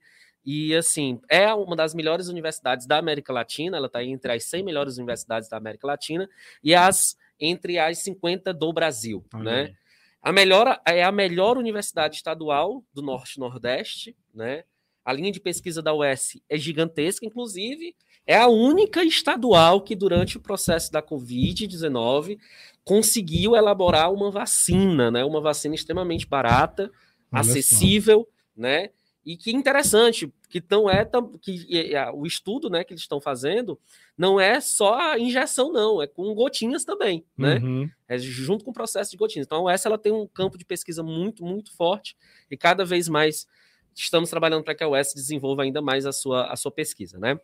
E 0.43 0.75
assim, 0.75 1.21
é 1.29 1.53
uma 1.53 1.75
das 1.75 1.93
melhores 1.93 2.29
universidades 2.29 2.87
da 2.87 2.97
América 2.97 3.31
Latina, 3.31 3.77
ela 3.77 3.85
está 3.85 4.03
entre 4.03 4.31
as 4.31 4.45
100 4.45 4.63
melhores 4.63 4.97
universidades 4.97 5.47
da 5.47 5.57
América 5.57 5.85
Latina 5.85 6.27
e 6.63 6.73
as 6.73 7.15
entre 7.39 7.77
as 7.77 7.99
50 7.99 8.51
do 8.51 8.73
Brasil, 8.73 9.23
né? 9.31 9.75
A 10.23 10.31
melhor 10.31 10.81
é 10.83 11.03
a 11.03 11.11
melhor 11.11 11.59
universidade 11.59 12.15
estadual 12.15 12.83
do 12.91 13.03
Norte 13.03 13.39
Nordeste, 13.39 14.17
né? 14.33 14.63
A 15.05 15.13
linha 15.13 15.31
de 15.31 15.39
pesquisa 15.39 15.79
da 15.79 15.93
UES 15.93 16.41
é 16.49 16.57
gigantesca, 16.57 17.23
inclusive 17.23 17.95
é 18.29 18.37
a 18.37 18.47
única 18.47 19.03
estadual 19.03 19.81
que, 19.81 19.95
durante 19.95 20.37
o 20.37 20.39
processo 20.39 20.91
da 20.91 21.01
Covid-19, 21.01 22.37
conseguiu 22.83 23.55
elaborar 23.55 24.13
uma 24.13 24.29
vacina, 24.29 25.09
né? 25.09 25.25
Uma 25.25 25.41
vacina 25.41 25.73
extremamente 25.73 26.27
barata, 26.27 26.91
Olha 27.31 27.41
acessível, 27.41 28.27
só. 28.29 28.61
né? 28.61 28.91
E 29.25 29.35
que 29.35 29.51
interessante, 29.51 30.31
que 30.47 30.63
não 30.69 30.87
é 30.87 31.03
que 31.41 31.65
o 32.13 32.27
estudo, 32.27 32.69
né, 32.69 32.83
que 32.83 32.93
eles 32.93 33.01
estão 33.01 33.19
fazendo, 33.19 33.79
não 34.15 34.39
é 34.39 34.61
só 34.61 34.93
a 34.93 35.17
injeção, 35.19 35.71
não, 35.71 35.99
é 35.99 36.05
com 36.05 36.31
gotinhas 36.35 36.85
também, 36.85 37.25
né? 37.35 37.57
Uhum. 37.57 37.89
É 38.07 38.19
junto 38.19 38.63
com 38.63 38.69
o 38.69 38.73
processo 38.73 39.09
de 39.09 39.17
gotinhas. 39.17 39.47
Então, 39.47 39.67
essa 39.67 39.89
ela 39.89 39.97
tem 39.97 40.11
um 40.11 40.27
campo 40.27 40.55
de 40.55 40.65
pesquisa 40.65 41.01
muito, 41.01 41.43
muito 41.43 41.75
forte 41.75 42.15
e 42.49 42.55
cada 42.55 42.85
vez 42.85 43.09
mais 43.09 43.47
estamos 43.95 44.29
trabalhando 44.29 44.63
para 44.63 44.75
que 44.75 44.83
a 44.83 44.87
UES 44.87 45.15
desenvolva 45.15 45.63
ainda 45.63 45.81
mais 45.81 46.05
a 46.05 46.11
sua, 46.11 46.45
a 46.45 46.55
sua 46.55 46.71
pesquisa, 46.71 47.17
né? 47.17 47.39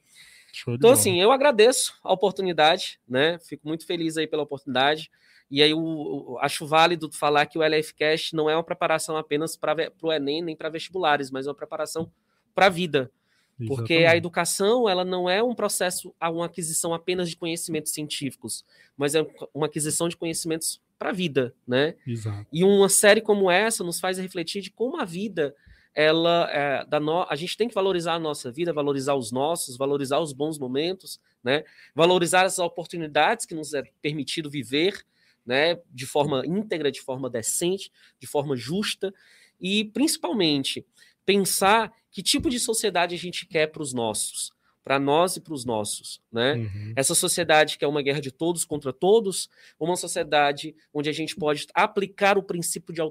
Então, 0.68 0.92
assim, 0.92 1.22
eu 1.22 1.32
agradeço 1.32 1.94
a 2.04 2.14
oportunidade, 2.14 3.00
né? 3.08 3.40
Fico 3.40 3.68
muito 3.68 3.86
feliz 3.86 4.18
aí 4.18 4.28
pela 4.28 4.44
oportunidade. 4.44 5.12
E 5.50 5.62
aí, 5.62 5.72
eu, 5.72 6.38
acho 6.42 6.66
válido 6.66 7.12
falar 7.12 7.46
que 7.46 7.58
o 7.58 7.64
LFCast 7.64 8.36
não 8.36 8.50
é 8.50 8.56
uma 8.56 8.64
preparação 8.64 9.18
apenas 9.18 9.56
para 9.56 9.92
o 10.02 10.12
Enem 10.12 10.42
nem 10.42 10.56
para 10.56 10.70
vestibulares, 10.70 11.30
mas 11.30 11.46
é 11.46 11.50
uma 11.50 11.56
preparação 11.56 12.12
para 12.54 12.68
a 12.68 12.70
vida. 12.70 13.12
Exatamente. 13.60 13.68
Porque 13.68 13.94
a 14.06 14.18
educação 14.18 14.90
ela 14.90 15.06
não 15.06 15.30
é 15.30 15.42
um 15.42 15.56
processo, 15.56 16.14
uma 16.22 16.46
aquisição 16.46 16.94
apenas 16.94 17.30
de 17.30 17.38
conhecimentos 17.38 17.94
científicos, 17.94 18.66
mas 18.98 19.16
é 19.16 19.26
uma 19.54 19.68
aquisição 19.68 20.10
de 20.10 20.18
conhecimentos 20.18 20.82
para 21.00 21.10
a 21.10 21.14
vida, 21.14 21.54
né? 21.68 21.96
Exato. 22.06 22.46
E 22.52 22.64
uma 22.64 22.90
série 22.90 23.22
como 23.22 23.50
essa 23.50 23.84
nos 23.84 24.00
faz 24.00 24.18
refletir 24.18 24.62
de 24.62 24.72
como 24.72 25.00
a 25.00 25.06
vida 25.06 25.56
ela 25.96 26.50
é, 26.52 26.86
da 26.86 27.00
no... 27.00 27.26
a 27.30 27.36
gente 27.36 27.56
tem 27.56 27.70
que 27.70 27.74
valorizar 27.74 28.16
a 28.16 28.20
nossa 28.20 28.52
vida, 28.52 28.74
valorizar 28.74 29.16
os 29.16 29.32
nossos, 29.32 29.78
valorizar 29.78 30.20
os 30.20 30.34
bons 30.34 30.60
momentos, 30.60 31.20
né? 31.42 31.64
Valorizar 31.96 32.44
as 32.44 32.60
oportunidades 32.60 33.46
que 33.46 33.56
nos 33.56 33.74
é 33.74 33.82
permitido 34.02 34.50
viver, 34.50 35.06
né? 35.46 35.80
De 35.90 36.06
forma 36.06 36.46
íntegra, 36.46 36.92
de 36.92 37.02
forma 37.02 37.30
decente, 37.30 37.90
de 38.20 38.28
forma 38.28 38.58
justa 38.58 39.14
e 39.60 39.86
principalmente 39.86 40.86
pensar 41.26 41.94
que 42.12 42.22
tipo 42.22 42.50
de 42.50 42.60
sociedade 42.60 43.16
a 43.16 43.18
gente 43.18 43.46
quer 43.46 43.68
para 43.68 43.82
os 43.82 43.94
nossos, 43.94 44.52
para 44.84 45.00
nós 45.00 45.38
e 45.38 45.42
para 45.42 45.54
os 45.54 45.64
nossos, 45.64 46.22
né? 46.30 46.56
Uhum. 46.56 46.94
Essa 46.96 47.16
sociedade 47.16 47.78
que 47.78 47.86
é 47.86 47.88
uma 47.88 48.02
guerra 48.02 48.20
de 48.20 48.32
todos 48.32 48.66
contra 48.66 48.92
todos, 48.92 49.50
uma 49.80 49.96
sociedade 49.96 50.76
onde 50.94 51.10
a 51.10 51.14
gente 51.14 51.38
pode 51.38 51.68
aplicar 51.74 52.38
o 52.38 52.44
princípio 52.44 52.94
de, 52.94 53.02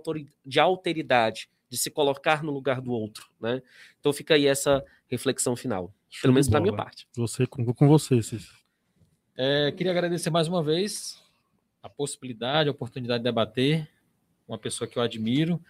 de 0.44 0.60
alteridade, 0.60 1.48
de 1.74 1.80
se 1.80 1.90
colocar 1.90 2.42
no 2.44 2.52
lugar 2.52 2.80
do 2.80 2.92
outro, 2.92 3.26
né? 3.40 3.60
Então 3.98 4.12
fica 4.12 4.34
aí 4.34 4.46
essa 4.46 4.84
reflexão 5.08 5.56
final, 5.56 5.92
Show 6.08 6.22
pelo 6.22 6.34
menos 6.34 6.48
para 6.48 6.60
minha 6.60 6.74
parte. 6.74 7.08
Você 7.16 7.46
com, 7.46 7.64
com 7.74 7.88
você, 7.88 8.22
Cícero. 8.22 8.54
É, 9.36 9.72
queria 9.72 9.90
agradecer 9.90 10.30
mais 10.30 10.46
uma 10.46 10.62
vez 10.62 11.20
a 11.82 11.88
possibilidade, 11.88 12.68
a 12.68 12.72
oportunidade 12.72 13.18
de 13.18 13.24
debater 13.24 13.88
uma 14.46 14.56
pessoa 14.56 14.86
que 14.86 14.96
eu 14.96 15.02
admiro, 15.02 15.60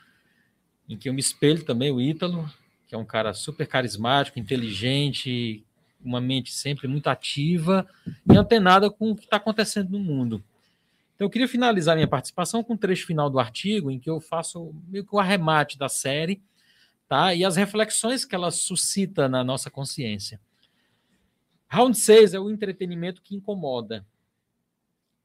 em 0.86 0.96
que 0.96 1.08
eu 1.08 1.14
me 1.14 1.20
espelho 1.20 1.64
também, 1.64 1.90
o 1.90 2.00
Ítalo, 2.00 2.46
que 2.86 2.94
é 2.94 2.98
um 2.98 3.04
cara 3.04 3.32
super 3.32 3.66
carismático, 3.66 4.38
inteligente, 4.38 5.64
uma 6.04 6.20
mente 6.20 6.52
sempre 6.52 6.86
muito 6.86 7.08
ativa 7.08 7.88
e 8.30 8.36
antenada 8.36 8.90
com 8.90 9.12
o 9.12 9.16
que 9.16 9.24
está 9.24 9.38
acontecendo 9.38 9.90
no 9.92 9.98
mundo. 9.98 10.44
Então, 11.14 11.26
eu 11.26 11.30
queria 11.30 11.46
finalizar 11.46 11.94
minha 11.94 12.08
participação 12.08 12.62
com 12.62 12.72
o 12.72 12.76
um 12.76 12.78
trecho 12.78 13.06
final 13.06 13.30
do 13.30 13.38
artigo, 13.38 13.90
em 13.90 14.00
que 14.00 14.10
eu 14.10 14.20
faço 14.20 14.74
meio 14.88 15.04
que 15.04 15.14
o 15.14 15.18
arremate 15.18 15.78
da 15.78 15.88
série, 15.88 16.42
tá? 17.08 17.32
E 17.32 17.44
as 17.44 17.54
reflexões 17.54 18.24
que 18.24 18.34
ela 18.34 18.50
suscita 18.50 19.28
na 19.28 19.44
nossa 19.44 19.70
consciência. 19.70 20.40
Round 21.68 21.96
6 21.96 22.34
é 22.34 22.40
o 22.40 22.50
entretenimento 22.50 23.22
que 23.22 23.34
incomoda, 23.34 24.04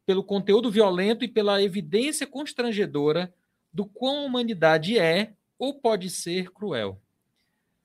pelo 0.06 0.24
conteúdo 0.24 0.72
violento 0.72 1.24
e 1.24 1.28
pela 1.28 1.62
evidência 1.62 2.26
constrangedora 2.26 3.34
do 3.74 3.86
quão 3.86 4.20
a 4.20 4.26
humanidade 4.26 4.98
é 4.98 5.34
ou 5.58 5.74
pode 5.74 6.10
ser 6.10 6.52
cruel. 6.52 7.00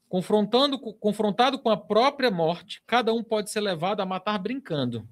Confrontando, 0.08 0.78
confrontado 0.78 1.58
com 1.58 1.70
a 1.70 1.76
própria 1.76 2.30
morte, 2.30 2.82
cada 2.86 3.12
um 3.12 3.22
pode 3.22 3.50
ser 3.50 3.60
levado 3.60 4.00
a 4.00 4.06
matar 4.06 4.38
brincando 4.38 5.06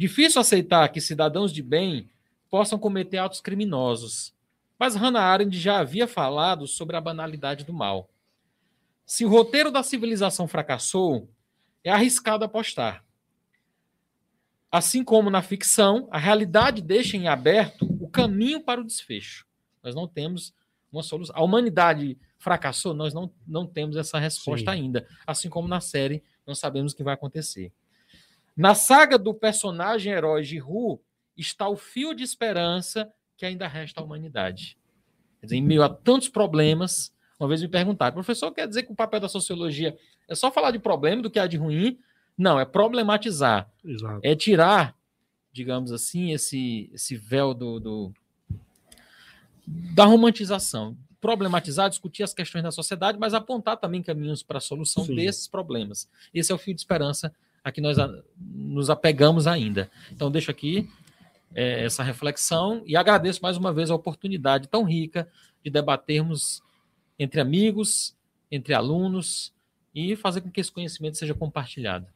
Difícil 0.00 0.40
aceitar 0.40 0.88
que 0.88 0.98
cidadãos 0.98 1.52
de 1.52 1.62
bem 1.62 2.08
possam 2.48 2.78
cometer 2.78 3.18
atos 3.18 3.38
criminosos, 3.38 4.34
mas 4.78 4.96
Hannah 4.96 5.20
Arendt 5.20 5.58
já 5.58 5.78
havia 5.78 6.08
falado 6.08 6.66
sobre 6.66 6.96
a 6.96 7.00
banalidade 7.02 7.64
do 7.66 7.74
mal. 7.74 8.08
Se 9.04 9.26
o 9.26 9.28
roteiro 9.28 9.70
da 9.70 9.82
civilização 9.82 10.48
fracassou, 10.48 11.28
é 11.84 11.90
arriscado 11.90 12.46
apostar. 12.46 13.04
Assim 14.72 15.04
como 15.04 15.28
na 15.28 15.42
ficção, 15.42 16.08
a 16.10 16.16
realidade 16.16 16.80
deixa 16.80 17.18
em 17.18 17.28
aberto 17.28 17.84
o 18.00 18.08
caminho 18.08 18.62
para 18.62 18.80
o 18.80 18.86
desfecho. 18.86 19.46
Nós 19.82 19.94
não 19.94 20.08
temos 20.08 20.54
uma 20.90 21.02
solução. 21.02 21.36
A 21.36 21.44
humanidade 21.44 22.16
fracassou, 22.38 22.94
nós 22.94 23.12
não, 23.12 23.30
não 23.46 23.66
temos 23.66 23.98
essa 23.98 24.18
resposta 24.18 24.72
Sim. 24.72 24.78
ainda. 24.78 25.06
Assim 25.26 25.50
como 25.50 25.68
na 25.68 25.82
série, 25.82 26.22
não 26.46 26.54
sabemos 26.54 26.94
o 26.94 26.96
que 26.96 27.04
vai 27.04 27.12
acontecer. 27.12 27.70
Na 28.60 28.74
saga 28.74 29.16
do 29.16 29.32
personagem 29.32 30.12
herói 30.12 30.42
de 30.42 30.58
Ru 30.58 31.00
está 31.34 31.66
o 31.66 31.78
fio 31.78 32.12
de 32.12 32.22
esperança 32.22 33.10
que 33.34 33.46
ainda 33.46 33.66
resta 33.66 34.02
à 34.02 34.04
humanidade. 34.04 34.76
Quer 35.40 35.46
dizer, 35.46 35.56
em 35.56 35.62
meio 35.62 35.82
a 35.82 35.88
tantos 35.88 36.28
problemas, 36.28 37.10
uma 37.38 37.48
vez 37.48 37.62
me 37.62 37.68
perguntaram, 37.68 38.12
professor, 38.12 38.52
quer 38.52 38.68
dizer 38.68 38.82
que 38.82 38.92
o 38.92 38.94
papel 38.94 39.18
da 39.18 39.30
sociologia 39.30 39.96
é 40.28 40.34
só 40.34 40.52
falar 40.52 40.72
de 40.72 40.78
problema 40.78 41.22
do 41.22 41.30
que 41.30 41.38
há 41.38 41.46
de 41.46 41.56
ruim? 41.56 41.98
Não, 42.36 42.60
é 42.60 42.66
problematizar. 42.66 43.66
Exato. 43.82 44.20
É 44.22 44.36
tirar, 44.36 44.94
digamos 45.50 45.90
assim, 45.90 46.32
esse, 46.32 46.90
esse 46.92 47.16
véu 47.16 47.54
do, 47.54 47.80
do 47.80 48.12
da 49.66 50.04
romantização. 50.04 50.98
Problematizar, 51.18 51.88
discutir 51.88 52.24
as 52.24 52.34
questões 52.34 52.62
da 52.62 52.70
sociedade, 52.70 53.16
mas 53.18 53.32
apontar 53.32 53.78
também 53.78 54.02
caminhos 54.02 54.42
para 54.42 54.58
a 54.58 54.60
solução 54.60 55.06
Sim. 55.06 55.14
desses 55.14 55.48
problemas. 55.48 56.06
Esse 56.34 56.52
é 56.52 56.54
o 56.54 56.58
fio 56.58 56.74
de 56.74 56.82
esperança 56.82 57.34
a 57.64 57.70
que 57.70 57.80
nós 57.80 57.96
nos 58.38 58.90
apegamos 58.90 59.46
ainda. 59.46 59.90
Então, 60.12 60.30
deixo 60.30 60.50
aqui 60.50 60.88
é, 61.54 61.84
essa 61.84 62.02
reflexão 62.02 62.82
e 62.86 62.96
agradeço 62.96 63.42
mais 63.42 63.56
uma 63.56 63.72
vez 63.72 63.90
a 63.90 63.94
oportunidade 63.94 64.68
tão 64.68 64.84
rica 64.84 65.28
de 65.64 65.70
debatermos 65.70 66.62
entre 67.18 67.40
amigos, 67.40 68.16
entre 68.50 68.72
alunos 68.72 69.52
e 69.94 70.16
fazer 70.16 70.40
com 70.40 70.50
que 70.50 70.60
esse 70.60 70.72
conhecimento 70.72 71.18
seja 71.18 71.34
compartilhado. 71.34 72.06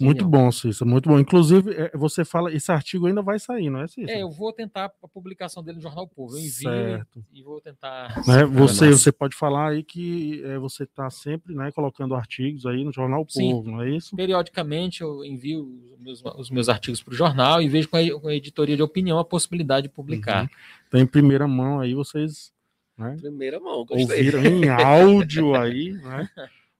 Muito 0.00 0.24
bom, 0.24 0.50
Cícero, 0.52 0.88
muito 0.88 1.08
bom. 1.08 1.18
Inclusive, 1.18 1.72
é, 1.72 1.90
você 1.94 2.24
fala, 2.24 2.52
esse 2.52 2.70
artigo 2.70 3.06
ainda 3.06 3.20
vai 3.20 3.38
sair, 3.38 3.68
não 3.68 3.80
é, 3.80 3.88
Cícero? 3.88 4.10
É, 4.10 4.22
eu 4.22 4.30
vou 4.30 4.52
tentar 4.52 4.92
a 5.02 5.08
publicação 5.08 5.62
dele 5.62 5.76
no 5.76 5.82
Jornal 5.82 6.06
Povo. 6.06 6.34
Eu 6.34 6.38
envio 6.38 6.52
certo. 6.52 7.24
e 7.32 7.42
vou 7.42 7.60
tentar. 7.60 8.16
Né? 8.26 8.44
Você, 8.44 8.90
você 8.90 9.10
pode 9.10 9.34
falar 9.34 9.70
aí 9.70 9.82
que 9.82 10.40
é, 10.44 10.58
você 10.58 10.84
está 10.84 11.10
sempre 11.10 11.54
né, 11.54 11.72
colocando 11.72 12.14
artigos 12.14 12.64
aí 12.64 12.84
no 12.84 12.92
Jornal 12.92 13.26
Povo, 13.26 13.64
Sim. 13.64 13.70
não 13.70 13.82
é 13.82 13.90
isso? 13.90 14.14
Periodicamente 14.14 15.00
eu 15.00 15.24
envio 15.24 15.68
os 15.92 16.00
meus, 16.00 16.22
os 16.36 16.50
meus 16.50 16.68
artigos 16.68 17.02
para 17.02 17.12
o 17.12 17.16
jornal 17.16 17.60
e 17.60 17.68
vejo 17.68 17.88
com 17.88 17.96
a, 17.96 18.20
com 18.20 18.28
a, 18.28 18.34
editoria 18.34 18.76
de 18.76 18.82
opinião 18.82 19.18
a 19.18 19.24
possibilidade 19.24 19.88
de 19.88 19.94
publicar. 19.94 20.42
Uhum. 20.42 20.48
Então, 20.86 21.00
em 21.00 21.06
primeira 21.06 21.48
mão 21.48 21.80
aí, 21.80 21.94
vocês. 21.94 22.52
Né, 22.96 23.16
primeira 23.20 23.58
mão, 23.58 23.84
gostei. 23.84 24.02
Ouviram 24.02 24.42
em 24.46 24.68
áudio 24.68 25.54
aí, 25.54 25.92
né? 25.92 26.28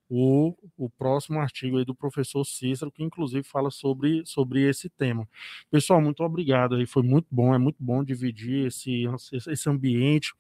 O, 0.09 0.57
o 0.77 0.89
próximo 0.89 1.39
artigo 1.39 1.79
aí 1.79 1.85
do 1.85 1.95
professor 1.95 2.45
Cícero, 2.45 2.91
que 2.91 3.03
inclusive 3.03 3.43
fala 3.43 3.71
sobre, 3.71 4.23
sobre 4.25 4.63
esse 4.69 4.89
tema. 4.89 5.29
Pessoal, 5.71 6.01
muito 6.01 6.23
obrigado 6.23 6.77
aí, 6.77 6.87
foi 6.87 7.03
muito 7.03 7.27
bom, 7.31 7.55
é 7.55 7.59
muito 7.59 7.77
bom 7.79 8.03
dividir 8.03 8.67
esse, 8.67 9.05
esse 9.47 9.69
ambiente, 9.69 10.33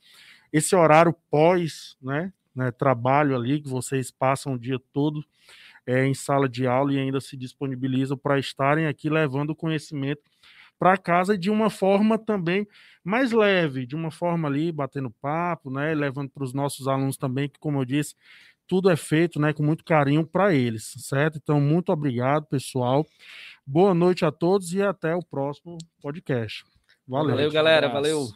esse 0.52 0.74
horário 0.74 1.14
pós, 1.30 1.96
né, 2.00 2.32
né, 2.54 2.70
trabalho 2.70 3.36
ali, 3.36 3.60
que 3.60 3.68
vocês 3.68 4.10
passam 4.10 4.54
o 4.54 4.58
dia 4.58 4.80
todo 4.92 5.24
é, 5.86 6.06
em 6.06 6.14
sala 6.14 6.48
de 6.48 6.66
aula 6.66 6.92
e 6.92 6.98
ainda 6.98 7.20
se 7.20 7.36
disponibilizam 7.36 8.16
para 8.16 8.38
estarem 8.38 8.86
aqui 8.86 9.08
levando 9.08 9.54
conhecimento 9.54 10.22
para 10.78 10.96
casa 10.96 11.36
de 11.36 11.50
uma 11.50 11.70
forma 11.70 12.16
também 12.18 12.66
mais 13.02 13.32
leve, 13.32 13.84
de 13.84 13.96
uma 13.96 14.10
forma 14.10 14.48
ali, 14.48 14.70
batendo 14.70 15.10
papo, 15.10 15.70
né, 15.70 15.94
levando 15.94 16.30
para 16.30 16.44
os 16.44 16.52
nossos 16.52 16.86
alunos 16.86 17.16
também, 17.16 17.48
que 17.48 17.58
como 17.58 17.80
eu 17.80 17.84
disse, 17.84 18.14
tudo 18.68 18.90
é 18.90 18.96
feito 18.96 19.40
né, 19.40 19.52
com 19.52 19.62
muito 19.62 19.82
carinho 19.82 20.26
para 20.26 20.54
eles, 20.54 20.92
certo? 20.98 21.38
Então, 21.42 21.60
muito 21.60 21.90
obrigado, 21.90 22.46
pessoal. 22.46 23.04
Boa 23.66 23.94
noite 23.94 24.24
a 24.24 24.30
todos 24.30 24.72
e 24.72 24.82
até 24.82 25.14
o 25.14 25.22
próximo 25.22 25.78
podcast. 26.00 26.64
Valeu, 27.06 27.30
Valeu 27.30 27.50
galera. 27.50 27.88
Valeu. 27.88 28.28